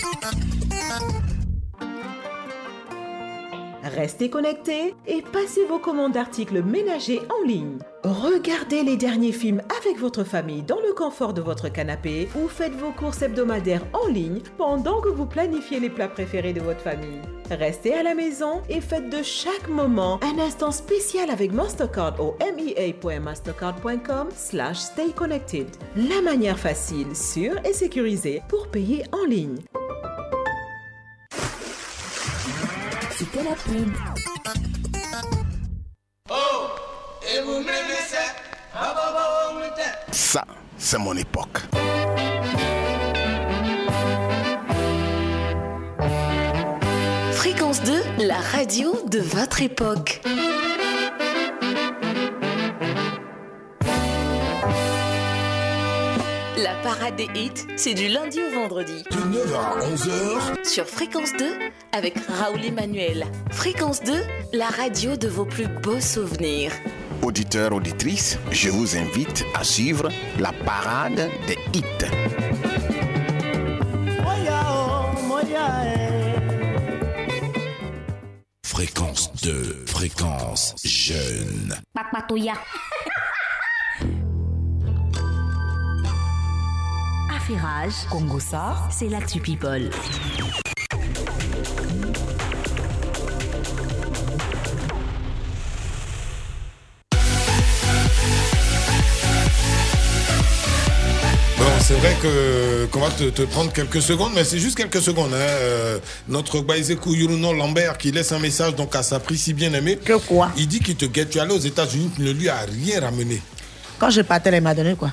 [3.94, 7.78] Restez connectés et passez vos commandes d'articles ménagers en ligne.
[8.02, 12.74] Regardez les derniers films avec votre famille dans le confort de votre canapé ou faites
[12.74, 17.20] vos courses hebdomadaires en ligne pendant que vous planifiez les plats préférés de votre famille.
[17.50, 22.36] Restez à la maison et faites de chaque moment un instant spécial avec Mastercard au
[22.40, 25.68] mea.mastercard.com slash stay connected.
[25.96, 29.58] La manière facile, sûre et sécurisée pour payer en ligne.
[33.36, 33.92] C'était la pub.
[40.10, 40.44] Ça,
[40.78, 41.60] c'est mon époque.
[47.32, 50.22] Fréquence 2, la radio de votre époque.
[56.86, 59.02] Parade des hits, c'est du lundi au vendredi.
[59.10, 61.44] De 9h à 11h, Sur Fréquence 2,
[61.90, 63.26] avec Raoul Emmanuel.
[63.50, 64.12] Fréquence 2,
[64.52, 66.70] la radio de vos plus beaux souvenirs.
[67.22, 72.06] auditeurs, auditrices, je vous invite à suivre la parade des hits.
[78.62, 81.74] Fréquence 2, fréquence jeune.
[88.10, 89.89] Congo ça, c'est l'actu people.
[101.56, 105.01] Bon, c'est vrai que qu'on va te, te prendre quelques secondes, mais c'est juste quelques
[105.01, 105.32] secondes.
[105.32, 105.36] Hein.
[105.36, 109.73] Euh, notre Baizekou Yuruno Lambert qui laisse un message donc à sa prise si bien
[109.73, 109.98] aimée.
[110.05, 110.51] Que quoi?
[110.56, 111.31] Il dit qu'il te guette.
[111.31, 113.40] Tu es allé aux États-Unis, tu ne lui as rien ramené.
[114.01, 115.12] Quand je partais, il m'a donné quoi?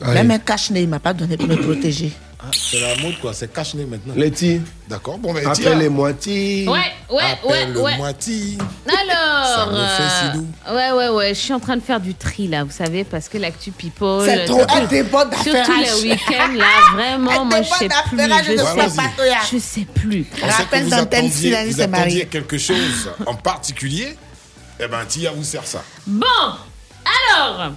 [0.00, 2.12] Même un cache-nez, il m'a pas donné pour me protéger.
[2.40, 4.14] Ah, c'est la mode quoi, c'est cache maintenant.
[4.14, 4.60] Letty.
[4.88, 6.66] D'accord, bon ben Appelle-les-moi Ti.
[6.68, 6.78] Ouais,
[7.10, 8.14] ouais, ouais, ouais.
[8.14, 8.56] Ti.
[8.86, 10.38] Alors, Ça me fait
[10.70, 13.02] euh, ouais, ouais, ouais, je suis en train de faire du tri là, vous savez,
[13.02, 14.22] parce que l'actu people.
[14.24, 15.66] C'est trop surtout- un débat d'affairage.
[15.66, 18.18] Surtout les week-ends là, vraiment, moi je sais plus.
[18.18, 19.38] Je de sais, Flapatoya.
[19.52, 20.26] je sais plus.
[20.84, 22.26] Vous d'antenne si l'année vous s'est mariée.
[22.26, 24.16] quelque chose en particulier.
[24.78, 25.82] Eh ben, Tia vous sert ça.
[26.06, 26.24] Bon,
[27.34, 27.72] alors,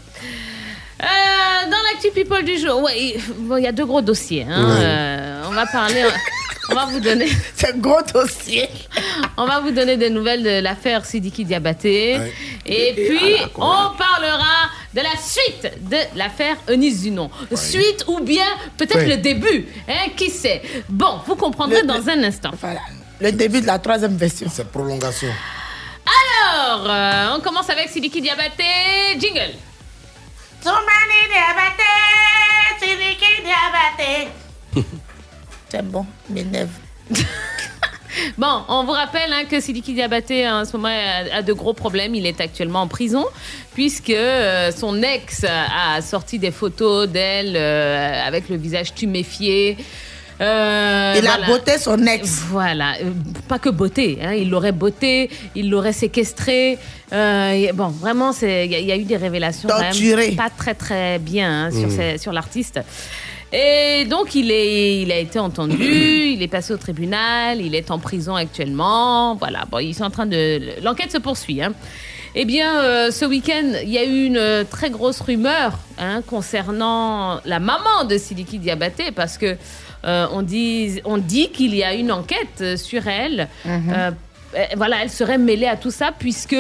[1.02, 4.46] euh, dans l'actu people du jour, ouais, il bon, il y a deux gros dossiers.
[4.50, 4.76] hein, Ouais.
[4.84, 6.04] euh, on va parler,
[6.70, 7.28] on va vous donner.
[7.56, 8.70] C'est un gros dossier.
[9.38, 12.18] On va vous donner des nouvelles de l'affaire Sidiki Diabaté.
[12.20, 12.34] Ouais.
[12.66, 17.30] Et Et- puis, ah, on parlera de la suite de l'affaire Eunice Dunon.
[17.56, 18.46] Suite ou bien
[18.78, 19.08] peut-être Ouais.
[19.08, 19.66] le début.
[19.90, 22.52] Hein, qui sait Bon, vous comprendrez dans un instant.
[23.20, 24.48] Le début de la troisième version.
[24.52, 25.30] C'est prolongation.
[26.06, 28.64] Alors, euh, on commence avec Sidiki Diabaté.
[29.20, 29.52] Jingle.
[35.70, 36.70] C'est bon, m'énerve.
[38.38, 41.74] Bon, on vous rappelle hein, que Sidiki Diabaté en ce moment a, a de gros
[41.74, 42.14] problèmes.
[42.14, 43.26] Il est actuellement en prison
[43.74, 49.78] puisque euh, son ex a sorti des photos d'elle euh, avec le visage tuméfié.
[50.42, 52.42] Euh, Il a botté son ex.
[52.50, 53.12] Voilà, Euh,
[53.48, 56.78] pas que beauté, hein, il l'aurait botté, il l'aurait séquestré.
[57.14, 60.74] Euh, bon, vraiment, c'est- il y, a- y a eu des révélations même pas très
[60.74, 61.92] très bien hein, sur, Mm.
[61.92, 62.80] ces- sur l'artiste.
[63.54, 65.76] Et donc, il, est, il a été entendu,
[66.36, 69.36] il est passé au tribunal, il est en prison actuellement.
[69.36, 70.82] Voilà, bon, ils sont en train de.
[70.82, 71.62] L'enquête se poursuit.
[71.62, 71.74] Hein.
[72.34, 77.42] Eh bien, euh, ce week-end, il y a eu une très grosse rumeur hein, concernant
[77.44, 79.58] la maman de Sidiki Diabaté parce que
[80.06, 83.48] euh, on dit, on dit qu'il y a une enquête euh, sur elle.
[83.66, 83.94] Mhm.
[83.94, 84.12] Euh,
[84.76, 86.56] voilà, elle serait mêlée à tout ça puisque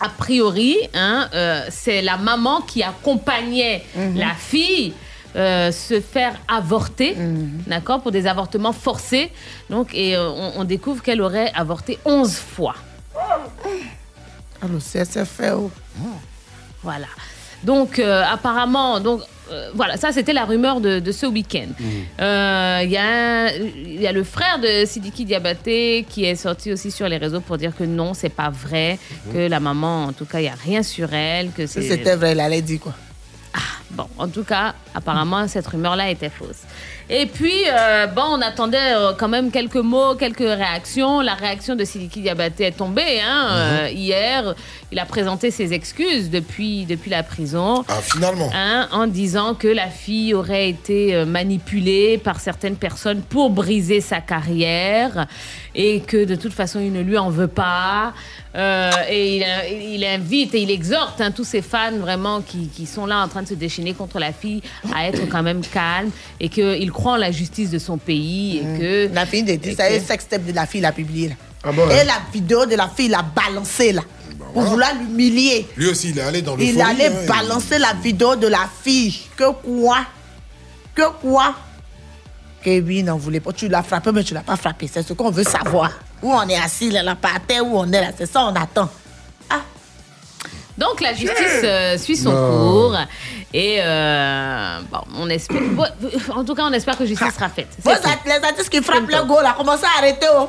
[0.00, 4.16] a priori, hein, euh, c'est la maman qui accompagnait Mhm.
[4.16, 4.92] la fille
[5.36, 7.62] euh, se faire avorter, Mhm.
[7.66, 9.30] d'accord, pour des avortements forcés.
[9.68, 12.74] Donc, et euh, on, on découvre qu'elle aurait avorté 11 fois.
[14.62, 15.50] Alors, c'est c'est fait.
[15.52, 15.70] oh.
[16.82, 17.06] Voilà.
[17.64, 19.20] Donc, euh, apparemment, donc,
[19.50, 21.68] euh, voilà, ça c'était la rumeur de, de ce week-end.
[22.20, 26.72] Euh, Il y, a- il y a le frère de Sidiki Diabaté qui est sorti
[26.72, 28.98] aussi sur les réseaux pour dire que non, c'est pas vrai,
[29.32, 32.14] que la maman, en tout cas, il n'y a rien sur elle, que Si c'était
[32.16, 32.94] vrai, il allait dire quoi?
[33.90, 36.60] Bon, en tout cas, apparemment, cette rumeur-là était fausse.
[37.08, 41.22] Et puis, euh, bon, on attendait euh, quand même quelques mots, quelques réactions.
[41.22, 44.54] La réaction de Sidiki Diabaté est tombée hein, euh, hier.
[44.90, 47.84] Il a présenté ses excuses depuis, depuis la prison.
[47.88, 48.50] Ah, finalement.
[48.54, 54.00] Hein, en disant que la fille aurait été euh, manipulée par certaines personnes pour briser
[54.00, 55.26] sa carrière
[55.74, 58.14] et que de toute façon il ne lui en veut pas.
[58.56, 62.86] Euh, et il, il invite et il exhorte hein, tous ces fans vraiment qui, qui
[62.86, 64.62] sont là en train de se déchaîner contre la fille
[64.94, 66.10] à être quand même calme
[66.40, 69.14] et qu'il croit en la justice de son pays et que...
[69.14, 71.34] La fille de ça y est, que- sextape de la fille l'a publié là.
[71.62, 72.04] Ah bon, Et hein?
[72.06, 74.02] la vidéo de la fille l'a balancée là.
[74.52, 75.66] Pour vouloir l'humilier.
[75.76, 79.18] Lui aussi, il est allé dans le Il allait balancer la vidéo de la fille.
[79.36, 79.98] Que quoi?
[80.94, 81.54] Que quoi?
[82.62, 83.52] Kevin n'en voulait pas.
[83.52, 84.88] Tu l'as frappé, mais tu l'as pas frappé.
[84.92, 85.92] C'est ce qu'on veut savoir.
[86.22, 88.08] Où on est assis là, là, par terre, où on est là?
[88.16, 88.88] C'est ça, on attend.
[90.76, 92.50] Donc la justice euh, suit son Non.
[92.90, 92.96] cours
[93.52, 95.60] et euh, bon, on espère.
[96.36, 97.66] en tout cas, on espère que justice sera faite.
[97.84, 100.26] At- les artistes qui frappent le go là, commencez à arrêter.
[100.38, 100.48] Oh.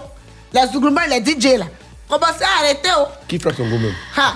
[0.53, 1.65] Les Zouglumans, les DJ là.
[2.09, 2.89] Commencez à arrêter.
[2.99, 3.05] Oh.
[3.27, 4.33] Qui frappe son goût même Ha.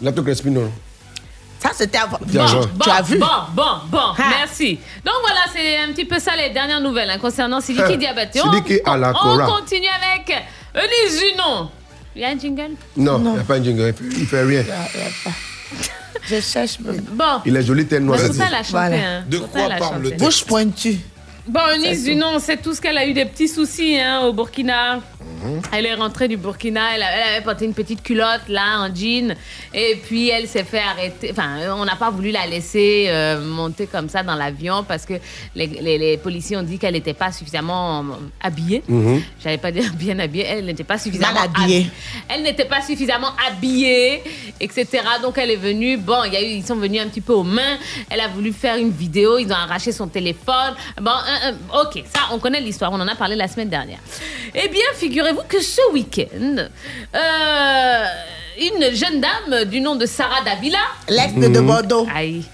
[0.00, 0.70] Lato Crespino.
[1.60, 2.18] Ça, c'était avant.
[2.26, 2.60] Joué.
[2.74, 4.24] Bon, Tu as vu Bon, bon, bon, Ha.
[4.40, 4.80] merci.
[5.04, 7.96] Donc voilà, c'est un petit peu ça les dernières nouvelles hein, concernant Sidiki.
[7.98, 8.40] Diabaté.
[8.44, 10.34] On, Sidiki à la on continue avec
[10.74, 11.70] Elie Zunon.
[12.16, 12.72] Il y a un jingle?
[12.96, 13.86] Non, il n'y a pas un jingle.
[13.88, 14.64] Il fait, il fait rien.
[16.24, 16.78] Je cherche.
[16.80, 17.40] Bon.
[17.44, 18.18] Il est joli, noire.
[18.20, 19.24] Mais faut pas la chanter, hein.
[19.28, 20.16] De quoi la parle le chanter.
[20.16, 20.98] texte Bouche pointue.
[21.48, 25.00] Bon, Eunice Zunon, c'est tout ce qu'elle a eu des petits soucis hein, au Burkina.
[25.72, 29.34] Elle est rentrée du Burkina, elle, avait porté une petite culotte là, en jean,
[29.74, 31.30] et puis elle s'est fait arrêter.
[31.32, 35.14] Enfin, on n'a pas voulu la laisser euh, monter comme ça dans l'avion parce que
[35.56, 38.02] les, les- les policiers ont dit qu'elle n'était pas suffisamment euh,
[38.40, 38.84] habillée.
[38.86, 39.20] Mhm.
[39.42, 41.86] J'allais pas dire bien habillée, elle n'était pas suffisamment Mal habillée.
[41.86, 44.22] hab- Elle n'était pas suffisamment habillée,
[44.60, 44.86] etc.
[45.22, 45.96] Donc elle est venue.
[45.96, 47.78] Bon, y a eu, ils sont venus un petit peu aux mains.
[48.10, 50.74] Elle a voulu faire une vidéo, ils ont arraché son téléphone.
[51.00, 53.98] Bon, euh, euh, ok, ça, on connaît l'histoire, on en a parlé la semaine dernière.
[54.54, 56.56] Eh bien, figurez-vous que ce week-end,
[57.14, 58.04] euh,
[58.60, 60.78] une jeune dame du nom de Sarah Davila.
[61.08, 61.66] L'ex de, de Mhm.
[61.66, 62.06] Bordeaux.
[62.14, 62.44] Aïe.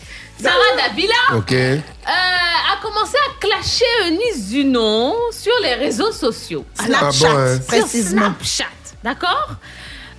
[0.40, 1.14] Sarah Davila
[1.50, 6.64] euh, a commencé à clasher Eunice Zunon sur les réseaux sociaux.
[6.74, 7.54] Snapchat, Ah bon, hein.
[7.56, 8.20] Sur précisément.
[8.22, 8.64] Snapchat,
[9.02, 9.48] d'accord?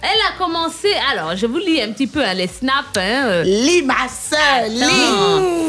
[0.02, 2.98] Elle a commencé, alors je vous lis un petit peu hein, les snaps.
[2.98, 3.44] Hein, euh.
[3.44, 5.69] Lis, ma soeur, lis.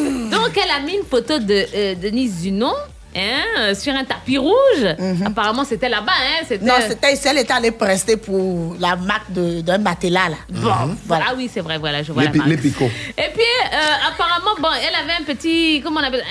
[0.55, 2.73] Donc elle a mis une photo de euh, Denise Zunon
[3.15, 3.21] hein,
[3.59, 4.85] euh, sur un tapis rouge.
[5.25, 6.13] Apparemment c'était là-bas.
[6.13, 6.45] Hein.
[6.61, 6.67] Mhm.
[6.67, 10.37] Non, c'était ici, elle était allée prester pour la marque de- d'un matelas, là.
[10.49, 11.27] Bon, voilà.
[11.29, 12.49] Ah oui, c'est vrai, voilà, je vois Les, la marque.
[12.51, 12.91] les picots.
[13.17, 15.81] Et puis, euh, apparemment, bon, elle avait un petit.
[15.85, 16.27] Comment on appelle ça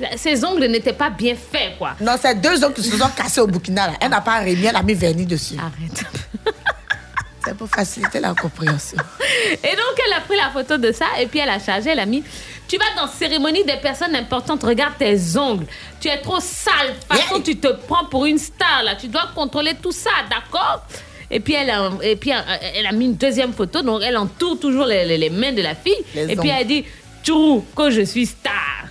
[0.00, 1.90] elle a- Ses ongles n'étaient pas bien faits, quoi.
[2.00, 3.92] Non, c'est deux ongles qui se sont cassés au Burkina, là.
[4.00, 5.56] Elle n'a pas remis, elle a mis vernis dessus.
[5.58, 6.04] Arrête.
[7.56, 8.98] Pour faciliter la compréhension.
[9.62, 12.00] Et donc, elle a pris la photo de ça et puis elle a chargé, elle
[12.00, 12.22] a mis
[12.68, 15.66] Tu vas dans cérémonie des personnes importantes, regarde tes ongles.
[16.00, 16.88] Tu es trop sale.
[16.88, 18.94] De toute façon, tu te prends pour une star, là.
[18.96, 20.82] Tu dois contrôler tout ça, d'accord?
[21.30, 22.36] Et puis, elle a, et puis, euh,
[22.76, 25.60] elle a mis une deuxième photo, donc elle entoure toujours les, les- les mains de
[25.62, 25.94] la fille.
[26.14, 26.84] Les et puis, elle dit
[27.24, 28.84] Trou, que je suis star.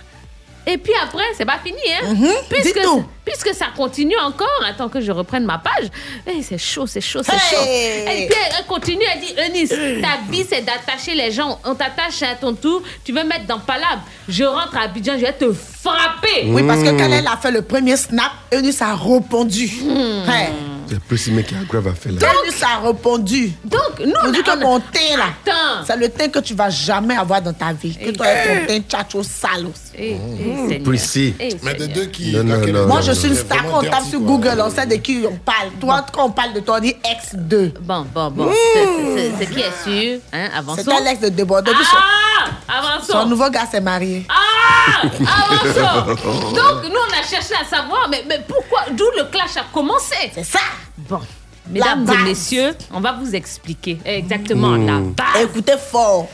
[0.66, 2.14] Et puis après, c'est pas fini, hein?
[2.48, 3.04] puisque, dis tout.
[3.28, 5.88] Puisque ça continue encore, attends que je reprenne ma page.
[6.26, 7.62] Eh, c'est chaud, c'est chaud, c'est chaud.
[7.66, 8.24] Hey.
[8.24, 11.60] Et puis elle continue, elle dit Eunice, ta vie c'est d'attacher les gens.
[11.64, 14.00] On t'attache à ton tour, tu veux mettre dans Palab.
[14.28, 16.46] Je rentre à Abidjan, je vais te frapper.
[16.46, 19.66] Oui, parce que quand elle a fait le premier snap, Eunice a répondu.
[19.82, 20.30] Hmm.
[20.30, 20.48] Hey.
[20.88, 22.18] C'est le petit mec qui a grave à faire là.
[22.44, 23.52] Eunice a répondu.
[23.64, 25.84] Donc, nous, on dit que mon teint, là, Attends.
[25.86, 27.94] c'est le teint que tu vas jamais avoir dans ta vie.
[27.94, 30.14] Que toi, ton teint tchatcho sale aussi.
[30.14, 30.70] Mmh.
[30.70, 32.32] Eh, Mais de deux qui.
[32.32, 33.64] Non, non, laquelle non, est- Moi, je suis une star.
[33.72, 34.28] on tape sur quoi.
[34.28, 35.70] Google, on sait de qui on parle.
[35.80, 37.72] Toi, quand on parle de toi, on dit ex-2.
[37.80, 38.52] Bon, bon, bon.
[38.74, 38.84] C'est-
[39.16, 40.48] c'est- C'est qui est sûr, hein?
[40.56, 40.82] Avançons.
[40.84, 41.74] C'était l'ex de Débordeur.
[41.74, 42.44] Puis Ah!
[42.46, 43.12] son, Avançons.
[43.12, 44.26] son nouveau gars s'est marié.
[44.28, 49.56] Ah Avançons Donc, nous, on a cherché à savoir, mais, mais pourquoi, d'où le clash
[49.56, 50.14] a commencé?
[50.34, 50.60] C'est ça.
[50.96, 51.20] Bon,
[51.68, 54.86] mesdames et messieurs, on va vous expliquer exactement Mmh.
[54.86, 55.42] la base.
[55.44, 56.28] Écoutez fort.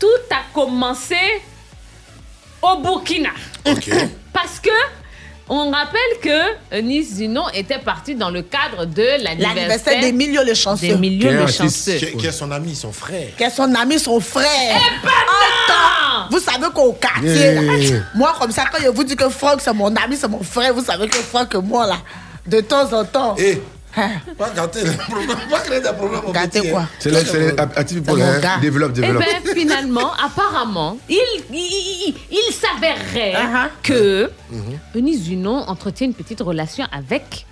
[0.00, 1.16] Tout a commencé
[2.62, 3.30] au Burkina.
[4.32, 4.70] Parce que
[5.48, 10.54] on rappelle que Nice Zinon était parti dans le cadre de l'anniversaire L'anniversaire d'Emilio le
[10.54, 10.98] chanceux.
[11.00, 11.58] Quel le artiste.
[11.92, 12.06] chanceux.
[12.06, 13.28] Qui, qui est son ami, son frère?
[13.36, 14.46] Qui est son ami, son frère.
[14.76, 15.10] Eh ben
[15.66, 18.00] Attends, vous savez qu'au quartier, là, Yeah.
[18.14, 20.72] moi comme ça, quand je vous dis que Franck c'est mon ami, c'est mon frère,
[20.72, 21.96] vous savez que Franck et moi là,
[22.46, 23.34] de temps en temps.
[23.38, 23.60] Eh,
[24.38, 26.32] pas gâter les problèmes, pas créer des problèmes.
[26.32, 26.84] Gâter quoi?
[26.98, 28.40] C'est actifs pour hein.
[28.60, 29.22] Développe, Eh développe.
[29.44, 31.16] bien, finalement, apparemment, il,
[31.50, 31.56] il,
[32.08, 33.68] il- il s'avérerait Uh-huh.
[33.82, 34.30] que
[34.94, 37.46] Eunice Zunon entretient une petite relation avec.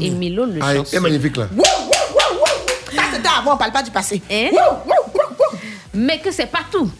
[0.00, 0.84] Emilio le Ah, chanceux.
[0.90, 1.46] c'est magnifique là.
[1.54, 2.96] Wouh, wouh, wouh, wouh.
[2.96, 4.20] Ça c'était avant, on parle pas du passé.
[4.30, 4.50] Hein?
[5.94, 6.90] Mais que c'est pas tout.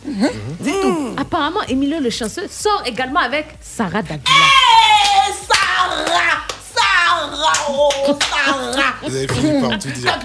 [0.61, 1.15] Dis tout.
[1.17, 4.23] Apparemment, Emilio le chanceux sort également avec Sarah Davila.
[4.27, 6.45] Eh, Sarah
[7.31, 10.19] Sarah Oh, Sarah Vous avez fini par tout dire.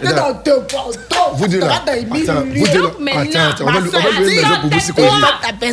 [1.33, 1.75] Vous deux là.
[1.75, 2.81] Attends, vous deux là.
[2.81, 3.65] Donc, maintenant, Attends, attends.
[3.67, 3.99] On va, lui- va
[4.57, 5.21] donner pour vous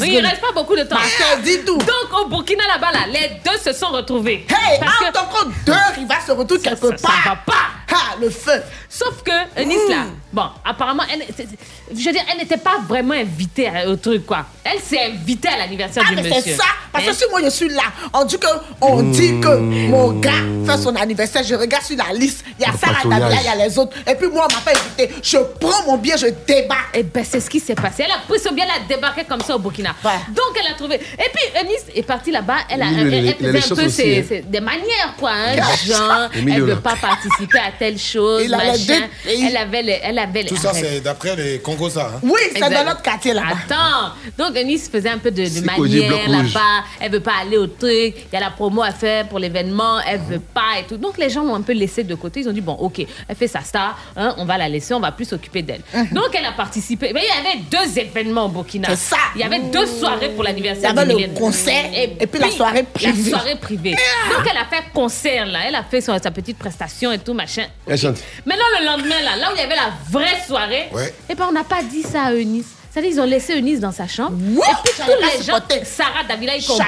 [0.01, 0.97] Oui, il reste pas beaucoup de temps.
[1.45, 1.79] Dis tout.
[1.79, 4.47] Donc, au Burkina, là-bas, là, les deux se sont retrouvés.
[4.49, 7.23] Hey, Parce que- entre encore deux, il va se retrouver quelque part.
[7.25, 7.53] ça va pas.
[7.93, 8.63] Ah, le feu.
[8.89, 11.59] Sauf que Eunice, là, bon, apparemment, elle, c'est- c'est-
[11.97, 14.45] je veux dire, elle n'était pas vraiment invitée à- au truc, quoi.
[14.65, 16.43] Elle s'est invitée à l'anniversaire Ah, du mais monsieur.
[16.45, 16.65] c'est ça.
[16.93, 17.15] Parce que Hein?
[17.15, 17.83] si moi je suis là,
[18.13, 18.47] on dit que,
[18.81, 20.31] on dit que mon gars
[20.67, 23.21] fait son anniversaire, je regarde sur la liste, il y a Le Sarah patrouillage.
[23.21, 23.97] Davila, il y a les autres.
[24.11, 25.15] Et puis moi, on m'a pas invité.
[25.23, 26.91] Je prends mon billet, je débarque.
[26.95, 28.05] Eh ben, c'est ce qui s'est passé.
[28.07, 29.95] Elle a pris son bien, elle a débarqué comme ça au Burkina.
[30.05, 30.11] Ouais.
[30.29, 30.97] Donc, elle a trouvé.
[30.97, 32.59] Et puis, Eunice est partie là-bas.
[32.71, 34.25] Elle, a, Oui, elle, les- elle les- faisait les un choses peu aussi, ses- hein.
[34.29, 35.31] ses- des manières, quoi.
[35.33, 35.57] Hein,
[35.87, 36.75] genre, Emilio, elle ne là.
[36.77, 39.03] veut pas participer à telle chose, Il a les machin.
[39.27, 40.01] et il- Elle avait les.
[40.03, 42.11] Elle les- Tout ça, c'est d'après les Congos, ça.
[42.15, 42.21] hein.
[42.23, 43.57] Oui, c'est dans notre quartier là-bas.
[43.67, 46.85] Attends, donc Eunice faisait un peu de, de manière là-bas.
[47.01, 48.15] Elle veut pas aller au truc.
[48.17, 50.01] Il y a la promo à faire pour l'événement.
[50.07, 50.97] Elle veut pas et tout.
[50.97, 52.41] Donc les gens ont un peu laissé de côté.
[52.41, 53.99] Ils ont dit bon, ok, elle fait sa star.
[54.17, 54.95] hein, on va la laisser.
[54.95, 55.83] On va plus s'occuper d'elle.
[56.13, 57.11] Donc elle a participé.
[57.13, 58.89] Mais il y avait deux événements au Burkina.
[58.91, 59.17] C'est ça.
[59.35, 60.91] Il y avait deux soirées pour Il y l'anniversaire.
[60.99, 63.31] avait le concert et puis la soirée privée.
[63.31, 63.91] La soirée privée.
[63.93, 65.61] Donc elle a fait concert là.
[65.67, 67.65] Elle a fait son- sa petite prestation et tout machin.
[67.87, 68.17] Elle chante.
[68.47, 71.15] Maintenant, le lendemain, là, là où il y avait la vraie soirée, Ouais.
[71.29, 72.67] eh ben, on n'a pas dit ça à Eunice.
[72.91, 74.37] C'est-à-dire ils ont laissé Eunice dans sa chambre.
[74.41, 75.59] Wow, et puis tous les gens.
[75.85, 76.87] Sarah Davila y compris,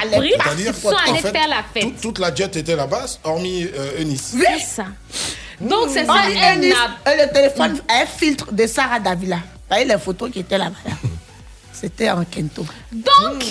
[0.59, 1.83] ils sont allés en fait, faire la fête.
[1.83, 4.33] tout- toute la jet était là-bas, hormis euh, Eunice.
[4.39, 4.85] C'est ça.
[5.59, 6.73] Donc c'est ça, Oh, elle Eunice,
[7.05, 9.35] n'a et le téléphone, un filtre de Sarah Davila.
[9.37, 10.77] Vous voyez les photos qui étaient là-bas.
[10.85, 10.91] là.
[11.73, 12.65] C'était en Kento.
[12.91, 13.43] Donc,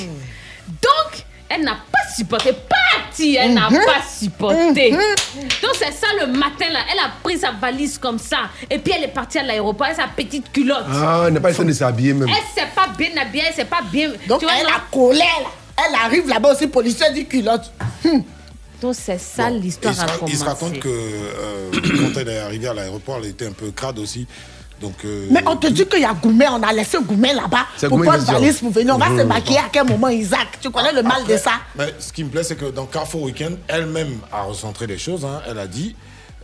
[0.67, 2.51] donc, elle n'a pas supporté.
[2.53, 3.79] Parti, elle n'a Mhm.
[3.85, 4.93] pas supporté.
[4.93, 4.99] Mhm.
[5.63, 6.81] Donc, c'est ça le matin, là.
[6.93, 8.51] Elle a pris sa valise comme ça.
[8.71, 10.85] Et puis, elle est partie à l'aéroport avec sa petite culotte.
[10.91, 12.29] Ah, elle n'a pas temps de s'habiller même.
[12.29, 14.11] Elle s'est pas bien habillée, elle s'est pas bien.
[14.29, 15.13] Donc, tu vois, elle non?
[15.13, 15.25] a là.
[15.89, 17.71] Elle arrive là-bas aussi, policier dit culotte.
[18.05, 18.23] Hum.
[18.81, 21.71] Donc, c'est ça Bon, l'histoire il se a ra- Il se raconte que euh,
[22.15, 24.27] quand elle est arrivée à l'aéroport, elle était un peu crade aussi.
[24.81, 27.67] Donc, euh, Mais on te dit qu'il y a Goumet, on a laissé Goumet là-bas
[27.79, 28.95] C'est pour Goumet prendre valise pour venir.
[28.95, 29.19] On va Mhm.
[29.21, 30.59] se maquiller à quel moment, Isaac?
[30.61, 31.53] Tu connais le mal de ça?
[31.77, 35.25] Mais ce qui me plaît, c'est que dans Carrefour Weekend, elle-même a recentré les choses.
[35.25, 35.41] hein.
[35.49, 35.97] Elle a dit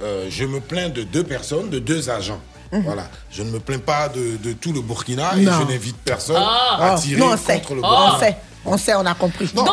[0.02, 2.40] euh, Je me plains de deux personnes, de deux agents.
[2.72, 3.04] Voilà.
[3.30, 5.52] Je ne me plains pas de, de tout le Burkina et Mhm.
[5.60, 6.92] Je n'invite personne Ah.
[6.92, 7.59] à tirer Non, on sait.
[7.60, 8.18] contre le On Burkina.
[8.18, 8.36] sait.
[8.64, 9.47] On sait, on a compris.
[9.55, 9.66] Donc,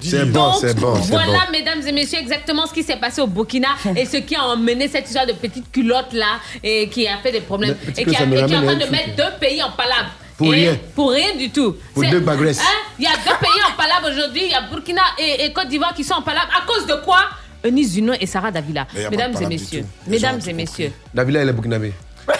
[0.00, 1.52] C'est bon, c'est bon, voilà, bon.
[1.52, 4.86] mesdames et messieurs, exactement ce qui s'est passé au Burkina et ce qui a emmené
[4.88, 8.22] cette histoire de petite culotte là et qui a fait des problèmes et qui, a-
[8.22, 10.10] et qui est en train de mettre deux pays en palabre.
[10.36, 10.78] Pour Et- rien.
[10.94, 11.76] Pour rien du tout.
[11.94, 12.60] Pour deux bagresses.
[12.60, 12.64] Hein,
[12.98, 14.42] Il y a deux pays en palabre aujourd'hui.
[14.44, 16.48] Il y a Burkina et, et Côte d'Ivoire qui sont en palabre.
[16.56, 17.20] À cause de quoi?
[17.64, 18.86] Eunice Zuno et Sarah Davila.
[19.10, 19.84] Mesdames et messieurs.
[20.06, 20.92] Mesdames et messieurs.
[21.12, 21.92] Davila, il est burkinabé.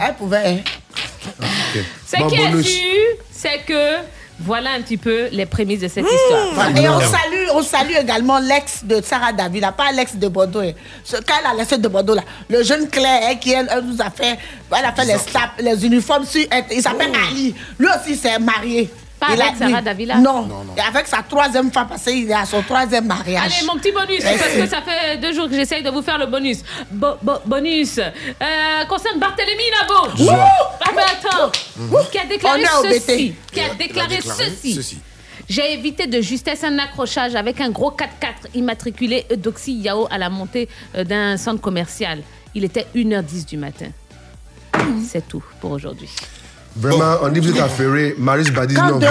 [0.00, 0.46] Elle pouvait.
[0.46, 0.58] hein.
[1.40, 1.84] Ok.
[2.06, 3.96] Ce Bon, qui est sûr, c'est que
[4.42, 6.48] voilà un petit peu les prémices de cette histoire.
[6.54, 6.80] Voilà.
[6.80, 10.60] Et on salue, on salue également l'ex de Sarah Davila, pas l'ex de Bordeaux.
[10.60, 10.72] hein.
[11.04, 13.84] Ce quand elle a laissé de Bordeaux là, le jeune Claire hein, qui elle, elle
[13.84, 14.38] nous a fait,
[14.76, 17.54] elle a fait les staps, les uniformes sur, il s'appelle Ali.
[17.78, 18.90] Lui aussi c'est marié.
[19.20, 19.82] Pas Il a- avec Sarah oui.
[19.84, 20.48] Davila Non.
[20.76, 23.52] Et avec sa troisième femme parce qu'il est à son troisième mariage.
[23.58, 24.38] Allez, mon petit bonus, Merci.
[24.38, 26.58] parce que ça fait deux jours que j'essaye de vous faire le bonus.
[26.90, 27.98] Bo- bo- bonus.
[27.98, 30.16] Euh, concerne Barthélemy Nabo.
[30.16, 30.32] Joie.
[30.32, 30.40] Wouh
[30.80, 31.52] Ah ben attends.
[32.10, 33.34] Qui a déclaré ceci.
[33.52, 34.74] Qui a déclaré déclaré ceci.
[34.74, 34.98] ceci.
[35.48, 40.30] J'ai évité de justesse un accrochage avec un gros 4x4 immatriculé Eudoxie Yao à la
[40.30, 42.22] montée euh, d'un centre commercial.
[42.54, 43.88] Il était 1h10 du matin.
[45.06, 46.08] C'est tout pour aujourd'hui.
[46.76, 48.14] Vraiment, on dit que vous êtes affairés.
[48.18, 49.04] Maris Badis, Quand non, vous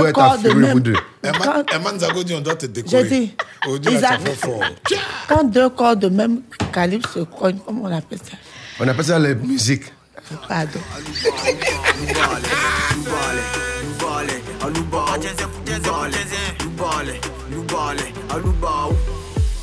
[0.47, 0.95] êtes même- vous deux.
[1.23, 3.03] Eman Eman Zago dit on doit te décorer.
[3.09, 3.35] J'ai dit.
[3.91, 4.61] Isaac, fait fort.
[5.27, 6.41] Quand deux corps de même
[6.71, 8.37] calibre se cognent, comment on appelle ça?
[8.79, 9.83] On appelle ça la musique.
[10.47, 10.79] Pardon.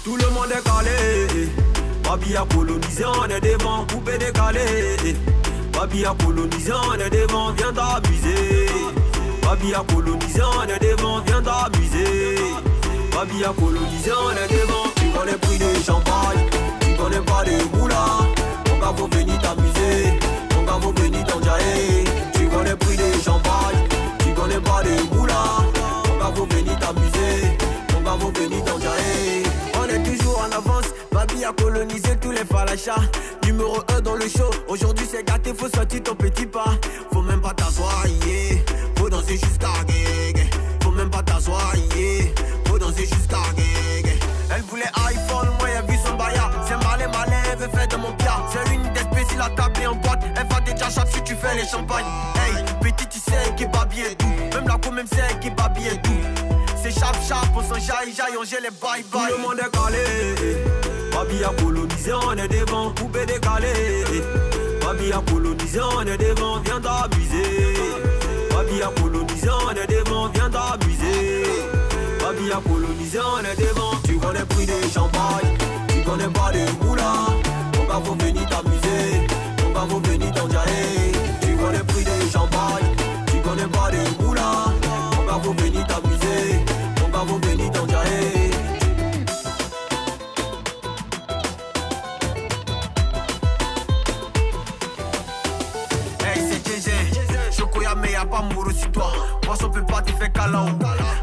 [0.05, 1.49] Tout le monde est calé.
[2.05, 5.17] Babi a colonisé, on est devant, coupé décalé.
[5.77, 8.67] Babi a colonisé, on est devant, viens t'abuser.
[9.43, 12.37] Babi a colonisé, on est devant, viens t'abuser.
[13.13, 16.49] Babi a colonisé, on est devant, tu connais prix de champagne,
[16.81, 18.25] tu connais pas les moulas.
[18.71, 20.19] Mon gars, faut venir t'amuser,
[20.57, 22.05] mon gars, faut venir t'enjailler.
[22.33, 23.77] Tu connais prix de champagne,
[24.21, 25.63] tu connais pas les moulas.
[26.09, 27.57] Mon gars, faut venir t'amuser,
[27.93, 29.46] mon gars, faut venir t'enjailler.
[31.37, 33.01] Babi a colonisé tous les falachas.
[33.45, 36.75] Numéro 1 dans le show, aujourd'hui c'est gâté, faut sortir ton petit pas.
[37.13, 38.59] Faut même pas t'asseoir, yeah.
[38.97, 40.49] Faut danser jusqu'à gay,
[40.83, 42.27] Faut même pas t'asseoir, yeah.
[42.67, 44.19] Faut danser jusqu'à gay,
[44.55, 46.51] Elle voulait iPhone, moi j'ai vu son baya.
[46.67, 48.37] C'est malin, malin, elle veut faire de mon pia.
[48.53, 50.23] C'est une des spéciales à tabler en boîte.
[50.37, 52.07] Elle va déjà chape si tu fais les champagnes.
[52.37, 54.57] Hey, petit, tu sais qui bien tout.
[54.57, 56.11] Même la co, même c'est qui bien tout.
[56.83, 59.31] C'est chap chap, on s'en jaille, jaille, on gèle les bye bye.
[59.31, 60.96] Le monde est calé.
[61.17, 63.73] Babi a colonisé, on est devant, coupé décalé.
[64.83, 67.73] Babi a colonisé, on est devant, viens t'abuser.
[68.51, 71.43] Babi a colonisé, on est devant, viens t'abuser.
[72.21, 73.93] Babi a colonisé, on est devant.
[74.05, 75.57] Tu connais prix des champagne,
[75.89, 77.33] tu connais pas des moulas.
[77.79, 79.27] Mon gars, faut venir t'amuser,
[79.63, 80.56] mon gars, faut venir t'enjailler.
[99.57, 100.67] Poisson peut pas te faire câlin.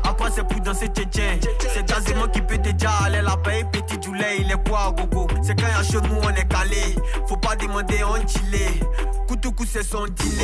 [0.04, 1.40] Après, c'est pour danser tchétchén.
[1.74, 3.64] C'est quasiment qui peut déjà aller la paye.
[3.72, 5.28] Petit lait, il est quoi, gogo?
[5.42, 6.96] C'est quand y'a chez nous, on est calé.
[7.28, 8.80] Faut pas demander, on chillé.
[9.28, 10.44] Koutoukou, c'est son dîner.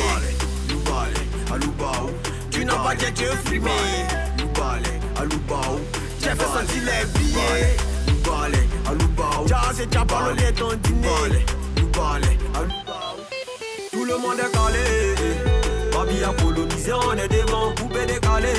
[0.68, 1.14] Loubale,
[1.52, 2.10] aloubaou.
[2.50, 3.70] Tu n'as pas dit, tu es fumé.
[4.38, 4.82] Loubale,
[5.16, 5.80] aloubaou.
[6.20, 7.76] J'ai fait sentir les billets.
[8.08, 8.52] Loubale,
[8.86, 9.46] aloubaou.
[9.46, 11.44] Tiens, c'est parlé ton dîner.
[11.76, 12.22] Loubale,
[12.54, 13.16] aloubaou.
[13.90, 15.49] Tout le monde est calé.
[16.10, 18.52] Babi a colonisé, on est devant, coupé décalé.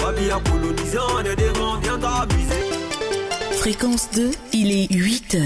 [0.00, 2.54] Babi a colonisé, on est devant, viens t'abuser.
[3.52, 5.42] Fréquence 2, il est 8 heures.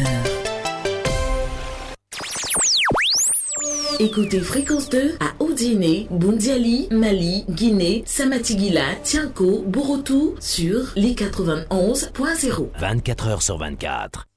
[3.99, 12.69] Écoutez Fréquence 2 à Odiene, Bundiali, Mali, Guinée, Samatigila, Tianko, Borotou sur les 91.0.
[12.79, 14.29] 24 heures sur 24.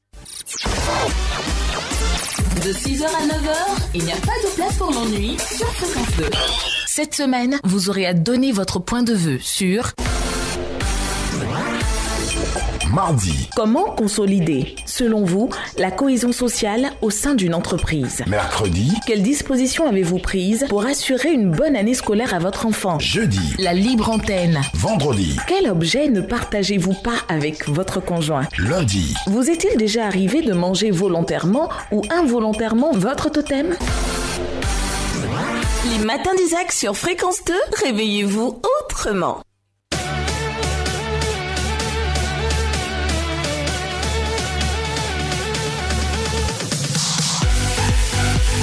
[2.63, 3.55] De 6h à 9h,
[3.93, 6.23] il n'y a pas de place pour l'ennui sur Fréquence 2.
[6.87, 9.91] Cette semaine, vous aurez à donner votre point de vue sur
[12.99, 19.85] Mardi, Comment consolider, selon vous, la cohésion sociale au sein d'une entreprise mercredi, Quelles dispositions
[19.85, 24.61] avez-vous prises pour assurer une bonne année scolaire à votre enfant jeudi, La libre antenne.
[24.75, 29.13] vendredi, Quel objet ne partagez-vous pas avec votre conjoint lundi.
[29.27, 33.75] Vous est-il déjà arrivé de manger volontairement ou involontairement votre totem
[35.91, 37.53] Les matins d'Isaac sur Fréquence 2,
[37.83, 39.41] réveillez-vous autrement.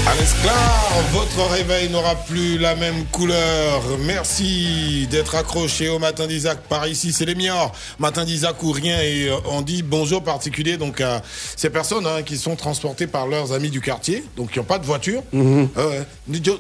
[0.05, 3.83] À l'esclave, votre réveil n'aura plus la même couleur.
[4.01, 6.59] Merci d'être accroché au matin d'Isaac.
[6.69, 7.73] Par ici, c'est les Miors.
[8.01, 9.01] Matin d'Isaac ou rien.
[9.01, 11.23] Et euh, on dit bonjour particulier donc à
[11.57, 14.81] ces personnes hein, qui sont transportées par leurs amis du quartier, donc qui n'ont pas
[14.81, 15.23] de voiture.
[15.33, 15.69] Mhm.
[15.77, 15.81] Ah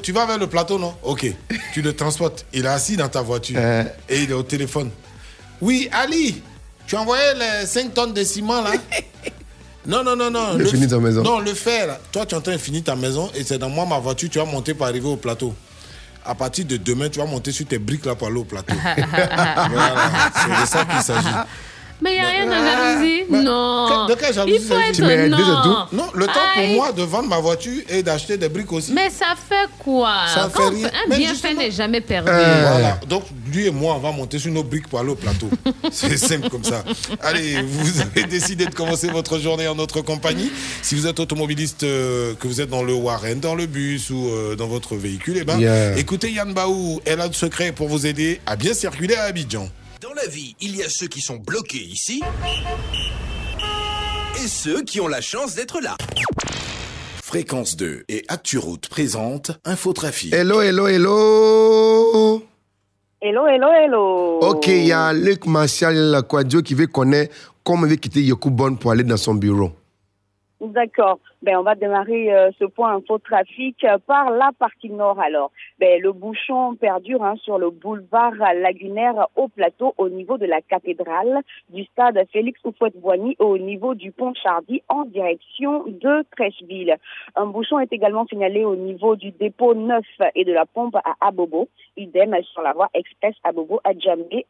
[0.02, 0.94] Tu vas vers le plateau, non?
[1.02, 1.26] Ok.
[1.74, 2.46] Tu le transportes.
[2.52, 3.56] Il est assis dans ta voiture.
[3.58, 3.82] Euh.
[4.08, 4.90] Et il est au téléphone.
[5.60, 6.42] Oui, Ali,
[6.86, 8.72] tu as envoyé les 5 tonnes de ciment là?
[9.86, 10.58] Non, non, non, non.
[10.64, 11.22] Fini ta maison.
[11.22, 11.98] Non, le fer, là.
[12.12, 14.28] Toi, tu es en train de finir ta maison et c'est dans moi, ma voiture,
[14.30, 15.54] tu vas monter pour arriver au plateau.
[16.24, 18.74] À partir de demain, tu vas monter sur tes briques là pour aller au plateau.
[18.96, 21.34] voilà, c'est de ça qu'il s'agit.
[22.02, 23.22] Mais il n'y a rien de jalousie.
[23.30, 24.06] Non.
[24.06, 25.86] De quelle jalousie Il faut être non.
[25.92, 28.92] Non, le temps pour moi de vendre ma voiture et d'acheter des briques aussi.
[28.92, 30.12] Mais ça fait quoi?
[30.34, 30.88] Ça fait rien.
[30.88, 32.30] Un Mais bienfait n'est jamais perdu.
[32.30, 32.98] Voilà.
[33.08, 35.48] Donc, lui et moi, on va monter sur nos briques pour aller au plateau.
[35.92, 36.82] C'est simple comme ça.
[37.20, 40.50] Allez, vous avez décidé de commencer votre journée en notre compagnie.
[40.82, 44.28] Si vous êtes automobiliste, euh, que vous êtes dans le Warren, dans le bus ou
[44.28, 45.96] euh, dans votre véhicule, eh ben, Yeah.
[45.96, 47.00] écoutez Yann Baou.
[47.04, 49.68] Elle a le secret pour vous aider à bien circuler à Abidjan.
[50.02, 52.20] Dans la vie, il y a ceux qui sont bloqués ici
[54.34, 55.96] et ceux qui ont la chance d'être là.
[57.22, 60.34] Fréquence 2 et ActuRoute présente Infotrafic.
[60.34, 62.42] Hello, hello, hello.
[63.20, 64.40] Hello, hello, hello.
[64.40, 68.74] Ok, il y a Luc Martial Quadio qui veut connaître comment il veut quitter Yokubon
[68.74, 69.70] pour aller dans son bureau.
[70.60, 71.20] D'accord.
[71.42, 75.50] Ben, on va démarrer euh, ce point info trafic euh, par la partie nord alors.
[75.80, 80.60] Ben, le bouchon perdure hein, sur le boulevard lagunaire au plateau au niveau de la
[80.60, 81.40] cathédrale
[81.70, 86.96] du stade Félix Houphouët-Boigny au niveau du pont Chardy en direction de Trècheville.
[87.34, 90.04] Un bouchon est également signalé au niveau du dépôt 9
[90.36, 91.68] et de la pompe à Abobo.
[91.96, 93.90] Idem sur la voie express Abobo à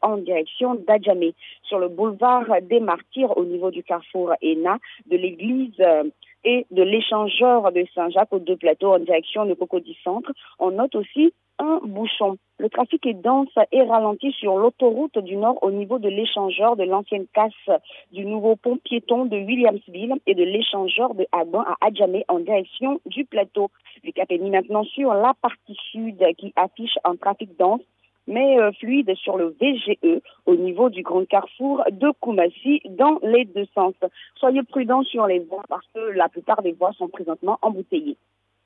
[0.03, 1.35] en direction d'Adjamé.
[1.63, 6.05] Sur le boulevard des Martyrs au niveau du carrefour ENA de l'église euh,
[6.45, 10.33] et de l'échangeur de Saint-Jacques aux deux plateaux en direction de Cocody Centre.
[10.59, 12.39] On note aussi un bouchon.
[12.59, 16.85] Le trafic est dense et ralenti sur l'autoroute du Nord au niveau de l'échangeur de
[16.85, 17.81] l'ancienne casse
[18.13, 23.01] du nouveau pont piéton de Williamsville et de l'échangeur de Aban à Adjamé en direction
[23.07, 23.71] du plateau.
[24.05, 27.83] Le cap est mis maintenant sur la partie sud qui affiche un trafic dense
[28.27, 33.45] mais euh, fluide sur le VGE au niveau du grand carrefour de Koumassi dans les
[33.45, 33.95] deux sens.
[34.37, 38.17] Soyez prudents sur les voies parce que la plupart des voies sont présentement embouteillées.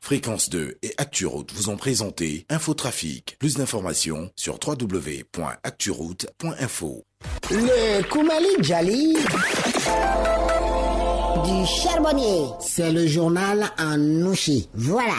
[0.00, 3.36] Fréquence 2 et ActuRoute vous ont présenté Infotrafic.
[3.40, 7.02] Plus d'informations sur www.acturoute.info.
[7.50, 9.16] Le Koumali Djali
[11.44, 12.46] du charbonnier.
[12.60, 14.68] C'est le journal en nouchi.
[14.74, 15.14] Voilà.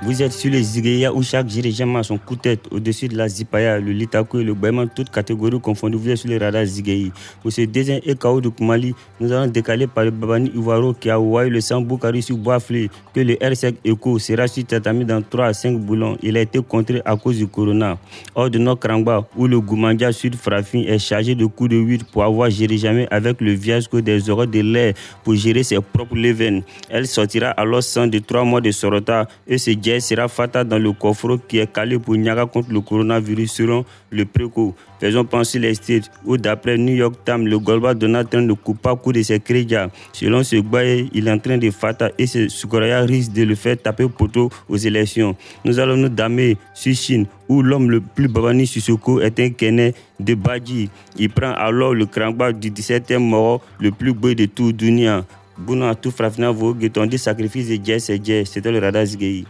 [0.00, 3.16] Vous êtes sur les Zigéya où chaque dirigeant a son coup de tête au-dessus de
[3.16, 5.96] la Zipaya, le Litakou et le Baïman, toutes catégories confondues.
[5.96, 7.10] Vous êtes sur les radars Zigéi.
[7.42, 11.18] Pour ce deuxième EKO de Kumali, nous allons décaler par le Babani Ivoiro qui a
[11.18, 15.46] ouaillé le sang Boukari sur Boisflé que le R5 Eco sera sur tatami dans 3
[15.46, 16.16] à 5 boulons.
[16.22, 17.98] Il a été contré à cause du corona.
[18.36, 22.22] Hors de Krangba, où le Goumandia Sud Frafin est chargé de coups de 8 pour
[22.22, 24.94] avoir géré jamais avec le fiasco des horreurs de l'air
[25.24, 26.62] pour gérer ses propres leven.
[26.88, 30.78] Elle sortira alors sans de 3 mois de Sorota et ce jet sera fatal dans
[30.78, 34.74] le coffre qui est calé pour Niaga contre le coronavirus selon le préco.
[35.00, 38.80] Faisons penser les States où d'après New York Times, le Golba Donald Trump ne coupe
[38.82, 39.76] pas coup de ses crédits.
[40.12, 43.54] Selon ce bail, il est en train de fatal et ce Sukoraya risque de le
[43.54, 45.36] faire taper poteau aux élections.
[45.64, 49.94] Nous allons nous damer sur Chine où l'homme le plus babani Sissoko est un Kené
[50.20, 50.90] de Badji.
[51.16, 55.24] Il prend alors le crangba du 17e mort, le plus beau de tout Dunia.
[55.58, 58.50] Bouna tout frafna vo dit sacrifice de et Jess.
[58.52, 59.44] C'était le radar Zigei.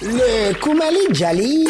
[0.00, 1.64] Le Koumali Djali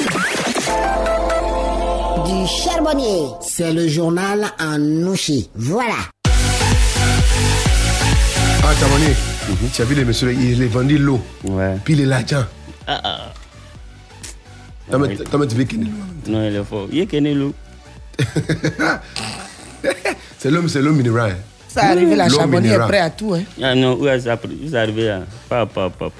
[2.26, 3.28] du charbonnier.
[3.40, 5.48] C'est le journal en nouchi.
[5.54, 5.94] Voilà.
[8.62, 9.14] Ah, Tamani,
[9.72, 11.20] tu as vu les messieurs, il est vendu l'eau.
[11.84, 12.44] Puis il est l'argent.
[12.86, 13.32] Ah, ah.
[14.90, 15.90] Comment tu veux qu'il
[16.26, 16.86] Non, il est fort.
[16.92, 17.54] Il est Kenelo.
[20.38, 21.36] C'est l'homme, c'est l'homme minéral.
[21.68, 23.34] Ça arrive, la charbonnier est prêt à tout.
[23.34, 23.42] Hein.
[23.62, 26.10] Ah non, où est-ce que vous arrivez là Pas, pas, pas,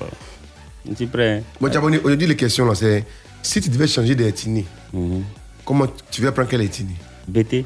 [0.97, 3.05] Tu es prêt Bon, aujourd'hui, les questions, là, c'est
[3.43, 5.23] si tu devais changer d'ethnie, Mhm.
[5.65, 6.97] comment tu vas prendre quelle ethnie?
[7.27, 7.65] BT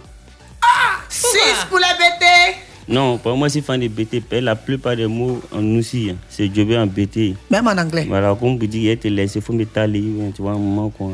[1.09, 2.57] 6 pour la BT.
[2.89, 4.23] Non, pour moi, c'est fan de BT.
[4.31, 7.37] Mais La plupart des mots en aussi, hein, c'est jobé en BT.
[7.51, 8.07] Même en anglais.
[8.09, 10.03] Voilà, comme vous dites, il te laisse, il faut me taler,
[10.35, 11.13] tu vois, un moment quoi.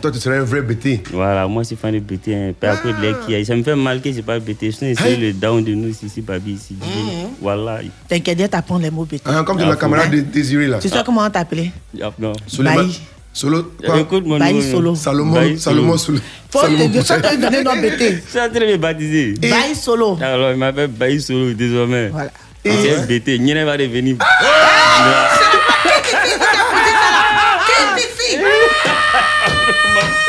[0.00, 1.02] Toi, tu serais un vrai BT.
[1.12, 1.98] Voilà, moi, je suis fan de.
[2.32, 2.52] Hein.
[2.58, 3.44] Peu à peu de l'air qui a.
[3.44, 4.72] Ça me fait mal que je pas BT.
[4.72, 5.16] Sinon, c'est Hein?
[5.20, 6.76] le down de nous, ici, Babi, ici.
[7.40, 7.80] Voilà.
[8.08, 9.30] T'inquiète, viens t'apprendre les mots bêta.
[9.32, 10.78] Ah, comme de la camarade de Désiré là.
[10.78, 11.70] Tu sais comment on t'appelait?
[12.18, 12.32] Non.
[12.58, 13.00] Bailly.
[13.32, 13.72] Solo.
[13.84, 13.98] quoi?
[14.00, 14.90] Écoute mon Bailly nom, Solo.
[14.92, 14.96] hein.
[14.96, 16.18] Salomon, Bailly Salomon Solo.
[16.52, 16.68] Solo.
[16.78, 18.22] Faut te donner nom bêté.
[18.24, 19.34] Je suis en train de me baptiser.
[19.40, 20.16] Bailly Solo.
[20.22, 22.08] Alors, il m'appelle Bailly Solo désormais.
[22.08, 22.30] Voilà.
[22.64, 23.38] C'est un BT.
[23.40, 24.16] Nien va devenir.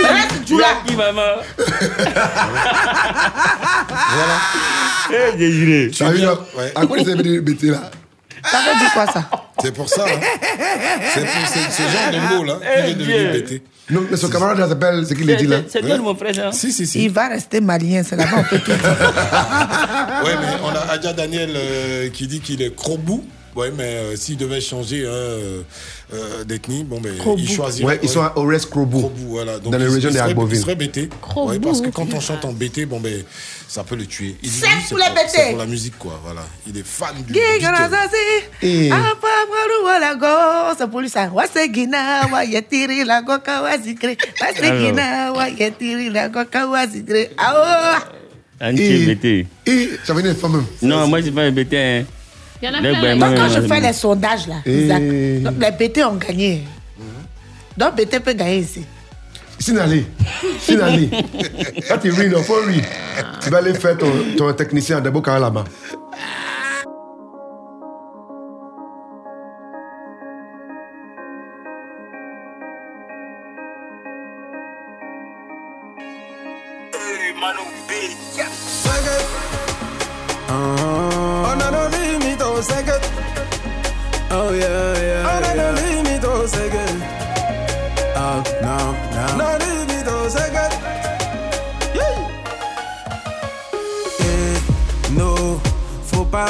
[0.04, 0.66] Reste du là.
[0.86, 1.22] Qui, maman
[4.14, 4.38] Voilà.
[5.12, 5.92] Eh, j'ai juré.
[5.92, 6.38] Tu as vu là
[6.76, 7.92] À quoi sais de BT là
[8.44, 9.30] Ça veut dire quoi ça
[9.62, 10.06] C'est pour ça.
[10.06, 10.20] hein.
[11.14, 13.62] C'est pour ce, ce genre de mots-là qui est devenu.
[13.92, 15.06] Non, mais son camarade là s'appelle.
[15.08, 17.04] C'est qui l'a dit là C'est toi, mon frère, ça Si, si, si.
[17.06, 18.80] Il va rester malien, c'est là-bas on peut tout dire.
[20.26, 23.24] Ouais, mais on a Adja Daniel euh, qui dit qu'il est Krobou.
[23.56, 25.62] Ouais, mais euh, s'il devait changer euh,
[26.14, 27.40] euh, d'ethnie, bon, ben, Krobou.
[27.42, 27.88] il choisirait.
[27.94, 29.00] Ouais, ils sont à Ores Krobou.
[29.00, 29.60] Krobou, voilà.
[29.60, 30.58] Donc, Dans les il- régions il des serait- Arboville.
[30.58, 31.10] Il serait BT.
[31.22, 33.24] Krobou, Ouais, parce que quand on chante en BT, bon, ben,
[33.70, 34.36] ça peut le tuer.
[34.44, 35.30] Il dit, C'est pour les pour- BT.
[35.34, 36.20] C'est pour la musique, quoi.
[36.24, 36.42] Voilà.
[36.68, 37.32] Il est fan du.
[38.62, 38.90] Eh.
[38.92, 39.14] Ah,
[40.78, 41.30] c'est pour lui ça.
[43.06, 43.28] La la
[46.68, 47.30] wazikre.
[48.60, 48.72] Ah,
[49.06, 49.48] BT.
[49.66, 50.66] Et ça venait femme.
[50.82, 51.74] Non, moi, je suis pas un BT.
[51.78, 52.04] Hein.
[52.66, 53.02] Il y en a Les plein.
[53.02, 54.56] Baïma, Donc, quand je Baïma, fais les sondages là.
[54.66, 55.04] Isaac,
[55.44, 56.64] donc les BT ont gagné.
[57.78, 58.84] Donc BT peut gagner ici.
[59.60, 60.06] Sinali.
[60.60, 61.10] Sinali.
[61.88, 62.84] Quand tu ris, il faut rire.
[63.42, 65.64] Tu vas aller faire ton, ton technicien à Dabo là-bas.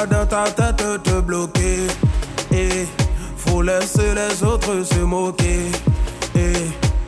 [0.07, 1.87] Dans ta tête te bloquer.
[2.51, 2.87] Et
[3.37, 5.71] faut laisser les autres se moquer.
[6.35, 6.53] Et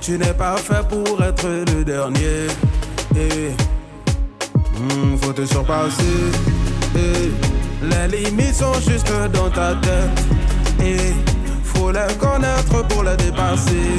[0.02, 2.48] tu n'es pas fait pour être le dernier.
[3.16, 3.52] Et
[4.78, 6.04] Hmm, faut te surpasser.
[6.96, 7.32] Et
[7.82, 10.26] les limites sont juste dans ta tête.
[10.84, 11.14] Et
[11.64, 13.98] faut les connaître pour les dépasser.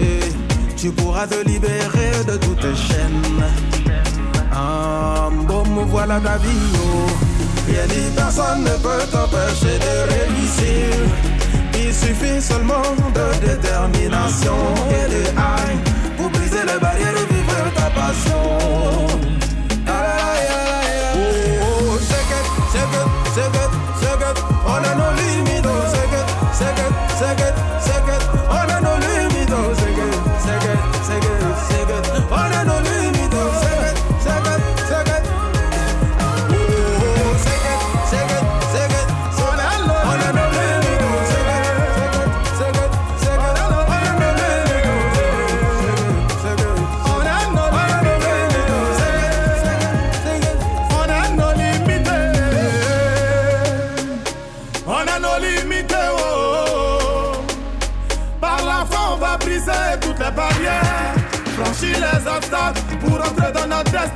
[0.00, 0.20] Et
[0.76, 3.44] tu pourras te libérer de toutes tes chaînes.
[4.52, 5.28] Ah,
[5.88, 6.48] voilà ta vie.
[6.76, 7.35] Oh.
[7.66, 10.86] Rien ni personne ne peut t'empêcher de réussir.
[11.74, 12.82] Il suffit seulement
[13.14, 14.56] de détermination
[14.90, 15.80] et de haine
[16.16, 19.06] pour briser les barrières et vivre ta passion.
[63.80, 64.15] Entrer dans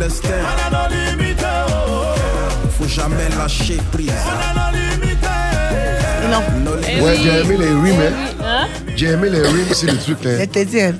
[0.00, 0.28] destin.
[0.42, 2.68] On a nos limites, oh.
[2.78, 4.10] Faut jamais lâcher prise.
[6.88, 7.20] Eh Ouais, oui.
[7.22, 8.00] j'ai aimé les rimes.
[8.00, 8.44] hein.
[8.44, 8.68] Hein?
[8.96, 10.18] J'ai aimé les rimes, c'est le truc
[10.64, 10.94] dis, hein.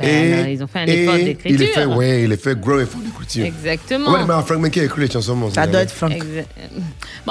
[0.00, 1.74] Alors, ils ont fait un et effort Il est d'écriture.
[1.74, 3.44] fait, ouais, il est fait gros effort d'écriture.
[3.44, 4.10] Exactement.
[4.12, 5.50] Ouais, mais Frank a écrit les chansons.
[5.50, 5.92] Ça doit être.
[5.94, 6.61] Exa- Bon,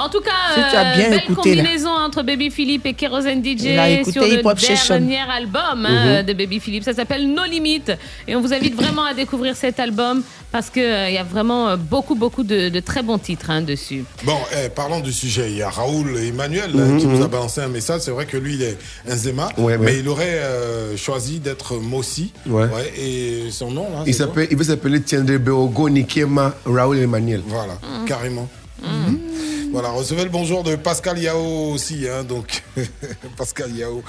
[0.04, 1.62] en tout cas, Si tu as bien belle écouté, là.
[1.62, 4.94] combinaison entre Baby Philippe et Kerosene DJ sur le Hip Hop Session.
[4.96, 6.26] dernier album hein, Mhm.
[6.26, 6.84] de Baby Philippe.
[6.84, 7.82] Ça s'appelle No Limit.
[8.28, 11.76] Et on vous invite vraiment à découvrir cet album parce qu'il y a vraiment euh,
[11.76, 14.04] beaucoup, beaucoup de, de très bons titres hein, dessus.
[14.24, 15.50] Bon, eh, parlons du sujet.
[15.50, 17.22] Il y a Raoul Emmanuel Mhm, euh, qui nous mhm.
[17.22, 18.00] a balancé un message.
[18.02, 18.76] C'est vrai que lui, il est
[19.08, 22.32] un Zema, Ouais, mais il aurait euh, choisi d'être Mossi.
[22.46, 22.66] Ouais.
[22.98, 27.42] et son nom, là, Il s'appelle, veut s'appeler Tiendre Beogo Nikema Raoul Emmanuel.
[27.46, 27.74] Voilà,
[28.06, 28.48] carrément.
[29.72, 32.62] Voilà, recevez le bonjour de Pascal Yao aussi, hein, donc
[33.38, 34.02] Pascal Yao,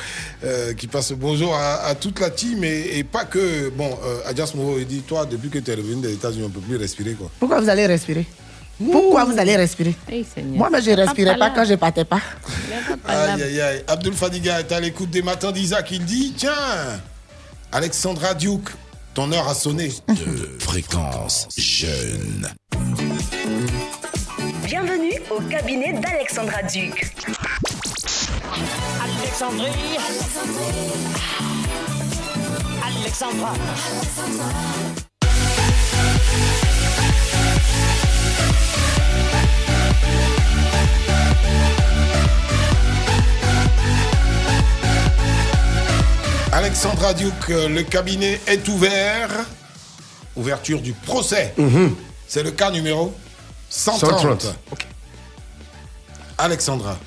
[0.44, 3.69] euh, qui passe le bonjour à, à toute la team et, et pas que.
[3.69, 6.49] Bon, euh, Adjas Moho, il dit Toi, depuis que tu es revenu des États-Unis, on
[6.49, 7.31] ne peut plus respirer, quoi.
[7.40, 8.26] Pourquoi vous allez respirer?
[8.91, 9.95] Pourquoi vous allez respirer?
[10.10, 10.57] Hey, Seigneur.
[10.57, 12.19] Moi, mais je respirais pas quand je partais pas.
[13.07, 13.84] Aïe, aïe, aïe.
[13.88, 15.90] Abdul Fadiga est à l'écoute des matins d'Isaac.
[15.91, 16.52] Il dit Tiens,
[17.72, 18.69] Alexandra Duke,
[19.14, 19.94] ton heure a sonné.
[20.10, 22.49] De fréquence jeune.
[25.35, 27.11] Au cabinet d'Alexandra Duc.
[29.01, 29.97] Alexandrie.
[32.85, 33.53] Alexandra.
[46.51, 49.30] Alexandra Duke, euh, le cabinet est ouvert.
[50.35, 51.55] Ouverture du procès.
[52.27, 53.14] C'est le cas numéro
[53.69, 54.11] 130.
[54.11, 54.55] 130.
[54.72, 54.93] Ok.
[56.38, 56.97] Alexandra.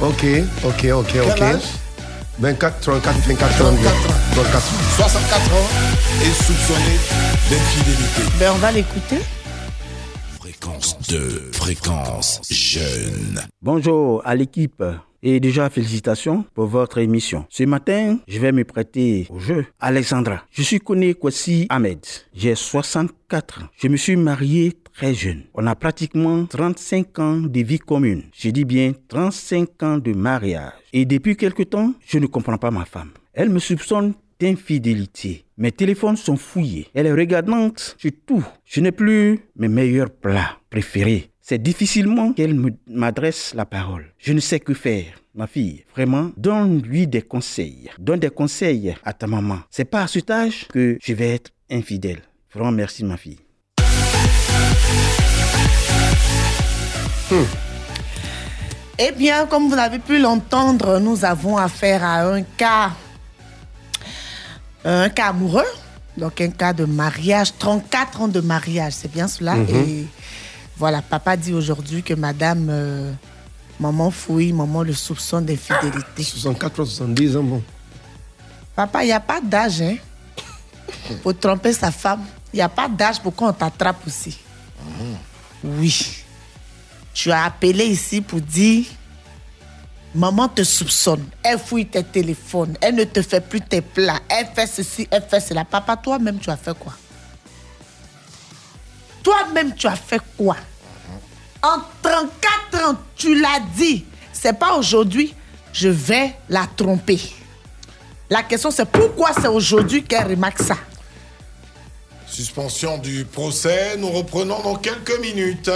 [0.00, 0.24] Ok,
[0.64, 1.40] ok, ok, Quel ok.
[1.40, 1.62] âge?
[2.38, 3.94] 24, 34, 24, 34.
[4.34, 4.64] 34.
[4.96, 5.68] 64 ans
[6.22, 6.98] et soupçonné
[7.48, 8.22] d'infidélité.
[8.38, 9.18] Ben, on va l'écouter.
[10.40, 13.40] Fréquence 2, fréquence jeune.
[13.62, 14.82] Bonjour à l'équipe
[15.22, 17.46] et déjà félicitations pour votre émission.
[17.48, 19.64] Ce matin, je vais me prêter au jeu.
[19.80, 22.00] Alexandra, je suis connu Kwasi Ahmed.
[22.34, 23.66] J'ai 64 ans.
[23.80, 25.42] Je me suis marié très jeune.
[25.54, 28.22] On a pratiquement 35 ans de vie commune.
[28.32, 30.72] Je dis bien 35 ans de mariage.
[30.92, 33.10] Et depuis quelque temps, je ne comprends pas ma femme.
[33.34, 35.44] Elle me soupçonne d'infidélité.
[35.58, 36.86] Mes téléphones sont fouillés.
[36.94, 38.44] Elle est regardante sur tout.
[38.64, 41.30] Je n'ai plus mes meilleurs plats préférés.
[41.40, 42.58] C'est difficilement qu'elle
[42.88, 44.06] m'adresse la parole.
[44.18, 45.20] Je ne sais que faire.
[45.34, 47.90] Ma fille, vraiment, donne-lui des conseils.
[47.98, 49.58] Donne des conseils à ta maman.
[49.68, 52.20] C'est pas à cet âge que je vais être infidèle.
[52.52, 53.43] Vraiment, merci, ma fille.
[58.98, 62.92] Eh bien, comme vous avez pu l'entendre, nous avons affaire à un cas,
[64.84, 65.64] un cas amoureux,
[66.16, 69.56] donc un cas de mariage, 34 ans de mariage, c'est bien cela.
[69.56, 69.68] Mhm.
[69.74, 70.06] Et
[70.76, 73.12] voilà, papa dit aujourd'hui que madame, euh,
[73.80, 76.22] maman fouille, maman le soupçonne d'infidélité.
[76.22, 77.62] 64 ans, 70 ans, bon.
[78.76, 79.96] Papa, il n'y a pas d'âge hein,
[81.22, 82.22] pour tromper sa femme.
[82.52, 84.38] Il n'y a pas d'âge pour qu'on t'attrape aussi.
[85.64, 86.23] Oui.
[87.14, 88.84] Tu as appelé ici pour dire
[90.14, 91.26] Maman te soupçonne.
[91.42, 92.76] Elle fouille tes téléphones.
[92.80, 94.20] Elle ne te fait plus tes plats.
[94.28, 95.64] Elle fait ceci, elle fait cela.
[95.64, 96.92] Papa, toi-même, tu as fait quoi?
[99.22, 100.56] Toi-même, tu as fait quoi?
[101.62, 104.04] En 34 ans, tu l'as dit.
[104.32, 105.34] C'est pas aujourd'hui,
[105.72, 107.20] je vais la tromper.
[108.30, 110.76] La question, c'est pourquoi c'est aujourd'hui qu'elle remarque ça?
[112.28, 113.96] Suspension du procès.
[113.96, 115.70] Nous reprenons dans quelques minutes.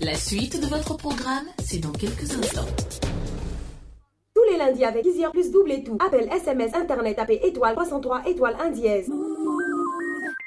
[0.00, 2.66] La suite de votre programme, c'est dans quelques instants.
[4.34, 5.96] Tous les lundis avec Easier plus double et tout.
[6.04, 9.08] Appel, SMS, Internet, tapez étoile 303 étoile 1 dièse.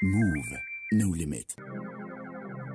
[0.02, 0.58] Move,
[0.92, 1.46] no limit.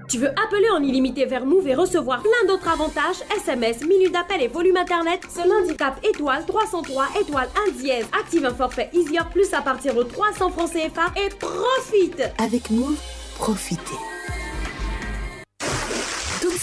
[0.09, 3.23] Tu veux appeler en illimité vers Move et recevoir plein d'autres avantages?
[3.38, 8.05] SMS, minutes d'appel et volume Internet Ce lundi, tape étoile 303 étoile 1 dièse.
[8.19, 12.99] Active un forfait Easier plus à partir de 300 francs CFA et profite Avec Move,
[13.38, 14.12] profitez.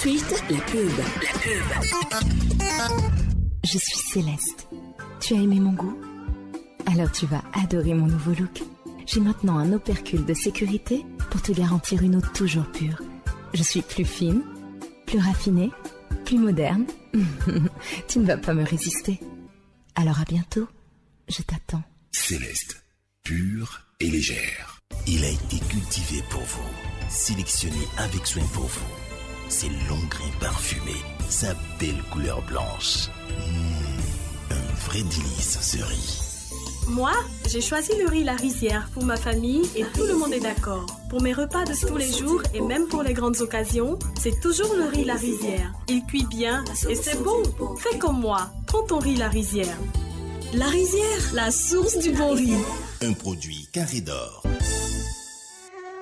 [0.01, 0.91] Suite, la pub.
[0.97, 2.91] La pub.
[3.65, 4.67] Je suis Céleste.
[5.21, 5.95] Tu as aimé mon goût?
[6.87, 8.63] Alors tu vas adorer mon nouveau look.
[9.05, 13.03] J'ai maintenant un opercule de sécurité pour te garantir une eau toujours pure.
[13.53, 14.41] Je suis plus fine,
[15.07, 15.71] plus raffinée,
[16.25, 16.87] plus moderne.
[18.09, 19.21] tu ne vas pas me résister.
[19.97, 20.67] Alors à bientôt.
[21.29, 21.83] Je t'attends.
[22.11, 22.83] Céleste,
[23.23, 24.81] pure et légère.
[25.07, 26.71] Il a été cultivé pour vous,
[27.11, 29.00] sélectionné avec soin pour vous.
[29.51, 33.09] Ses longs grains parfumés, sa belle couleur blanche.
[33.29, 36.21] Mmh, un vrai délice ce riz.
[36.87, 37.11] Moi,
[37.49, 40.87] j'ai choisi le riz La Rizière pour ma famille et tout le monde est d'accord.
[41.11, 44.73] Pour mes repas de tous les jours et même pour les grandes occasions, c'est toujours
[44.77, 45.73] le riz La Rizière.
[45.89, 47.43] Il cuit bien et c'est bon.
[47.77, 49.77] Fais comme moi, prends ton riz La Rizière.
[50.55, 52.55] La Rizière, la source du bon riz.
[53.03, 54.45] Un produit carré d'or.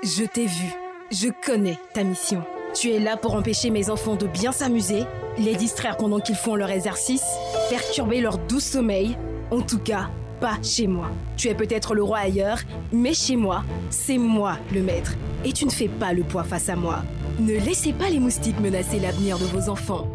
[0.03, 0.67] Je t'ai vu.
[1.11, 2.45] Je connais ta mission.
[2.75, 5.05] Tu es là pour empêcher mes enfants de bien s'amuser,
[5.39, 7.25] les distraire pendant qu'ils font leur exercice,
[7.71, 9.17] perturber leur doux sommeil.
[9.51, 11.11] En tout cas, pas chez moi.
[11.37, 12.61] Tu es peut-être le roi ailleurs,
[12.93, 15.15] mais chez moi, c'est moi le maître.
[15.45, 17.03] Et tu ne fais pas le poids face à moi.
[17.41, 20.09] Ne laissez pas les moustiques menacer l'avenir de vos enfants.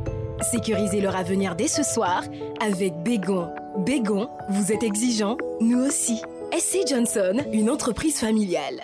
[0.51, 2.23] Sécurisez leur avenir dès ce soir
[2.61, 3.47] avec Bégon.
[3.85, 6.21] Bégon, vous êtes exigeants, nous aussi.
[6.57, 8.83] SC Johnson, une entreprise familiale.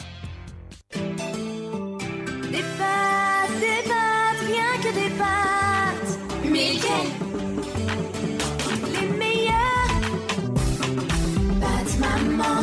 [8.93, 9.95] Les meilleures
[11.59, 12.61] pâtes maman.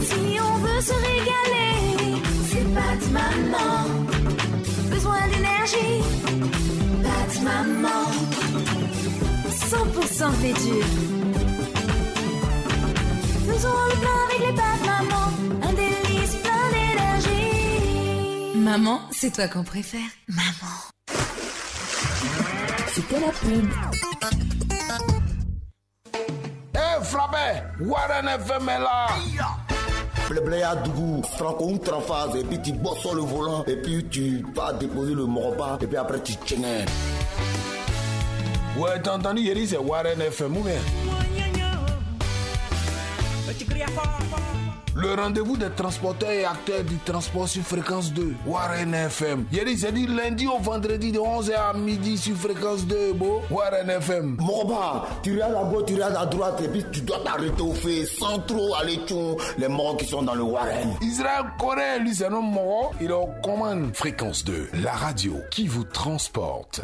[0.00, 3.72] Si on veut se régaler, c'est pâtes maman.
[4.90, 6.02] Besoin d'énergie,
[7.02, 8.04] pâtes maman.
[9.70, 10.84] 100% laitue.
[13.46, 15.26] Faisons le plein avec les pâtes maman.
[15.62, 18.56] Un délice plein d'énergie.
[18.56, 20.10] Maman, c'est toi qu'on préfère.
[20.28, 20.97] Maman.
[22.98, 23.70] C'était la pub.
[26.74, 29.06] Eh, frappé Warren FM est là
[30.44, 34.04] Blé à Dougou, Franco ou Trafaz, et puis tu bosses sur le volant, et puis
[34.10, 36.84] tu vas déposer le morba, et puis après tu tiens.
[38.76, 40.80] Ouais, t'as entendu, Yeri, c'est Warren FM ou bien?
[45.00, 49.44] Le rendez-vous des transporteurs et acteurs du transport sur fréquence 2, Warren FM.
[49.52, 53.88] Yeri, c'est dit lundi au vendredi de 11h à midi sur fréquence 2, beau, Warren
[53.88, 54.36] FM.
[54.40, 57.74] Morba, tu regardes à gauche, tu regardes à droite, et puis tu dois t'arrêter au
[57.74, 60.96] fait sans trop aller tchon les morts qui sont dans le Warren.
[61.00, 63.94] Israël Corée, lui, c'est un homme mort, il est aux commandes.
[63.94, 66.80] Fréquence 2, la radio qui vous transporte.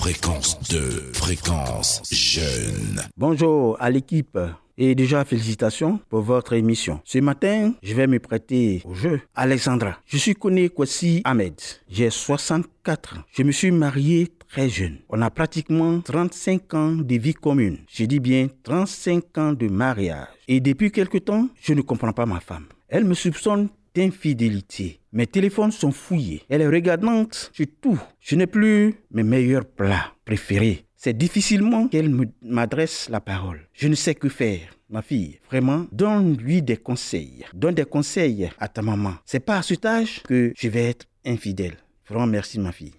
[0.00, 3.02] Fréquence 2, fréquence jeune.
[3.18, 4.38] Bonjour à l'équipe.
[4.78, 7.02] Et déjà, félicitations pour votre émission.
[7.04, 9.20] Ce matin, je vais me prêter au jeu.
[9.34, 11.52] Alexandra, je suis connu Kwasi Ahmed.
[11.90, 13.22] J'ai 64 ans.
[13.30, 15.00] Je me suis marié très jeune.
[15.10, 17.80] On a pratiquement 35 ans de vie commune.
[17.92, 20.28] Je dis bien 35 ans de mariage.
[20.48, 22.64] Et depuis quelque temps, je ne comprends pas ma femme.
[22.88, 25.00] Elle me soupçonne d'infidélité.
[25.12, 26.42] Mes téléphones sont fouillés.
[26.48, 28.00] Elle est regardante sur tout.
[28.20, 30.84] Je n'ai plus mes meilleurs plats préférés.
[30.96, 33.66] C'est difficilement qu'elle me- m'adresse la parole.
[33.72, 34.60] Je ne sais que faire.
[34.90, 37.44] Ma fille, vraiment, donne-lui des conseils.
[37.54, 39.14] Donne des conseils à ta maman.
[39.24, 41.76] C'est pas à cet âge que je vais être infidèle.
[42.08, 42.92] Vraiment, merci, ma fille.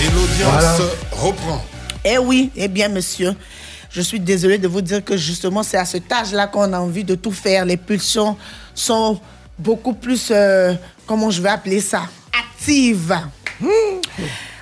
[0.00, 0.80] Et l'audience
[1.12, 1.64] reprend.
[2.04, 3.30] Eh oui, eh bien, monsieur.
[3.94, 7.04] Je suis désolée de vous dire que justement, c'est à cet âge-là qu'on a envie
[7.04, 7.64] de tout faire.
[7.64, 8.36] Les pulsions
[8.74, 9.20] sont
[9.56, 10.74] beaucoup plus, euh,
[11.06, 12.02] comment je vais appeler ça,
[12.36, 13.16] actives.
[13.60, 14.00] Hmm.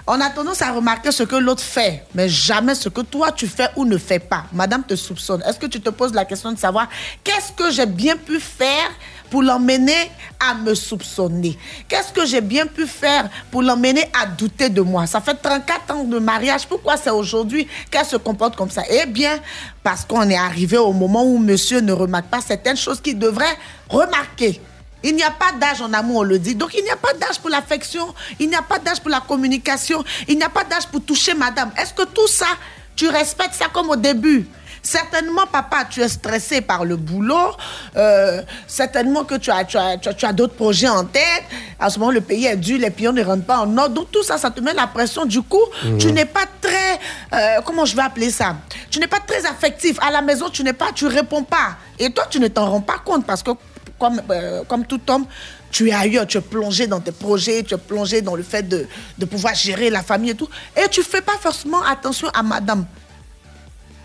[0.07, 3.47] On a tendance à remarquer ce que l'autre fait, mais jamais ce que toi tu
[3.47, 4.45] fais ou ne fais pas.
[4.53, 5.43] Madame te soupçonne.
[5.47, 6.91] Est-ce que tu te poses la question de savoir
[7.25, 8.91] qu'est-ce que j'ai bien pu faire
[9.33, 14.69] pour l'emmener à me soupçonner Qu'est-ce que j'ai bien pu faire pour l'emmener à douter
[14.69, 15.07] de moi?
[15.07, 16.67] Ça fait 34 ans de mariage.
[16.67, 18.83] Pourquoi c'est aujourd'hui qu'elle se comporte comme ça?
[18.91, 19.39] Eh bien,
[19.83, 23.57] parce qu'on est arrivé au moment où monsieur ne remarque pas certaines choses qu'il devrait
[23.89, 24.61] remarquer.
[25.03, 26.55] Il n'y a pas d'âge en amour, on le dit.
[26.55, 29.21] Donc, il n'y a pas d'âge pour l'affection, il n'y a pas d'âge pour la
[29.21, 31.71] communication, il n'y a pas d'âge pour toucher madame.
[31.81, 32.49] Est-ce que tout ça,
[32.95, 34.47] tu respectes ça comme au début?
[34.83, 37.53] Certainement, papa, tu es stressé par le boulot.
[37.97, 41.45] Euh, certainement que tu as, tu as, tu as, tu as d'autres projets en tête.
[41.79, 43.95] À ce moment, le pays est dur, les pions ne rentrent pas en ordre.
[43.95, 45.25] Donc, tout ça, ça te met la pression.
[45.25, 45.99] Du coup, Mhm.
[45.99, 46.99] tu n'es pas très.
[47.33, 48.57] euh, comment je vais appeler ça?
[48.91, 49.99] Tu n'es pas très affectif.
[50.03, 51.77] À la maison, tu n'es pas, tu réponds pas.
[51.99, 53.53] Et toi, tu ne t'en rends pas compte parce que,
[53.99, 55.27] comme, euh, comme tout homme,
[55.71, 58.63] tu es ailleurs, tu es plongé dans tes projets, tu es plongé dans le fait
[58.65, 58.87] de,
[59.17, 60.49] de pouvoir gérer la famille et tout.
[60.77, 62.85] Et tu fais pas forcément attention à madame.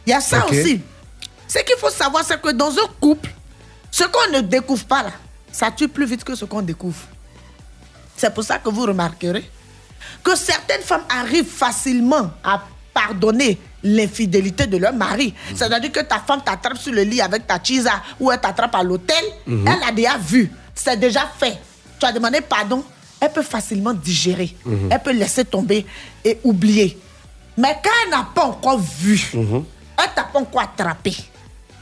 [0.08, 0.82] Il y a ça aussi.
[1.50, 3.30] Ce qu'il faut savoir, c'est que dans un couple,
[3.92, 5.11] ce qu'on ne découvre pas là,
[5.52, 6.98] ça tue plus vite que ce qu'on découvre.
[8.16, 9.50] C'est pour ça que vous remarquerez
[10.24, 12.64] que certaines femmes arrivent facilement à
[12.94, 15.34] pardonner l'infidélité de leur mari.
[15.53, 18.84] C'est-à-dire que ta femme t'attrape sur le lit avec ta chisa ou elle t'attrape à
[18.84, 19.68] l'hôtel, Mhm.
[19.68, 21.58] elle a déjà vu, c'est déjà fait.
[22.00, 22.84] Tu as demandé pardon,
[23.19, 24.90] elle peut facilement digérer, Mhm.
[24.92, 25.86] elle peut laisser tomber
[26.24, 26.98] et oublier.
[27.58, 29.32] Mais quand elle n'a pas encore vu,
[29.98, 31.16] elle t'a pas encore attrapé.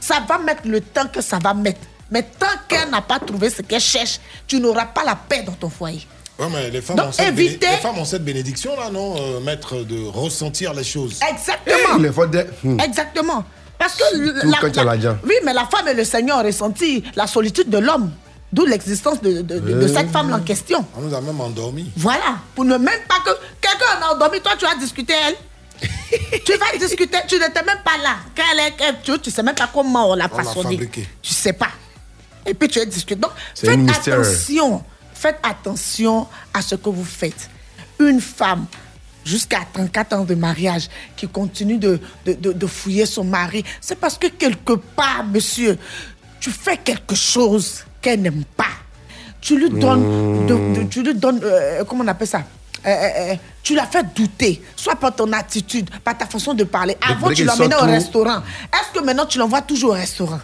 [0.00, 1.80] Ça va mettre le temps que ça va mettre.
[2.10, 5.52] Mais tant qu'elle n'a pas trouvé ce qu'elle cherche, tu n'auras pas la paix dans
[5.52, 6.06] ton foyer.
[6.38, 8.90] Ouais, mais les femmes, Donc, ont cette, évitez- béné- les femmes ont cette bénédiction là,
[8.90, 11.18] non, euh, maître, de ressentir les choses?
[11.28, 12.12] Exactement.
[12.12, 12.78] Faut de- Hmm.
[12.80, 13.42] Exactement.
[13.78, 15.16] Parce que tu as l'argent.
[15.24, 18.10] oui, mais la femme et le Seigneur ont ressenti la solitude de l'homme.
[18.52, 19.88] D'où l'existence de, de- de- de Euh.
[19.92, 20.84] cette femme en question.
[20.96, 21.90] On nous a même endormis.
[21.96, 22.36] Voilà.
[22.54, 25.34] Pour ne même pas que quelqu'un a endormi, toi tu vas discuter elle.
[26.44, 28.16] Tu vas discuter, tu n'étais même pas là.
[28.36, 30.76] Quand elle est, tu, tu sais même pas comment on l'a On l'a façonné.
[30.76, 31.06] fabriqué.
[31.22, 31.70] Tu sais pas.
[32.44, 33.16] Et puis tu es discuté.
[33.20, 33.78] Donc faites
[34.24, 34.84] attention.
[35.14, 37.48] Faites attention à ce que vous faites.
[37.98, 38.66] Une femme
[39.24, 43.98] jusqu'à 34 ans de mariage qui continue de, de, de- de fouiller son mari, c'est
[43.98, 45.76] parce que quelque part, monsieur,
[46.38, 48.66] tu fais quelque chose qu'elle n'aime pas.
[49.40, 52.42] Tu lui donnes, de- tu lui donnes euh, comment on appelle ça?
[52.86, 56.62] Euh, euh, euh, tu la fais douter, soit par ton attitude, par ta façon de
[56.62, 56.96] parler.
[57.00, 58.38] Avant, tu l'emmenais au restaurant.
[58.72, 60.38] Est-ce que maintenant, tu l'envoies toujours au restaurant?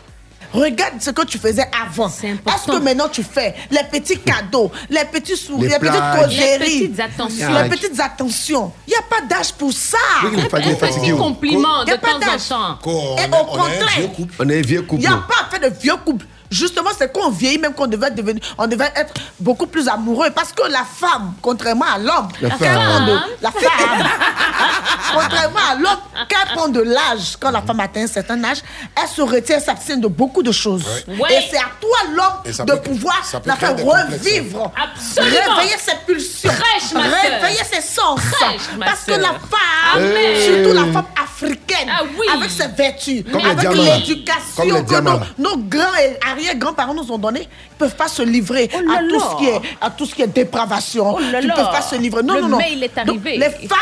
[0.53, 2.09] Regarde ce que tu faisais avant.
[2.09, 6.59] Est-ce que maintenant tu fais les petits cadeaux, les petits sourires, Les les, petites causeries,
[6.59, 7.63] Les petites attentions.
[7.63, 8.73] les petites attentions.
[8.87, 9.97] Il n'y a pas d'âge pour ça.
[10.25, 11.13] Oui, a fatigué.
[11.13, 12.49] Compliment de pas temps en d'âge.
[12.49, 12.79] temps.
[12.85, 16.27] Et au on est un contraire, un il n'y a pas fait de vieux couple.
[16.53, 20.31] Justement, c'est qu'on vieillit, même qu'on devait devenir, on devait être beaucoup plus amoureux.
[20.35, 22.59] Parce que la femme, contrairement à l'homme, La femme.
[22.61, 24.07] elle prend de, la femme,
[25.15, 25.99] contrairement à l'homme,
[26.31, 28.59] quand elle prend de l'âge, quand la femme atteint un certain âge,
[29.01, 30.85] elle se retient, elle s'abstient de beaucoup de choses.
[31.09, 31.33] Ouais.
[31.33, 35.55] Et c'est à toi, l'homme, de peut- pouvoir la faire revivre, Absolument.
[35.57, 37.21] réveiller ses pulsions, Fraîche, ma sœur.
[37.41, 38.21] réveiller ses sens.
[38.21, 40.37] Fraîche, ma Parce que la femme, Amen.
[40.37, 42.27] surtout la femme africaine, Ah oui.
[42.35, 46.95] avec ses vertus, Comme avec l'éducation Comme les que diamants, nos, nos grands et arrière-grands-parents
[46.95, 49.91] nous ont donné, ils peuvent pas se livrer Oh à, tout ce qui est, à
[49.91, 51.15] tout ce qui est dépravation.
[51.17, 51.55] Oh Ils là.
[51.55, 52.23] peuvent pas se livrer.
[52.23, 52.59] Non, Le non, non.
[52.59, 53.39] mail est Donc, arrivé.
[53.39, 53.79] les femmes,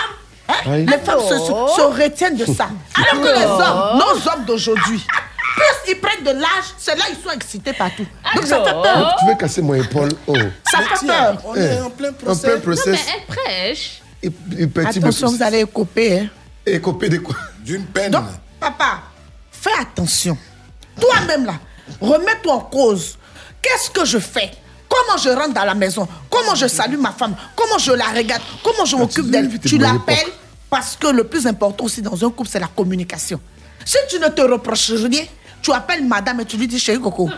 [0.49, 0.87] hein, Oui.
[0.87, 2.69] les femmes se, se- se retiennent de ça.
[2.95, 5.05] Alors que les hommes, nos hommes d'aujourd'hui,
[5.57, 8.07] plus ils prennent de l'âge, c'est là ils sont excités partout.
[8.35, 9.17] Donc ça fait peur.
[9.21, 10.11] Tu veux casser mon épaule?
[10.27, 10.35] Oh.
[10.71, 11.37] Ça Mais fait tiens, peur.
[11.47, 12.41] on Eh, est en plein En procès.
[12.43, 13.07] plein Non, mais process.
[13.15, 14.03] elle prêche.
[14.23, 14.27] Et,
[14.59, 16.21] et petit Attention, vous allez couper.
[16.21, 16.27] Hein.
[16.67, 17.35] Et copier de quoi?
[17.65, 18.11] D'une peine.
[18.13, 18.25] Donc,
[18.61, 19.01] papa,
[19.51, 20.37] fais attention.
[21.01, 21.55] Toi-même là,
[22.01, 23.17] remets-toi en cause.
[23.63, 24.51] Qu'est-ce que je fais?
[24.89, 26.09] Comment je rentre dans la maison?
[26.29, 27.35] Comment je salue ma femme?
[27.55, 28.43] Comment je la regarde?
[28.65, 29.49] Comment je m'occupe d'elle?
[29.61, 30.17] Tu l'appelles
[30.69, 33.41] parce que le plus important aussi dans un couple, c'est la communication.
[33.85, 35.25] Si tu ne te reproches rien,
[35.63, 37.29] tu appelles madame et tu lui dis chérie Coco,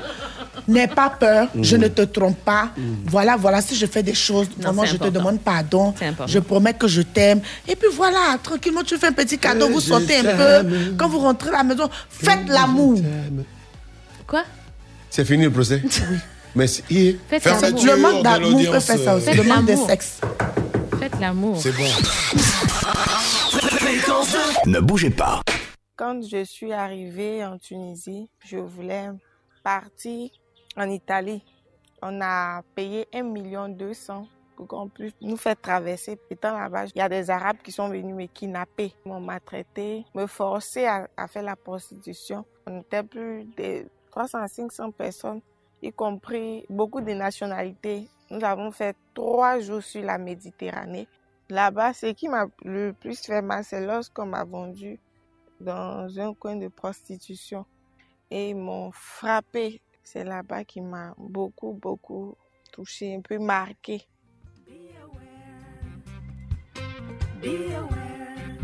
[0.69, 2.71] n'aie pas peur, je ne te trompe pas.
[3.07, 5.95] Voilà, voilà, si je fais des choses, vraiment, c'est je te demande pardon.
[6.27, 7.41] Je promets que je t'aime.
[7.67, 10.69] Et puis voilà, tranquillement, tu fais un petit cadeau, Que vous sortez un peu.
[10.97, 13.01] Quand vous rentrez à la maison, faites l'amour.
[14.33, 14.45] Quoi?
[15.11, 15.83] C'est fini le procès?
[16.55, 16.83] Merci.
[16.91, 17.85] Et- Faites Fermeture.
[17.85, 17.85] l'amour.
[17.85, 19.29] Le manque d'amour peut faire ça aussi.
[19.29, 20.21] euh, Le manque de sexe.
[20.99, 21.61] Faites l'amour.
[21.61, 21.85] C'est bon.
[24.67, 25.43] Ne bougez pas.
[25.97, 29.11] Quand je suis arrivée en Tunisie, je voulais
[29.63, 30.31] partir
[30.79, 31.45] en Italie.
[32.01, 36.19] On a payé 1 million 200 pour qu'on puisse nous faire traverser.
[36.31, 40.27] Étant là-bas, il y a des Arabes qui sont venus me kidnapper, m'ont maltraité, me
[40.27, 42.45] forcer à, à faire la prostitution.
[42.67, 45.41] On était plus de 300 à 500 personnes,
[45.83, 48.09] y compris beaucoup de nationalités.
[48.31, 51.09] Nous avons fait trois jours sur la Méditerranée.
[51.49, 55.01] Là-bas, ce qui m'a le plus fait mal, c'est lorsqu'on m'a vendu
[55.61, 57.67] dans un coin de prostitution
[58.31, 59.81] et ils m'ont frappé.
[60.03, 62.37] C'est là-bas qui m'a beaucoup, beaucoup
[62.73, 64.03] touché, un peu marqué.
[67.41, 68.57] Be aware,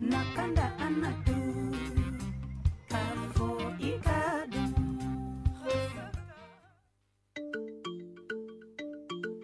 [0.00, 1.69] nakanda anatu,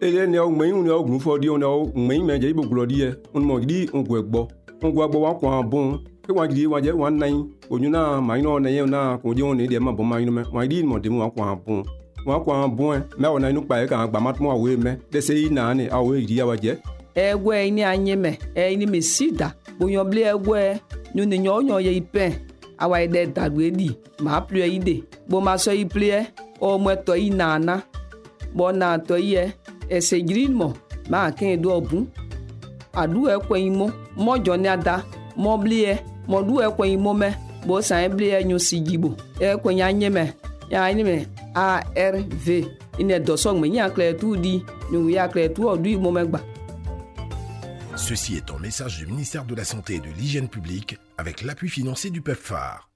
[0.09, 2.63] ele ne wo ŋmɛnyi ne wo gnu fɔ di ne wo ŋmɛnyi mɛ dze ibo
[2.71, 4.41] gblɔ di yɛ ŋmɔ di ŋgoe gbɔ
[4.83, 5.87] ŋgoa gbɔ wa kɔn a bon
[6.25, 8.83] ke wa di wa dze wa o onyu na ma yi na wɔ na yɛ
[8.95, 11.19] na ko di wo ne deɛ ma bɔn ma yi mɛ wa di mɔ demu
[11.23, 11.83] wa kɔn a bon
[12.27, 14.67] wa kɔn a bon mɛ wɔ na yi nu kpa yɛ kan gbama tuma awo
[14.69, 16.73] yɛ mɛ dɛsɛ yi na ne awo yɛ di ya wa dze.
[17.17, 19.49] ɛgɔɛ yi ni a nye mɛ ɛyi ni mi si da.
[19.79, 20.79] Bonyɔbili ɛgɔɛ
[21.15, 22.33] nyɔnu nyɔnyɔ yɛ yi pɛn
[22.79, 23.89] awa yi dɛ dagbe di
[24.21, 25.05] maa pliɛ e yi de.
[25.29, 26.27] Bomasɔ yi pliɛ
[26.61, 27.83] ɔmɔɛtɔ e, yi nana
[28.57, 29.45] bɔna tɔ yi yɛ
[46.27, 46.41] ma.
[47.97, 51.69] Ceci est un message du ministère de la Santé et de l'Hygiène publique avec l'appui
[51.69, 52.89] financier du PEPFAR.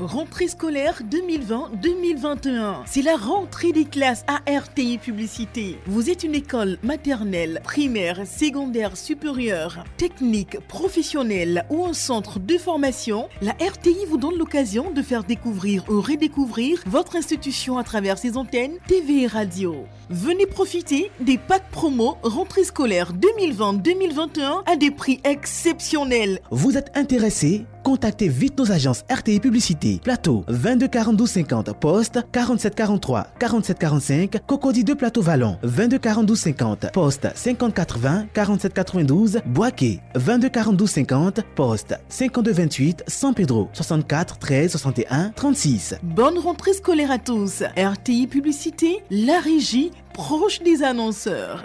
[0.00, 2.76] Rentrée scolaire 2020-2021.
[2.86, 5.78] C'est la rentrée des classes ARTI Publicité.
[5.84, 13.28] Vous êtes une école maternelle, primaire, secondaire, supérieure, technique, professionnelle ou un centre de formation.
[13.42, 18.38] La RTI vous donne l'occasion de faire découvrir ou redécouvrir votre institution à travers ses
[18.38, 19.84] antennes TV et radio.
[20.12, 26.40] Venez profiter des packs promo rentrée scolaire 2020-2021 à des prix exceptionnels.
[26.50, 27.64] Vous êtes intéressé?
[27.84, 34.46] Contactez vite nos agences RTI Publicité, Plateau 22 42 50, Poste 47 43 47 45,
[34.46, 40.86] Cocody de Plateau Vallon 22 42 50, Poste 50 80 47 92, Boaké 22 42
[40.86, 45.94] 50, Poste 52 28 San Pedro 64 13 61 36.
[46.02, 47.62] Bonne rentrée scolaire à tous.
[47.76, 51.64] RTI Publicité, la régie proche des annonceurs.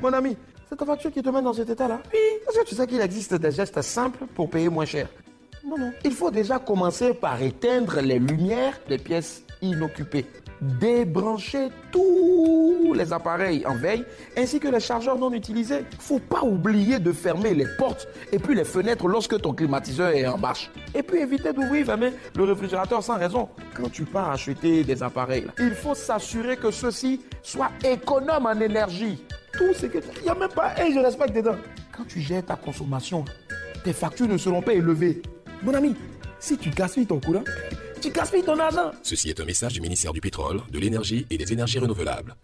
[0.00, 0.36] Mon ami,
[0.68, 2.18] c'est ta voiture qui te met dans cet état-là Oui.
[2.44, 5.08] Parce que tu sais qu'il existe des gestes simples pour payer moins cher?
[5.64, 5.92] Non, non.
[6.04, 10.26] Il faut déjà commencer par éteindre les lumières des pièces inoccupées.
[10.60, 14.04] Débrancher tous les appareils en veille
[14.36, 15.84] ainsi que les chargeurs non utilisés.
[15.98, 20.26] Faut pas oublier de fermer les portes et puis les fenêtres lorsque ton climatiseur est
[20.26, 20.70] en marche.
[20.94, 23.48] Et puis éviter d'ouvrir et fermer le réfrigérateur sans raison.
[23.74, 29.22] Quand tu pars acheter des appareils, il faut s'assurer que ceux-ci soient économes en énergie.
[29.52, 31.56] Tout ce que il n'y a même pas un je respecte dedans.
[31.96, 33.24] Quand tu gères ta consommation,
[33.84, 35.22] tes factures ne seront pas élevées.
[35.62, 35.94] Mon ami,
[36.38, 37.44] si tu gaspilles ton courant,
[37.98, 38.92] tu gaspilles ton argent.
[39.02, 42.34] Ceci est un message du ministère du Pétrole, de l'Énergie et des Énergies Renouvelables.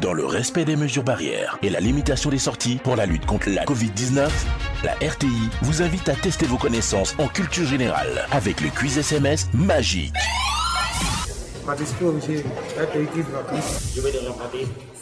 [0.00, 3.50] Dans le respect des mesures barrières et la limitation des sorties pour la lutte contre
[3.50, 4.28] la Covid-19,
[4.82, 5.28] la RTI
[5.62, 10.14] vous invite à tester vos connaissances en culture générale avec le quiz SMS magique.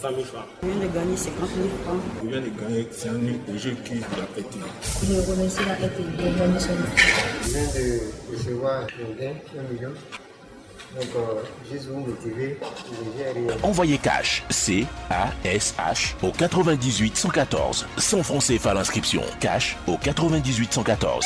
[0.03, 0.11] Participer au musée, être équipe vacances.
[0.11, 0.47] Je vais les remporter 100 000 francs.
[0.63, 2.01] Je viens de gagner 50 000 francs.
[2.23, 4.27] Je viens de gagner 100 000 au jeu qui la.
[5.03, 6.69] Je remercie la RTI de gagner son
[7.43, 8.01] Je viens de
[8.37, 9.93] recevoir un gain, 1 million.
[10.95, 12.59] Donc, euh, juste vous motiver,
[13.63, 19.23] Envoyez cash C-A-S-H au 98 114 sans francs CFA l'inscription.
[19.41, 21.25] Cash au 98 114.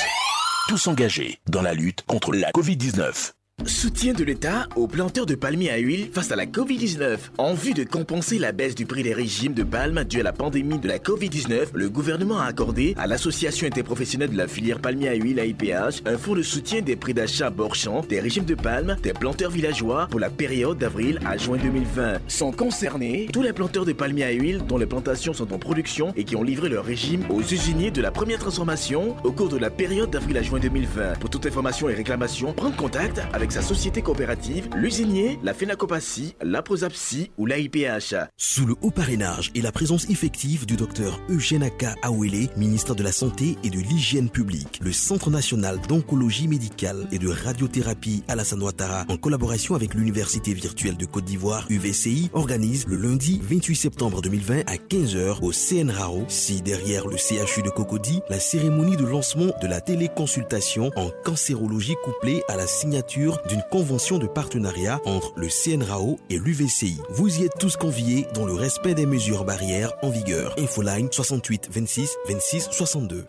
[0.68, 3.35] Tous engagés dans la lutte contre la Covid-19.
[3.64, 7.16] Soutien de l'État aux planteurs de palmiers à huile face à la Covid-19.
[7.38, 10.32] En vue de compenser la baisse du prix des régimes de palme due à la
[10.34, 15.08] pandémie de la Covid-19, le gouvernement a accordé à l'Association interprofessionnelle de la filière palmier
[15.08, 18.98] à huile AIPH un fonds de soutien des prix d'achat bord-champ des régimes de palme
[19.02, 22.18] des planteurs villageois pour la période d'avril à juin 2020.
[22.28, 26.12] Sont concernés tous les planteurs de palmiers à huile dont les plantations sont en production
[26.14, 29.56] et qui ont livré leur régime aux usiniers de la première transformation au cours de
[29.56, 31.14] la période d'avril à juin 2020.
[31.20, 36.62] Pour toute information et réclamation, prendre contact avec sa société coopérative, l'usinier, la Phénacopassie, la
[36.62, 38.14] Prosapsi ou l'AIPH.
[38.36, 43.02] Sous le haut parrainage et la présence effective du docteur Eugène Aka Awele, ministre de
[43.02, 48.62] la Santé et de l'Hygiène publique, le Centre national d'oncologie médicale et de radiothérapie Alassane
[48.62, 54.22] Ouattara, en collaboration avec l'Université virtuelle de Côte d'Ivoire, UVCI, organise le lundi 28 septembre
[54.22, 59.52] 2020 à 15h au CNRAO, si derrière le CHU de Cocody, la cérémonie de lancement
[59.62, 65.48] de la téléconsultation en cancérologie couplée à la signature d'une convention de partenariat entre le
[65.48, 67.00] CNRAO et l'UVCI.
[67.10, 70.54] Vous y êtes tous conviés dans le respect des mesures barrières en vigueur.
[70.58, 73.24] Infoline 68 26 26 62.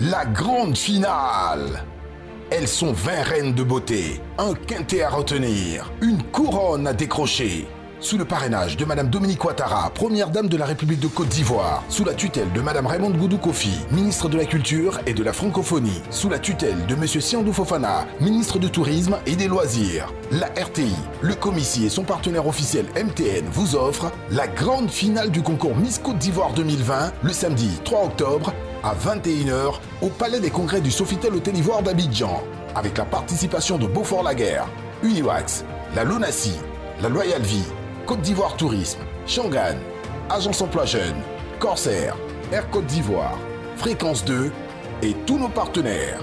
[0.00, 1.84] La grande finale.
[2.50, 7.66] Elles sont 20 reines de beauté, un quintet à retenir, une couronne à décrocher.
[7.98, 11.82] Sous le parrainage de Madame Dominique Ouattara, première dame de la République de Côte d'Ivoire,
[11.88, 15.32] sous la tutelle de Madame Raymond Goudou Kofi, ministre de la Culture et de la
[15.32, 20.48] Francophonie, sous la tutelle de Monsieur Siandou Fofana, ministre du Tourisme et des Loisirs, la
[20.48, 25.74] RTI, le Comici et son partenaire officiel MTN vous offrent la grande finale du concours
[25.74, 28.52] Miss Côte d'Ivoire 2020 le samedi 3 octobre
[28.84, 32.42] à 21h au Palais des Congrès du Sofitel Hôtel Ivoire d'Abidjan,
[32.74, 34.66] avec la participation de Beaufort-Laguerre,
[35.02, 36.52] Uniwax, la Lonassi,
[37.00, 37.64] la Loyal Vie,
[38.06, 39.74] Côte d'Ivoire Tourisme, Shangan,
[40.30, 41.16] Agence Emploi Jeune,
[41.58, 42.16] Corsair,
[42.52, 43.36] Air Côte d'Ivoire,
[43.76, 44.52] Fréquence 2
[45.02, 46.20] et tous nos partenaires.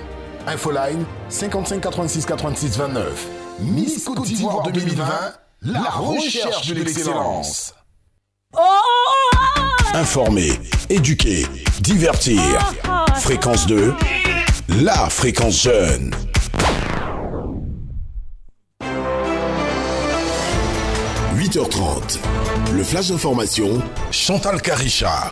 [0.48, 3.28] Infoline 55 86 86 29.
[3.60, 5.04] Miss Côte d'Ivoire 2020,
[5.64, 7.76] la recherche de l'excellence.
[9.94, 10.54] Informer,
[10.90, 11.46] éduquer,
[11.82, 12.40] divertir.
[13.16, 13.94] Fréquence 2,
[14.82, 16.16] la fréquence jeune.
[21.44, 22.20] «8h30,
[22.74, 23.82] le flash d'information,
[24.12, 25.30] Chantal Caricha.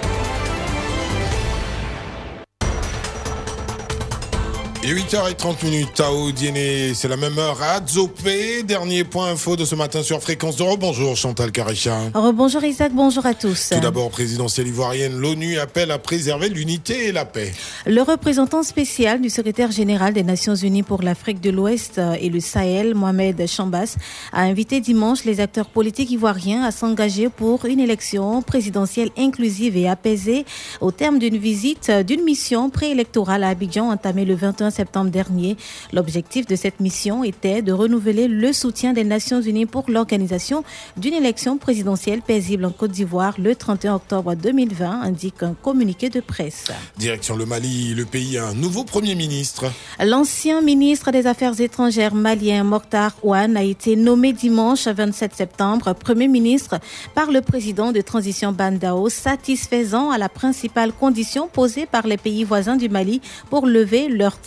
[4.84, 8.64] Et 8h30 minutes, Tao Diené, c'est la même heure à Zopé.
[8.64, 10.80] Dernier point info de ce matin sur Fréquence d'Europe.
[10.80, 11.96] Bonjour Chantal Caricha.
[12.34, 13.70] Bonjour Isaac, bonjour à tous.
[13.74, 17.52] Tout d'abord, présidentielle ivoirienne, l'ONU appelle à préserver l'unité et la paix.
[17.86, 22.40] Le représentant spécial du secrétaire général des Nations Unies pour l'Afrique de l'Ouest et le
[22.40, 23.98] Sahel, Mohamed Chambas,
[24.34, 29.88] a invité dimanche les acteurs politiques ivoiriens à s'engager pour une élection présidentielle inclusive et
[29.88, 30.44] apaisée
[30.80, 35.58] au terme d'une visite d'une mission préélectorale à Abidjan entamée le 21 septembre dernier.
[35.94, 40.64] L'objectif de cette mission était de renouveler le soutien des Nations Unies pour l'organisation
[40.98, 46.20] d'une élection présidentielle paisible en Côte d'Ivoire le 31 octobre 2020, indique un communiqué de
[46.20, 46.72] presse.
[46.98, 49.66] Direction le Mali, le pays a un nouveau Premier ministre.
[50.00, 56.28] L'ancien ministre des Affaires étrangères malien Mokhtar Ouane a été nommé dimanche 27 septembre Premier
[56.28, 56.80] ministre
[57.14, 62.44] par le président de transition Bandao, satisfaisant à la principale condition posée par les pays
[62.44, 64.38] voisins du Mali pour lever leurs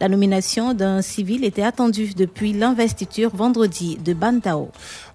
[0.00, 4.70] La nomination d'un civil était attendue depuis l'investiture vendredi de Bandao.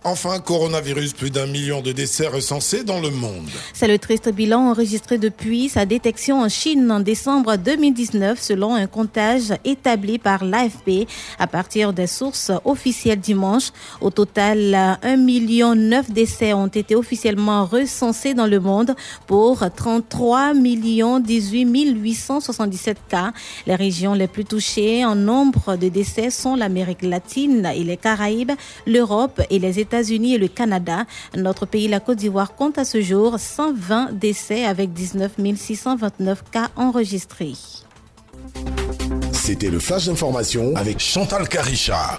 [0.05, 3.49] Enfin, coronavirus, plus d'un million de décès recensés dans le monde.
[3.73, 8.87] C'est le triste bilan enregistré depuis sa détection en Chine en décembre 2019 selon un
[8.87, 11.05] comptage établi par l'AFP
[11.37, 13.71] à partir des sources officielles dimanche.
[13.99, 18.95] Au total, 1 million 9 décès ont été officiellement recensés dans le monde
[19.27, 21.65] pour 33 millions 18
[21.97, 23.33] 877 cas.
[23.67, 28.53] Les régions les plus touchées en nombre de décès sont l'Amérique latine et les Caraïbes,
[28.87, 31.05] l'Europe et les États-Unis et le Canada.
[31.35, 36.69] Notre pays, la Côte d'Ivoire, compte à ce jour 120 décès avec 19 629 cas
[36.75, 37.53] enregistrés.
[39.31, 42.17] C'était le flash d'information avec Chantal Caricha.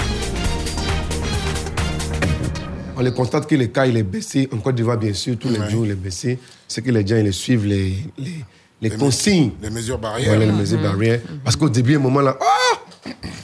[2.97, 4.49] On les constate que le cas il est baissé.
[4.53, 5.71] En Côte d'Ivoire, bien sûr, tous les Ouais.
[5.71, 6.39] jours, il est baissé.
[6.67, 8.45] C'est que les gens ils suivent les, les,
[8.83, 9.53] les Les consignes.
[9.63, 10.31] Les mesures barrières.
[10.31, 11.21] Voilà, les mesures barrières.
[11.45, 12.79] Parce qu'au début, à un moment là, ah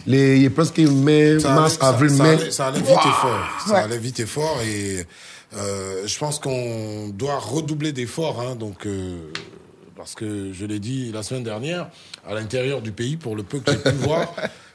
[0.07, 2.29] les, a presque mai, Ça mars, allait- avril, ça mai.
[2.31, 3.41] allait- Ça allait vite et fort.
[3.67, 3.79] Ça Ouais.
[3.81, 5.07] allait vite et fort et
[5.57, 8.41] euh, je pense qu'on doit redoubler d'efforts.
[8.41, 9.17] Hein, donc, euh,
[9.97, 11.89] parce que je l'ai dit la semaine dernière,
[12.29, 14.33] à l'intérieur du pays, pour le peu que j'ai pu voir,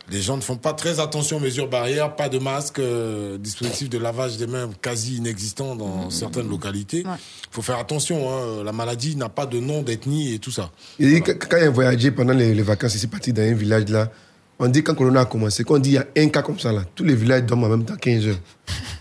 [0.09, 3.87] les gens ne font pas très attention aux mesures barrières, pas de masque, euh, dispositif
[3.89, 7.03] de lavage des mains quasi inexistant dans certaines localités.
[7.05, 7.17] Il
[7.51, 8.29] faut faire attention.
[8.29, 10.71] Hein, la maladie n'a pas de nom, d'ethnie et tout ça.
[10.99, 14.11] Quand il a voyagé pendant les, les vacances, il s'est parti dans un village là.
[14.63, 16.59] On dit quand Corona a commencé, quand on dit il y a un cas comme
[16.59, 18.39] ça là, tous les villages dorment en même temps 15 heures.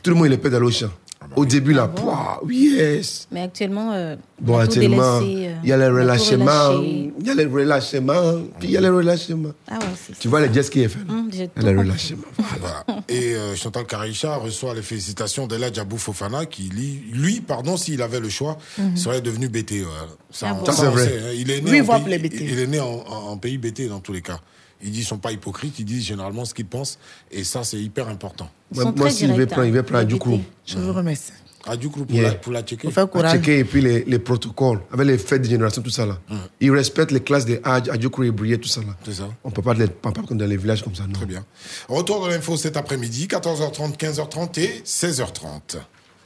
[0.03, 0.89] Tout le monde il est prêt dans l'eau champ.
[1.37, 3.29] Au début là, pouah, yes.
[3.31, 7.13] Mais actuellement, euh, Bon, actuellement, euh, il y a les tout relâchements, relâché.
[7.21, 9.51] il y a les relâchements, puis il y a les relâchements.
[9.71, 10.99] Ah ouais, c'est Tu vois les jet ski est fait.
[11.31, 12.23] J'ai Il y a les tout relâchements.
[12.59, 12.85] Voilà.
[13.09, 18.01] Et euh, Chantal Caricha reçoit les félicitations d'Ella Djabou Fofana, qui lui, lui, pardon, s'il
[18.03, 18.97] avait le choix, Mhm.
[18.97, 19.83] serait devenu BT.
[19.83, 20.09] voilà.
[20.33, 21.05] Ça, Ah bon Ça, c'est vrai.
[21.07, 21.33] sait, hein.
[21.37, 22.45] Il est né, en, voit pays, pour les BT.
[22.45, 24.41] il est né en, en- en pays BT dans tous les cas.
[24.83, 26.99] Ils disent qu'ils sont pas hypocrites, ils disent généralement ce qu'ils pensent,
[27.31, 28.49] et ça, c'est hyper important.
[28.75, 30.41] Moi, moi si il veut prendre, il veut prendre du coup.
[30.67, 31.33] Je vous remercie.
[31.67, 32.31] Ah, du coup, pour, Yeah.
[32.31, 32.89] la, pour la checker.
[32.97, 33.33] À courage.
[33.33, 36.19] checker et puis les, les protocoles, avec les fêtes de génération, tout ça là.
[36.59, 38.97] Ils respectent les classes de Hadj, Adjokour et Brié, tout ça là.
[39.05, 39.29] C'est ça.
[39.45, 41.13] On peut pas les pas comme dans les villages comme ça, non.
[41.13, 41.45] Très bien.
[41.89, 45.77] Retour de l'info cet après-midi, 14h30, 15h30 et 16h30.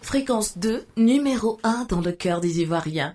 [0.03, 3.13] Fréquence 2, numéro 1 dans le cœur des Ivoiriens.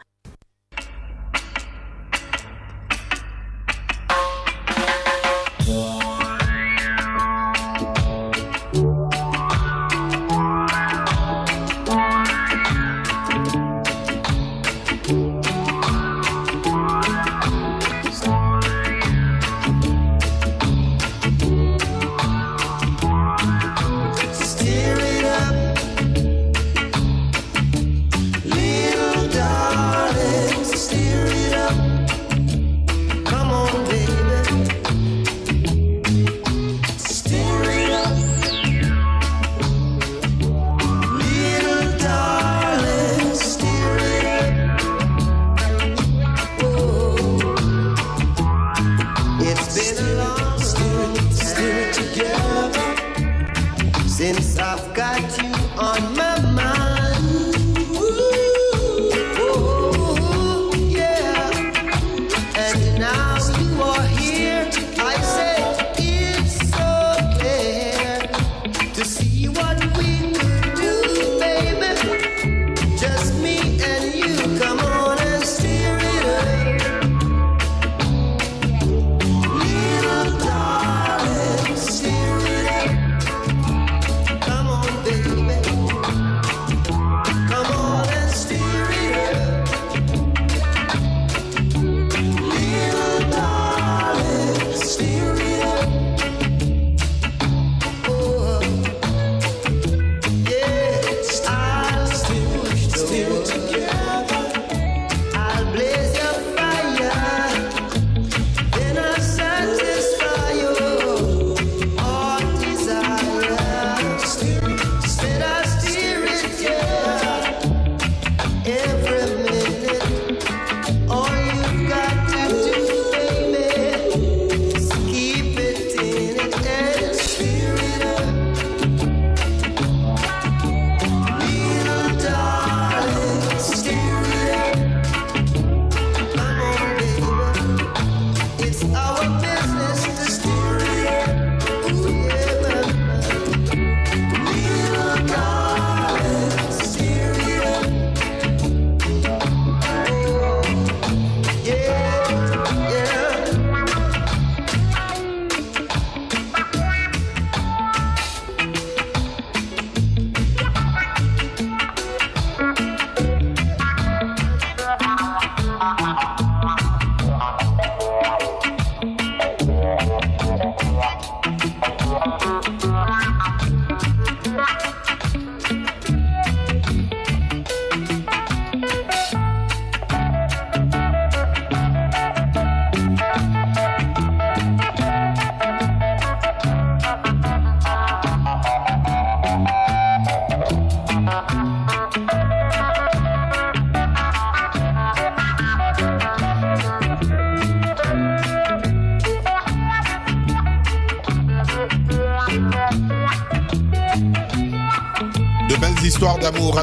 [54.19, 56.28] Since I've got you on my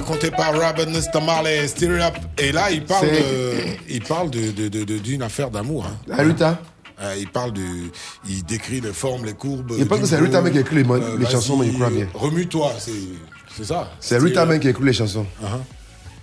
[0.07, 0.93] racontées par Robin
[1.67, 2.15] Stir It Up.
[2.39, 5.87] Et là, il parle, euh, il parle de, de- de- de- d'une affaire d'amour.
[5.87, 5.97] hein.
[6.11, 6.59] Ah, Rita
[6.99, 7.61] Euh, il parle de,
[8.27, 9.73] il décrit les formes, les courbes.
[9.79, 11.91] Il pense du que c'est même qui écrit les, Euh, les chansons, mais il croit
[11.91, 12.07] bien.
[12.15, 12.91] Remue-toi, c'est,
[13.55, 13.91] c'est ça.
[14.01, 15.27] C'est Rita même qui écrit les chansons.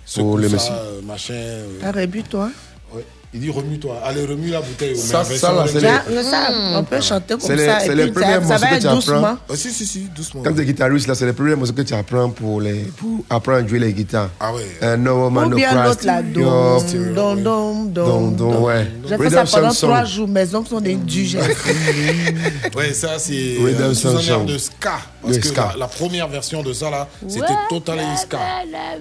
[0.04, 0.72] Secoue Pour les ça, messieurs.
[0.74, 1.34] euh, machin.
[1.34, 2.50] euh, Ah, rébute-toi.
[2.92, 3.04] ouais.
[3.32, 4.00] Il dit remue-toi.
[4.04, 4.96] Allez, remue la bouteille.
[4.96, 6.48] Ça, ça, là, c'est les- Ah, ça,
[6.78, 7.78] on peut chanter comme C'est les- ça.
[7.80, 8.94] c'est les premiers morceaux que tu apprends.
[8.96, 9.36] doucement.
[9.48, 10.42] Ah, si, si, si, doucement.
[10.42, 13.13] Quand tu es guitariste, là, c'est les premiers morceaux que tu apprends pour, les, pour
[13.34, 14.30] apprendre à jouer les guitares.
[14.40, 14.62] Ah ouais.
[14.82, 18.86] Euh, no Woman, Ou bien l'autre là, dom, dom, Dom, dom, ouais.
[19.08, 21.42] J'ai fait ça pendant trois jours, mes ongles sont des indigènes.
[22.74, 24.98] Ouais, ça, c'est un air de ska.
[25.22, 25.56] Parce que.
[25.56, 28.38] La, la première version de ça, là, c'était totalement ska.
[28.70, 28.98] Là,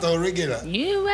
[0.00, 0.60] t'as un reggae, là.
[0.66, 1.04] You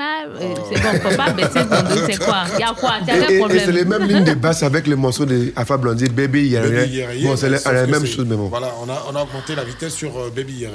[0.00, 2.44] Euh, C'est bon, faut pas baisser ton dos, c'est quoi?
[2.54, 2.92] Il y a quoi?
[3.06, 3.62] Tu Et, as et- un et problème?
[3.64, 6.88] c'est les mêmes lignes de basse avec le morceau de Alpha Blondie, Baby Yere,
[7.22, 8.48] Bon, c'est la, même chose, mais bon.
[8.48, 10.72] Voilà, on a, on a augmenté la vitesse sur euh, Baby Yere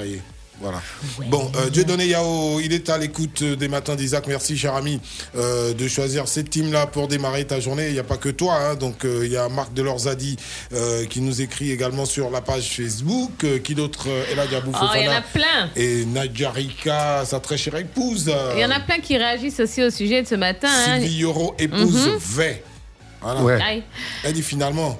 [0.62, 0.80] Voilà.
[1.28, 4.26] Bon, euh, Dieudonné Yao, il est à l'écoute des matins d'Isaac.
[4.28, 5.00] Merci, cher ami,
[5.36, 7.88] euh, de choisir cette team-là pour démarrer ta journée.
[7.88, 8.54] Il n'y a pas que toi.
[8.54, 8.74] hein.
[8.76, 10.36] donc, euh, il y a Marc Delorzadi
[10.72, 13.42] euh, qui nous écrit également sur la page Facebook.
[13.44, 15.70] Euh, qui d'autre Eladia Oh, il y en a plein.
[15.74, 18.32] Et Nadja Rika, sa très chère épouse.
[18.54, 20.68] Il y en a plein qui réagissent aussi au sujet de ce matin.
[20.70, 21.00] hein.
[21.00, 21.24] Sylvie
[21.58, 22.18] épouse Mhm.
[22.18, 22.62] V.
[23.20, 23.42] Voilà.
[23.42, 23.82] Ouais.
[24.24, 24.98] Elle dit finalement,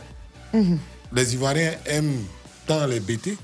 [1.13, 2.25] les Ivoiriens aiment
[2.67, 3.37] tant les BT.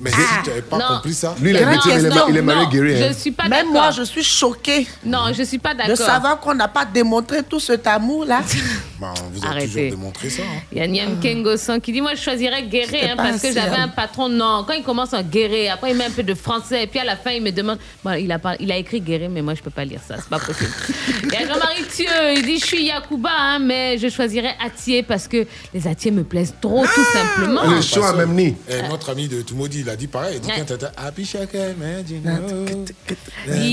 [0.00, 0.84] Mais si tu n'avais pas Non.
[0.96, 2.96] compris ça, Lui, il est métier, il est ma- il est marié non, guéri.
[2.98, 3.12] Je hein.
[3.12, 5.96] suis pas Même moi, je suis choquée Non, je suis pas de d'accord.
[5.96, 8.40] savoir qu'on n'a pas démontré tout cet amour-là.
[9.00, 9.66] bah, on vous a Arrêtez.
[9.66, 10.42] toujours démontré ça.
[10.42, 10.60] hein.
[10.72, 13.76] Il y a Niam Kengosan qui dit Moi, je choisirais C'était hein, parce que j'avais
[13.76, 14.28] un patron.
[14.28, 16.98] Non, quand il commence en Guéret, après il met un peu de français, et puis
[16.98, 19.42] à la fin, il me demande Bon, il, a pas, il a écrit Guéret, mais
[19.42, 20.70] moi, je peux pas lire ça, c'est pas possible.
[21.24, 22.06] Il y a Jean-Marie Thieu,
[22.36, 26.24] il dit Je suis Yakuba, hein, mais je choisirais Atier parce que les Atiers me
[26.24, 27.62] plaisent trop, tout simplement.
[27.64, 28.56] Le show à même nid.
[28.68, 30.40] Et notre ami de Toumoudi, il a dit pareil.
[30.40, 30.50] Il dit.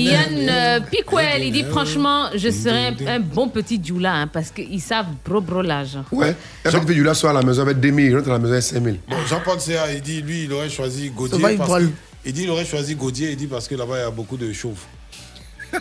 [0.04, 4.80] Yann euh, Piquel, il dit franchement, je serais un, bon petit Djoula hein, parce qu'ils
[4.80, 5.98] savent bro-brolage.
[6.12, 6.36] Ouais.
[6.64, 9.00] Un petit là, soit à la maison avec 2000, l'autre à la maison avec 5000.
[9.08, 11.38] Bon, Jean-Paul Céa, il dit lui, il aurait choisi Gaudier.
[11.38, 11.88] Il parce vole.
[11.88, 11.92] que-
[12.24, 14.36] il dit il aurait choisi Gaudier, il dit parce que là-bas, il y a beaucoup
[14.36, 14.84] de chauves.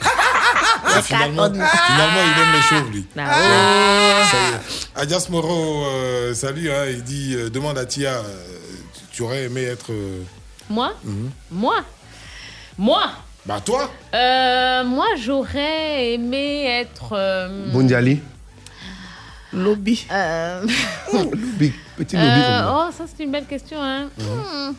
[0.98, 3.06] Et finalement, finalement, il aime les chauves, lui.
[3.18, 4.24] Ah.
[4.30, 5.02] Ça y est.
[5.02, 8.24] Adias Moro, euh, salut, hein, il dit euh, demande à Tia, euh,
[9.12, 9.92] tu- aurais aimé être.
[9.92, 10.22] euh,
[10.70, 11.30] Moi mhm.
[11.52, 11.76] Moi
[12.78, 13.04] Moi
[13.46, 17.14] Bah, toi Euh, moi, j'aurais aimé être.
[17.14, 18.20] euh, Bundiali.
[19.54, 20.06] Lobby.
[20.12, 20.64] euh,
[21.14, 21.74] Lobby.
[21.98, 23.78] Petit lobby euh, comme oh, ça, c'est une belle question.
[23.82, 24.10] Hein.
[24.18, 24.74] Hmm.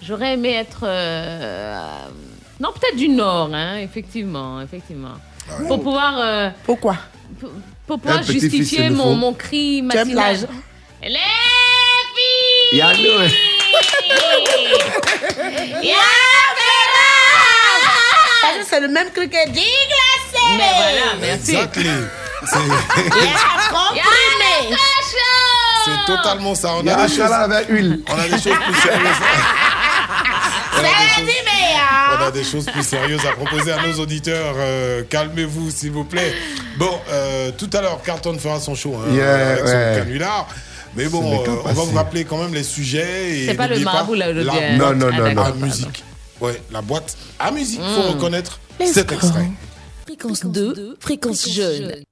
[0.00, 0.80] J'aurais aimé être.
[0.84, 2.06] euh,
[2.58, 4.60] non, peut-être du Nord, hein, effectivement.
[4.62, 5.14] effectivement.
[5.68, 6.14] Pour pouvoir.
[6.18, 6.96] euh, Pourquoi
[7.86, 9.14] pour, pouvoir Un justifier il mon, faut.
[9.14, 10.48] mon cri Tu matinal.
[11.02, 11.18] Les
[12.72, 13.30] filles Yann, ouais.
[18.42, 20.44] Parce que c'est le même truc que dit glacé.
[20.56, 21.52] Mais voilà, merci.
[21.56, 21.90] Exactly.
[22.44, 22.58] C'est-.
[25.84, 26.74] C'est totalement ça.
[26.74, 28.00] On a des choses, avec huile.
[28.08, 29.08] on a des choses plus sérieuses.
[30.74, 32.16] On a choses- hein.
[32.18, 34.54] On a des choses plus sérieuses à proposer à nos auditeurs.
[34.56, 36.34] Euh, Calmez-vous, s'il vous plaît.
[36.76, 39.94] Bon, euh, tout à l'heure, Carton fera son show hein, Yeah, avec son ouais.
[39.98, 40.48] canular.
[40.94, 43.38] Mais bon, euh, on va vous rappeler quand même les sujets.
[43.40, 44.76] et C'est pas le marabout, là, aujourd'hui, la hein.
[44.78, 45.54] boîte Non, non, non, à non.
[45.66, 46.04] musique.
[46.40, 49.50] Ouais, la boîte à musique, il faut reconnaître cet extrait.
[50.06, 52.02] Fréquence 2, fréquence jeune.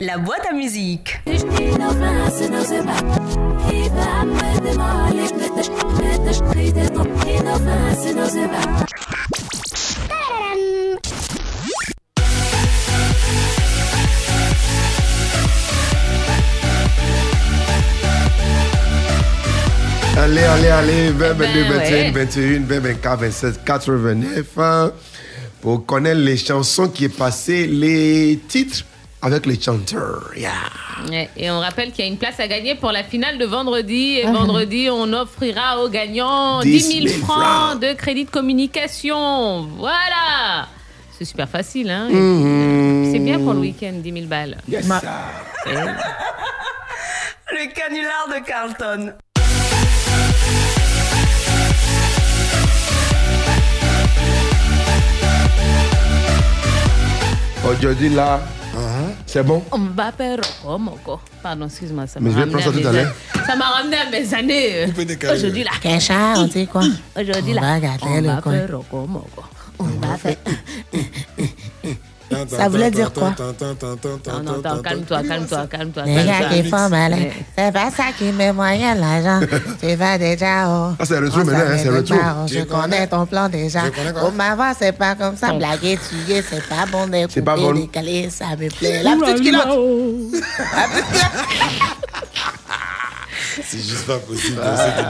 [0.00, 1.20] La boîte à musique.
[20.18, 22.10] Allez, allez, allez, 20, Eh ben, 22, 21, ouais.
[22.10, 24.46] 21, 20, 24, 27, 89.
[24.58, 24.92] hein,
[25.60, 28.84] Pour connaître les chansons qui est passées, les titres
[29.22, 30.30] avec les chanteurs.
[30.36, 30.50] Yeah.
[31.36, 34.18] Et on rappelle qu'il y a une place à gagner pour la finale de vendredi.
[34.18, 39.68] Et vendredi, on offrira aux gagnants 10 10 000 000 francs de crédit de communication.
[39.76, 40.66] Voilà.
[41.16, 42.08] C'est super facile, hein.
[42.10, 43.02] Mhm.
[43.04, 44.58] puis, C'est bien pour le week-end, 10 000 balles.
[44.68, 45.10] Yes, Ma- sir.
[45.66, 45.74] Et-
[47.50, 49.12] Le canular de Carlton.
[57.68, 58.40] Aujourd'hui, là,
[59.26, 59.62] c'est bon?
[59.76, 61.20] Mbappé Rocco Moco.
[61.42, 62.06] Pardon, excuse-moi.
[62.06, 63.12] Ça m'a ramené ça à tout à mes l'heure.
[63.36, 64.86] an- Ça m'a ramené à mes années.
[64.86, 65.32] Coupé décalé.
[65.38, 65.70] Aujourd'hui, là.
[65.80, 66.82] Kesha, on dit quoi?
[67.18, 68.40] Aujourd'hui, On va là.
[68.72, 69.42] Rocco Moco.
[69.80, 70.36] Mbappé.
[72.48, 73.34] Ça voulait dire quoi?
[73.38, 76.02] Non, non, calme-toi, calme-toi, calme-toi.
[76.04, 77.26] Les gars qui font malin,
[77.56, 79.46] c'est pas ça qui met moyen l'argent.
[79.80, 80.92] tu vas déjà au.
[80.98, 81.76] Ah, c'est le retour on maintenant, hein,
[82.46, 83.06] c'est le Je connais?
[83.06, 83.82] ton plan déjà.
[83.90, 84.28] Quoi?
[84.28, 85.52] Au m'avoir, c'est pas comme ça.
[85.52, 87.72] Blaguer, tuer, c'est pas bon de C'est pas bon.
[87.72, 89.02] décaler, ça me plaît.
[89.02, 89.68] La petite culotte.
[93.64, 94.60] C'est juste pas possible.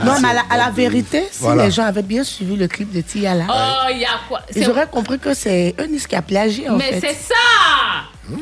[0.05, 1.65] Non, mais à la, à la vérité, si Voilà.
[1.65, 4.41] les gens avaient bien suivi le clip de Tia là, Oh, il y a quoi?
[4.55, 7.35] Ils auraient compris que c'est Eunice qui a plagié en Mais c'est ça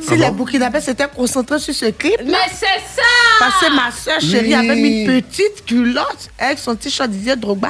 [0.08, 3.02] Si les Burkinabés s'étaient concentrés sur ce clip, Mais c'est ça
[3.40, 4.54] parce que ma soeur chérie Oui.
[4.56, 7.70] avait mis une petite culotte avec son t-shirt Didier Drogba.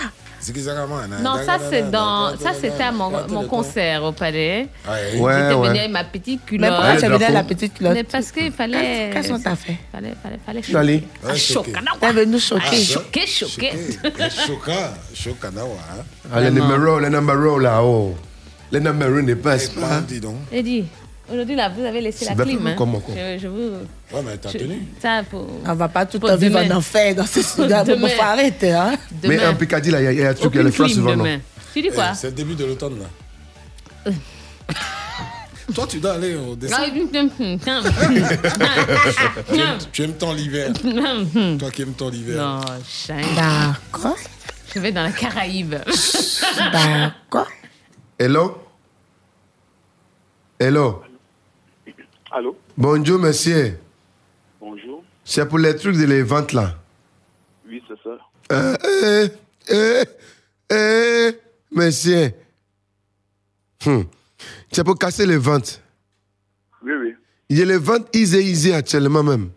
[1.22, 4.67] Non, ça c'est dans, ça c'était à mon, mon concert au palais.
[4.88, 5.19] Ouais.
[5.19, 5.67] Ouais, J'étais ouais.
[5.67, 6.69] venue avec ma petite Mais culotte.
[6.76, 7.93] pourquoi tu es venue avec la petite culotte?
[7.93, 9.09] Mais parce qu'il fallait.
[9.14, 11.03] Qu'est-ce qu'on t'a fait Fallait, fallait, fallait suis allé.
[11.35, 11.74] Choquer.
[12.00, 12.64] T'es venu choquer.
[12.72, 13.72] Ah, choquer, choquer.
[14.45, 15.72] Choka, Chokanawa.
[15.92, 16.03] hein.
[16.34, 18.16] Ah, les numéros, les numéros là-haut.
[18.72, 19.88] Les numéros ne passent Eh, pas.
[19.88, 20.35] man, dis donc.
[20.51, 20.85] Eddie,
[21.31, 22.65] aujourd'hui là, vous avez laissé la clim.
[22.67, 22.75] Hein.
[22.77, 23.14] comment, quoi.
[23.15, 23.72] Je, je vous.
[24.14, 24.81] Ouais, mais t'as je- tenu.
[25.01, 25.47] Ça pour.
[25.65, 27.75] On va pas tout en vivre en enfer dans ce studio.
[27.88, 28.72] Il faut arrêter.
[28.73, 28.95] Hein?
[29.23, 30.72] Mais en Picardie, là, il y a- il y a un truc, il y a
[30.72, 31.39] clim souvent, demain.
[31.73, 34.11] Tu dis quoi Eh, C'est le début de l'automne, là.
[35.75, 36.85] Toi, tu dois aller au Ah, décembre.
[39.51, 40.72] Tu aimes- Tu aimes tant l'hiver.
[41.59, 42.38] Toi qui aimes tant l'hiver.
[42.41, 42.61] Non.
[43.35, 44.15] D'accord.
[44.73, 45.75] Je vais dans la Caraïbe.
[46.72, 47.47] D'accord.
[48.17, 48.57] Hello?
[50.59, 51.01] Hello?
[52.38, 52.56] Allô?
[52.77, 53.80] Bonjour, monsieur.
[54.59, 55.03] Bonjour.
[55.25, 56.75] C'est pour les trucs de les ventes là.
[57.67, 58.16] Oui, c'est ça.
[58.51, 59.27] Euh, euh,
[59.72, 60.06] euh,
[60.72, 61.32] euh,
[61.72, 62.33] monsieur.
[63.83, 64.03] Hmm.
[64.72, 65.82] C'est pour casser les ventes.
[66.83, 67.16] Oui, oui.
[67.49, 69.49] Il y a les ventes easy, easy actuellement même.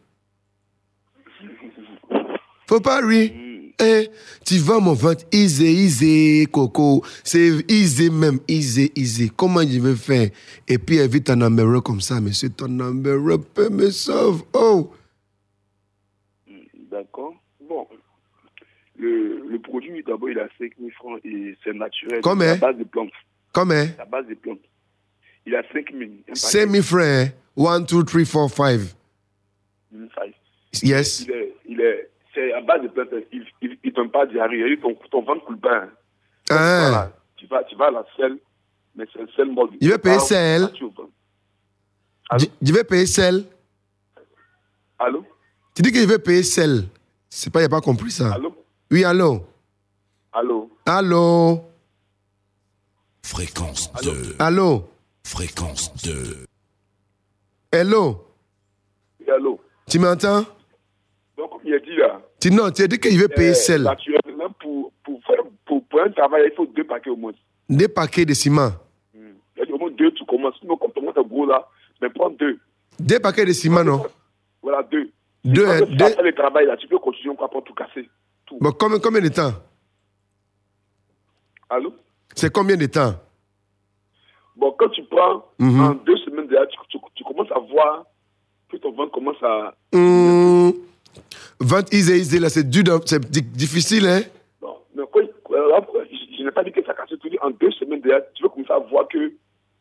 [2.67, 3.50] Faut pas rire.
[3.83, 4.09] Eh,
[4.44, 7.02] tu vends mon vente easy, easy, coco.
[7.25, 9.31] C'est easy même, easy, easy.
[9.34, 10.31] Comment je vais faire?
[10.68, 12.50] Et puis évite ton numéro comme ça, monsieur.
[12.50, 14.42] Ton numéro peut me sauver.
[14.52, 14.92] Oh!
[16.91, 17.34] D'accord.
[17.68, 17.86] Bon.
[18.99, 22.20] Le, le produit, d'abord, il a 5 000 francs et c'est naturel.
[22.23, 23.12] Combien À base de plantes.
[23.52, 23.89] Combien?
[23.99, 24.59] À base de plantes.
[25.47, 26.10] Il a 5 000.
[26.34, 27.33] C'est mes frères.
[27.57, 28.94] One, two, three, four, five.
[30.83, 31.23] Yes.
[31.26, 32.10] Il est, il est,
[32.41, 33.09] c'est à base de plantes.
[33.33, 34.59] Il il, il donne pas diarrhée.
[34.73, 35.77] Il- Ton, ton ventre coule pas.
[35.85, 35.89] hein.
[36.51, 36.81] Ah.
[36.89, 37.12] Voilà.
[37.36, 38.39] Tu vas, tu vas à la selle,
[38.94, 39.69] mais c'est le sel mort.
[39.81, 40.69] Il va payer sel.
[42.62, 43.44] je vais payer celle.
[44.99, 45.25] Allô?
[45.75, 46.85] Tu dis que je vais payer celle.
[47.28, 48.33] C'est pas, il a pas compris ça.
[48.35, 48.55] Allô?
[48.91, 49.47] Oui, allô?
[50.33, 50.70] Allô?
[50.86, 51.60] Allô?
[53.23, 54.36] Fréquence 2.
[54.39, 54.89] Allô?
[55.25, 56.44] Fréquence 2.
[57.73, 58.27] Hello?
[59.20, 59.60] Oui, allô?
[59.89, 60.44] Tu m'entends?
[61.36, 63.83] Donc, il a dit là, tu, non, tu as dit qu'il veut payer eh, celle.
[63.83, 65.20] Naturellement, pour, pour,
[65.67, 67.33] pour, pour, un travail, il faut deux paquets au moins.
[67.69, 68.70] Deux paquets de ciment
[69.15, 69.73] mmh.
[69.73, 70.55] Au moins deux, tu commences.
[70.60, 71.69] Sinon, quand tu montes gros là,
[72.01, 72.59] mais prends deux.
[72.99, 74.02] Deux paquets de ciment, non?
[74.62, 75.10] Voilà, deux.
[75.44, 76.15] Deux, hein, deux.
[76.17, 78.09] Tu le travail là, tu peux continuer encore pour tout casser.
[78.47, 78.57] Tout.
[78.60, 79.52] Bon, combien, combien de temps?
[81.69, 81.94] Allô?
[82.35, 83.15] C'est combien de temps?
[84.57, 85.81] Bon, quand tu prends mhm.
[85.81, 88.05] en deux semaines déjà, tu, tu, commences à voir
[88.70, 89.75] que ton ventre commence à.
[89.93, 90.70] Mmh.
[91.61, 94.23] 20 Isaïs, là, c'est difficile, hein
[94.63, 96.05] Non, mais quand, euh, euh
[96.39, 97.29] je n'ai pas dit que ça casse tout.
[97.43, 99.33] En deux semaines, déjà, tu veux commencer à voir que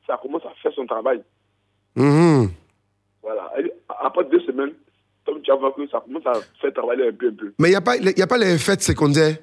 [0.06, 1.22] ça commence à faire son travail.
[1.95, 2.48] Mmh.
[3.24, 3.51] Voilà.
[4.01, 4.74] Après deux semaines,
[5.25, 7.53] comme tu as vu que ça commence à faire travailler un peu, un peu.
[7.59, 9.38] Mais il n'y a, pas, a pas les effets secondaires?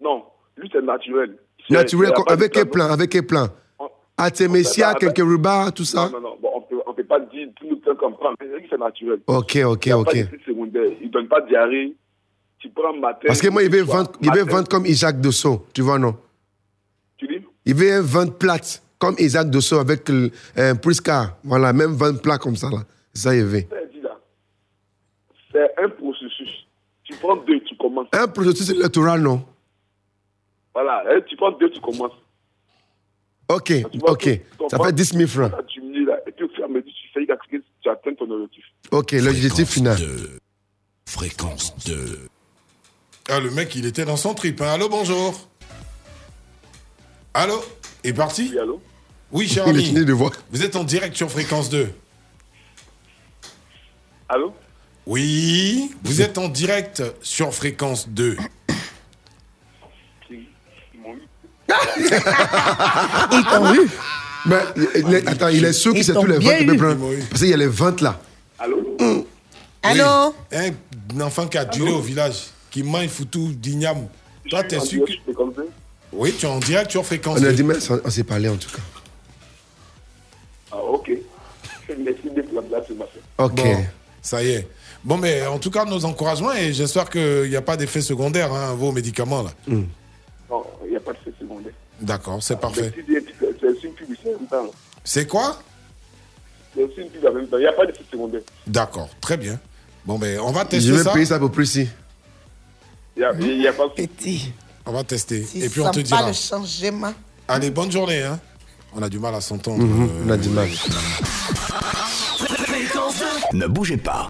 [0.00, 0.24] Non,
[0.56, 1.36] lui, c'est naturel.
[1.70, 3.46] Naturel, avec quel plan Avec quel plan
[4.16, 7.76] Artemisia, quelques rubans, tout ça Non, non, non, on ne peut pas dire tout le
[7.78, 8.28] temps comme ça.
[8.70, 9.20] C'est naturel.
[9.26, 10.16] Ok, ok, ok
[10.72, 10.98] secondaire.
[11.02, 11.94] Il donne pas de diarrhée.
[12.58, 13.26] Tu prends matin.
[13.26, 16.16] Parce que moi, il veut vendre, il veut vendre comme Isaac Dosso, tu vois, non?
[17.16, 17.44] Tu dis?
[17.64, 20.08] Il veut vendre plate, comme Isaac Dosso avec
[20.56, 21.36] un Prisca.
[21.42, 22.84] Voilà, même vendre plat comme ça, là.
[23.12, 23.64] Ça, il veut.
[25.50, 26.66] C'est un processus.
[27.02, 28.06] Tu prends deux, tu commences.
[28.12, 29.44] Un processus électoral, non?
[30.72, 31.16] Voilà.
[31.16, 32.12] Et tu prends deux, tu commences.
[33.48, 34.40] Ok, Tu vois ok.
[34.70, 35.52] Ça fait 10 000 francs.
[35.52, 36.20] à diminuer, là.
[36.26, 37.26] Et puis au fur et à mesure, tu fais
[37.82, 38.64] tu atteins ton objectif.
[38.92, 39.98] Ok, l'objectif final.
[41.12, 42.20] Fréquence 2.
[43.28, 44.62] Ah, le mec, il était dans son trip.
[44.62, 44.68] hein.
[44.72, 45.46] Allô, bonjour.
[47.34, 47.62] Allô?
[48.02, 48.48] Est parti?
[48.50, 48.80] Oui, allô?
[49.30, 49.52] Oui,
[49.94, 50.30] Il de voir.
[50.50, 51.90] Vous êtes en direct sur Fréquence 2.
[54.30, 54.54] Allô?
[55.06, 58.38] Oui, vous êtes en direct sur Fréquence 2.
[61.68, 63.88] Ils t'ont eu.
[64.46, 64.56] Mais,
[64.96, 67.10] il est- attends, il est sûr que c'est tous les ventes prendre.
[67.28, 68.18] Parce qu'il y a les ventes là.
[68.58, 68.96] Allô?
[69.82, 70.34] Allô?
[70.52, 74.08] Un enfant qui a duré au village, qui mange foutu d'igname.
[74.48, 75.12] Toi, t'es sûr que.
[76.12, 77.52] Oui, tu es en direct sur Fréquence On a 2.
[77.54, 78.82] dit, mais on s'est parlé en tout cas.
[80.70, 81.10] Ah, ok.
[81.86, 83.22] sur ma fête.
[83.38, 83.56] Ok.
[83.56, 83.84] Bon,
[84.20, 84.68] ça y est.
[85.04, 88.52] Bon, mais en tout cas, nos encouragements et j'espère qu'il n'y a pas d'effet secondaire
[88.52, 89.42] hein, à vos médicaments.
[89.42, 89.50] là.
[89.66, 91.72] Non, il n'y a pas de fait secondaire.
[92.00, 92.92] D'accord, c'est parfait.
[92.96, 94.70] Mais si C'est c'est aussi une publicité en même temps.
[95.04, 95.58] C'est quoi?
[96.74, 97.56] C'est aussi une pub en même temps.
[97.58, 98.42] Il n'y a pas de fait secondaire.
[98.66, 99.58] D'accord, très bien.
[100.04, 101.12] Bon, ben, on va Je tester vais ça.
[101.12, 101.88] payer ça pour plus ici.
[103.16, 104.52] Il n'y a, a pas de Petit.
[104.84, 105.44] On va tester.
[105.44, 106.20] Si et puis on te dira.
[106.22, 107.12] pas le changement.
[107.46, 108.22] Allez, bonne journée.
[108.22, 108.40] Hein.
[108.94, 109.84] On a du mal à s'entendre.
[109.84, 110.68] Mhm, euh, on a du mal.
[113.52, 114.28] Ne bougez pas.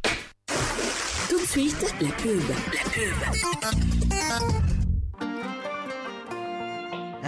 [1.28, 2.42] Tout de suite, la pub.
[2.48, 3.14] La pub.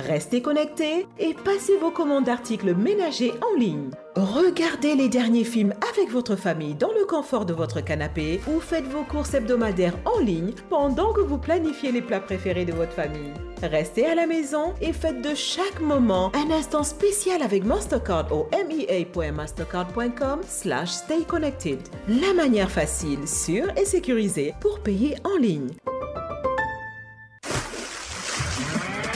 [0.07, 3.91] Restez connectés et passez vos commandes d'articles ménagers en ligne.
[4.17, 8.87] Regardez les derniers films avec votre famille dans le confort de votre canapé ou faites
[8.87, 13.33] vos courses hebdomadaires en ligne pendant que vous planifiez les plats préférés de votre famille.
[13.61, 18.47] Restez à la maison et faites de chaque moment un instant spécial avec Mastercard au
[18.53, 21.81] mea.mastercard.com slash stay connected.
[22.07, 25.71] La manière facile, sûre et sécurisée pour payer en ligne.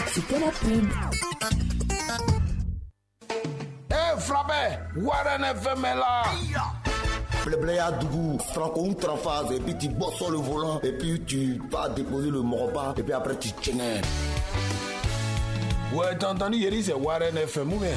[0.08, 0.88] C'était la pub.
[4.28, 6.22] Flabé, Warren FM est là.
[7.62, 11.22] Blé à Dougou, Franco ou Tranphase, et puis tu bosses sur le volant, et puis
[11.26, 14.02] tu vas déposer le moroba, et puis après tu tiennes.
[15.94, 17.96] Ouais, t'as entendu, Yeri, c'est Warren FM ou bien?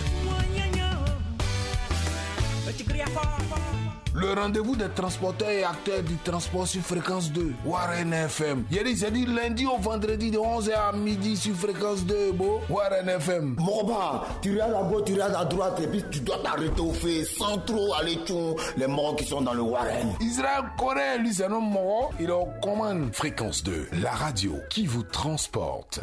[4.14, 8.66] Le rendez-vous des transporteurs et acteurs du transport sur fréquence 2, Warren FM.
[8.70, 13.08] Yeri, c'est dit lundi au vendredi de 11h à midi sur fréquence 2, beau Warren
[13.08, 13.56] FM.
[13.58, 16.92] Moroba, tu regardes à gauche, tu regardes à droite, et puis tu dois t'arrêter au
[16.92, 20.14] fait sans trop aller tchon les morts qui sont dans le Warren.
[20.20, 22.12] Israël connaît, lui, c'est un homme mort.
[22.20, 23.12] Il est aux commandes.
[23.14, 26.02] Fréquence 2, la radio qui vous transporte.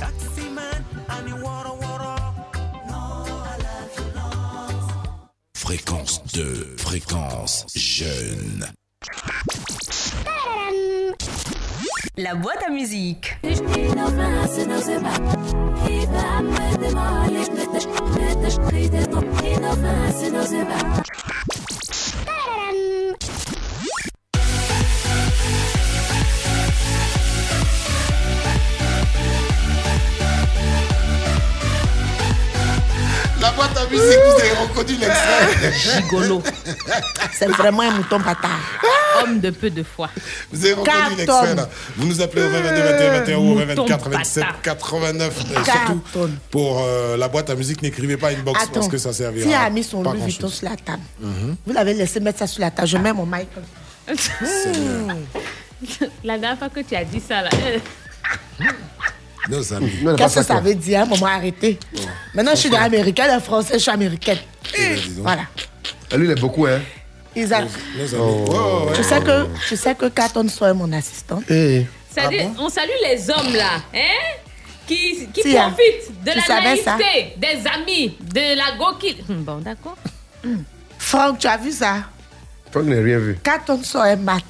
[5.69, 8.67] Fréquence 2, fréquence jeune.
[12.17, 13.37] La boîte à musique.
[33.59, 35.73] La boîte à musique, vous avez reconnu l'extrait.
[36.03, 36.43] Gigolo.
[37.33, 38.59] C'est vraiment un mouton bâtard.
[39.23, 40.09] Homme de peu de foi.
[40.53, 41.69] Vous avez reconnu l'extrait là.
[41.97, 44.63] Vous nous appelez au 22 21 21 ou au Mouton 24 27 bâtard.
[44.63, 45.41] 89.
[45.41, 46.01] Et Carton.
[46.13, 49.49] surtout pour euh, la boîte à musique, n'écrivez pas inbox Attends, parce que ça servira.
[49.49, 50.21] si a mis son Louis.
[50.21, 51.57] Vuitton sur la table, Mhm.
[51.67, 53.49] vous l'avez laissé mettre ça sur la table, je mets mon mic.
[56.25, 57.51] La dernière fois que tu as dit ça, là.
[59.49, 59.91] Nos amis.
[60.17, 61.79] Qu'est-ce que ça veut dire, maman, arrêtez.
[62.35, 64.39] Maintenant, je suis américaine, elle est française, je suis américaine.
[65.19, 65.43] Voilà.
[66.13, 66.81] Ah, Lui, il est beaucoup, hein.
[67.35, 68.45] Isa, Nos amis.
[68.51, 71.43] Oh, tu sais que, tu sais que Carton soit mon assistant.
[71.49, 71.87] Eh.
[72.13, 74.39] C'est-à-dire, on salue les hommes là, hein?
[74.87, 75.69] Qui, qui Si, hein.
[75.71, 79.17] profitent de Tu la naïveté des amis, de la goki.
[79.29, 79.97] Hum, Bon, d'accord.
[80.99, 82.05] Franck, tu as vu ça?
[82.73, 83.39] Franck n'a rien vu.
[83.43, 84.43] Carton soit un mat.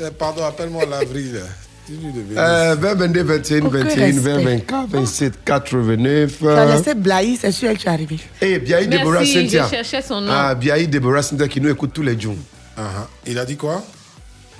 [0.00, 1.40] Eh, Pardon, appelle-moi l'avril.
[1.88, 2.38] Dis-lui de venir.
[2.38, 4.44] Euh, 20, 22, 21, Aucun 21, 20, respect.
[4.44, 6.38] 24, 27, 89.
[6.38, 8.18] Tu as laissé Blaï, c'est sûr que tu es arrivé.
[8.42, 9.68] Eh, Biaï Deborah je Cynthia.
[9.68, 10.30] cherchais son nom.
[10.32, 12.36] Ah, Biaï Deborah Cynthia qui nous écoute tous les jours.
[12.76, 13.06] Ah, ah.
[13.26, 13.82] Il a dit quoi?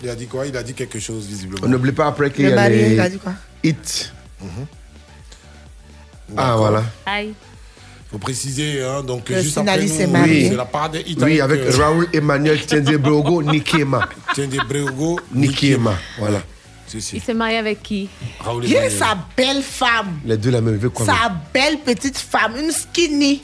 [0.03, 0.47] Il a dit quoi?
[0.47, 1.61] Il a dit quelque chose, visiblement.
[1.67, 3.33] On n'oublie pas après qu'il y a mari, les il a dit quoi?
[3.63, 4.11] hits.
[4.41, 4.49] Mhm.
[6.31, 6.59] Ah, D'accord.
[6.59, 6.83] voilà.
[7.07, 7.35] Aïe.
[8.11, 11.41] faut préciser, hein, donc Le juste après nous, est c'est la part des hits Oui,
[11.41, 14.09] avec euh, Raoul Emmanuel Tienze Brogo Nikema.
[14.35, 15.95] Tienze Brogo Nikema.
[16.19, 16.43] Voilà.
[16.89, 17.17] Si, si.
[17.17, 18.09] Il s'est marié avec qui?
[18.41, 18.99] Raoul Il est Emmanuel.
[18.99, 20.21] sa belle femme?
[20.25, 20.75] Les deux la même.
[20.75, 23.43] Il veut quoi Sa belle petite femme, une skinny.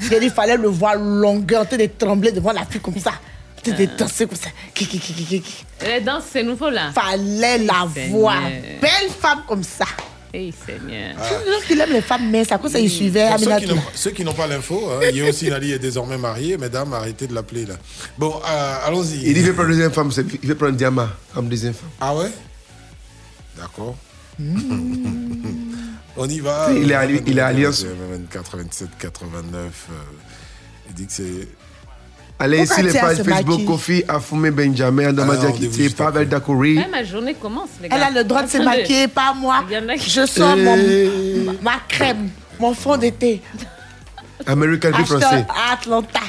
[0.00, 2.98] J'ai dit, il fallait le voir longueur, en train de trembler devant la fille comme
[2.98, 3.12] ça.
[3.58, 4.50] En train de danser comme ça.
[4.74, 5.64] Qui, qui, qui, qui, qui, qui.
[5.84, 6.90] Les danses, c'est nouveau là.
[6.94, 8.18] Fallait la Seigneur.
[8.18, 8.42] voir.
[8.80, 9.86] Belle femme comme ça.
[10.34, 11.14] Hey, Seigneur.
[11.16, 12.52] Je pense qu'il aime les femmes minces.
[12.52, 15.08] À cause ça, il suivait Pour ceux qui, n'ont, ceux qui n'ont pas l'info, hein,
[15.14, 16.58] Yossi Nali est désormais marié.
[16.58, 17.74] Mesdames, arrêtez de l'appeler là.
[18.18, 19.22] Bon, euh, allons-y.
[19.30, 20.10] Il veut prendre deuxième femme.
[20.42, 21.88] Il veut prendre Diama comme deuxième femme.
[22.00, 22.28] Ah ouais?
[23.56, 23.96] D'accord.
[26.18, 26.68] On y va.
[26.74, 27.84] Il est alli- il est alliance.
[27.84, 29.86] 24, 27, 89.
[29.90, 29.94] euh,
[30.88, 31.48] il dit que c'est.
[32.38, 36.76] Allez, ici les pages ce Facebook, Kofi, Afoumé Benjamin, Diakité, juste Pavel Dakori.
[36.76, 37.96] Ouais, ma journée commence, les gars.
[37.96, 39.64] Elle a le droit de se maquiller, pas moi.
[40.06, 41.46] Je sors mon, Eh.
[41.62, 42.28] ma, crème,
[42.60, 43.40] mon fond de thé.
[44.46, 45.46] American Acheteur français.
[45.48, 46.20] à Atlanta.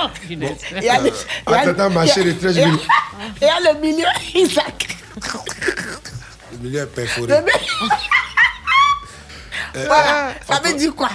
[0.00, 0.58] Oh, punaise.
[0.76, 2.78] Il y a le- il y a- Atlanta, marché de 13 il y a- 000.
[3.40, 4.96] Il y a le milieu, Isaac.
[6.60, 7.26] Le milieu est perforé.
[7.28, 7.52] Le milieu-
[9.86, 11.10] Voilà, ça veut dire quoi?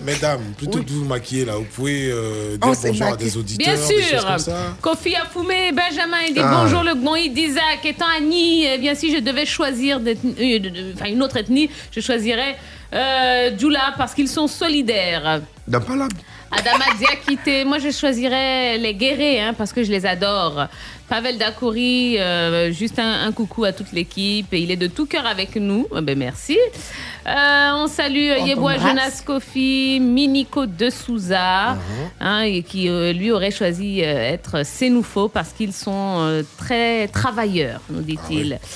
[0.00, 3.36] Mesdames, plutôt que de vous maquiller là, vous pouvez euh, dire On bonjour à des
[3.36, 3.76] auditeurs.
[3.76, 4.26] Bien des sûr.
[4.26, 4.56] comme ça.
[4.82, 6.62] Kofi Afoumé, Benjamin, il dit Ah.
[6.62, 7.84] bonjour le Gnoïd d'Isaac.
[7.84, 10.14] Étant Annie, eh bien si je devais choisir euh,
[10.96, 12.56] enfin, une autre ethnie, je choisirais
[12.92, 15.42] euh, Djoula parce qu'ils sont solidaires.
[15.68, 16.10] Dans Palab.
[16.50, 20.66] Adama Diakité, moi je choisirais les guérés hein, parce que je les adore.
[21.08, 24.52] Pavel Dakouri, euh, juste un, un coucou à toute l'équipe.
[24.52, 25.86] Et il est de tout cœur avec nous.
[25.96, 26.58] Eh ben, merci.
[27.26, 28.82] Euh, on salue On t'embrasse.
[28.82, 31.78] Jonas Kofi, Minico de Souza,
[32.20, 38.02] hein, et qui euh, lui aurait choisi être Sénoufo parce qu'ils sont très travailleurs, nous
[38.02, 38.58] dit-il.
[38.60, 38.66] Ah,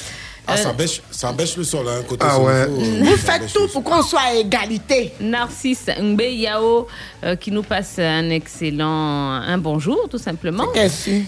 [0.50, 2.52] Euh, ça, bêche, ça bêche le sol, hein, côté Ah ouais.
[2.52, 5.12] Euh, Vous faites tout pour qu'on soit à égalité.
[5.20, 6.88] Narcisse Ngbe Yao
[7.24, 10.66] euh, qui nous passe un excellent un bonjour tout simplement.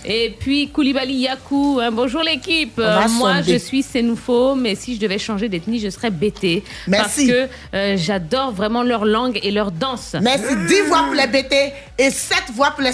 [0.05, 2.78] Et puis Koulibaly Yakou, un bonjour l'équipe.
[2.78, 3.52] Euh, moi sonder.
[3.52, 6.65] je suis Sénoufo, mais si je devais changer d'ethnie, je serais BT.
[6.89, 6.89] Merci.
[6.89, 10.17] Parce que euh, j'adore vraiment leur langue et leur danse.
[10.20, 10.57] Merci.
[10.68, 12.93] 10 voix pour les BT et 7 voix pour les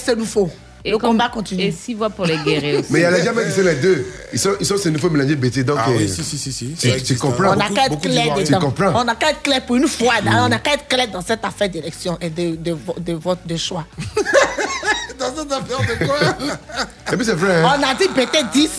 [0.84, 0.90] Sénoufos.
[0.90, 1.62] Le combat continue.
[1.64, 2.88] Et 6 voix pour les guerriers aussi.
[2.92, 4.06] Mais il y a les gens qui sont les deux.
[4.32, 5.64] Ils sont, ils sont c'est une fois mélangés BT.
[5.64, 6.68] Donc, Ah oui, euh, si, si, si, si.
[6.70, 7.52] tu- Tu, existe, comprends hein.
[7.54, 8.44] On n'a qu'à être beaucoup clair d'Ivoiriens.
[8.44, 8.60] Tu dedans.
[8.60, 8.92] comprends.
[9.00, 10.14] On n'a qu'à être clair pour une fois.
[10.26, 13.40] On n'a qu'à être clair dans cette affaire d'élection et de, de, vo- de vote
[13.46, 13.84] de choix.
[15.18, 16.16] Dans cette affaire de quoi?
[17.12, 17.62] Et puis c'est vrai.
[17.62, 17.72] Hein?
[17.78, 18.70] On a dit BT 10,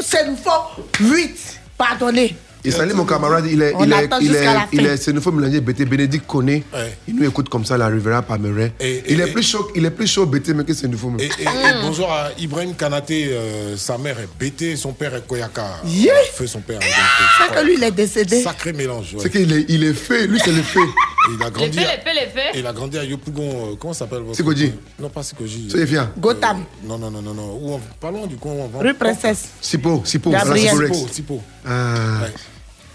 [0.00, 0.50] Sénoufo
[0.98, 1.60] 8.
[1.78, 2.36] Pardonnez.
[2.66, 5.32] Il salue mon camarade, il est, On il est, il est, il c'est une fois
[5.32, 5.84] mélangé BT.
[5.84, 6.62] Bénédicte connaît.
[7.06, 8.72] Il nous écoute comme ça, la Rivera Palmeret.
[9.08, 11.12] Il est plus chaud, il est plus chaud BT, mais que c'est une fois.
[11.18, 15.26] Et, et- et bonjour à Ibrahim Kanaté, euh, sa mère est BT, son père est
[15.26, 15.80] Koyaka.
[15.86, 16.14] Yeah.
[16.32, 16.80] Feu son père.
[16.80, 18.42] C'est que lui, il est décédé.
[18.42, 19.14] Sacré mélange.
[19.14, 19.20] ouais.
[19.22, 20.80] C'est qu'il est, il est fait, lui c'est le fait.
[20.80, 21.78] Et il a Les grandi.
[21.78, 22.54] faits, à- les faits, les faits.
[22.54, 23.72] et il a grandi à Yopougon.
[23.72, 24.72] euh, comment ça s'appelle votre Sikoji.
[24.98, 25.68] Non, pas Sikoji.
[25.70, 26.02] Soyez fiers.
[26.18, 26.58] Gotham.
[26.84, 27.58] Euh, non, non, non, non, non.
[27.60, 28.80] Où on- pas loin du coin où on va.
[28.80, 29.48] Rue Princesse.
[29.60, 30.70] Sipo, Sipo, Gabriel.
[30.76, 31.42] Sipo, Sipo.
[31.66, 32.26] Ah,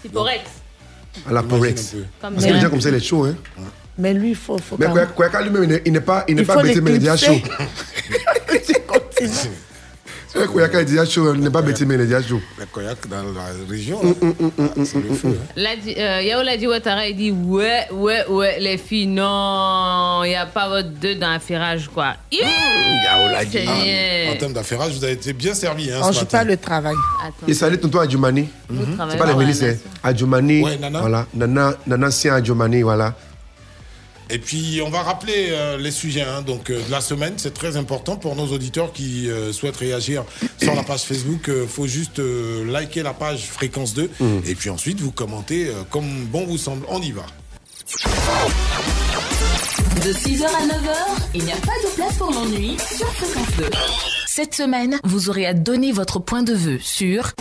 [0.02, 0.42] C'est Porex.
[1.28, 1.94] à la Porex.
[2.20, 3.24] Parce que les gens comme ça, il est chaud.
[3.24, 3.34] Hein.
[3.98, 4.56] Mais lui, il faut.
[4.58, 6.90] faut Mais quand Koyaka lui-même, il n'est- pas, il n'est Il pas faut BT, mais
[6.92, 7.34] il est déjà chaud.
[10.38, 12.40] vrai que Koyaka est déjà chaud, il n'est pas BT, mais il est déjà chaud.
[12.58, 14.00] Le Koyak dans la région.
[14.02, 16.20] Le hein.
[16.20, 20.68] Yao Ladi Ouattara, il dit Ouais, ouais, ouais, les filles, non, il n'y a pas
[20.68, 22.14] votre deux dans l'affairage, quoi.
[22.30, 22.38] Ih,
[23.50, 23.74] Seigneur.
[24.28, 25.90] Ah, en termes d'affairage, vous avez été bien servi.
[25.90, 26.94] Hein, On ce joue pas le travail.
[27.22, 27.46] Attends.
[27.48, 28.48] Il salue tonton Adjumani.
[28.68, 29.80] C'est pas les la c'est nation.
[30.02, 30.62] Adjumani.
[30.62, 31.00] Ouais, Nana.
[31.00, 33.14] Voilà, Nana, Nana Sien Adjumani, voilà.
[34.30, 37.34] Et puis, on va rappeler euh, les sujets hein, donc, euh, de la semaine.
[37.36, 40.24] C'est très important pour nos auditeurs qui euh, souhaitent réagir
[40.62, 41.48] sur la page Facebook.
[41.48, 44.10] Il faut juste euh, liker la page Fréquence 2.
[44.20, 44.38] Mm.
[44.46, 46.86] Et puis ensuite, vous commentez euh, comme bon vous semble.
[46.88, 47.26] On y va.
[50.04, 50.94] De 6h à 9h,
[51.34, 53.64] il n'y a pas de place pour l'ennui sur Fréquence 2.
[54.26, 57.32] Cette semaine, vous aurez à donner votre point de vue sur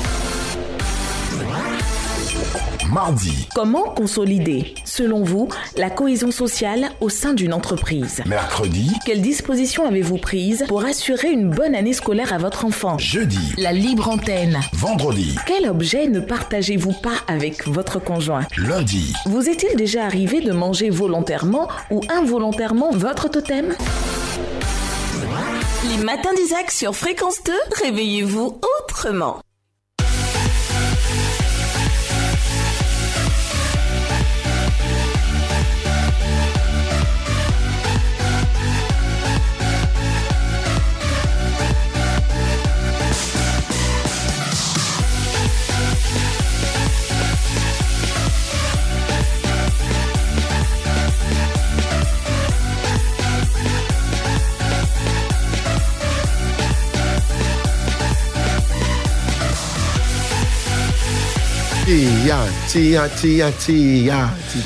[2.93, 8.23] Mardi, Comment consolider, selon vous, la cohésion sociale au sein d'une entreprise?
[8.25, 12.97] Mercredi, Quelles dispositions avez-vous prises pour assurer une bonne année scolaire à votre enfant?
[12.97, 14.59] Jeudi, la libre antenne.
[14.73, 18.45] vendredi, Quel objet ne partagez-vous pas avec votre conjoint?
[18.57, 23.75] Lundi, Vous est-il déjà arrivé de manger volontairement ou involontairement votre totem?
[25.95, 27.53] Les matins d'Isaac sur Fréquence 2,
[27.83, 29.41] réveillez-vous autrement.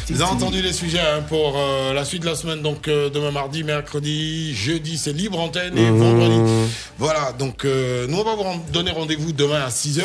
[0.09, 2.61] Vous avez entendu les sujets hein, pour euh, la suite de la semaine.
[2.61, 5.77] Donc, euh, demain mardi, mercredi, jeudi, c'est libre antenne.
[5.77, 5.97] Et Mhm.
[5.99, 6.51] vendredi.
[6.97, 7.31] Voilà.
[7.37, 10.03] Donc, euh, nous, on va vous donner rendez-vous demain à 6h.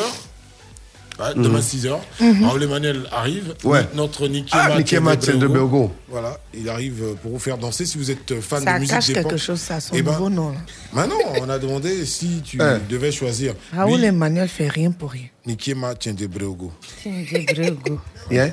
[1.18, 1.42] Mhm.
[1.42, 1.98] Demain 6h.
[2.20, 2.44] Mhm.
[2.44, 3.54] Raoul Emmanuel arrive.
[3.64, 3.86] Ouais.
[3.94, 5.90] Notre Niki Ah, de Bergo.
[6.08, 6.38] Voilà.
[6.54, 9.22] Il arrive pour vous faire danser si vous êtes fan Ça de musique cache d'époque.
[9.24, 10.54] quelque chose, ça, son Eh ben, nouveau nom.
[10.92, 12.78] Maintenant, on a demandé si tu Eh.
[12.90, 13.54] devais choisir.
[13.74, 15.26] Raoul lui, Emmanuel fait rien pour rien.
[15.46, 16.72] Nikiema Tiendebreogo.
[18.30, 18.50] Yeah.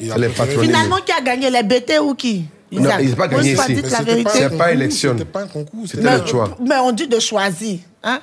[0.00, 0.66] Il a Elle est préféré- patronnée.
[0.68, 2.44] Finalement, qui a gagné les BT ou qui?
[2.72, 3.76] Non, il n'a pas gagné ici.
[4.32, 5.12] C'est pas élection.
[5.12, 5.84] C'était pas un concours.
[5.86, 6.56] C'était le choix.
[6.66, 7.78] Mais on dit de choisir.
[8.02, 8.20] Hein?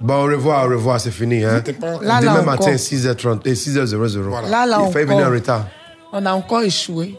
[0.00, 1.44] Bon, au revoir, au revoir, c'est fini.
[1.44, 1.62] Hein.
[2.02, 4.50] Là, là, Demain matin, 6h30 et 6h00.
[4.50, 5.14] Là, là, Il fait encore.
[5.16, 5.66] venir en retard.
[6.12, 7.16] On a encore échoué.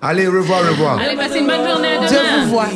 [0.00, 0.98] Allez, au revoir, au revoir.
[0.98, 1.96] Allez, passez une bonne journée.
[1.96, 2.44] À demain.
[2.44, 2.66] vous voit.